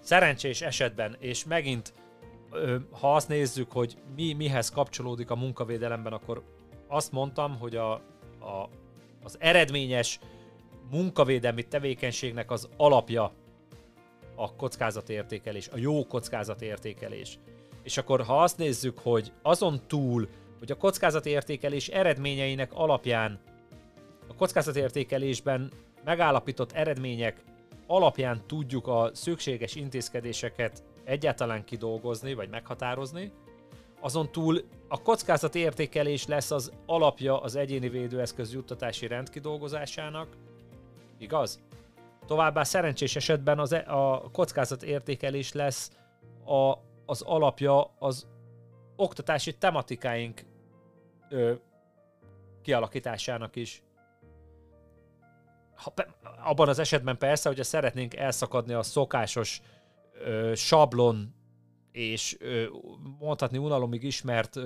Szerencsés 0.00 0.62
esetben, 0.62 1.16
és 1.18 1.44
megint, 1.44 1.92
ha 2.90 3.14
azt 3.14 3.28
nézzük, 3.28 3.72
hogy 3.72 3.96
mi 4.16 4.32
mihez 4.32 4.70
kapcsolódik 4.70 5.30
a 5.30 5.36
munkavédelemben, 5.36 6.12
akkor 6.12 6.42
azt 6.88 7.12
mondtam, 7.12 7.58
hogy 7.58 7.76
a 7.76 8.00
a, 8.40 8.68
az 9.22 9.36
eredményes 9.38 10.20
munkavédelmi 10.90 11.62
tevékenységnek 11.62 12.50
az 12.50 12.68
alapja 12.76 13.32
a 14.34 14.54
kockázatértékelés, 14.54 15.68
a 15.68 15.78
jó 15.78 16.06
kockázatértékelés. 16.06 17.38
És 17.82 17.96
akkor 17.96 18.22
ha 18.22 18.42
azt 18.42 18.58
nézzük, 18.58 18.98
hogy 18.98 19.32
azon 19.42 19.80
túl, 19.86 20.28
hogy 20.58 20.70
a 20.70 20.76
kockázatértékelés 20.76 21.88
eredményeinek 21.88 22.72
alapján, 22.72 23.40
a 24.28 24.34
kockázatértékelésben 24.34 25.72
megállapított 26.04 26.72
eredmények 26.72 27.42
alapján 27.86 28.42
tudjuk 28.46 28.86
a 28.86 29.10
szükséges 29.12 29.74
intézkedéseket 29.74 30.82
egyáltalán 31.04 31.64
kidolgozni, 31.64 32.34
vagy 32.34 32.48
meghatározni, 32.48 33.32
azon 34.00 34.32
túl 34.32 34.64
a 34.88 35.02
kockázat 35.02 35.54
értékelés 35.54 36.26
lesz 36.26 36.50
az 36.50 36.72
alapja 36.86 37.40
az 37.40 37.56
egyéni 37.56 37.88
védőeszköz 37.88 38.52
juttatási 38.52 39.06
rend 39.06 39.30
kidolgozásának, 39.30 40.36
igaz? 41.18 41.60
Továbbá 42.26 42.62
szerencsés 42.62 43.16
esetben 43.16 43.58
az, 43.58 43.72
e- 43.72 43.84
a 43.86 44.30
kockázat 44.30 44.82
értékelés 44.82 45.52
lesz 45.52 45.90
a, 46.44 46.74
az 47.06 47.22
alapja 47.22 47.94
az 47.98 48.26
oktatási 48.96 49.56
tematikáink 49.56 50.44
ö, 51.28 51.52
kialakításának 52.62 53.56
is. 53.56 53.82
Ha, 55.74 55.92
abban 56.44 56.68
az 56.68 56.78
esetben 56.78 57.18
persze, 57.18 57.48
hogyha 57.48 57.64
szeretnénk 57.64 58.14
elszakadni 58.14 58.72
a 58.72 58.82
szokásos 58.82 59.60
ö, 60.12 60.52
sablon 60.54 61.34
és 61.98 62.36
mondhatni 63.18 63.58
unalomig 63.58 64.02
ismert 64.02 64.56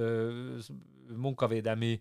munkavédelmi 1.16 2.00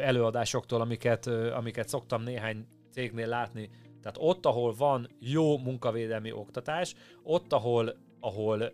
előadásoktól, 0.00 0.80
amiket, 0.80 1.26
amiket 1.26 1.88
szoktam 1.88 2.22
néhány 2.22 2.66
cégnél 2.90 3.28
látni. 3.28 3.70
Tehát 4.02 4.16
ott, 4.18 4.46
ahol 4.46 4.74
van 4.74 5.08
jó 5.20 5.58
munkavédelmi 5.58 6.32
oktatás, 6.32 6.94
ott, 7.22 7.52
ahol, 7.52 7.94
ahol 8.20 8.72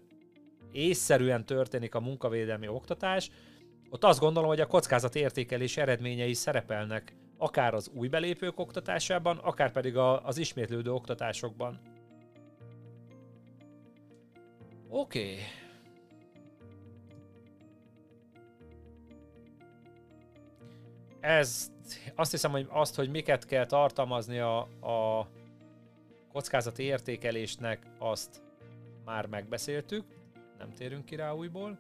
észszerűen 0.73 1.47
történik 1.47 1.95
a 1.95 2.01
munkavédelmi 2.01 2.69
oktatás, 2.69 3.31
ott 3.91 4.05
azt 4.05 4.21
gondolom, 4.21 4.49
hogy 4.49 4.61
a 4.61 4.67
kockázat 4.67 5.15
értékelés 5.15 5.77
eredményei 5.77 6.35
szerepelnek 6.35 7.17
akár 7.39 7.75
az 7.75 7.91
új 7.95 8.09
belépők 8.09 8.59
oktatásában, 8.59 9.37
akár 9.37 9.73
pedig 9.73 9.97
a, 9.97 10.25
az 10.25 10.39
ismétlődő 10.39 10.93
oktatásokban. 10.93 11.81
Oké. 14.89 15.33
Okay. 15.33 15.64
Ez, 21.25 21.73
azt 22.15 22.31
hiszem, 22.31 22.51
hogy 22.51 22.67
azt, 22.71 22.95
hogy 22.95 23.11
miket 23.11 23.45
kell 23.45 23.67
tartalmazni 23.67 24.39
a, 24.39 24.59
a 24.81 25.29
kockázati 26.33 26.83
értékelésnek, 26.83 27.87
azt 27.99 28.43
már 29.05 29.27
megbeszéltük, 29.27 30.05
nem 30.59 30.73
térünk 30.73 31.05
ki 31.05 31.17
rá 31.17 31.33
újból. 31.33 31.79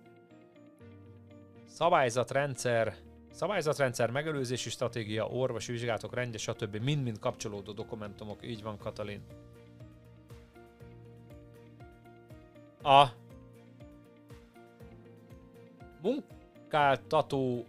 Szabályzatrendszer, 1.64 2.94
szabályzatrendszer, 3.30 4.10
megelőzési 4.10 4.70
stratégia, 4.70 5.26
orvosi 5.26 5.72
vizsgálatok 5.72 6.14
rendje, 6.14 6.38
stb. 6.38 6.76
mind-mind 6.76 7.18
kapcsolódó 7.18 7.72
dokumentumok, 7.72 8.46
így 8.46 8.62
van 8.62 8.78
Katalin. 8.78 9.22
A 12.82 13.06
munkáltató 16.02 17.66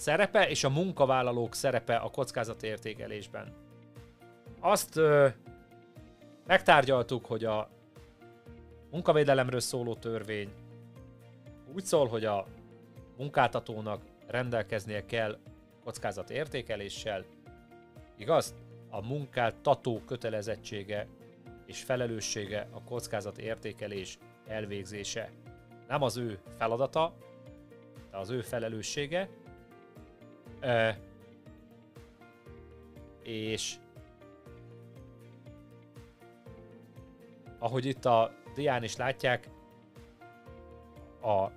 szerepe 0.00 0.48
és 0.48 0.64
a 0.64 0.68
munkavállalók 0.68 1.54
szerepe 1.54 1.96
a 1.96 2.10
kockázatértékelésben. 2.10 3.52
Azt 4.60 4.96
ö, 4.96 5.28
megtárgyaltuk, 6.46 7.26
hogy 7.26 7.44
a 7.44 7.68
munkavédelemről 8.90 9.60
szóló 9.60 9.94
törvény 9.94 10.52
úgy 11.74 11.84
szól, 11.84 12.08
hogy 12.08 12.24
a 12.24 12.46
munkáltatónak 13.16 14.02
rendelkeznie 14.26 15.06
kell 15.06 15.38
kockázatértékeléssel, 15.84 17.24
igaz? 18.16 18.54
A 18.90 19.06
munkáltató 19.06 20.00
kötelezettsége 20.06 21.06
és 21.66 21.82
felelőssége 21.82 22.68
a 22.70 22.82
kockázatértékelés 22.82 24.18
elvégzése. 24.46 25.30
Nem 25.88 26.02
az 26.02 26.16
ő 26.16 26.38
feladata, 26.58 27.14
de 28.10 28.16
az 28.16 28.30
ő 28.30 28.40
felelőssége, 28.40 29.28
Ö, 30.60 30.88
és 33.22 33.74
ahogy 37.58 37.84
itt 37.84 38.04
a 38.04 38.32
dián 38.54 38.82
is 38.82 38.96
látják, 38.96 39.48
a, 41.20 41.30
a 41.30 41.52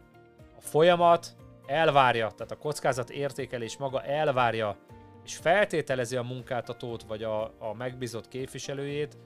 folyamat 0.59 1.35
elvárja, 1.65 2.31
tehát 2.31 2.51
a 2.51 2.57
kockázat 2.57 3.09
értékelés 3.09 3.77
maga 3.77 4.03
elvárja, 4.03 4.77
és 5.23 5.35
feltételezi 5.35 6.15
a 6.15 6.23
munkáltatót, 6.23 7.03
vagy 7.03 7.23
a, 7.23 7.43
a 7.43 7.73
megbízott 7.77 8.27
képviselőjét, 8.27 9.17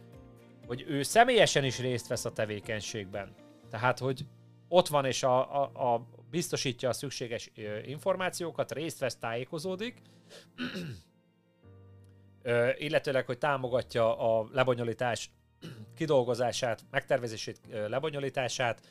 hogy 0.68 0.86
ő 0.88 1.04
személyesen 1.04 1.64
is 1.64 1.80
részt 1.80 2.08
vesz 2.08 2.26
a 2.26 2.32
tevékenységben. 2.32 3.34
Tehát, 3.70 4.00
hogy 4.00 4.26
ott 4.68 4.88
van 4.88 5.06
és 5.06 5.24
a, 5.24 5.62
a, 5.62 5.94
a 5.94 6.02
biztosítja 6.30 6.90
a 6.90 6.94
szükséges 6.94 7.52
információkat, 7.86 8.72
részt 8.72 9.00
vesz, 9.00 9.16
tájékozódik, 9.16 10.02
illetőleg, 12.78 13.26
hogy 13.26 13.38
támogatja 13.38 14.18
a 14.18 14.48
lebonyolítás 14.52 15.32
kidolgozását, 15.96 16.86
megtervezését, 16.92 17.60
lebonyolítását, 17.88 18.82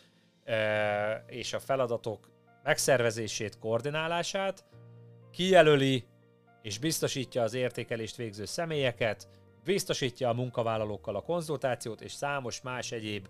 és 1.26 1.52
a 1.52 1.58
feladatok 1.58 2.30
megszervezését, 2.62 3.58
koordinálását, 3.58 4.64
kijelöli 5.30 6.04
és 6.62 6.78
biztosítja 6.78 7.42
az 7.42 7.54
értékelést 7.54 8.16
végző 8.16 8.44
személyeket, 8.44 9.28
biztosítja 9.64 10.28
a 10.28 10.34
munkavállalókkal 10.34 11.16
a 11.16 11.22
konzultációt, 11.22 12.00
és 12.00 12.12
számos 12.12 12.60
más 12.60 12.92
egyéb 12.92 13.28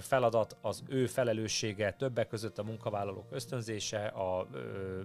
feladat 0.00 0.56
az 0.60 0.82
ő 0.88 1.06
felelőssége, 1.06 1.92
többek 1.92 2.28
között 2.28 2.58
a 2.58 2.62
munkavállalók 2.62 3.26
ösztönzése, 3.30 4.06
a 4.06 4.46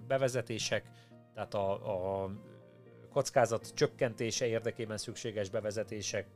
bevezetések, 0.07 0.85
tehát 1.33 1.53
a, 1.53 2.23
a 2.23 2.29
kockázat 3.11 3.73
csökkentése 3.73 4.45
érdekében 4.45 4.97
szükséges 4.97 5.49
bevezetések, 5.49 6.27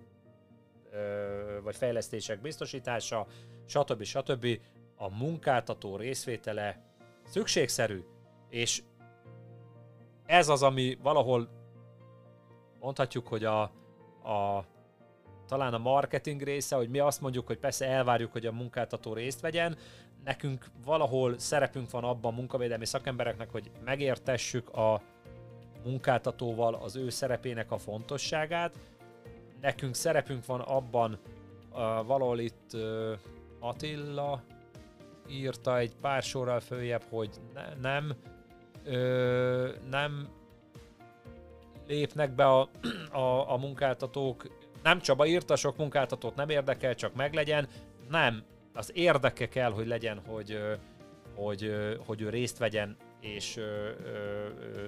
vagy 1.63 1.75
fejlesztések 1.75 2.41
biztosítása, 2.41 3.27
stb. 3.65 4.03
stb. 4.03 4.47
A 4.95 5.09
munkáltató 5.09 5.95
részvétele 5.95 6.81
szükségszerű, 7.25 8.03
és 8.49 8.83
ez 10.25 10.49
az, 10.49 10.63
ami 10.63 10.97
valahol 11.01 11.49
mondhatjuk, 12.79 13.27
hogy 13.27 13.43
a, 13.43 13.61
a 14.23 14.65
talán 15.49 15.73
a 15.73 15.77
marketing 15.77 16.41
része, 16.41 16.75
hogy 16.75 16.89
mi 16.89 16.99
azt 16.99 17.21
mondjuk, 17.21 17.47
hogy 17.47 17.57
persze 17.57 17.87
elvárjuk, 17.87 18.31
hogy 18.31 18.45
a 18.45 18.51
munkáltató 18.51 19.13
részt 19.13 19.41
vegyen, 19.41 19.77
nekünk 20.23 20.65
valahol 20.85 21.37
szerepünk 21.37 21.91
van 21.91 22.03
abban 22.03 22.33
munkavédelmi 22.33 22.85
szakembereknek, 22.85 23.51
hogy 23.51 23.71
megértessük 23.83 24.69
a 24.69 25.01
munkáltatóval 25.83 26.73
az 26.73 26.95
ő 26.95 27.09
szerepének 27.09 27.71
a 27.71 27.77
fontosságát. 27.77 28.79
Nekünk 29.61 29.95
szerepünk 29.95 30.45
van 30.45 30.59
abban, 30.59 31.19
uh, 31.71 31.77
valahol 32.05 32.39
itt 32.39 32.71
uh, 32.73 33.17
Attila 33.59 34.43
írta 35.29 35.77
egy 35.77 35.95
pár 36.01 36.23
sorral 36.23 36.59
följebb, 36.59 37.03
hogy 37.09 37.29
ne, 37.53 37.73
nem 37.81 38.13
ö, 38.83 39.69
nem 39.89 40.27
lépnek 41.87 42.31
be 42.31 42.45
a, 42.47 42.69
a, 43.11 43.51
a 43.51 43.57
munkáltatók 43.57 44.58
nem 44.83 44.99
Csaba 44.99 45.25
írta, 45.25 45.55
sok 45.55 45.77
munkáltatót 45.77 46.35
nem 46.35 46.49
érdekel, 46.49 46.95
csak 46.95 47.15
meglegyen. 47.15 47.67
Nem, 48.09 48.43
az 48.73 48.91
érdeke 48.93 49.47
kell, 49.47 49.71
hogy 49.71 49.87
legyen, 49.87 50.21
hogy, 50.27 50.59
hogy, 51.35 51.71
hogy 52.05 52.21
ő 52.21 52.29
részt 52.29 52.57
vegyen 52.57 52.97
és, 53.21 53.59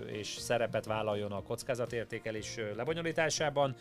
és 0.05 0.27
szerepet 0.27 0.85
vállaljon 0.85 1.31
a 1.31 1.43
kockázatértékelés 1.43 2.57
lebonyolításában, 2.75 3.75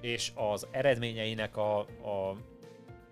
és 0.00 0.32
az 0.34 0.66
eredményeinek 0.70 1.56
a, 1.56 1.78
a, 1.78 2.30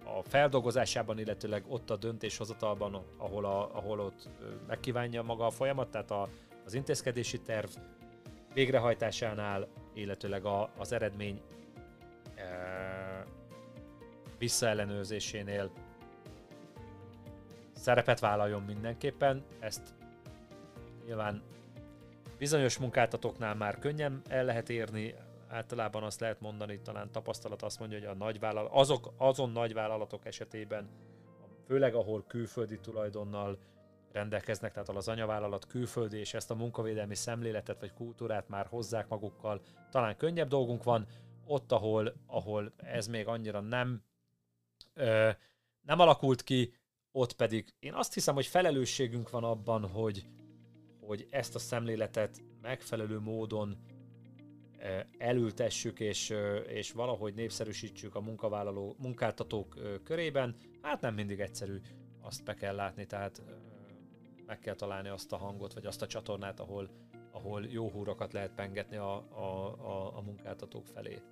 a 0.04 0.22
feldolgozásában, 0.22 1.18
illetőleg 1.18 1.64
ott 1.68 1.90
a 1.90 1.96
döntéshozatalban, 1.96 3.04
ahol, 3.16 3.44
a, 3.44 3.76
ahol 3.76 4.00
ott 4.00 4.28
megkívánja 4.66 5.22
maga 5.22 5.46
a 5.46 5.50
folyamat, 5.50 5.90
tehát 5.90 6.10
a, 6.10 6.28
az 6.64 6.74
intézkedési 6.74 7.40
terv 7.40 7.68
végrehajtásánál, 8.54 9.68
illetőleg 9.94 10.44
a, 10.44 10.70
az 10.78 10.92
eredmény 10.92 11.40
visszaellenőrzésénél 14.38 15.70
szerepet 17.72 18.20
vállaljon 18.20 18.62
mindenképpen. 18.62 19.44
Ezt 19.58 19.94
nyilván 21.04 21.42
bizonyos 22.38 22.78
munkáltatóknál 22.78 23.54
már 23.54 23.78
könnyen 23.78 24.22
el 24.28 24.44
lehet 24.44 24.70
érni, 24.70 25.14
általában 25.48 26.02
azt 26.02 26.20
lehet 26.20 26.40
mondani, 26.40 26.80
talán 26.80 27.10
tapasztalat 27.10 27.62
azt 27.62 27.78
mondja, 27.78 27.98
hogy 27.98 28.06
a 28.06 28.14
nagyvállalat, 28.14 28.70
azok, 28.72 29.12
azon 29.16 29.50
nagyvállalatok 29.50 30.26
esetében, 30.26 30.88
főleg 31.66 31.94
ahol 31.94 32.24
külföldi 32.26 32.78
tulajdonnal 32.78 33.58
rendelkeznek, 34.12 34.72
tehát 34.72 34.88
az 34.88 35.08
anyavállalat 35.08 35.66
külföldi, 35.66 36.18
és 36.18 36.34
ezt 36.34 36.50
a 36.50 36.54
munkavédelmi 36.54 37.14
szemléletet 37.14 37.80
vagy 37.80 37.92
kultúrát 37.92 38.48
már 38.48 38.66
hozzák 38.66 39.08
magukkal, 39.08 39.60
talán 39.90 40.16
könnyebb 40.16 40.48
dolgunk 40.48 40.84
van, 40.84 41.06
ott, 41.50 41.72
ahol, 41.72 42.14
ahol 42.26 42.72
ez 42.76 43.06
még 43.06 43.26
annyira 43.26 43.60
nem, 43.60 44.02
ö, 44.94 45.30
nem 45.80 46.00
alakult 46.00 46.42
ki, 46.42 46.74
ott 47.12 47.32
pedig 47.32 47.74
én 47.78 47.94
azt 47.94 48.14
hiszem, 48.14 48.34
hogy 48.34 48.46
felelősségünk 48.46 49.30
van 49.30 49.44
abban, 49.44 49.88
hogy, 49.88 50.26
hogy 51.00 51.26
ezt 51.30 51.54
a 51.54 51.58
szemléletet 51.58 52.42
megfelelő 52.60 53.18
módon 53.18 53.78
elültessük, 55.18 56.00
és, 56.00 56.34
és 56.66 56.92
valahogy 56.92 57.34
népszerűsítsük 57.34 58.14
a 58.14 58.20
munkavállaló, 58.20 58.96
munkáltatók 58.98 59.78
körében. 60.04 60.56
Hát 60.82 61.00
nem 61.00 61.14
mindig 61.14 61.40
egyszerű, 61.40 61.80
azt 62.20 62.44
be 62.44 62.54
kell 62.54 62.74
látni, 62.74 63.06
tehát 63.06 63.42
meg 64.46 64.58
kell 64.58 64.74
találni 64.74 65.08
azt 65.08 65.32
a 65.32 65.36
hangot, 65.36 65.72
vagy 65.72 65.86
azt 65.86 66.02
a 66.02 66.06
csatornát, 66.06 66.60
ahol, 66.60 66.90
ahol 67.30 67.66
jó 67.66 67.90
húrokat 67.90 68.32
lehet 68.32 68.54
pengetni 68.54 68.96
a, 68.96 69.14
a, 69.14 69.76
a, 69.78 70.16
a 70.16 70.20
munkáltatók 70.20 70.86
felé. 70.86 71.22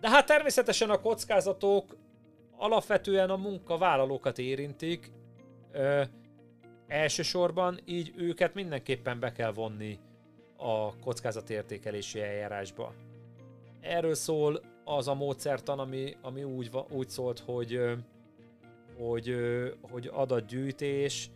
De 0.00 0.08
hát 0.08 0.26
természetesen 0.26 0.90
a 0.90 1.00
kockázatok 1.00 1.96
alapvetően 2.56 3.30
a 3.30 3.36
munkavállalókat 3.36 4.38
érintik, 4.38 5.10
ö, 5.72 6.02
elsősorban, 6.86 7.80
így 7.84 8.12
őket 8.16 8.54
mindenképpen 8.54 9.20
be 9.20 9.32
kell 9.32 9.52
vonni 9.52 9.98
a 10.56 10.98
kockázatértékelési 10.98 12.20
eljárásba. 12.20 12.94
Erről 13.80 14.14
szól 14.14 14.60
az 14.84 15.08
a 15.08 15.14
módszertan, 15.14 15.78
ami, 15.78 16.16
ami 16.22 16.44
úgy, 16.44 16.70
úgy 16.90 17.08
szólt, 17.08 17.38
hogy, 17.38 17.80
hogy, 18.98 19.34
hogy 19.90 20.10
adatgyűjtés, 20.12 21.30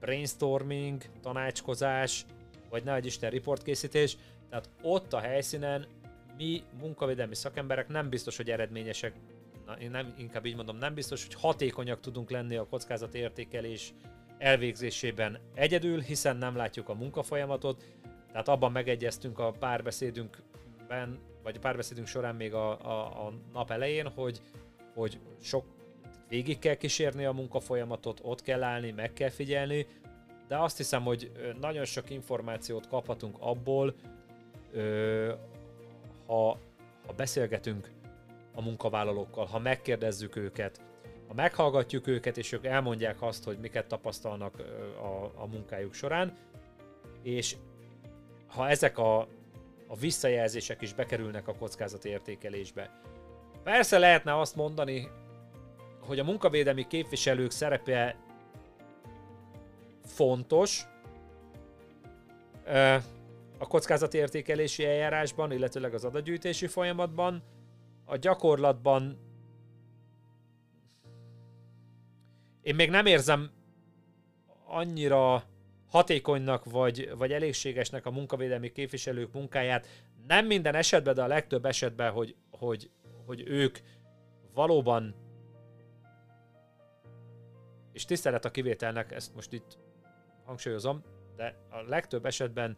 brainstorming, 0.00 1.02
tanácskozás, 1.22 2.26
vagy 2.70 2.84
ne 2.84 2.98
Isten 2.98 3.30
riportkészítés, 3.30 4.16
tehát 4.50 4.68
ott 4.82 5.12
a 5.12 5.18
helyszínen 5.18 5.86
mi 6.36 6.62
munkavédelmi 6.80 7.34
szakemberek 7.34 7.88
nem 7.88 8.08
biztos, 8.08 8.36
hogy 8.36 8.50
eredményesek, 8.50 9.14
na, 9.66 9.72
én 9.72 9.90
nem, 9.90 10.14
inkább 10.18 10.46
így 10.46 10.56
mondom, 10.56 10.76
nem 10.76 10.94
biztos, 10.94 11.24
hogy 11.24 11.34
hatékonyak 11.34 12.00
tudunk 12.00 12.30
lenni 12.30 12.56
a 12.56 12.66
kockázatértékelés 12.66 13.94
elvégzésében 14.38 15.38
egyedül, 15.54 16.00
hiszen 16.00 16.36
nem 16.36 16.56
látjuk 16.56 16.88
a 16.88 16.94
munkafolyamatot, 16.94 17.84
Tehát 18.32 18.48
abban 18.48 18.72
megegyeztünk 18.72 19.38
a 19.38 19.50
párbeszédünkben, 19.50 21.18
vagy 21.42 21.56
a 21.56 21.60
párbeszédünk 21.60 22.06
során 22.06 22.34
még 22.34 22.54
a, 22.54 22.70
a, 22.70 23.26
a 23.26 23.32
nap 23.52 23.70
elején, 23.70 24.08
hogy, 24.08 24.40
hogy 24.94 25.18
sok 25.40 25.64
végig 26.28 26.58
kell 26.58 26.74
kísérni 26.74 27.24
a 27.24 27.32
munkafolyamatot, 27.32 28.20
ott 28.22 28.42
kell 28.42 28.62
állni, 28.62 28.90
meg 28.90 29.12
kell 29.12 29.28
figyelni, 29.28 29.86
de 30.48 30.56
azt 30.56 30.76
hiszem, 30.76 31.02
hogy 31.02 31.32
nagyon 31.60 31.84
sok 31.84 32.10
információt 32.10 32.88
kaphatunk 32.88 33.36
abból, 33.40 33.94
ha, 36.26 36.58
ha 37.06 37.12
beszélgetünk 37.16 37.90
a 38.54 38.62
munkavállalókkal, 38.62 39.44
ha 39.44 39.58
megkérdezzük 39.58 40.36
őket, 40.36 40.80
ha 41.28 41.34
meghallgatjuk 41.34 42.06
őket, 42.06 42.36
és 42.36 42.52
ők 42.52 42.64
elmondják 42.64 43.22
azt, 43.22 43.44
hogy 43.44 43.58
miket 43.58 43.86
tapasztalnak 43.86 44.54
a, 45.00 45.42
a 45.42 45.46
munkájuk 45.46 45.94
során, 45.94 46.36
és 47.22 47.56
ha 48.46 48.68
ezek 48.68 48.98
a, 48.98 49.18
a 49.86 49.96
visszajelzések 50.00 50.82
is 50.82 50.94
bekerülnek 50.94 51.48
a 51.48 51.54
kockázati 51.54 52.08
értékelésbe. 52.08 53.00
Persze 53.62 53.98
lehetne 53.98 54.38
azt 54.38 54.56
mondani, 54.56 55.08
hogy 56.00 56.18
a 56.18 56.24
munkavédelmi 56.24 56.86
képviselők 56.86 57.50
szerepe 57.50 58.16
fontos 60.04 60.86
a 63.58 63.66
kockázati 63.66 64.18
értékelési 64.18 64.84
eljárásban, 64.84 65.52
illetőleg 65.52 65.94
az 65.94 66.04
adatgyűjtési 66.04 66.66
folyamatban. 66.66 67.42
A 68.04 68.16
gyakorlatban 68.16 69.18
én 72.62 72.74
még 72.74 72.90
nem 72.90 73.06
érzem 73.06 73.50
annyira 74.66 75.44
hatékonynak 75.88 76.64
vagy, 76.64 77.10
vagy 77.16 77.32
elégségesnek 77.32 78.06
a 78.06 78.10
munkavédelmi 78.10 78.72
képviselők 78.72 79.32
munkáját. 79.32 79.86
Nem 80.26 80.46
minden 80.46 80.74
esetben, 80.74 81.14
de 81.14 81.22
a 81.22 81.26
legtöbb 81.26 81.64
esetben, 81.64 82.12
hogy, 82.12 82.36
hogy, 82.50 82.90
hogy 83.26 83.42
ők 83.46 83.78
valóban 84.54 85.14
és 87.96 88.04
tisztelet 88.04 88.44
a 88.44 88.50
kivételnek, 88.50 89.12
ezt 89.12 89.34
most 89.34 89.52
itt 89.52 89.78
hangsúlyozom, 90.44 91.02
de 91.36 91.54
a 91.70 91.80
legtöbb 91.80 92.26
esetben 92.26 92.76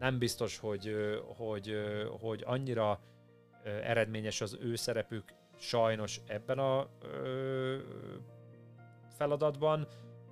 nem 0.00 0.18
biztos, 0.18 0.58
hogy, 0.58 0.94
hogy, 1.36 1.74
hogy 2.20 2.42
annyira 2.46 3.00
eredményes 3.64 4.40
az 4.40 4.58
ő 4.60 4.74
szerepük 4.74 5.24
sajnos 5.58 6.20
ebben 6.26 6.58
a 6.58 6.88
feladatban. 9.16 9.86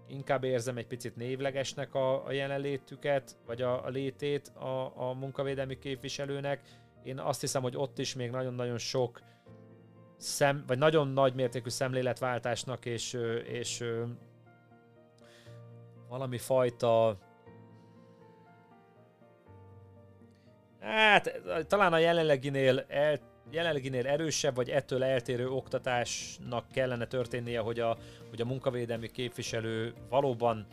Inkább 0.07 0.45
érzem 0.45 0.77
egy 0.77 0.87
picit 0.87 1.17
névlegesnek 1.17 1.95
a, 1.95 2.27
a 2.27 2.33
jelenlétüket, 2.33 3.37
vagy 3.47 3.63
a, 3.63 3.85
a 3.85 3.89
létét 3.89 4.49
a, 4.49 5.09
a 5.09 5.13
munkavédelmi 5.13 5.79
képviselőnek. 5.79 6.61
Én 7.03 7.19
azt 7.19 7.41
hiszem, 7.41 7.63
hogy 7.63 7.77
ott 7.77 7.99
is 7.99 8.15
még 8.15 8.31
nagyon-nagyon 8.31 8.79
sok 8.79 9.21
szem, 10.17 10.65
vagy 10.67 10.79
nagyon 10.79 11.09
nagy 11.09 11.35
mértékű 11.35 11.69
szemléletváltásnak 11.69 12.85
és, 12.85 13.19
és 13.45 13.85
valami 16.09 16.39
fajta 16.39 17.19
Hát 20.89 21.41
talán 21.67 21.93
a 21.93 21.99
jelenleginél, 21.99 22.85
el, 22.89 23.19
jelenleginél 23.51 24.07
erősebb, 24.07 24.55
vagy 24.55 24.71
ettől 24.71 25.05
eltérő 25.05 25.49
oktatásnak 25.49 26.69
kellene 26.73 27.07
történnie, 27.07 27.61
hogy 27.61 27.81
a, 27.81 27.97
hogy 28.31 28.41
a 28.41 28.45
munkavédelmi 28.45 29.11
képviselő 29.11 29.95
valóban 30.09 30.67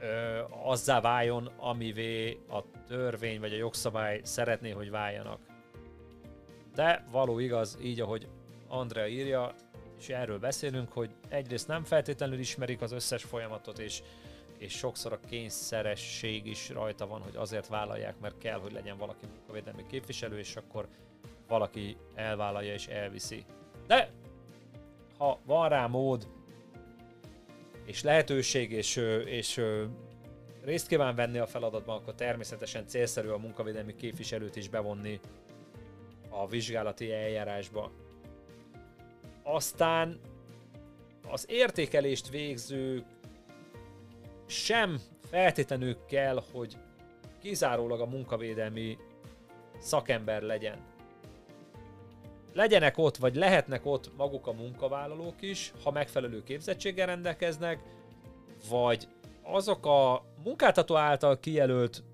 ö, 0.00 0.40
azzá 0.64 1.00
váljon, 1.00 1.50
amivé 1.56 2.38
a 2.48 2.60
törvény 2.86 3.40
vagy 3.40 3.52
a 3.52 3.56
jogszabály 3.56 4.20
szeretné, 4.24 4.70
hogy 4.70 4.90
váljanak. 4.90 5.40
De 6.74 7.04
való 7.10 7.38
igaz, 7.38 7.78
így 7.82 8.00
ahogy 8.00 8.28
Andrea 8.68 9.06
írja, 9.06 9.54
és 9.98 10.08
erről 10.08 10.38
beszélünk, 10.38 10.92
hogy 10.92 11.10
egyrészt 11.28 11.68
nem 11.68 11.84
feltétlenül 11.84 12.38
ismerik 12.38 12.80
az 12.80 12.92
összes 12.92 13.22
folyamatot, 13.22 13.78
és 13.78 14.02
és 14.58 14.72
sokszor 14.72 15.12
a 15.12 15.20
kényszeresség 15.28 16.46
is 16.46 16.68
rajta 16.68 17.06
van, 17.06 17.20
hogy 17.20 17.36
azért 17.36 17.68
vállalják, 17.68 18.20
mert 18.20 18.38
kell, 18.38 18.58
hogy 18.58 18.72
legyen 18.72 18.98
valaki 18.98 19.26
munkavédelmi 19.26 19.86
képviselő, 19.86 20.38
és 20.38 20.56
akkor 20.56 20.88
valaki 21.48 21.96
elvállalja 22.14 22.72
és 22.72 22.86
elviszi. 22.86 23.44
De 23.86 24.10
ha 25.18 25.40
van 25.44 25.68
rá 25.68 25.86
mód, 25.86 26.28
és 27.84 28.02
lehetőség, 28.02 28.72
és, 28.72 28.96
és 29.24 29.60
részt 30.64 30.86
kíván 30.86 31.14
venni 31.14 31.38
a 31.38 31.46
feladatban, 31.46 31.96
akkor 31.96 32.14
természetesen 32.14 32.86
célszerű 32.86 33.28
a 33.28 33.38
munkavédelmi 33.38 33.94
képviselőt 33.94 34.56
is 34.56 34.68
bevonni 34.68 35.20
a 36.28 36.46
vizsgálati 36.46 37.12
eljárásba. 37.12 37.90
Aztán 39.42 40.20
az 41.28 41.44
értékelést 41.48 42.28
végzők 42.28 43.04
sem 44.46 45.00
feltétlenül 45.30 45.96
kell, 46.06 46.42
hogy 46.52 46.76
kizárólag 47.40 48.00
a 48.00 48.06
munkavédelmi 48.06 48.98
szakember 49.78 50.42
legyen. 50.42 50.78
Legyenek 52.52 52.98
ott, 52.98 53.16
vagy 53.16 53.34
lehetnek 53.34 53.86
ott 53.86 54.16
maguk 54.16 54.46
a 54.46 54.52
munkavállalók 54.52 55.42
is, 55.42 55.72
ha 55.82 55.90
megfelelő 55.90 56.42
képzettséggel 56.42 57.06
rendelkeznek, 57.06 57.82
vagy 58.68 59.08
azok 59.42 59.86
a 59.86 60.24
munkáltató 60.44 60.96
által 60.96 61.38
kijelölt 61.38 62.04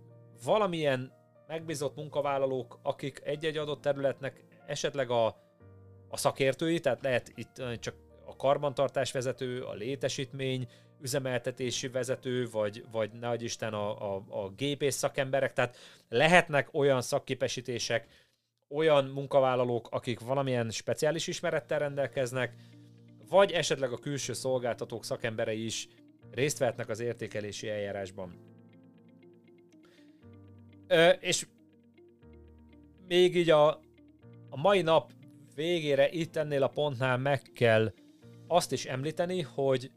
valamilyen 0.44 1.12
megbízott 1.46 1.96
munkavállalók, 1.96 2.78
akik 2.82 3.20
egy-egy 3.24 3.56
adott 3.56 3.80
területnek 3.80 4.44
esetleg 4.66 5.10
a, 5.10 5.26
a 6.08 6.16
szakértői, 6.16 6.80
tehát 6.80 7.02
lehet 7.02 7.32
itt 7.34 7.62
csak 7.78 7.94
a 8.24 8.36
karbantartás 8.36 9.12
vezető, 9.12 9.62
a 9.62 9.72
létesítmény 9.72 10.68
üzemeltetési 11.02 11.88
vezető, 11.88 12.48
vagy, 12.50 12.84
vagy 12.90 13.10
ne 13.12 13.34
Isten 13.34 13.74
a, 13.74 14.14
a, 14.14 14.22
a 14.28 14.48
gépész 14.48 14.96
szakemberek, 14.96 15.52
tehát 15.52 15.76
lehetnek 16.08 16.68
olyan 16.72 17.02
szakképesítések, 17.02 18.06
olyan 18.68 19.04
munkavállalók, 19.04 19.88
akik 19.90 20.20
valamilyen 20.20 20.70
speciális 20.70 21.26
ismerettel 21.26 21.78
rendelkeznek, 21.78 22.54
vagy 23.28 23.50
esetleg 23.50 23.92
a 23.92 23.98
külső 23.98 24.32
szolgáltatók 24.32 25.04
szakemberei 25.04 25.64
is 25.64 25.88
részt 26.30 26.58
vehetnek 26.58 26.88
az 26.88 27.00
értékelési 27.00 27.68
eljárásban. 27.68 28.34
Ö, 30.86 31.08
és 31.08 31.46
még 33.06 33.36
így 33.36 33.50
a, 33.50 33.68
a 34.50 34.56
mai 34.56 34.82
nap 34.82 35.12
végére 35.54 36.10
itt 36.10 36.36
ennél 36.36 36.62
a 36.62 36.68
pontnál 36.68 37.16
meg 37.16 37.42
kell 37.54 37.92
azt 38.46 38.72
is 38.72 38.84
említeni, 38.84 39.40
hogy 39.40 39.90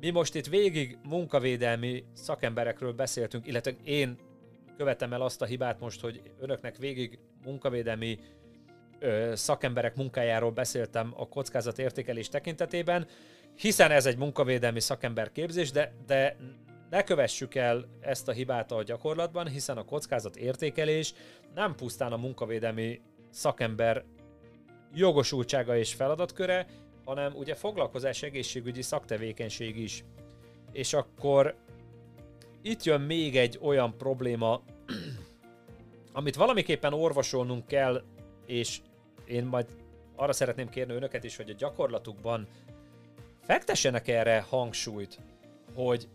mi 0.00 0.10
most 0.10 0.34
itt 0.34 0.46
végig 0.46 0.98
munkavédelmi 1.08 2.04
szakemberekről 2.12 2.92
beszéltünk, 2.92 3.46
illetve 3.46 3.72
én 3.84 4.18
követem 4.76 5.12
el 5.12 5.22
azt 5.22 5.42
a 5.42 5.44
hibát 5.44 5.80
most, 5.80 6.00
hogy 6.00 6.22
önöknek 6.38 6.76
végig 6.76 7.18
munkavédelmi 7.44 8.18
ö, 8.98 9.32
szakemberek 9.34 9.96
munkájáról 9.96 10.50
beszéltem 10.50 11.12
a 11.16 11.28
kockázat 11.28 11.78
értékelés 11.78 12.28
tekintetében, 12.28 13.06
hiszen 13.54 13.90
ez 13.90 14.06
egy 14.06 14.16
munkavédelmi 14.16 14.80
szakember 14.80 15.32
képzés, 15.32 15.70
de, 15.70 15.92
de 16.06 16.36
ne 16.90 17.02
kövessük 17.02 17.54
el 17.54 17.84
ezt 18.00 18.28
a 18.28 18.32
hibát 18.32 18.72
a 18.72 18.82
gyakorlatban, 18.82 19.48
hiszen 19.48 19.76
a 19.76 19.84
kockázat 19.84 20.36
értékelés 20.36 21.14
nem 21.54 21.74
pusztán 21.74 22.12
a 22.12 22.16
munkavédelmi 22.16 23.00
szakember 23.30 24.04
jogosultsága 24.94 25.76
és 25.76 25.94
feladatköre, 25.94 26.66
hanem 27.08 27.32
ugye 27.36 27.54
foglalkozás 27.54 28.22
egészségügyi 28.22 28.82
szaktevékenység 28.82 29.78
is. 29.78 30.04
És 30.72 30.92
akkor 30.92 31.54
itt 32.62 32.82
jön 32.82 33.00
még 33.00 33.36
egy 33.36 33.58
olyan 33.62 33.96
probléma, 33.96 34.62
amit 36.12 36.36
valamiképpen 36.36 36.92
orvosolnunk 36.92 37.66
kell, 37.66 38.02
és 38.46 38.80
én 39.24 39.44
majd 39.44 39.66
arra 40.16 40.32
szeretném 40.32 40.68
kérni 40.68 40.94
önöket 40.94 41.24
is, 41.24 41.36
hogy 41.36 41.50
a 41.50 41.54
gyakorlatukban 41.58 42.46
fektessenek 43.42 44.08
erre 44.08 44.44
hangsúlyt, 44.48 45.18
hogy 45.74 46.08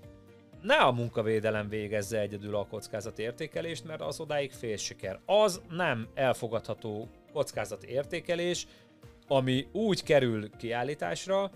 ne 0.62 0.76
a 0.76 0.92
munkavédelem 0.92 1.70
végezze 1.70 2.20
egyedül 2.20 2.56
a 2.56 2.68
kockázatértékelést, 2.68 3.86
mert 3.86 4.02
az 4.02 4.20
odáig 4.20 4.52
fél 4.52 4.78
siker. 4.78 5.20
Az 5.26 5.62
nem 5.70 6.08
elfogadható 6.14 7.08
kockázatértékelés, 7.34 8.68
ami 9.36 9.68
úgy 9.72 10.04
kerül 10.04 10.50
kiállításra, 10.58 11.52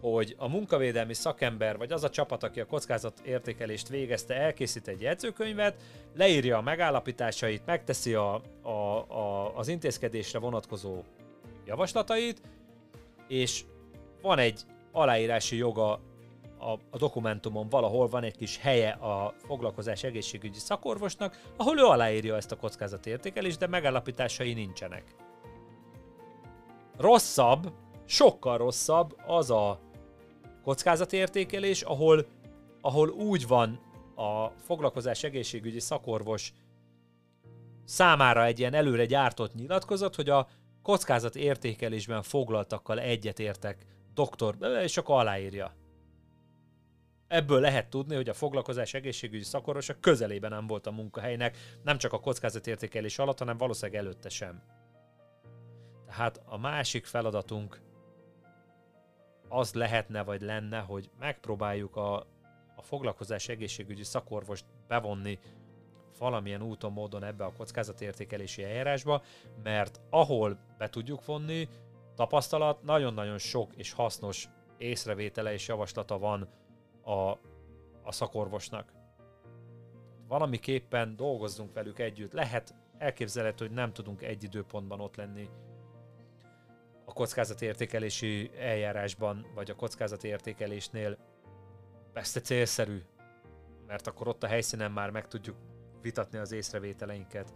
hogy 0.00 0.34
a 0.38 0.48
munkavédelmi 0.48 1.14
szakember, 1.14 1.76
vagy 1.76 1.92
az 1.92 2.04
a 2.04 2.10
csapat, 2.10 2.42
aki 2.42 2.60
a 2.60 2.66
kockázat 2.66 3.20
értékelést 3.20 3.88
végezte, 3.88 4.34
elkészít 4.34 4.88
egy 4.88 5.00
jegyzőkönyvet, 5.00 5.74
leírja 6.16 6.56
a 6.56 6.62
megállapításait, 6.62 7.66
megteszi 7.66 8.14
a, 8.14 8.42
a, 8.62 8.68
a, 8.68 9.56
az 9.56 9.68
intézkedésre 9.68 10.38
vonatkozó 10.38 11.02
javaslatait, 11.66 12.40
és 13.28 13.64
van 14.22 14.38
egy 14.38 14.60
aláírási 14.92 15.56
joga 15.56 15.92
a, 16.58 16.78
a 16.90 16.98
dokumentumon 16.98 17.68
valahol 17.68 18.08
van 18.08 18.22
egy 18.22 18.36
kis 18.36 18.58
helye 18.58 18.90
a 18.90 19.34
foglalkozás 19.46 20.02
egészségügyi 20.02 20.58
szakorvosnak, 20.58 21.40
ahol 21.56 21.78
ő 21.78 21.84
aláírja 21.84 22.36
ezt 22.36 22.52
a 22.52 22.56
kockázatértékelést, 22.56 23.58
de 23.58 23.66
megállapításai 23.66 24.52
nincsenek. 24.52 25.23
Rosszabb, 26.96 27.72
sokkal 28.04 28.58
rosszabb 28.58 29.16
az 29.26 29.50
a 29.50 29.80
kockázatértékelés, 30.62 31.82
ahol, 31.82 32.26
ahol 32.80 33.08
úgy 33.08 33.46
van 33.46 33.80
a 34.14 34.48
foglalkozás 34.48 35.22
egészségügyi 35.22 35.80
szakorvos 35.80 36.52
számára 37.84 38.44
egy 38.44 38.58
ilyen 38.58 38.74
előre 38.74 39.04
gyártott 39.04 39.54
nyilatkozat, 39.54 40.14
hogy 40.14 40.28
a 40.28 40.48
kockázat 40.82 41.36
értékelésben 41.36 42.22
foglaltakkal 42.22 43.00
egyetértek 43.00 43.86
doktor, 44.14 44.56
és 44.82 44.96
akkor 44.96 45.18
aláírja. 45.18 45.74
Ebből 47.28 47.60
lehet 47.60 47.90
tudni, 47.90 48.14
hogy 48.14 48.28
a 48.28 48.34
foglalkozás 48.34 48.94
egészségügyi 48.94 49.44
szakorvosa 49.44 50.00
közelében 50.00 50.50
nem 50.50 50.66
volt 50.66 50.86
a 50.86 50.90
munkahelynek, 50.90 51.56
nem 51.82 51.98
csak 51.98 52.12
a 52.12 52.20
kockázatértékelés 52.20 53.18
alatt, 53.18 53.38
hanem 53.38 53.56
valószínűleg 53.56 54.00
előtte 54.00 54.28
sem. 54.28 54.62
Tehát 56.16 56.42
a 56.44 56.58
másik 56.58 57.06
feladatunk 57.06 57.80
az 59.48 59.74
lehetne, 59.74 60.22
vagy 60.22 60.40
lenne, 60.40 60.78
hogy 60.78 61.10
megpróbáljuk 61.18 61.96
a, 61.96 62.16
a 62.76 62.82
foglalkozás 62.82 63.48
egészségügyi 63.48 64.02
szakorvost 64.02 64.64
bevonni 64.88 65.38
valamilyen 66.18 66.62
úton, 66.62 66.92
módon 66.92 67.24
ebbe 67.24 67.44
a 67.44 67.52
kockázatértékelési 67.52 68.64
eljárásba, 68.64 69.22
mert 69.62 70.00
ahol 70.10 70.58
be 70.78 70.88
tudjuk 70.88 71.24
vonni, 71.24 71.68
tapasztalat, 72.14 72.82
nagyon-nagyon 72.82 73.38
sok 73.38 73.74
és 73.76 73.92
hasznos 73.92 74.48
észrevétele 74.78 75.52
és 75.52 75.68
javaslata 75.68 76.18
van 76.18 76.48
a, 77.02 77.30
a 78.02 78.12
szakorvosnak. 78.12 78.92
Valamiképpen 80.28 81.16
dolgozzunk 81.16 81.72
velük 81.72 81.98
együtt. 81.98 82.32
Lehet 82.32 82.74
elképzelhető, 82.98 83.66
hogy 83.66 83.74
nem 83.74 83.92
tudunk 83.92 84.22
egy 84.22 84.44
időpontban 84.44 85.00
ott 85.00 85.16
lenni 85.16 85.48
a 87.04 87.12
kockázatértékelési 87.12 88.50
eljárásban, 88.58 89.46
vagy 89.54 89.70
a 89.70 89.74
kockázatértékelésnél. 89.74 91.16
Persze 92.12 92.40
célszerű, 92.40 93.02
mert 93.86 94.06
akkor 94.06 94.28
ott 94.28 94.42
a 94.42 94.46
helyszínen 94.46 94.92
már 94.92 95.10
meg 95.10 95.28
tudjuk 95.28 95.56
vitatni 96.02 96.38
az 96.38 96.52
észrevételeinket, 96.52 97.52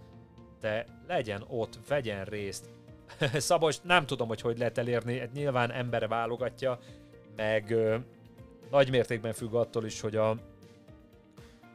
de 0.60 0.86
legyen 1.06 1.44
ott, 1.48 1.78
vegyen 1.88 2.24
részt. 2.24 2.70
Szabos, 3.34 3.80
nem 3.80 4.06
tudom, 4.06 4.28
hogy 4.28 4.40
hogy 4.40 4.58
lehet 4.58 4.78
elérni, 4.78 5.18
hát 5.18 5.32
nyilván 5.32 5.70
embere 5.70 6.06
válogatja, 6.06 6.78
meg 7.36 7.70
ö, 7.70 7.96
nagy 8.70 8.90
mértékben 8.90 9.32
függ 9.32 9.54
attól 9.54 9.84
is, 9.84 10.00
hogy 10.00 10.16
a, 10.16 10.36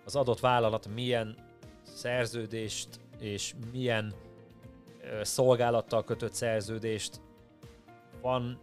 az 0.05 0.15
adott 0.15 0.39
vállalat 0.39 0.87
milyen 0.87 1.35
szerződést 1.83 2.99
és 3.19 3.53
milyen 3.71 4.13
ö, 5.01 5.23
szolgálattal 5.23 6.03
kötött 6.03 6.33
szerződést 6.33 7.21
van 8.23 8.59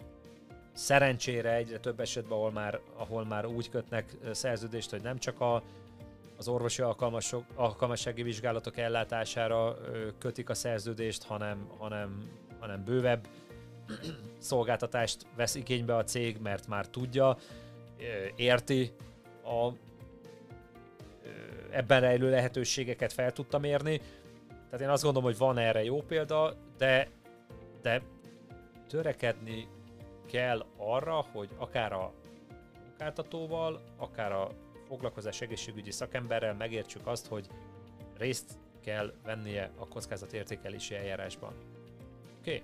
szerencsére 0.73 1.55
egyre 1.55 1.79
több 1.79 2.01
esetben, 2.01 2.39
ahol 2.39 2.51
már, 2.51 2.81
ahol 2.97 3.25
már 3.25 3.47
úgy 3.47 3.69
kötnek 3.69 4.17
szerződést, 4.33 4.91
hogy 4.91 5.03
nem 5.03 5.19
csak 5.19 5.41
a 5.41 5.63
az 6.37 6.49
orvosi 6.49 6.83
alkalmassági 7.55 8.23
vizsgálatok 8.23 8.77
ellátására 8.77 9.77
kötik 10.19 10.51
a 10.51 10.55
szerződést, 10.55 11.23
hanem, 11.23 11.69
hanem, 11.79 12.31
hanem 12.59 12.85
bővebb 12.85 13.29
szolgáltatást 14.39 15.27
vesz 15.37 15.55
igénybe 15.55 15.97
a 15.97 16.05
cég, 16.05 16.39
mert 16.43 16.67
már 16.67 16.87
tudja, 16.87 17.37
érti 18.37 18.93
a 19.45 19.73
ebben 21.71 22.01
rejlő 22.01 22.31
lehetőségeket 22.31 23.13
fel 23.13 23.33
tudta 23.33 23.59
mérni. 23.59 24.01
Tehát 24.65 24.81
én 24.81 24.89
azt 24.89 25.03
gondolom, 25.03 25.29
hogy 25.29 25.39
van 25.39 25.59
erre 25.59 25.85
jó 25.85 26.03
példa, 26.03 26.57
de, 26.79 27.09
de 27.83 28.03
törekedni 28.91 29.69
kell 30.31 30.67
arra, 30.77 31.27
hogy 31.33 31.49
akár 31.57 31.93
a 31.93 32.13
munkáltatóval, 32.87 33.81
akár 33.97 34.33
a 34.33 34.51
foglalkozás 34.87 35.41
egészségügyi 35.41 35.91
szakemberrel 35.91 36.55
megértsük 36.55 37.07
azt, 37.07 37.27
hogy 37.27 37.47
részt 38.19 38.59
kell 38.85 39.13
vennie 39.25 39.71
a 39.77 39.89
kockázatértékelési 39.89 40.95
eljárásban. 40.95 41.53
Oké? 42.39 42.55
Okay. 42.55 42.63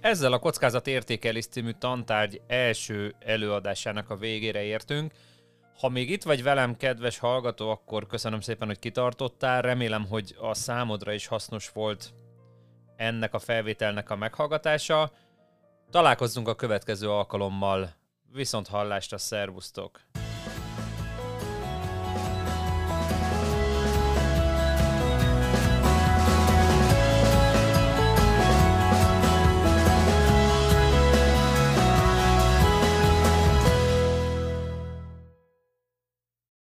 Ezzel 0.00 0.32
a 0.32 0.38
kockázatértékelés 0.38 1.46
című 1.46 1.70
tantárgy 1.70 2.40
első 2.46 3.14
előadásának 3.18 4.10
a 4.10 4.16
végére 4.16 4.62
értünk. 4.62 5.12
Ha 5.78 5.88
még 5.88 6.10
itt 6.10 6.22
vagy 6.22 6.42
velem, 6.42 6.76
kedves 6.76 7.18
hallgató, 7.18 7.70
akkor 7.70 8.06
köszönöm 8.06 8.40
szépen, 8.40 8.68
hogy 8.68 8.78
kitartottál. 8.78 9.62
Remélem, 9.62 10.06
hogy 10.06 10.36
a 10.40 10.54
számodra 10.54 11.12
is 11.12 11.26
hasznos 11.26 11.70
volt 11.70 12.12
ennek 12.98 13.34
a 13.34 13.38
felvételnek 13.38 14.10
a 14.10 14.16
meghallgatása. 14.16 15.10
Találkozzunk 15.90 16.48
a 16.48 16.54
következő 16.54 17.10
alkalommal. 17.10 17.94
Viszont 18.32 18.68
hallásra, 18.68 19.18
szervusztok! 19.18 20.00